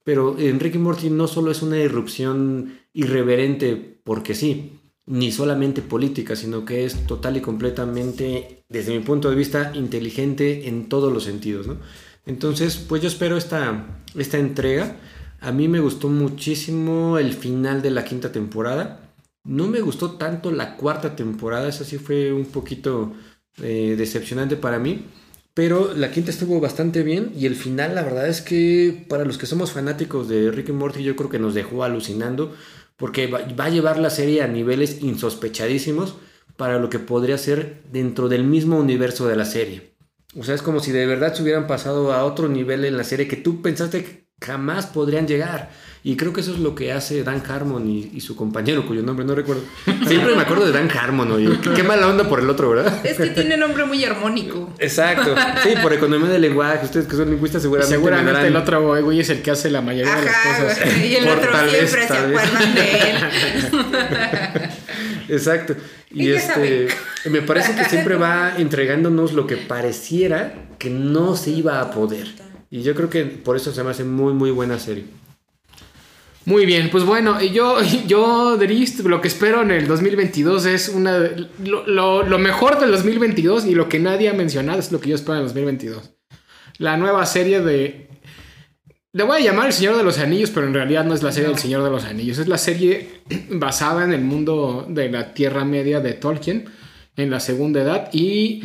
Pero 0.05 0.39
en 0.39 0.61
Rick 0.61 0.75
y 0.75 0.79
Morty 0.79 1.11
no 1.11 1.27
solo 1.27 1.51
es 1.51 1.63
una 1.63 1.79
irrupción 1.79 2.79
irreverente 2.93 3.99
porque 4.05 4.35
sí, 4.35 4.73
ni 5.07 5.33
solamente 5.33 5.83
política, 5.83 6.37
sino 6.37 6.65
que 6.65 6.85
es 6.85 7.07
total 7.07 7.37
y 7.37 7.41
completamente, 7.41 8.65
desde 8.69 8.93
mi 8.97 9.05
punto 9.05 9.31
de 9.31 9.37
vista, 9.37 9.73
inteligente 9.75 10.69
en 10.69 10.89
todos 10.89 11.13
los 11.13 11.25
sentidos, 11.25 11.67
¿no? 11.67 11.79
Entonces, 12.27 12.77
pues 12.77 13.03
yo 13.03 13.09
espero 13.09 13.37
esta, 13.37 14.03
esta 14.15 14.39
entrega. 14.39 14.97
A 15.41 15.53
mí 15.53 15.69
me 15.69 15.81
gustó 15.81 16.09
muchísimo 16.09 17.19
el 17.19 17.33
final 17.35 17.83
de 17.83 17.91
la 17.91 18.05
quinta 18.05 18.33
temporada. 18.33 19.13
No 19.45 19.67
me 19.69 19.81
gustó 19.83 20.13
tanto 20.13 20.51
la 20.51 20.77
cuarta 20.77 21.17
temporada, 21.17 21.69
esa 21.69 21.85
sí 21.85 21.99
fue 21.99 22.33
un 22.33 22.47
poquito 22.47 23.13
eh, 23.63 23.95
decepcionante 23.97 24.57
para 24.57 24.79
mí. 24.79 25.05
Pero 25.55 25.95
la 25.95 26.11
quinta 26.11 26.31
estuvo 26.31 26.61
bastante 26.61 27.05
bien 27.05 27.33
y 27.39 27.47
el 27.47 27.55
final 27.55 27.95
la 27.95 28.03
verdad 28.03 28.29
es 28.29 28.41
que 28.41 29.07
para 29.09 29.25
los 29.25 29.39
que 29.39 29.47
somos 29.47 29.71
fanáticos 29.71 30.29
de 30.29 30.51
Rick 30.51 30.71
y 30.71 30.73
Morty 30.73 31.05
yo 31.05 31.15
creo 31.15 31.31
que 31.31 31.39
nos 31.39 31.55
dejó 31.55 31.85
alucinando 31.85 32.55
porque 32.97 33.29
va, 33.29 33.41
va 33.59 33.67
a 33.67 33.71
llevar 33.71 33.99
la 33.99 34.11
serie 34.11 34.43
a 34.43 34.49
niveles 34.49 35.01
insospechadísimos 35.03 36.17
para 36.57 36.79
lo 36.79 36.91
que 36.91 36.99
podría 36.99 37.39
ser 37.39 37.83
dentro 37.93 38.29
del 38.29 38.45
mismo 38.45 38.79
universo 38.79 39.29
de 39.29 39.37
la 39.37 39.45
serie. 39.45 39.95
O 40.37 40.43
sea, 40.43 40.55
es 40.55 40.63
como 40.63 40.81
si 40.81 40.91
de 40.91 41.07
verdad 41.07 41.35
se 41.35 41.43
hubieran 41.43 41.67
pasado 41.67 42.13
a 42.13 42.25
otro 42.25 42.49
nivel 42.49 42.85
en 42.85 42.97
la 42.97 43.05
serie 43.05 43.29
que 43.29 43.37
tú 43.37 43.63
pensaste 43.63 44.05
que 44.05 44.27
jamás 44.41 44.87
podrían 44.87 45.29
llegar. 45.29 45.71
Y 46.07 46.17
creo 46.17 46.35
que 46.35 46.43
eso 46.43 46.53
es 46.53 46.59
lo 46.59 46.75
que 46.75 46.93
hace 46.93 47.25
Dan 47.25 47.43
Harmon 47.49 47.89
y, 47.89 48.11
y 48.13 48.21
su 48.21 48.37
compañero, 48.37 48.87
cuyo 48.87 49.03
nombre 49.03 49.25
no 49.25 49.35
recuerdo. 49.35 49.63
Siempre 50.07 50.35
me 50.37 50.43
acuerdo 50.43 50.67
de 50.67 50.73
Dan 50.73 50.91
Harmon, 50.91 51.33
oye. 51.33 51.59
Qué, 51.63 51.71
qué 51.77 51.83
mala 51.83 52.07
onda 52.09 52.29
por 52.29 52.41
el 52.41 52.51
otro, 52.51 52.69
¿verdad? 52.69 53.01
Es 53.07 53.17
que 53.17 53.29
tiene 53.29 53.57
nombre 53.57 53.87
muy 53.87 54.05
armónico. 54.05 54.71
Exacto. 54.79 55.35
Sí, 55.63 55.71
por 55.81 55.95
economía 55.95 56.29
del 56.29 56.43
lenguaje. 56.43 56.85
Ustedes 56.85 57.07
que 57.07 57.17
son 57.17 57.31
lingüistas 57.31 57.63
seguramente. 57.63 57.97
me 57.97 58.03
Seguramente 58.05 58.33
darán- 58.33 58.47
el 58.49 58.57
otro 58.57 59.03
güey 59.03 59.21
es 59.21 59.31
el 59.31 59.41
que 59.41 59.51
hace 59.51 59.71
la 59.71 59.81
mayoría 59.81 60.15
de 60.15 60.25
las 60.27 60.35
cosas. 60.37 60.97
y 61.03 61.15
el 61.17 61.25
Por 61.25 61.39
otro 61.39 61.51
tal 61.53 61.67
vez, 61.71 61.91
siempre 61.91 62.03
se 62.03 62.09
tal 62.09 62.31
vez. 62.31 62.41
acuerdan 62.45 62.75
de 62.75 63.11
él. 63.11 63.17
Exacto. 65.31 65.75
Y 66.11 66.29
Ella 66.31 66.39
este, 66.39 66.89
me 67.31 67.41
parece 67.43 67.75
que 67.75 67.85
siempre 67.87 68.17
va 68.17 68.55
entregándonos 68.59 69.33
lo 69.33 69.47
que 69.47 69.57
pareciera 69.57 70.55
que 70.79 70.91
no 70.91 71.35
se 71.37 71.51
iba 71.51 71.81
a 71.81 71.91
poder. 71.93 72.27
Y 72.71 72.83
yo 72.83 72.95
creo 72.95 73.09
que 73.09 73.25
por 73.25 73.57
eso 73.57 73.73
se 73.73 73.83
me 73.83 73.91
hace 73.91 74.05
muy, 74.05 74.33
muy 74.35 74.51
buena 74.51 74.79
serie. 74.79 75.05
Muy 76.47 76.67
bien, 76.67 76.91
pues 76.91 77.05
bueno, 77.05 77.41
yo, 77.43 77.79
yo 78.07 78.59
lo 79.05 79.21
que 79.21 79.29
espero 79.29 79.63
en 79.63 79.71
el 79.71 79.87
2022 79.87 80.67
es 80.67 80.89
una... 80.91 81.19
Lo, 81.65 81.87
lo- 81.87 82.23
lo 82.23 82.39
mejor 82.39 82.79
del 82.79 82.91
2022 82.91 83.67
y 83.67 83.75
lo 83.75 83.89
que 83.89 83.99
nadie 83.99 84.29
ha 84.29 84.35
mencionado 84.35 84.79
es 84.79 84.93
lo 84.93 85.01
que 85.01 85.11
yo 85.11 85.15
espero 85.15 85.35
en 85.35 85.41
el 85.41 85.47
2022. 85.47 86.11
La 86.79 86.97
nueva 86.97 87.25
serie 87.27 87.61
de... 87.61 88.09
Le 89.13 89.23
voy 89.23 89.39
a 89.41 89.45
llamar 89.45 89.69
El 89.69 89.73
Señor 89.73 89.97
de 89.97 90.03
los 90.03 90.19
Anillos, 90.19 90.51
pero 90.51 90.67
en 90.67 90.75
realidad 90.75 91.05
no 91.05 91.15
es 91.15 91.23
la 91.23 91.31
serie 91.31 91.49
del 91.49 91.59
Señor 91.59 91.85
de 91.85 91.91
los 91.91 92.05
Anillos. 92.05 92.39
Es 92.39 92.49
la 92.49 92.59
serie 92.59 93.23
basada 93.51 94.05
en 94.05 94.13
el 94.13 94.21
mundo 94.23 94.87
de 94.89 95.09
la 95.11 95.33
Tierra 95.35 95.65
Media 95.65 96.01
de 96.01 96.15
Tolkien, 96.15 96.65
en 97.17 97.31
la 97.31 97.39
Segunda 97.39 97.81
Edad. 97.81 98.11
Y 98.13 98.65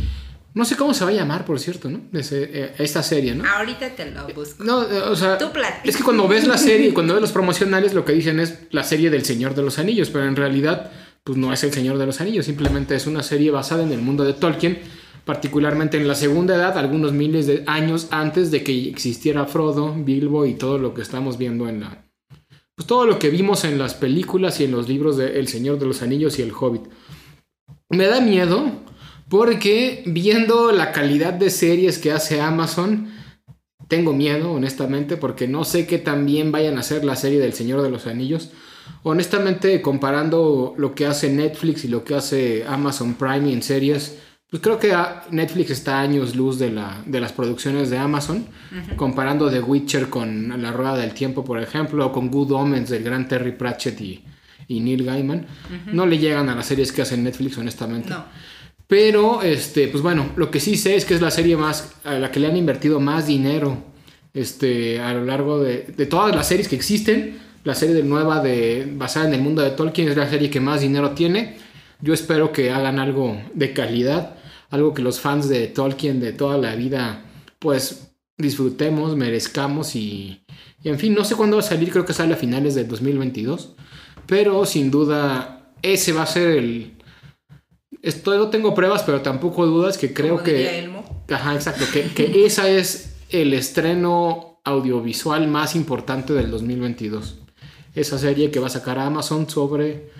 no 0.53 0.65
sé 0.65 0.75
cómo 0.75 0.93
se 0.93 1.03
va 1.03 1.11
a 1.11 1.13
llamar, 1.13 1.45
por 1.45 1.59
cierto, 1.59 1.89
¿no? 1.89 2.01
Eh, 2.13 2.73
esta 2.79 3.03
serie, 3.03 3.35
¿no? 3.35 3.47
Ahorita 3.47 3.89
te 3.95 4.09
lo 4.09 4.27
busco. 4.33 4.63
No, 4.63 4.83
eh, 4.83 5.01
o 5.01 5.15
sea, 5.15 5.37
Tú 5.37 5.49
es 5.83 5.95
que 5.95 6.03
cuando 6.03 6.27
ves 6.27 6.47
la 6.47 6.57
serie, 6.57 6.93
cuando 6.93 7.13
ves 7.13 7.21
los 7.21 7.31
promocionales, 7.39 7.93
lo 7.93 8.03
que 8.03 8.13
dicen 8.13 8.39
es 8.39 8.59
la 8.71 8.83
serie 8.83 9.09
del 9.09 9.23
Señor 9.23 9.53
de 9.53 9.61
los 9.61 9.77
Anillos, 9.77 10.09
pero 10.09 10.25
en 10.25 10.35
realidad, 10.35 10.91
pues 11.23 11.37
no 11.37 11.53
es 11.53 11.63
el 11.63 11.71
Señor 11.71 11.97
de 11.97 12.05
los 12.07 12.19
Anillos, 12.19 12.45
simplemente 12.45 12.95
es 12.95 13.05
una 13.05 13.21
serie 13.21 13.51
basada 13.51 13.83
en 13.83 13.91
el 13.91 14.01
mundo 14.01 14.23
de 14.23 14.33
Tolkien, 14.33 14.79
particularmente 15.23 15.97
en 15.97 16.07
la 16.07 16.15
Segunda 16.15 16.55
Edad, 16.55 16.77
algunos 16.77 17.13
miles 17.13 17.45
de 17.45 17.63
años 17.67 18.07
antes 18.09 18.49
de 18.49 18.63
que 18.63 18.89
existiera 18.89 19.45
Frodo, 19.45 19.93
Bilbo 19.93 20.45
y 20.47 20.55
todo 20.55 20.79
lo 20.79 20.95
que 20.95 21.03
estamos 21.03 21.37
viendo 21.37 21.69
en 21.69 21.81
la, 21.81 22.05
pues 22.75 22.87
todo 22.87 23.05
lo 23.05 23.19
que 23.19 23.29
vimos 23.29 23.65
en 23.65 23.77
las 23.77 23.93
películas 23.93 24.59
y 24.59 24.63
en 24.63 24.71
los 24.71 24.89
libros 24.89 25.17
de 25.17 25.39
El 25.39 25.47
Señor 25.47 25.77
de 25.77 25.85
los 25.85 26.01
Anillos 26.01 26.39
y 26.39 26.41
El 26.41 26.53
Hobbit. 26.53 26.83
Me 27.89 28.07
da 28.07 28.21
miedo 28.21 28.71
porque 29.29 30.03
viendo 30.05 30.71
la 30.71 30.91
calidad 30.91 31.33
de 31.33 31.49
series 31.49 31.97
que 31.99 32.11
hace 32.11 32.41
Amazon, 32.41 33.09
tengo 33.87 34.13
miedo, 34.13 34.51
honestamente, 34.51 35.17
porque 35.17 35.47
no 35.47 35.63
sé 35.63 35.87
qué 35.87 35.97
tan 35.97 36.25
bien 36.25 36.51
vayan 36.51 36.77
a 36.77 36.81
hacer 36.81 37.03
la 37.03 37.15
serie 37.15 37.39
del 37.39 37.53
Señor 37.53 37.81
de 37.81 37.89
los 37.89 38.07
Anillos. 38.07 38.51
Honestamente, 39.03 39.81
comparando 39.81 40.73
lo 40.77 40.93
que 40.93 41.05
hace 41.05 41.29
Netflix 41.31 41.85
y 41.85 41.87
lo 41.87 42.03
que 42.03 42.15
hace 42.15 42.65
Amazon 42.67 43.13
Prime 43.15 43.51
en 43.51 43.63
series, 43.63 44.17
pues 44.49 44.61
creo 44.61 44.79
que 44.79 44.93
a- 44.93 45.23
Netflix 45.31 45.69
está 45.71 45.99
a 45.99 46.01
años 46.01 46.35
luz 46.35 46.57
de, 46.59 46.71
la, 46.71 47.01
de 47.05 47.19
las 47.21 47.31
producciones 47.33 47.89
de 47.89 47.97
Amazon, 47.99 48.47
comparando 48.95 49.49
The 49.49 49.61
Witcher 49.61 50.09
con 50.09 50.61
La 50.61 50.71
Rueda 50.71 50.97
del 50.97 51.13
Tiempo, 51.13 51.43
por 51.45 51.61
ejemplo, 51.61 52.07
o 52.07 52.11
con 52.11 52.29
Good 52.29 52.51
Omens 52.51 52.89
del 52.89 53.03
gran 53.03 53.27
Terry 53.27 53.51
Pratchett 53.53 54.01
y, 54.01 54.23
y 54.67 54.79
Neil 54.81 55.03
Gaiman. 55.05 55.45
No 55.93 56.05
le 56.05 56.17
llegan 56.17 56.49
a 56.49 56.55
las 56.55 56.65
series 56.65 56.91
que 56.91 57.03
hace 57.03 57.15
Netflix, 57.17 57.57
honestamente. 57.57 58.09
No. 58.09 58.25
Pero, 58.89 59.43
este, 59.43 59.87
pues 59.87 60.01
bueno, 60.01 60.31
lo 60.35 60.49
que 60.49 60.59
sí 60.59 60.75
sé 60.75 60.95
es 60.95 61.05
que 61.05 61.13
es 61.13 61.21
la 61.21 61.29
serie 61.29 61.55
más 61.55 61.93
a 62.03 62.15
la 62.15 62.31
que 62.31 62.39
le 62.39 62.47
han 62.47 62.57
invertido 62.57 62.99
más 62.99 63.27
dinero 63.27 63.77
este, 64.33 64.99
a 64.99 65.13
lo 65.13 65.25
largo 65.25 65.59
de, 65.59 65.93
de 65.95 66.07
todas 66.07 66.35
las 66.35 66.47
series 66.47 66.67
que 66.67 66.75
existen. 66.75 67.37
La 67.63 67.75
serie 67.75 67.93
de 67.93 68.01
nueva 68.01 68.41
de, 68.41 68.91
basada 68.91 69.27
en 69.27 69.35
el 69.35 69.41
mundo 69.41 69.61
de 69.61 69.69
Tolkien 69.69 70.09
es 70.09 70.17
la 70.17 70.27
serie 70.27 70.49
que 70.49 70.59
más 70.59 70.81
dinero 70.81 71.11
tiene. 71.11 71.57
Yo 72.01 72.15
espero 72.15 72.51
que 72.51 72.71
hagan 72.71 72.97
algo 72.97 73.39
de 73.53 73.73
calidad, 73.73 74.37
algo 74.71 74.95
que 74.95 75.03
los 75.03 75.19
fans 75.19 75.47
de 75.47 75.67
Tolkien 75.67 76.19
de 76.19 76.33
toda 76.33 76.57
la 76.57 76.73
vida, 76.73 77.25
pues 77.59 78.09
disfrutemos, 78.39 79.15
merezcamos 79.15 79.95
y, 79.95 80.41
y 80.81 80.89
en 80.89 80.97
fin, 80.97 81.13
no 81.13 81.25
sé 81.25 81.35
cuándo 81.35 81.57
va 81.57 81.61
a 81.61 81.65
salir, 81.65 81.91
creo 81.91 82.05
que 82.05 82.13
sale 82.13 82.33
a 82.33 82.37
finales 82.37 82.73
del 82.73 82.87
2022. 82.87 83.75
Pero 84.25 84.65
sin 84.65 84.89
duda, 84.89 85.73
ese 85.83 86.11
va 86.11 86.23
a 86.23 86.25
ser 86.25 86.57
el, 86.57 86.93
esto 88.01 88.35
no 88.37 88.49
tengo 88.49 88.73
pruebas, 88.73 89.03
pero 89.03 89.21
tampoco 89.21 89.65
dudas 89.65 89.97
que 89.97 90.13
creo 90.13 90.37
Como 90.37 90.45
diría 90.47 90.71
que. 90.71 90.79
Elmo. 90.79 91.23
Ajá, 91.29 91.55
exacto. 91.55 91.85
Que, 91.91 92.03
que 92.13 92.45
esa 92.45 92.69
es 92.69 93.15
el 93.29 93.53
estreno 93.53 94.59
audiovisual 94.63 95.47
más 95.47 95.75
importante 95.75 96.33
del 96.33 96.51
2022. 96.51 97.39
Esa 97.95 98.17
serie 98.17 98.51
que 98.51 98.59
va 98.59 98.67
a 98.67 98.71
sacar 98.71 98.99
Amazon 98.99 99.49
sobre 99.49 100.11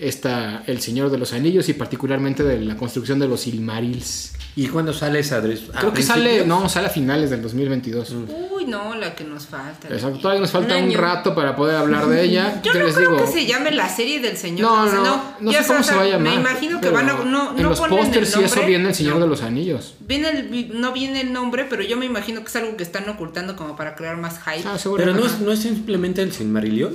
esta, 0.00 0.62
El 0.66 0.80
Señor 0.80 1.10
de 1.10 1.18
los 1.18 1.32
Anillos 1.32 1.68
y 1.68 1.74
particularmente 1.74 2.42
de 2.42 2.60
la 2.60 2.76
construcción 2.76 3.18
de 3.18 3.28
los 3.28 3.40
Silmarils. 3.40 4.32
¿Y 4.56 4.66
cuándo 4.66 4.92
sale 4.92 5.20
esa, 5.20 5.40
Creo 5.40 5.92
que 5.92 6.02
sale, 6.02 6.44
no, 6.44 6.68
sale 6.68 6.88
a 6.88 6.90
finales 6.90 7.30
del 7.30 7.40
2022. 7.42 8.12
Uy, 8.56 8.64
no, 8.64 8.96
la 8.96 9.14
que 9.14 9.22
nos 9.22 9.46
falta. 9.46 9.86
Exacto, 9.88 10.18
todavía 10.18 10.40
nos 10.40 10.50
falta 10.50 10.76
Un 10.76 10.92
rato 10.94 11.32
para 11.32 11.54
poder 11.54 11.76
hablar 11.76 12.06
de 12.08 12.24
ella. 12.24 12.60
Yo 12.64 12.74
no 12.74 12.84
les 12.86 12.94
creo 12.96 13.10
digo, 13.12 13.24
que 13.24 13.30
se 13.30 13.46
llame 13.46 13.70
la 13.70 13.88
serie 13.88 14.18
del 14.18 14.36
Señor. 14.36 14.68
No, 14.68 14.84
de 14.86 14.96
los- 14.96 15.04
no, 15.04 15.22
no 15.38 15.52
ya 15.52 15.62
sé 15.62 15.68
cómo 15.68 15.84
se 15.84 15.94
va 15.94 16.02
a 16.02 16.06
llamar. 16.08 16.34
Me 16.34 16.40
imagino 16.40 16.80
que 16.80 16.90
van 16.90 17.08
a. 17.08 17.12
No, 17.24 17.50
en 17.56 17.62
no 17.62 17.68
los 17.68 17.78
ponen 17.78 17.98
el 17.98 18.04
pósters 18.04 18.36
y 18.36 18.42
eso 18.42 18.66
viene 18.66 18.88
el 18.88 18.94
Señor 18.96 19.14
No. 19.14 19.20
de 19.20 19.26
los 19.28 19.42
Anillos. 19.42 19.94
Viene 20.00 20.28
el, 20.30 20.80
no 20.80 20.92
viene 20.92 21.20
el 21.20 21.32
nombre, 21.32 21.64
pero 21.70 21.84
yo 21.84 21.96
me 21.96 22.06
imagino 22.06 22.40
que 22.40 22.48
es 22.48 22.56
algo 22.56 22.76
que 22.76 22.82
están 22.82 23.08
ocultando 23.08 23.54
como 23.54 23.76
para 23.76 23.94
crear 23.94 24.16
más 24.16 24.40
hype. 24.40 24.66
Ah, 24.66 24.76
Pero 24.96 25.14
no 25.14 25.24
es, 25.24 25.38
no 25.38 25.52
es 25.52 25.60
simplemente 25.60 26.20
el 26.22 26.32
Silmarillion. 26.32 26.94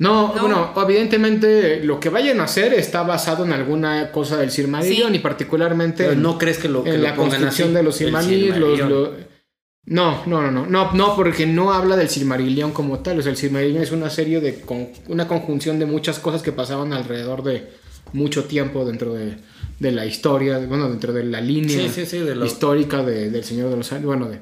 No, 0.00 0.34
No. 0.34 0.40
bueno, 0.40 0.72
evidentemente 0.82 1.84
lo 1.84 2.00
que 2.00 2.08
vayan 2.08 2.40
a 2.40 2.44
hacer 2.44 2.72
está 2.74 3.02
basado 3.02 3.44
en 3.44 3.52
alguna 3.52 4.10
cosa 4.10 4.38
del 4.38 4.50
Silmarillion 4.50 5.10
Sí. 5.12 5.16
y 5.16 5.18
particularmente 5.20 6.04
Pero 6.04 6.12
en, 6.14 6.22
no 6.22 6.38
crees 6.38 6.56
que 6.58 6.68
lo, 6.70 6.82
que 6.82 6.90
en 6.90 6.96
lo 7.02 7.08
la 7.08 7.14
construcción 7.14 7.68
así, 7.68 7.74
de 7.76 7.82
los 7.82 7.84
los- 7.84 7.96
Silmarillion? 7.96 8.88
lo- 8.90 9.12
No, 9.86 10.22
no, 10.26 10.40
no, 10.42 10.50
no, 10.50 10.66
no, 10.66 10.92
no, 10.92 11.16
porque 11.16 11.46
no 11.46 11.72
habla 11.72 11.96
del 11.96 12.08
Silmarillion 12.08 12.72
como 12.72 13.00
tal. 13.00 13.18
O 13.18 13.22
sea, 13.22 13.30
el 13.32 13.36
Silmarillion 13.36 13.82
es 13.82 13.92
una 13.92 14.08
serie 14.10 14.40
de 14.40 14.60
con- 14.60 14.88
una 15.08 15.26
conjunción 15.28 15.78
de 15.78 15.86
muchas 15.86 16.18
cosas 16.18 16.42
que 16.42 16.52
pasaban 16.52 16.92
alrededor 16.92 17.42
de 17.42 17.68
mucho 18.14 18.44
tiempo 18.44 18.84
dentro 18.86 19.12
de, 19.14 19.36
de 19.80 19.92
la 19.92 20.06
historia, 20.06 20.58
de- 20.58 20.66
bueno, 20.66 20.88
dentro 20.88 21.12
de 21.12 21.24
la 21.24 21.40
línea 21.42 21.76
Sí, 21.78 21.88
sí, 21.90 22.06
sí, 22.06 22.18
de 22.20 22.34
lo- 22.36 22.46
histórica 22.46 23.02
de- 23.04 23.30
del 23.30 23.44
Señor 23.44 23.68
de 23.70 23.76
los 23.76 23.92
Anillos, 23.92 24.06
bueno, 24.06 24.28
de 24.30 24.38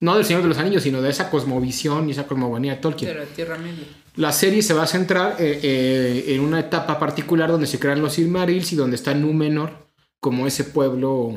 no 0.00 0.16
del 0.16 0.24
Señor 0.24 0.42
de 0.42 0.48
los 0.48 0.58
Anillos, 0.58 0.82
sino 0.82 1.00
de 1.02 1.10
esa 1.10 1.28
cosmovisión 1.30 2.08
y 2.08 2.12
esa 2.12 2.26
cosmogonía 2.26 2.74
de 2.74 2.80
Tolkien. 2.80 3.10
Pero 3.12 3.24
Tierra 3.34 3.56
Media. 3.58 3.84
La 4.18 4.32
serie 4.32 4.62
se 4.62 4.74
va 4.74 4.82
a 4.82 4.86
centrar 4.86 5.36
eh, 5.38 5.60
eh, 5.62 6.24
en 6.34 6.40
una 6.40 6.58
etapa 6.60 6.98
particular 6.98 7.50
donde 7.50 7.66
se 7.66 7.78
crean 7.78 8.02
los 8.02 8.14
Silmarils 8.14 8.72
y 8.72 8.76
donde 8.76 8.96
está 8.96 9.14
Númenor 9.14 9.86
como 10.20 10.46
ese 10.46 10.64
pueblo 10.64 11.34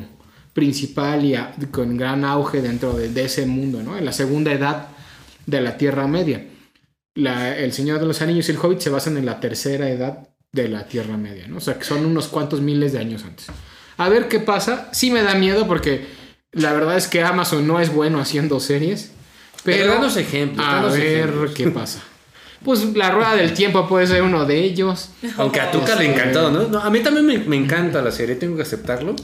principal 0.53 1.23
y 1.23 1.35
a- 1.35 1.53
con 1.71 1.95
gran 1.97 2.25
auge 2.25 2.61
dentro 2.61 2.93
de, 2.93 3.09
de 3.09 3.25
ese 3.25 3.45
mundo, 3.45 3.81
¿no? 3.83 3.97
En 3.97 4.03
la 4.05 4.11
segunda 4.11 4.51
edad 4.51 4.87
de 5.45 5.61
la 5.61 5.77
Tierra 5.77 6.07
Media. 6.07 6.45
La- 7.15 7.55
el 7.57 7.71
Señor 7.73 7.99
de 7.99 8.05
los 8.07 8.21
Anillos 8.21 8.47
y 8.49 8.51
el 8.53 8.57
Hobbit 8.57 8.79
se 8.79 8.89
basan 8.89 9.17
en 9.17 9.25
la 9.25 9.39
tercera 9.39 9.89
edad 9.89 10.27
de 10.51 10.67
la 10.67 10.85
Tierra 10.87 11.17
Media, 11.17 11.47
¿no? 11.47 11.57
O 11.57 11.61
sea, 11.61 11.77
que 11.77 11.83
son 11.85 12.05
unos 12.05 12.27
cuantos 12.27 12.61
miles 12.61 12.93
de 12.93 12.99
años 12.99 13.23
antes. 13.23 13.47
A 13.97 14.09
ver 14.09 14.27
qué 14.27 14.39
pasa. 14.39 14.89
Sí 14.91 15.11
me 15.11 15.21
da 15.21 15.35
miedo 15.35 15.67
porque 15.67 16.07
la 16.51 16.73
verdad 16.73 16.97
es 16.97 17.07
que 17.07 17.21
Amazon 17.21 17.67
no 17.67 17.79
es 17.79 17.93
bueno 17.93 18.19
haciendo 18.19 18.59
series. 18.59 19.11
Pero 19.63 19.77
Pero, 19.83 19.93
danos 19.93 20.17
ejemplos, 20.17 20.65
A 20.67 20.75
danos 20.75 20.93
ver 20.97 21.05
ejemplos. 21.05 21.51
qué 21.53 21.67
pasa. 21.69 22.01
Pues 22.63 22.83
la 22.95 23.11
rueda 23.11 23.35
del 23.35 23.53
tiempo 23.53 23.87
puede 23.87 24.05
ser 24.07 24.21
uno 24.21 24.45
de 24.45 24.59
ellos. 24.63 25.09
Aunque 25.37 25.59
a 25.59 25.71
Tuca 25.71 25.95
le 25.95 26.11
encantó, 26.11 26.51
¿no? 26.51 26.67
No, 26.67 26.79
A 26.79 26.89
mí 26.89 26.99
también 26.99 27.25
me, 27.25 27.37
me 27.39 27.55
encanta 27.57 28.01
la 28.01 28.11
serie, 28.11 28.35
tengo 28.35 28.55
que 28.55 28.61
aceptarlo. 28.61 29.15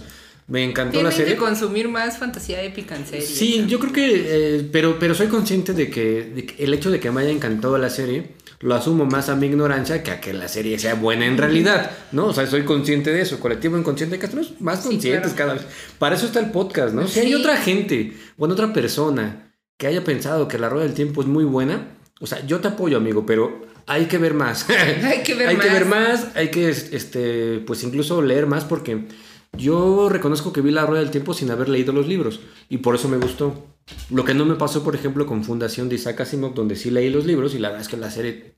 Me 0.47 0.63
encantó 0.63 1.03
la 1.03 1.09
Tienen 1.09 1.11
serie. 1.11 1.33
que 1.33 1.39
consumir 1.39 1.89
más 1.89 2.17
fantasía 2.17 2.63
épica 2.63 2.95
en 2.95 3.05
serie. 3.05 3.25
Sí, 3.27 3.65
yo 3.67 3.79
creo 3.79 3.91
que, 3.91 4.23
eh, 4.57 4.69
pero, 4.71 4.97
pero 4.97 5.13
soy 5.13 5.27
consciente 5.27 5.73
de 5.73 5.89
que, 5.89 6.31
de 6.33 6.45
que 6.45 6.63
el 6.63 6.73
hecho 6.73 6.89
de 6.89 6.99
que 7.01 7.11
me 7.11 7.21
haya 7.21 7.31
encantado 7.31 7.77
la 7.77 7.89
serie 7.89 8.31
lo 8.61 8.73
asumo 8.73 9.05
más 9.05 9.27
a 9.29 9.35
mi 9.35 9.47
ignorancia 9.47 10.01
que 10.01 10.09
a 10.09 10.19
que 10.21 10.33
la 10.33 10.47
serie 10.47 10.79
sea 10.79 10.95
buena 10.95 11.25
en 11.27 11.37
realidad, 11.37 11.91
¿no? 12.13 12.27
O 12.27 12.33
sea, 12.33 12.47
soy 12.47 12.63
consciente 12.63 13.11
de 13.11 13.21
eso, 13.21 13.39
colectivo 13.41 13.77
inconsciente, 13.77 14.17
que 14.17 14.25
estamos 14.25 14.53
más 14.61 14.81
Sí, 14.83 14.87
conscientes 14.89 15.33
claro. 15.33 15.51
cada 15.51 15.53
vez. 15.55 15.65
Para 15.99 16.15
eso 16.15 16.25
está 16.25 16.39
el 16.39 16.49
podcast, 16.51 16.93
¿no? 16.95 17.07
Si 17.07 17.19
hay 17.19 17.33
otra 17.35 17.57
gente, 17.57 18.13
bueno, 18.37 18.53
otra 18.55 18.71
persona 18.73 19.51
que 19.77 19.85
haya 19.87 20.03
pensado 20.03 20.47
que 20.47 20.57
la 20.57 20.69
rueda 20.69 20.85
del 20.85 20.95
tiempo 20.95 21.21
es 21.21 21.27
muy 21.27 21.43
buena, 21.43 21.96
o 22.19 22.27
sea, 22.27 22.45
yo 22.45 22.59
te 22.59 22.67
apoyo, 22.69 22.97
amigo, 22.97 23.25
pero 23.25 23.61
hay 23.85 24.05
que 24.05 24.17
ver 24.17 24.33
más. 24.33 24.67
Hay 24.69 25.23
que 25.23 25.35
ver 25.35 25.47
hay 25.49 25.55
que 25.57 25.67
más. 25.69 25.73
ver 25.73 25.85
más, 25.85 26.27
hay 26.35 26.49
que, 26.51 26.69
este, 26.69 27.59
pues 27.65 27.83
incluso 27.83 28.21
leer 28.21 28.47
más 28.47 28.65
porque 28.65 29.05
yo 29.53 30.09
reconozco 30.09 30.51
que 30.51 30.61
vi 30.61 30.71
la 30.71 30.85
rueda 30.85 31.01
del 31.01 31.11
tiempo 31.11 31.33
sin 31.33 31.49
haber 31.51 31.69
leído 31.69 31.93
los 31.93 32.07
libros 32.07 32.39
y 32.69 32.77
por 32.79 32.95
eso 32.95 33.07
me 33.07 33.17
gustó. 33.17 33.65
Lo 34.09 34.25
que 34.25 34.33
no 34.33 34.45
me 34.45 34.55
pasó, 34.55 34.83
por 34.83 34.95
ejemplo, 34.95 35.25
con 35.25 35.43
Fundación 35.45 35.87
de 35.87 35.95
Isaac 35.95 36.19
Asimov, 36.21 36.53
donde 36.53 36.75
sí 36.75 36.91
leí 36.91 37.09
los 37.09 37.25
libros 37.25 37.53
y 37.55 37.59
la 37.59 37.69
verdad 37.69 37.83
es 37.83 37.87
que 37.87 37.95
la 37.97 38.11
serie 38.11 38.53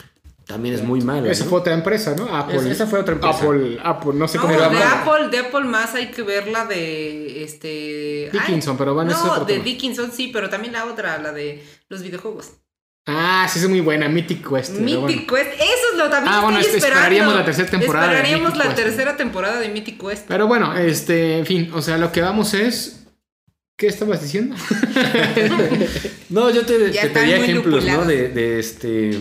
también 0.48 0.74
es 0.74 0.84
muy 0.84 1.02
mala. 1.02 1.30
Esa 1.30 1.44
¿no? 1.44 1.52
fue 1.52 1.60
otra 1.60 1.76
empresa, 1.76 2.16
¿no? 2.16 2.36
Apple. 2.36 2.72
esa 2.72 2.88
fue 2.88 3.00
otra 3.00 3.14
empresa. 3.14 3.38
Apple, 3.38 3.78
Apple, 3.84 4.14
no 4.16 4.28
sé 4.28 4.38
No, 4.38 4.42
cómo 4.44 4.54
de 4.56 4.60
se 4.60 4.66
llama. 4.66 5.02
Apple, 5.04 5.28
de 5.30 5.38
Apple 5.38 5.66
más 5.66 5.94
hay 5.94 6.10
que 6.10 6.24
ver 6.24 6.48
la 6.48 6.66
de 6.66 7.44
este 7.44 8.30
Dickinson, 8.34 8.72
Ay, 8.74 8.78
pero 8.80 8.96
van, 8.96 9.10
ese 9.12 9.20
es 9.20 9.26
No, 9.26 9.40
de 9.46 9.54
tema. 9.54 9.64
Dickinson 9.66 10.12
sí, 10.12 10.32
pero 10.34 10.50
también 10.50 10.74
la 10.74 10.86
otra, 10.86 11.20
la 11.20 11.32
de 11.32 11.64
los 11.90 12.02
videojuegos. 12.02 12.54
Ah, 13.12 13.48
sí, 13.52 13.60
es 13.60 13.68
muy 13.68 13.80
buena, 13.82 14.08
Mythic 14.10 14.48
Quest. 14.48 14.76
Mythic 14.80 15.00
bueno. 15.00 15.28
Quest, 15.28 15.54
eso 15.62 15.86
es 15.94 15.98
lo 15.98 16.10
también 16.10 16.34
Ah, 16.36 16.42
bueno, 16.42 16.60
estoy 16.60 16.70
es- 16.72 16.84
esperando. 16.84 17.00
esperaríamos 17.02 17.36
la 17.36 17.46
tercera 17.46 17.70
temporada 17.70 18.08
de 18.08 18.14
Esperaríamos 18.16 18.50
Mythic 18.52 18.58
la 18.66 18.76
Quest. 18.76 18.86
tercera 18.88 19.18
temporada 19.18 19.60
de 19.60 19.70
Mythic 19.70 20.00
Quest. 20.02 20.26
Pero 20.28 20.48
bueno, 20.48 20.76
este, 20.78 21.40
en 21.40 21.46
fin, 21.46 21.72
o 21.74 21.82
sea, 21.82 21.98
lo 21.98 22.12
que 22.12 22.22
vamos 22.22 22.54
es. 22.54 22.96
¿Qué 23.78 23.88
estabas 23.88 24.22
diciendo? 24.22 24.56
No, 26.30 26.50
yo 26.52 26.66
te, 26.66 26.90
te 26.90 27.08
pedía 27.10 27.38
ejemplos, 27.38 27.84
¿no? 27.86 28.06
De, 28.06 28.30
de 28.30 28.60
este. 28.60 29.20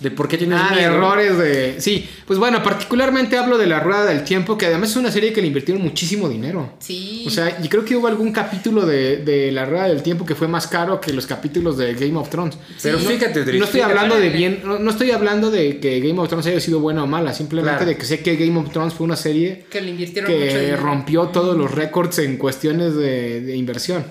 De 0.00 0.10
por 0.12 0.28
qué 0.28 0.38
tienes 0.38 0.58
Ah, 0.62 0.70
miedo. 0.74 0.94
errores 0.94 1.36
de. 1.38 1.80
Sí, 1.80 2.08
pues 2.26 2.38
bueno, 2.38 2.62
particularmente 2.62 3.36
hablo 3.36 3.58
de 3.58 3.66
La 3.66 3.80
Rueda 3.80 4.04
del 4.04 4.22
Tiempo, 4.22 4.56
que 4.56 4.66
además 4.66 4.90
es 4.90 4.96
una 4.96 5.10
serie 5.10 5.32
que 5.32 5.40
le 5.40 5.48
invirtieron 5.48 5.82
muchísimo 5.82 6.28
dinero. 6.28 6.74
Sí. 6.78 7.24
O 7.26 7.30
sea, 7.30 7.58
y 7.62 7.68
creo 7.68 7.84
que 7.84 7.96
hubo 7.96 8.06
algún 8.06 8.30
capítulo 8.32 8.86
de, 8.86 9.16
de 9.18 9.50
La 9.50 9.64
Rueda 9.66 9.88
del 9.88 10.02
Tiempo 10.02 10.24
que 10.24 10.34
fue 10.36 10.46
más 10.46 10.66
caro 10.68 11.00
que 11.00 11.12
los 11.12 11.26
capítulos 11.26 11.76
de 11.76 11.94
Game 11.94 12.16
of 12.16 12.30
Thrones. 12.30 12.56
Pero 12.82 12.98
Sí. 13.00 13.06
fíjate, 13.06 13.40
Y 13.40 13.44
Dries, 13.44 13.58
no 13.58 13.64
estoy 13.64 13.80
fíjate. 13.80 13.92
hablando 13.98 14.16
de 14.20 14.28
bien, 14.30 14.60
no, 14.64 14.78
no 14.78 14.90
estoy 14.90 15.10
hablando 15.10 15.50
de 15.50 15.80
que 15.80 15.98
Game 16.00 16.18
of 16.20 16.28
Thrones 16.28 16.46
haya 16.46 16.60
sido 16.60 16.80
buena 16.80 17.02
o 17.02 17.06
mala, 17.06 17.32
simplemente 17.34 17.78
Claro. 17.78 17.86
de 17.90 17.96
que 17.96 18.04
sé 18.04 18.20
que 18.20 18.36
Game 18.36 18.58
of 18.58 18.70
Thrones 18.70 18.94
fue 18.94 19.04
una 19.04 19.16
serie 19.16 19.64
que 19.70 19.80
le 19.80 19.90
invirtieron 19.90 20.30
mucho 20.30 20.42
que 20.44 20.58
dinero. 20.60 20.76
rompió 20.82 21.22
todos 21.28 21.56
los 21.56 21.70
récords 21.72 22.18
en 22.20 22.36
cuestiones 22.36 22.94
de, 22.94 23.40
de 23.40 23.56
inversión. 23.56 24.04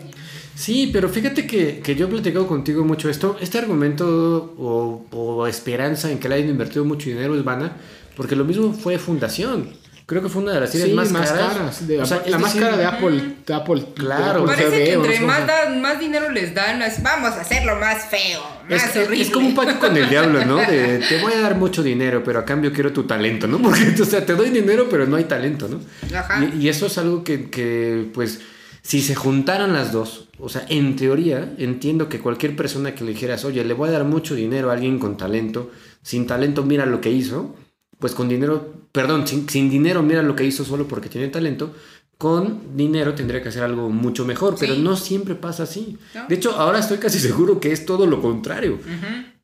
Sí, 0.58 0.90
pero 0.92 1.08
fíjate 1.08 1.46
que, 1.46 1.80
que 1.82 1.96
yo 1.96 2.08
he 2.08 2.10
platicado 2.10 2.48
contigo 2.48 2.84
mucho 2.84 3.10
esto. 3.10 3.38
Este 3.40 3.60
argumento 3.60 4.56
o, 4.58 5.06
o 5.12 5.46
esperanza 5.48 6.10
en 6.12 6.18
que 6.20 6.28
le 6.28 6.36
hayan 6.36 6.50
invertido 6.50 6.84
mucho 6.84 7.10
dinero 7.10 7.36
es 7.36 7.44
vana, 7.44 7.74
porque 8.16 8.36
lo 8.36 8.44
mismo 8.44 8.74
fue 8.74 8.98
Fundación. 8.98 9.70
Creo 10.08 10.24
que 10.24 10.30
fue 10.30 10.42
una 10.42 10.54
de 10.54 10.62
las 10.62 10.72
series 10.72 10.88
Sí, 10.90 10.96
más, 10.96 11.12
más 11.12 11.30
caras. 11.32 11.54
caras. 11.54 11.88
de- 11.88 12.02
O 12.02 12.06
sea, 12.06 12.24
la 12.26 12.38
es 12.38 12.42
más 12.42 12.54
decir, 12.54 12.62
cara 12.62 12.78
de 12.78 12.86
Apple. 12.86 13.22
De 13.46 13.54
Apple 13.54 13.86
Claro. 13.94 14.46
de 14.46 14.54
Apple 14.54 14.66
Parece 14.66 14.70
TV, 14.72 14.86
que 14.86 14.94
entre 14.94 15.20
más, 15.20 15.42
más 15.82 16.00
dinero 16.00 16.32
les 16.32 16.56
dan, 16.56 16.82
es, 16.82 17.04
vamos 17.04 17.32
a 17.34 17.42
hacerlo 17.42 17.76
más 17.76 18.06
feo, 18.06 18.42
Es, 18.70 18.82
más 18.84 18.96
es- 18.96 19.06
horrible. 19.06 19.22
es 19.26 19.30
como 19.30 19.48
un 19.50 19.54
pacto 19.54 19.80
con 19.80 19.96
el 19.98 20.10
diablo, 20.10 20.44
¿no? 20.46 20.56
De 20.58 21.04
te 21.08 21.22
voy 21.22 21.34
a 21.34 21.42
dar 21.42 21.56
mucho 21.56 21.84
dinero, 21.84 22.24
pero 22.24 22.40
a 22.40 22.46
cambio 22.46 22.72
quiero 22.74 22.94
tu 22.94 23.04
talento, 23.04 23.48
¿no? 23.48 23.58
Porque, 23.62 24.02
o 24.02 24.06
sea, 24.06 24.26
te 24.26 24.34
doy 24.34 24.50
dinero, 24.50 24.88
pero 24.90 25.06
no 25.06 25.18
hay 25.18 25.26
talento, 25.26 25.68
¿no? 25.68 25.82
Ajá. 26.18 26.44
Y, 26.56 26.64
y 26.64 26.70
eso 26.70 26.86
es 26.88 26.98
algo 26.98 27.26
que, 27.26 27.50
que, 27.50 28.10
pues, 28.14 28.40
si 28.82 29.02
se 29.02 29.14
juntaran 29.14 29.74
las 29.74 29.92
dos, 29.92 30.27
o 30.40 30.50
sea, 30.50 30.66
en 30.70 30.96
teoría, 30.96 31.56
entiendo 31.58 32.10
que 32.10 32.20
cualquier 32.20 32.56
persona 32.56 32.94
que 32.94 33.04
le 33.04 33.12
dijeras, 33.12 33.46
oye, 33.46 33.64
le 33.64 33.74
voy 33.74 33.90
a 33.90 33.94
dar 33.94 34.04
mucho 34.04 34.36
dinero 34.36 34.70
a 34.70 34.74
alguien 34.74 35.00
con 35.00 35.18
talento, 35.18 35.72
sin 36.02 36.28
talento, 36.28 36.64
mira 36.64 36.86
lo 36.86 37.02
que 37.02 37.12
hizo, 37.12 37.56
pues 38.00 38.14
con 38.14 38.30
dinero, 38.30 38.74
perdón, 38.92 39.28
sin, 39.28 39.50
sin 39.50 39.70
dinero, 39.70 40.04
mira 40.04 40.22
lo 40.22 40.36
que 40.36 40.46
hizo 40.46 40.64
solo 40.64 40.88
porque 40.88 41.10
tiene 41.10 41.30
talento, 41.30 41.74
con 42.18 42.76
dinero 42.76 43.14
tendría 43.14 43.42
que 43.42 43.50
hacer 43.50 43.64
algo 43.64 43.90
mucho 43.90 44.26
mejor, 44.26 44.56
pero 44.60 44.76
no 44.76 44.96
siempre 44.96 45.36
pasa 45.36 45.64
así. 45.64 45.98
No. 46.14 46.28
De 46.28 46.36
hecho, 46.36 46.52
ahora 46.52 46.80
estoy 46.80 46.98
casi 46.98 47.20
seguro 47.20 47.60
que 47.60 47.72
es 47.72 47.86
todo 47.86 48.08
lo 48.08 48.22
contrario, 48.22 48.80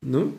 ¿no? 0.00 0.32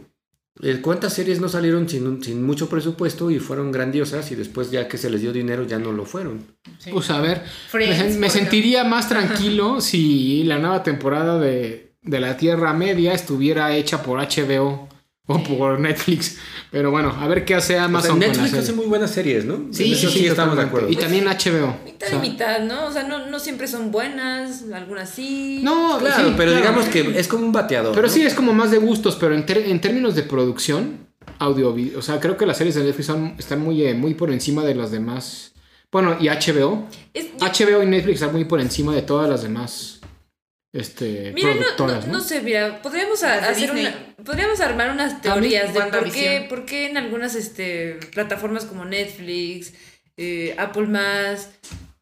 ¿Cuántas 0.81 1.13
series 1.13 1.41
no 1.41 1.49
salieron 1.49 1.89
sin, 1.89 2.07
un- 2.07 2.23
sin 2.23 2.43
mucho 2.43 2.69
presupuesto 2.69 3.29
y 3.29 3.39
fueron 3.39 3.71
grandiosas 3.73 4.31
y 4.31 4.35
después 4.35 4.71
ya 4.71 4.87
que 4.87 4.97
se 4.97 5.09
les 5.09 5.21
dio 5.21 5.33
dinero 5.33 5.65
ya 5.67 5.79
no 5.79 5.91
lo 5.91 6.05
fueron? 6.05 6.45
Sí. 6.79 6.91
Pues 6.93 7.09
a 7.09 7.19
ver, 7.19 7.43
Friends, 7.69 8.13
me, 8.13 8.19
me 8.21 8.29
sentiría 8.29 8.83
más 8.85 9.09
tranquilo 9.09 9.81
si 9.81 10.43
la 10.45 10.57
nueva 10.57 10.81
temporada 10.81 11.37
de, 11.39 11.95
de 12.01 12.19
la 12.21 12.37
Tierra 12.37 12.73
Media 12.73 13.13
estuviera 13.13 13.75
hecha 13.75 14.01
por 14.01 14.19
HBO 14.19 14.87
o 15.28 15.41
por 15.43 15.80
Netflix. 15.80 16.38
Pero 16.71 16.91
bueno, 16.91 17.09
a 17.19 17.28
ver 17.28 17.45
qué 17.45 17.55
hace 17.55 17.78
O 17.78 17.82
Amazon 17.82 18.03
sea, 18.03 18.11
con 18.11 18.19
la 18.21 18.28
Netflix 18.28 18.49
serie. 18.51 18.63
hace 18.63 18.73
muy 18.73 18.86
buenas 18.86 19.11
series, 19.11 19.45
¿no? 19.45 19.67
Sí, 19.71 19.93
eso 19.93 20.09
sí, 20.09 20.26
estamos 20.28 20.55
de 20.57 20.63
acuerdo. 20.63 20.89
Y 20.89 20.95
también 20.95 21.26
HBO. 21.26 21.76
Mitad 21.86 22.07
O 22.07 22.09
sea, 22.09 22.17
y 22.17 22.30
mitad, 22.30 22.59
¿no? 22.61 22.86
O 22.88 22.91
sea, 22.91 23.03
no, 23.03 23.28
no 23.28 23.39
siempre 23.39 23.67
son 23.67 23.91
buenas, 23.91 24.65
algunas 24.73 25.09
sí. 25.09 25.61
No, 25.63 25.97
Claro, 25.99 26.15
sí, 26.30 26.34
pero 26.38 26.51
claro. 26.51 26.65
digamos 26.67 26.86
que 26.89 27.19
es 27.19 27.28
como 27.28 27.45
un 27.45 27.51
bateador. 27.51 27.95
Pero 27.95 28.07
¿no? 28.07 28.13
sí, 28.13 28.21
es 28.23 28.34
como 28.34 28.53
más 28.53 28.71
de 28.71 28.78
gustos, 28.78 29.15
pero 29.19 29.34
en, 29.34 29.45
ter- 29.45 29.65
en 29.67 29.80
términos 29.82 30.15
de 30.15 30.23
producción, 30.23 31.07
audio, 31.39 31.76
o 31.97 32.01
sea, 32.01 32.19
creo 32.19 32.38
que 32.38 32.45
las 32.45 32.57
series 32.57 32.76
de 32.76 32.84
Netflix 32.84 33.07
son- 33.07 33.36
están 33.38 33.61
muy, 33.61 33.82
eh, 33.84 33.93
muy 33.93 34.13
por 34.13 34.32
encima 34.32 34.63
de 34.63 34.76
las 34.76 34.91
demás. 34.91 35.53
Bueno, 35.91 36.17
y 36.19 36.28
HBO. 36.28 36.88
Es- 37.13 37.28
HBO 37.39 37.82
y 37.82 37.86
Netflix 37.86 38.15
están 38.15 38.34
muy 38.34 38.45
por 38.45 38.59
encima 38.59 38.93
de 38.93 39.01
todas 39.01 39.30
las 39.30 39.43
demás 39.43 39.94
este, 40.76 41.32
Mira, 41.34 41.53
no, 41.53 41.61
productoras, 41.61 42.05
no, 42.05 42.11
¿no? 42.11 42.17
no 42.19 42.23
sé, 42.23 42.41
mira, 42.41 42.82
podríamos 42.82 43.23
hacer 43.23 43.55
Disney. 43.55 43.86
una, 43.86 44.26
podríamos 44.26 44.59
armar 44.59 44.91
unas 44.91 45.21
teorías 45.21 45.73
de 45.73 45.82
por 45.84 46.11
qué, 46.11 46.45
por 46.49 46.65
qué 46.65 46.89
en 46.89 46.97
algunas 46.97 47.34
este, 47.36 47.97
plataformas 48.13 48.65
como 48.65 48.84
Netflix, 48.84 49.71
eh, 50.17 50.53
Apple 50.57 50.88
más, 50.88 51.51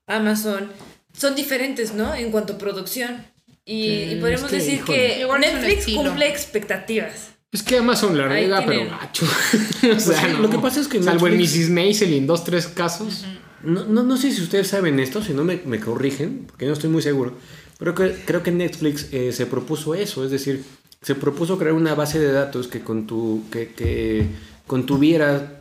Amazon, 0.07 0.71
son 1.15 1.36
diferentes, 1.36 1.93
¿no? 1.93 2.15
En 2.15 2.32
cuanto 2.32 2.53
a 2.53 2.57
producción. 2.57 3.24
Y, 3.63 4.11
y 4.11 4.17
podríamos 4.19 4.51
es 4.51 4.51
que, 4.51 4.57
decir 4.57 4.74
híjole. 4.80 5.41
que 5.41 5.51
Netflix 5.51 5.95
cumple 5.95 6.28
expectativas. 6.28 7.30
Es 7.51 7.61
que 7.61 7.78
Amazon 7.78 8.17
la 8.17 8.28
riega, 8.28 8.65
pero 8.65 8.89
gacho. 8.89 9.26
o 9.95 9.99
sea, 9.99 10.19
sí, 10.19 10.28
no. 10.34 10.39
lo 10.39 10.49
que 10.49 10.57
pasa 10.57 10.80
es 10.80 10.88
que 10.88 11.01
Salvo 11.03 11.28
en 11.28 11.38
Mrs. 11.38 11.69
Maisel 11.69 12.11
y 12.11 12.17
en 12.17 12.26
dos, 12.26 12.43
tres 12.43 12.65
casos. 12.65 13.24
No, 13.61 13.86
no, 13.86 14.01
no 14.01 14.17
sé 14.17 14.32
si 14.32 14.41
ustedes 14.41 14.67
saben 14.67 14.99
esto, 14.99 15.24
si 15.24 15.34
no 15.34 15.43
me, 15.43 15.61
me 15.63 15.80
corrigen, 15.80 16.45
porque 16.47 16.65
no 16.65 16.74
estoy 16.74 16.89
muy 16.89 17.03
seguro. 17.03 17.38
Pero 17.84 17.95
que, 17.95 18.15
creo 18.25 18.41
que 18.43 18.51
Netflix 18.51 19.09
eh, 19.11 19.34
se 19.34 19.45
propuso 19.45 19.93
eso, 19.93 20.23
es 20.23 20.31
decir, 20.31 20.63
se 21.01 21.15
propuso 21.15 21.57
crear 21.57 21.73
una 21.73 21.95
base 21.95 22.17
de 22.17 22.31
datos 22.31 22.69
que, 22.69 22.81
contu- 22.81 23.43
que, 23.49 23.73
que 23.73 24.25
contuviera 24.67 25.59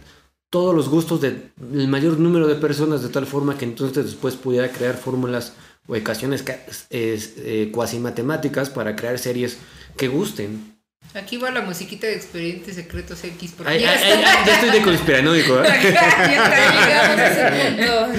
todos 0.49 0.73
los 0.73 0.89
gustos 0.89 1.21
del 1.21 1.51
mayor 1.89 2.21
número 2.21 2.47
de 2.47 2.55
personas 2.55 3.03
de 3.03 3.09
tal 3.09 3.27
forma 3.27 3.59
que 3.59 3.65
entonces 3.65 4.05
después 4.05 4.37
pudiera 4.37 4.71
crear 4.71 4.97
fórmulas 4.97 5.55
o 5.89 5.97
ecuaciones 5.97 6.45
es- 6.91 7.35
eh, 7.39 7.71
cuasi 7.73 7.99
matemáticas 7.99 8.71
para 8.71 8.95
crear 8.95 9.19
series 9.19 9.59
que 9.97 10.07
gusten. 10.07 10.72
Aquí 11.15 11.37
va 11.37 11.51
la 11.51 11.61
musiquita 11.61 12.07
de 12.07 12.15
Expedientes 12.15 12.75
Secretos 12.75 13.23
X. 13.23 13.53
Porque 13.57 13.71
Ay, 13.73 13.81
ya 13.83 13.93
ay, 13.93 14.23
ay, 14.25 14.37
ya 14.47 14.55
estoy 14.55 14.71
de 14.71 14.83
conspiranoico, 14.83 15.63
¿eh? 15.63 15.69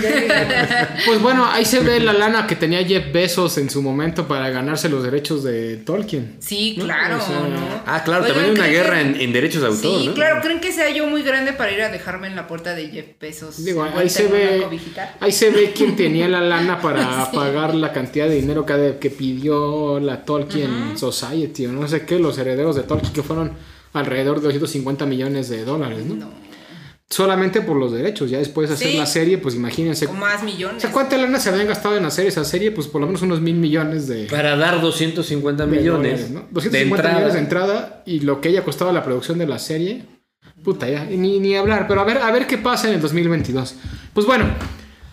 Pues 1.06 1.22
bueno, 1.22 1.46
ahí 1.52 1.66
se 1.66 1.80
ve 1.80 2.00
la 2.00 2.14
lana 2.14 2.48
que 2.48 2.56
tenía 2.56 2.84
Jeff 2.86 3.12
Bezos 3.12 3.58
en 3.58 3.70
su 3.70 3.82
momento 3.82 4.28
para 4.28 4.50
ganarse 4.50 4.90
los 4.90 5.04
derechos 5.04 5.44
de 5.44 5.78
Tolkien. 5.78 6.38
Sí, 6.40 6.76
No, 6.78 6.86
claro, 6.86 7.18
o 7.18 7.22
sea, 7.22 7.40
¿no? 7.40 7.82
Ah, 7.86 8.04
claro, 8.04 8.24
Oigan, 8.26 8.36
también 8.36 8.46
hay 8.46 8.52
una 8.52 8.64
¿creen 8.70 8.84
guerra 8.84 8.96
que- 8.96 9.02
en, 9.02 9.22
en 9.22 9.34
derechos 9.34 9.62
de 9.62 9.68
autor, 9.68 10.00
Sí, 10.02 10.08
¿no? 10.08 10.14
claro, 10.14 10.42
¿creen 10.42 10.60
que 10.60 10.72
sea 10.72 10.90
yo 10.92 11.08
muy 11.08 11.24
grande 11.24 11.54
para 11.54 11.72
ir 11.72 11.82
a 11.82 11.90
dejarme 11.90 12.28
en 12.28 12.36
la 12.36 12.48
puerta 12.48 12.76
de 12.76 12.88
Jeff 12.90 13.06
Bezos? 13.20 13.64
Digo, 13.66 13.84
ahí 13.84 14.10
se 14.10 14.28
ve, 14.28 14.66
ahí 15.20 15.32
se 15.32 15.50
ve 15.50 15.74
quién 15.76 15.96
tenía 15.96 16.28
la 16.28 16.42
lana 16.42 16.80
para 16.82 17.32
pagar 17.32 17.74
la 17.76 17.92
cantidad 17.92 18.28
de 18.28 18.36
dinero 18.36 18.66
que, 18.66 18.98
que 19.00 19.10
pidió 19.10 20.00
la 20.00 20.24
Tolkien 20.26 20.98
Society 20.98 21.66
o 21.66 21.72
no 21.72 21.88
sé 21.88 22.06
qué, 22.06 22.20
los 22.20 22.38
herederos 22.38 22.76
de 22.76 22.83
Tolkien 22.84 23.14
que 23.14 23.24
fueron 23.24 23.52
alrededor 23.94 24.38
de 24.38 24.44
250 24.48 25.06
millones 25.06 25.50
de 25.50 25.64
dólares, 25.66 26.06
¿no? 26.06 26.16
No, 26.16 26.44
Solamente 27.10 27.62
por 27.62 27.76
los 27.78 27.92
derechos, 27.92 28.32
ya 28.32 28.40
después 28.40 28.70
de 28.70 28.76
hacer 28.76 28.92
Sí. 28.92 28.98
la 28.98 29.06
serie, 29.06 29.38
pues 29.38 29.54
imagínense. 29.54 30.08
o 30.08 30.14
más 30.14 30.42
O 30.42 30.46
millones. 30.46 30.82
sea, 30.82 30.92
¿cuánta 30.92 31.16
lana 31.18 31.38
se 31.40 31.50
habían 31.50 31.68
gastado 31.68 31.96
en 31.96 32.06
hacer 32.06 32.26
esa 32.26 32.44
serie? 32.44 32.72
Pues 32.72 32.88
por 32.88 33.02
lo 33.02 33.08
menos 33.08 33.22
unos 33.22 33.40
mil 33.40 33.54
millones 33.56 34.08
de, 34.08 34.26
Para 34.26 34.56
dar 34.56 34.82
250 34.82 35.66
de 35.68 35.78
millones. 35.78 35.92
dólares, 36.22 36.30
¿no? 36.32 36.40
de 36.40 36.46
250 36.52 36.96
entrada. 36.96 37.16
millones 37.16 37.34
de 37.36 37.40
entrada 37.40 38.04
y 38.08 38.22
lo 38.22 38.42
que 38.42 38.50
haya 38.50 38.64
costado 38.64 38.92
la 38.92 39.04
producción 39.04 39.38
de 39.38 39.46
la 39.46 39.60
serie. 39.60 40.06
Puta, 40.64 40.90
ya, 40.90 41.04
ni, 41.06 41.40
ni 41.40 41.56
hablar. 41.56 41.88
Pero 41.88 42.02
a 42.02 42.04
ver, 42.06 42.18
a 42.18 42.32
ver 42.32 42.48
qué 42.48 42.58
pasa 42.58 42.88
en 42.88 42.96
el 42.96 43.02
2022. 43.02 43.76
Pues 44.14 44.26
bueno, 44.26 44.46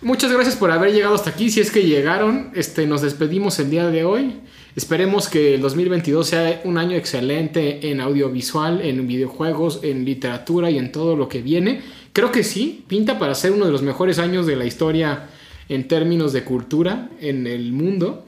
muchas 0.01 0.31
gracias 0.31 0.55
por 0.55 0.71
haber 0.71 0.93
llegado 0.93 1.13
hasta 1.13 1.29
aquí. 1.29 1.51
Si 1.51 1.59
es 1.59 1.69
que 1.69 1.83
llegaron, 1.83 2.51
este, 2.55 2.87
nos 2.87 3.01
despedimos 3.03 3.59
el 3.59 3.69
día 3.69 3.87
de 3.89 4.05
hoy. 4.05 4.41
Esperemos 4.75 5.27
que 5.27 5.55
el 5.55 5.61
2022 5.61 6.27
sea 6.27 6.61
un 6.63 6.77
año 6.77 6.95
excelente 6.95 7.91
en 7.91 7.99
audiovisual, 7.99 8.81
en 8.81 9.05
videojuegos, 9.07 9.81
en 9.83 10.05
literatura 10.05 10.71
y 10.71 10.77
en 10.77 10.91
todo 10.91 11.15
lo 11.15 11.27
que 11.27 11.41
viene. 11.41 11.81
Creo 12.13 12.31
que 12.31 12.43
sí, 12.43 12.85
pinta 12.87 13.19
para 13.19 13.35
ser 13.35 13.51
uno 13.51 13.65
de 13.65 13.71
los 13.71 13.81
mejores 13.81 14.17
años 14.17 14.45
de 14.45 14.55
la 14.55 14.65
historia 14.65 15.29
en 15.67 15.87
términos 15.87 16.31
de 16.33 16.43
cultura 16.43 17.09
en 17.19 17.47
el 17.47 17.73
mundo. 17.73 18.25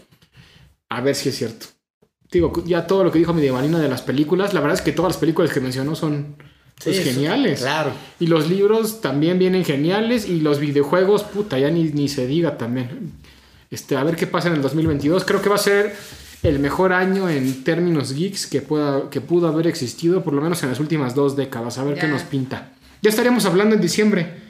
A 0.90 1.02
ver 1.02 1.16
si 1.16 1.30
es 1.30 1.38
cierto. 1.38 1.68
Digo, 2.30 2.52
ya 2.66 2.88
todo 2.88 3.04
lo 3.04 3.12
que 3.12 3.20
dijo 3.20 3.34
Medievalina 3.34 3.80
de 3.80 3.90
las 3.90 4.02
películas, 4.02 4.54
la 4.54 4.60
verdad 4.60 4.78
es 4.78 4.84
que 4.84 4.92
todas 4.92 5.14
las 5.14 5.20
películas 5.20 5.52
que 5.52 5.60
mencionó 5.60 5.96
son 5.96 6.36
pues, 6.84 6.98
Sí, 6.98 7.04
geniales. 7.04 7.62
Claro. 7.62 7.92
Y 8.20 8.28
los 8.28 8.50
libros 8.50 9.00
también 9.00 9.40
vienen 9.40 9.64
geniales. 9.64 10.28
Y 10.28 10.42
los 10.42 10.60
videojuegos, 10.60 11.24
puta, 11.24 11.58
ya 11.58 11.70
ni, 11.70 11.84
ni 11.86 12.10
se 12.10 12.28
diga 12.28 12.58
también. 12.58 13.14
Este, 13.70 13.96
a 13.96 14.04
ver 14.04 14.16
qué 14.16 14.28
pasa 14.28 14.50
en 14.50 14.56
el 14.56 14.62
2022. 14.62 15.24
Creo 15.26 15.42
que 15.42 15.50
va 15.50 15.56
a 15.56 15.60
ser 15.60 15.96
el 16.44 16.60
mejor 16.60 16.94
año 16.94 17.30
en 17.30 17.64
términos 17.64 18.14
geeks 18.14 18.48
que, 18.48 18.62
pueda, 18.62 19.10
que 19.10 19.22
pudo 19.22 19.48
haber 19.48 19.66
existido, 19.68 20.24
por 20.24 20.34
lo 20.34 20.42
menos 20.42 20.62
en 20.64 20.70
las 20.70 20.80
últimas 20.80 21.16
dos 21.16 21.36
décadas. 21.36 21.78
A 21.78 21.84
ver 21.84 21.96
Ya. 21.96 22.02
qué 22.02 22.08
nos 22.08 22.24
pinta. 22.24 22.74
Ya 23.02 23.10
estaríamos 23.10 23.46
hablando 23.46 23.76
en 23.76 23.82
diciembre. 23.82 24.42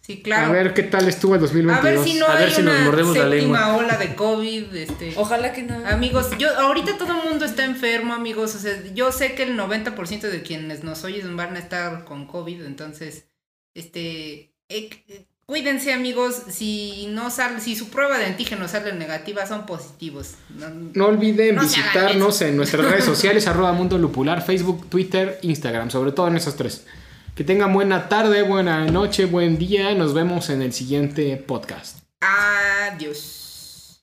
Sí, 0.00 0.22
claro. 0.22 0.46
A 0.46 0.52
ver 0.52 0.72
qué 0.72 0.84
tal 0.84 1.06
estuvo 1.08 1.34
el 1.34 1.40
2022. 1.42 1.78
A 1.84 1.90
ver 1.90 1.98
si 2.08 2.18
no 2.18 2.26
A 2.26 2.34
ver 2.36 2.50
si 2.50 2.62
nos 2.62 2.80
mordemos 2.80 3.16
la 3.16 3.26
lengua. 3.26 3.76
ola 3.76 3.96
de 3.98 4.14
COVID. 4.14 4.74
Este. 4.74 5.12
Ojalá 5.16 5.52
que 5.52 5.62
no. 5.64 5.86
Amigos, 5.86 6.30
yo 6.38 6.48
ahorita 6.58 6.96
todo 6.96 7.20
el 7.20 7.28
mundo 7.28 7.44
está 7.44 7.64
enfermo, 7.66 8.14
amigos. 8.14 8.54
O 8.54 8.58
sea, 8.58 8.72
yo 8.94 9.12
sé 9.12 9.34
que 9.34 9.42
el 9.42 9.56
90% 9.58 10.20
de 10.30 10.42
quienes 10.42 10.82
nos 10.82 11.04
oyen 11.04 11.36
van 11.36 11.56
a 11.56 11.58
estar 11.58 12.04
con 12.06 12.26
COVID, 12.26 12.62
entonces, 12.64 13.26
este, 13.74 14.54
eh, 14.70 15.26
Cuídense 15.50 15.94
amigos, 15.94 16.42
si 16.50 17.06
no 17.08 17.30
sale, 17.30 17.58
si 17.60 17.74
su 17.74 17.88
prueba 17.88 18.18
de 18.18 18.26
antígeno 18.26 18.68
sale 18.68 18.92
negativa, 18.92 19.46
son 19.46 19.64
positivos. 19.64 20.34
No, 20.50 20.68
No 20.92 21.06
olviden 21.06 21.54
No 21.54 21.62
visitarnos 21.62 22.42
en 22.42 22.54
nuestras 22.54 22.84
redes 22.84 23.04
sociales, 23.06 23.46
arroba 23.46 23.72
Mundo 23.72 23.96
Lupular, 23.96 24.44
Facebook, 24.44 24.90
Twitter, 24.90 25.38
Instagram, 25.40 25.90
sobre 25.90 26.12
todo 26.12 26.28
en 26.28 26.36
esas 26.36 26.54
tres. 26.56 26.84
Que 27.34 27.44
tengan 27.44 27.72
buena 27.72 28.10
tarde, 28.10 28.42
buena 28.42 28.84
noche, 28.84 29.24
buen 29.24 29.56
día. 29.56 29.94
Nos 29.94 30.12
vemos 30.12 30.50
en 30.50 30.60
el 30.60 30.74
siguiente 30.74 31.34
podcast. 31.38 32.00
Adiós. 32.20 34.02